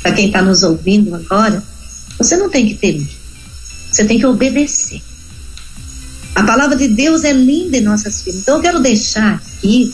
para 0.02 0.14
quem 0.14 0.26
está 0.26 0.42
nos 0.42 0.64
ouvindo 0.64 1.14
agora, 1.14 1.64
você 2.18 2.36
não 2.36 2.50
tem 2.50 2.68
que 2.68 2.74
temer. 2.74 3.08
Você 3.92 4.04
tem 4.04 4.18
que 4.18 4.26
obedecer. 4.26 5.00
A 6.34 6.42
palavra 6.42 6.76
de 6.76 6.88
Deus 6.88 7.24
é 7.24 7.34
linda 7.34 7.78
em 7.78 7.82
nossas 7.82 8.24
vidas. 8.24 8.42
Então 8.42 8.56
eu 8.56 8.64
quero 8.64 8.80
deixar 8.80 9.36
aqui 9.36 9.94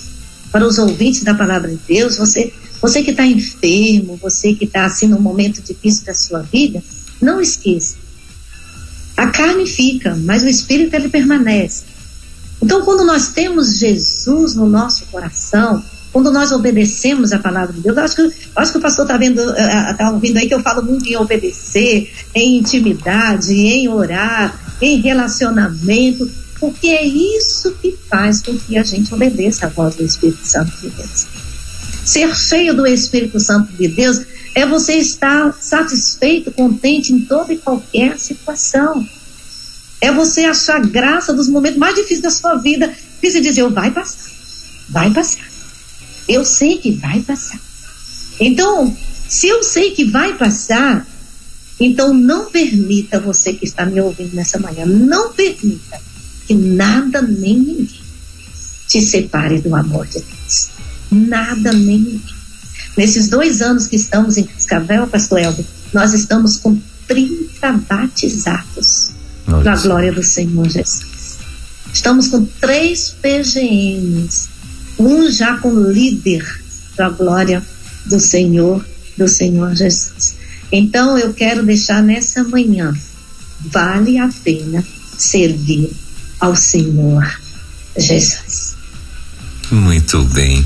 para 0.50 0.66
os 0.66 0.78
ouvintes 0.78 1.26
da 1.26 1.34
palavra 1.34 1.70
de 1.70 1.80
Deus, 1.86 2.16
você, 2.16 2.54
você 2.82 3.04
que 3.04 3.12
está 3.12 3.26
enfermo, 3.26 4.16
você 4.16 4.54
que 4.54 4.64
está 4.64 4.86
assim 4.86 5.08
num 5.08 5.20
momento 5.20 5.62
difícil 5.62 6.06
da 6.06 6.14
sua 6.14 6.40
vida, 6.40 6.82
não 7.22 7.42
esqueça. 7.42 7.98
A 9.20 9.28
carne 9.28 9.68
fica, 9.68 10.18
mas 10.24 10.44
o 10.44 10.48
espírito 10.48 10.96
ele 10.96 11.10
permanece. 11.10 11.84
Então, 12.64 12.84
quando 12.86 13.04
nós 13.04 13.28
temos 13.34 13.78
Jesus 13.78 14.56
no 14.56 14.66
nosso 14.66 15.06
coração, 15.08 15.84
quando 16.14 16.32
nós 16.32 16.54
obedecemos 16.54 17.34
a 17.34 17.40
palavra 17.40 17.74
de 17.74 17.82
Deus, 17.82 17.98
eu 17.98 18.04
acho 18.06 18.16
que, 18.16 18.32
acho 18.56 18.72
que 18.72 18.78
o 18.78 18.82
pastor 18.82 19.04
está 19.04 19.18
vendo, 19.18 19.42
está 19.42 20.10
ouvindo 20.10 20.38
aí 20.38 20.48
que 20.48 20.54
eu 20.54 20.62
falo 20.62 20.82
muito 20.82 21.06
em 21.06 21.18
obedecer, 21.18 22.10
em 22.34 22.60
intimidade, 22.60 23.54
em 23.54 23.90
orar, 23.90 24.58
em 24.82 25.02
relacionamento, 25.02 26.32
porque 26.58 26.88
é 26.88 27.06
isso 27.06 27.76
que 27.82 28.00
faz 28.10 28.42
com 28.42 28.58
que 28.58 28.78
a 28.78 28.84
gente 28.84 29.14
obedeça 29.14 29.66
a 29.66 29.70
voz 29.70 29.96
do 29.96 30.06
Espírito 30.06 30.48
Santo 30.48 30.72
de 30.80 30.88
Deus. 30.92 31.28
Ser 32.06 32.34
cheio 32.34 32.74
do 32.74 32.88
Espírito 32.88 33.38
Santo 33.38 33.74
de 33.74 33.90
Deus 33.90 34.22
é 34.60 34.66
você 34.66 34.96
estar 34.96 35.54
satisfeito, 35.54 36.52
contente 36.52 37.14
em 37.14 37.22
toda 37.22 37.54
e 37.54 37.58
qualquer 37.58 38.20
situação. 38.20 39.08
É 40.02 40.12
você 40.12 40.46
achar 40.46 40.86
graça 40.86 41.34
dos 41.34 41.48
momentos 41.48 41.78
mais 41.78 41.96
difíceis 41.96 42.22
da 42.22 42.32
sua 42.32 42.56
vida 42.56 42.94
e 43.22 43.32
se 43.32 43.42
dizer, 43.42 43.68
vai 43.70 43.92
passar, 43.92 44.30
vai 44.90 45.12
passar. 45.12 45.48
Eu 46.28 46.44
sei 46.46 46.78
que 46.78 46.92
vai 46.92 47.22
passar. 47.22 47.60
Então, 48.40 48.96
se 49.28 49.48
eu 49.48 49.64
sei 49.64 49.92
que 49.92 50.06
vai 50.06 50.36
passar, 50.36 51.06
então 51.80 52.14
não 52.14 52.50
permita 52.52 53.20
você 53.20 53.54
que 53.54 53.66
está 53.66 53.86
me 53.86 54.00
ouvindo 54.02 54.36
nessa 54.36 54.60
manhã, 54.60 54.86
não 54.86 55.34
permita 55.34 56.02
que 56.48 56.54
nada 56.54 57.22
nem 57.22 57.58
ninguém 57.60 58.02
te 58.88 59.02
separe 59.02 59.62
do 59.62 59.76
amor 59.76 60.08
de 60.08 60.20
Deus. 60.20 60.70
Nada 61.12 61.72
nem 61.74 62.00
ninguém. 62.00 62.39
Nesses 63.00 63.30
dois 63.30 63.62
anos 63.62 63.88
que 63.88 63.96
estamos 63.96 64.36
em 64.36 64.44
Cascavel, 64.44 65.08
Pastor 65.08 65.40
Elber, 65.40 65.64
nós 65.94 66.14
estamos 66.14 66.58
com 66.58 66.78
30 67.08 67.72
batizados 67.90 69.12
da 69.64 69.74
glória 69.78 70.12
do 70.12 70.22
Senhor 70.22 70.68
Jesus. 70.68 71.38
Estamos 71.94 72.28
com 72.28 72.44
três 72.44 73.16
PGMs, 73.22 74.50
um 75.00 75.32
já 75.32 75.56
com 75.60 75.74
líder 75.80 76.46
da 76.98 77.08
glória 77.08 77.66
do 78.06 78.20
Senhor, 78.20 78.86
do 79.18 79.30
Senhor 79.30 79.74
Jesus. 79.74 80.36
Então 80.70 81.18
eu 81.18 81.34
quero 81.34 81.66
deixar 81.66 82.04
nessa 82.04 82.44
manhã, 82.44 82.94
vale 83.62 84.18
a 84.18 84.30
pena 84.44 84.84
servir 85.18 85.90
ao 86.38 86.54
Senhor 86.54 87.40
Jesus. 87.98 88.76
Muito 89.72 90.24
bem. 90.24 90.66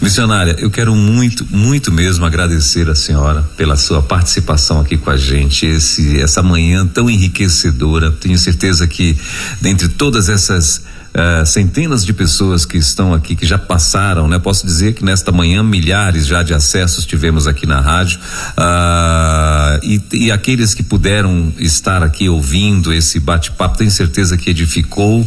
Missionária, 0.00 0.54
eu 0.58 0.70
quero 0.70 0.94
muito, 0.94 1.44
muito 1.50 1.90
mesmo 1.90 2.24
agradecer 2.24 2.88
a 2.88 2.94
senhora 2.94 3.42
pela 3.56 3.76
sua 3.76 4.00
participação 4.00 4.80
aqui 4.80 4.96
com 4.96 5.10
a 5.10 5.16
gente, 5.16 5.66
esse, 5.66 6.20
essa 6.20 6.42
manhã 6.42 6.86
tão 6.86 7.10
enriquecedora. 7.10 8.12
Tenho 8.12 8.38
certeza 8.38 8.86
que, 8.86 9.18
dentre 9.60 9.88
todas 9.88 10.28
essas 10.28 10.82
uh, 11.14 11.46
centenas 11.46 12.04
de 12.04 12.12
pessoas 12.12 12.66
que 12.66 12.76
estão 12.76 13.14
aqui, 13.14 13.36
que 13.36 13.46
já 13.46 13.58
passaram, 13.58 14.28
né? 14.28 14.38
Posso 14.38 14.66
dizer 14.66 14.94
que 14.94 15.04
nesta 15.04 15.30
manhã 15.30 15.62
milhares 15.62 16.26
já 16.26 16.42
de 16.42 16.52
acessos 16.52 17.06
tivemos 17.06 17.46
aqui 17.46 17.66
na 17.66 17.80
rádio 17.80 18.18
uh, 18.58 19.80
e, 19.82 20.02
e, 20.12 20.32
aqueles 20.32 20.74
que 20.74 20.82
puderam 20.82 21.52
estar 21.58 22.02
aqui 22.02 22.28
ouvindo 22.28 22.92
esse 22.92 23.20
bate-papo, 23.20 23.78
tenho 23.78 23.90
certeza 23.90 24.36
que 24.36 24.50
edificou 24.50 25.26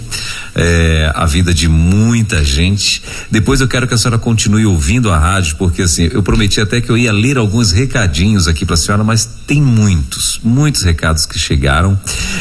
eh, 0.60 1.12
a 1.14 1.26
vida 1.28 1.54
de 1.54 1.70
muita 1.70 2.44
gente. 2.44 3.04
Depois 3.30 3.62
eu 3.62 3.68
quero 3.68 3.88
que 3.88 3.94
a 3.94 3.98
senhora 3.98 4.18
continue 4.18 4.66
ouvindo 4.66 5.12
a 5.12 5.18
rádio, 5.18 5.56
porque 5.56 5.84
assim, 5.84 6.10
eu 6.12 6.24
prometi 6.24 6.60
até 6.60 6.82
que 6.82 6.90
eu 6.90 6.98
ia 6.98 7.12
ler 7.12 7.38
alguns 7.38 7.72
recadinhos 7.72 8.48
aqui 8.48 8.66
para 8.66 8.74
a 8.74 8.78
senhora, 8.78 9.04
mas 9.04 9.30
tem 9.46 9.62
muitos, 9.62 10.40
muitos 10.44 10.82
recados 10.82 11.28
que 11.28 11.38
chegaram. 11.38 11.98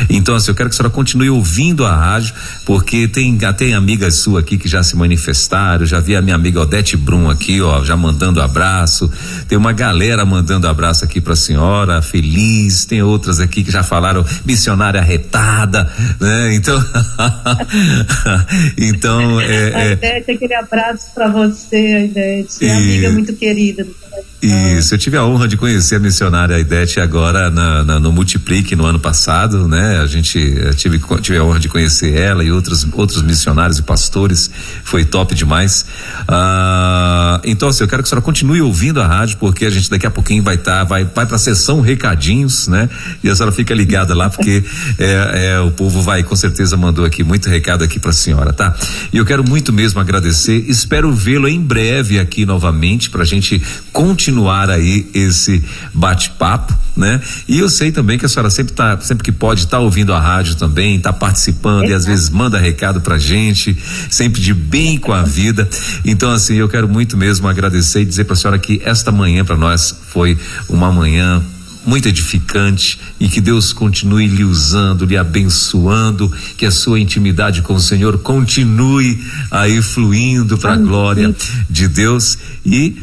Então, 0.09 0.35
assim, 0.35 0.51
eu 0.51 0.55
quero 0.55 0.71
que 0.71 0.75
a 0.75 0.79
senhora 0.79 0.95
continue 0.95 1.29
ouvindo 1.29 1.85
a 1.85 1.95
rádio, 1.95 2.35
porque 2.65 3.07
tem 3.07 3.36
até 3.45 3.73
amigas 3.73 4.15
sua 4.17 4.41
aqui 4.41 4.57
que 4.57 4.69
já 4.69 4.83
se 4.83 4.97
manifestaram. 4.97 5.85
Já 5.85 6.01
vi 6.01 6.17
a 6.17 6.23
minha 6.23 6.35
amiga 6.35 6.61
Odete 6.61 6.97
Brum 6.97 7.29
aqui, 7.29 7.61
ó, 7.61 7.85
já 7.85 7.97
mandando 7.97 8.41
abraço. 8.41 9.11
Tem 9.49 9.59
uma 9.59 9.73
galera 9.73 10.25
mandando 10.25 10.69
abraço 10.69 11.05
aqui 11.05 11.21
para 11.21 11.35
a 11.35 11.37
senhora, 11.37 12.01
feliz. 12.01 12.85
Tem 12.85 13.03
outras 13.03 13.41
aqui 13.41 13.65
que 13.65 13.71
já 13.71 13.83
falaram 13.83 14.25
missionária 14.45 15.03
retada, 15.03 15.91
né? 16.21 16.55
Então, 16.55 16.83
então 18.79 19.41
é, 19.41 19.91
é... 19.91 19.93
Odete, 19.93 20.31
aquele 20.31 20.55
abraço 20.55 21.07
para 21.15 21.29
você, 21.29 22.09
Odete, 22.11 22.65
e... 22.65 22.71
amiga 22.71 23.11
muito 23.11 23.35
querida 23.35 23.85
do 23.85 23.95
isso, 24.43 24.95
eu 24.95 24.99
tive 24.99 25.17
a 25.17 25.25
honra 25.25 25.49
de 25.49 25.57
conhecer 25.57 25.97
a 25.97 25.99
missionária 25.99 26.59
Idete 26.59 27.01
agora 27.01 27.51
na, 27.51 27.83
na, 27.83 27.99
no 27.99 28.13
Multiplique 28.13 28.77
no 28.77 28.85
ano 28.85 29.01
passado, 29.01 29.67
né? 29.67 29.99
A 29.99 30.07
gente 30.07 30.39
tive, 30.77 31.01
tive 31.23 31.39
a 31.39 31.45
honra 31.45 31.59
de 31.59 31.71
conhecer 31.71 32.15
ela 32.15 32.45
e 32.45 32.53
outros, 32.53 32.87
outros 32.93 33.23
missionários 33.23 33.79
e 33.79 33.83
pastores, 33.83 34.51
foi 34.85 35.07
top 35.07 35.35
demais. 35.35 35.87
Ah, 36.29 37.41
então, 37.45 37.71
assim, 37.71 37.83
eu 37.85 37.89
quero 37.89 38.03
que 38.03 38.09
a 38.09 38.11
senhora 38.11 38.23
continue 38.23 38.61
ouvindo 38.61 39.01
a 39.01 39.07
rádio, 39.07 39.39
porque 39.39 39.65
a 39.65 39.71
gente 39.71 39.89
daqui 39.89 40.07
a 40.07 40.11
pouquinho 40.11 40.43
vai 40.43 40.57
estar, 40.57 40.81
tá, 40.81 40.85
vai, 40.85 41.05
vai 41.05 41.25
pra 41.25 41.39
sessão 41.39 41.81
recadinhos, 41.81 42.69
né? 42.69 42.91
E 43.25 43.31
a 43.31 43.35
senhora 43.35 43.53
fica 43.53 43.75
ligada 43.75 44.15
lá, 44.15 44.29
porque 44.29 44.63
é, 44.99 45.53
é, 45.55 45.61
o 45.61 45.71
povo 45.71 46.03
vai, 46.03 46.23
com 46.23 46.37
certeza 46.37 46.77
mandou 46.77 47.07
aqui 47.07 47.25
muito 47.25 47.49
recado 47.49 47.83
aqui 47.83 47.99
pra 47.99 48.13
senhora, 48.13 48.53
tá? 48.53 48.75
E 49.11 49.17
eu 49.17 49.25
quero 49.25 49.43
muito 49.43 49.73
mesmo 49.73 49.99
agradecer, 49.99 50.67
espero 50.69 51.11
vê-lo 51.11 51.49
em 51.49 51.61
breve 51.61 52.19
aqui 52.19 52.45
novamente 52.45 53.09
pra 53.09 53.25
gente 53.25 53.63
continuar 53.93 54.26
continuar 54.27 54.69
aí 54.71 55.09
esse 55.15 55.63
bate-papo, 55.95 56.77
né? 56.97 57.21
E 57.47 57.61
eu 57.61 57.69
sei 57.69 57.93
também 57.93 58.19
que 58.19 58.27
a 58.27 58.29
senhora 58.29 58.51
sempre 58.51 58.73
tá, 58.73 58.99
sempre 59.01 59.23
que 59.23 59.31
pode 59.31 59.61
estar 59.61 59.77
tá 59.77 59.83
ouvindo 59.83 60.13
a 60.13 60.19
rádio 60.19 60.57
também, 60.57 60.99
tá 60.99 61.13
participando 61.13 61.85
Exato. 61.85 61.93
e 61.93 61.95
às 61.95 62.07
vezes 62.07 62.29
manda 62.29 62.59
recado 62.59 63.01
pra 63.01 63.19
gente, 63.19 63.77
sempre 64.11 64.41
de 64.41 64.53
bem 64.53 64.99
com 64.99 65.13
a 65.13 65.23
vida. 65.23 65.69
Então 66.05 66.33
assim, 66.33 66.57
eu 66.57 66.69
quero 66.69 66.89
muito 66.89 67.17
mesmo 67.17 67.47
agradecer 67.47 68.01
e 68.01 68.05
dizer 68.05 68.25
pra 68.25 68.35
senhora 68.35 68.59
que 68.59 68.83
esta 68.85 69.13
manhã 69.13 69.45
para 69.45 69.57
nós 69.57 69.95
foi 70.09 70.37
uma 70.69 70.91
manhã 70.91 71.41
muito 71.87 72.09
edificante 72.09 72.99
e 73.21 73.29
que 73.29 73.41
Deus 73.41 73.73
continue 73.73 74.27
lhe 74.27 74.43
usando, 74.43 75.07
lhe 75.07 75.17
abençoando, 75.17 76.33
que 76.57 76.67
a 76.67 76.71
sua 76.73 76.99
intimidade 76.99 77.63
com 77.63 77.75
o 77.75 77.81
Senhor 77.81 78.19
continue 78.19 79.25
aí 79.53 79.81
fluindo 79.81 80.59
para 80.59 80.75
a 80.75 80.77
glória 80.77 81.33
de 81.71 81.87
Deus 81.87 82.37
e 82.65 82.97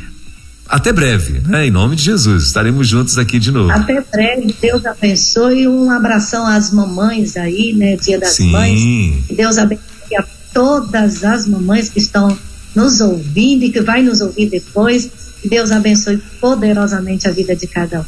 até 0.73 0.91
breve, 0.91 1.39
né? 1.45 1.67
Em 1.67 1.71
nome 1.71 1.95
de 1.95 2.01
Jesus. 2.01 2.45
Estaremos 2.45 2.87
juntos 2.87 3.19
aqui 3.19 3.37
de 3.37 3.51
novo. 3.51 3.69
Até 3.69 4.03
breve. 4.11 4.55
Deus 4.59 4.83
abençoe. 4.83 5.67
Um 5.67 5.91
abração 5.91 6.47
às 6.47 6.71
mamães 6.71 7.37
aí, 7.37 7.73
né? 7.73 7.95
Dia 7.95 8.19
das 8.19 8.29
Sim. 8.31 8.49
Mães. 8.49 9.23
Deus 9.29 9.59
abençoe 9.59 10.17
a 10.17 10.25
todas 10.51 11.23
as 11.23 11.45
mamães 11.45 11.89
que 11.89 11.99
estão 11.99 12.35
nos 12.75 13.01
ouvindo 13.01 13.65
e 13.65 13.71
que 13.71 13.81
vai 13.81 14.01
nos 14.01 14.19
ouvir 14.19 14.49
depois. 14.49 15.11
Deus 15.45 15.71
abençoe 15.71 16.17
poderosamente 16.41 17.27
a 17.27 17.31
vida 17.31 17.55
de 17.55 17.67
cada 17.67 18.01
um. 18.01 18.05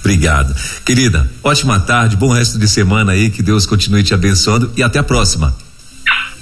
Obrigado. 0.00 0.56
Querida, 0.86 1.28
ótima 1.42 1.78
tarde, 1.78 2.16
bom 2.16 2.32
resto 2.32 2.58
de 2.58 2.66
semana 2.66 3.12
aí, 3.12 3.28
que 3.28 3.42
Deus 3.42 3.66
continue 3.66 4.02
te 4.02 4.14
abençoando 4.14 4.72
e 4.74 4.82
até 4.82 4.98
a 4.98 5.02
próxima. 5.02 5.54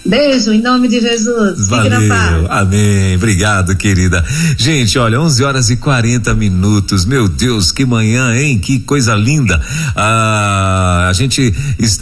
Beijo, 0.07 0.53
em 0.53 0.63
nome 0.63 0.87
de 0.87 1.01
Jesus. 1.01 1.67
Valeu. 1.67 2.47
Amém. 2.49 3.17
Obrigado, 3.17 3.75
querida. 3.75 4.25
Gente, 4.57 4.97
olha, 4.99 5.21
11 5.21 5.43
horas 5.43 5.71
e 5.71 5.77
40 5.77 6.33
minutos. 6.35 7.05
Meu 7.05 7.29
Deus, 7.29 7.73
que 7.73 7.85
manhã, 7.85 8.33
hein? 8.35 8.57
Que 8.59 8.79
coisa 8.79 9.17
linda. 9.17 9.61
Ah, 9.97 11.09
a 11.11 11.13
gente 11.13 11.53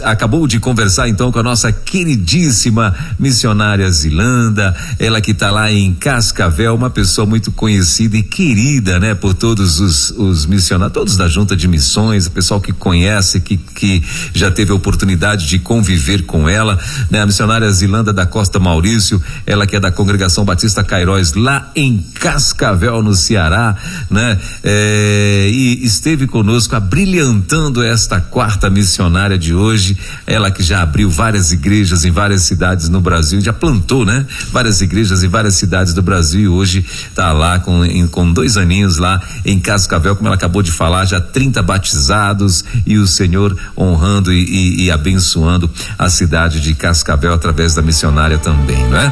acabou 0.03 0.45
de 0.45 0.59
conversar 0.59 1.09
então 1.09 1.31
com 1.31 1.39
a 1.39 1.43
nossa 1.43 1.71
queridíssima 1.71 2.93
missionária 3.17 3.89
Zilanda. 3.89 4.75
Ela 4.99 5.19
que 5.19 5.31
está 5.31 5.49
lá 5.49 5.71
em 5.71 5.91
Cascavel, 5.95 6.75
uma 6.75 6.91
pessoa 6.91 7.25
muito 7.25 7.51
conhecida 7.51 8.17
e 8.17 8.21
querida, 8.23 8.99
né? 8.99 9.15
Por 9.15 9.33
todos 9.33 9.79
os, 9.79 10.11
os 10.11 10.45
missionários, 10.45 10.93
todos 10.93 11.17
da 11.17 11.27
junta 11.27 11.55
de 11.55 11.67
missões, 11.67 12.27
o 12.27 12.31
pessoal 12.31 12.61
que 12.61 12.71
conhece, 12.71 13.39
que, 13.39 13.57
que 13.57 14.03
já 14.31 14.51
teve 14.51 14.71
a 14.71 14.75
oportunidade 14.75 15.47
de 15.47 15.57
conviver 15.57 16.23
com 16.23 16.47
ela, 16.47 16.79
né? 17.09 17.21
A 17.21 17.25
missionária 17.25 17.69
Zilanda 17.71 17.94
Da 18.03 18.25
Costa 18.25 18.59
Maurício, 18.59 19.21
ela 19.45 19.65
que 19.65 19.75
é 19.75 19.79
da 19.79 19.91
Congregação 19.91 20.45
Batista 20.45 20.83
Cairóis, 20.83 21.33
lá 21.33 21.71
em 21.75 21.97
Cascavel, 22.15 23.01
no 23.01 23.13
Ceará, 23.13 23.75
né? 24.09 24.39
É, 24.63 25.49
e 25.51 25.85
esteve 25.85 26.27
conosco 26.27 26.75
abrilhantando 26.75 27.83
esta 27.83 28.19
quarta 28.19 28.69
missionária 28.69 29.37
de 29.37 29.53
hoje, 29.53 29.97
ela 30.25 30.51
que 30.51 30.63
já 30.63 30.81
abriu 30.81 31.09
várias 31.09 31.51
igrejas 31.51 32.05
em 32.05 32.11
várias 32.11 32.43
cidades 32.43 32.89
no 32.89 33.01
Brasil, 33.01 33.41
já 33.41 33.53
plantou, 33.53 34.05
né? 34.05 34.25
Várias 34.51 34.81
igrejas 34.81 35.23
em 35.23 35.27
várias 35.27 35.55
cidades 35.55 35.93
do 35.93 36.01
Brasil 36.01 36.41
e 36.41 36.47
hoje 36.47 36.85
está 37.09 37.31
lá 37.31 37.59
com, 37.59 37.83
em, 37.85 38.07
com 38.07 38.31
dois 38.31 38.57
aninhos 38.57 38.97
lá 38.97 39.21
em 39.43 39.59
Cascavel, 39.59 40.15
como 40.15 40.27
ela 40.27 40.35
acabou 40.35 40.61
de 40.61 40.71
falar, 40.71 41.05
já 41.05 41.19
30 41.19 41.61
batizados 41.61 42.63
e 42.85 42.97
o 42.97 43.07
Senhor 43.07 43.57
honrando 43.77 44.31
e, 44.31 44.43
e, 44.43 44.85
e 44.85 44.91
abençoando 44.91 45.69
a 45.97 46.09
cidade 46.09 46.59
de 46.59 46.73
Cascavel 46.75 47.33
através 47.33 47.75
da 47.75 47.81
missionária 47.85 48.37
também, 48.37 48.83
não 48.87 48.99
é? 48.99 49.11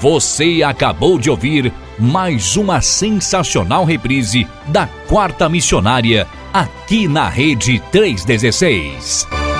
Você 0.00 0.62
acabou 0.62 1.18
de 1.18 1.28
ouvir 1.28 1.72
mais 1.98 2.56
uma 2.56 2.80
sensacional 2.80 3.84
reprise 3.84 4.46
da 4.66 4.86
Quarta 5.08 5.48
Missionária 5.48 6.26
aqui 6.52 7.08
na 7.08 7.28
Rede 7.28 7.82
316. 7.90 9.53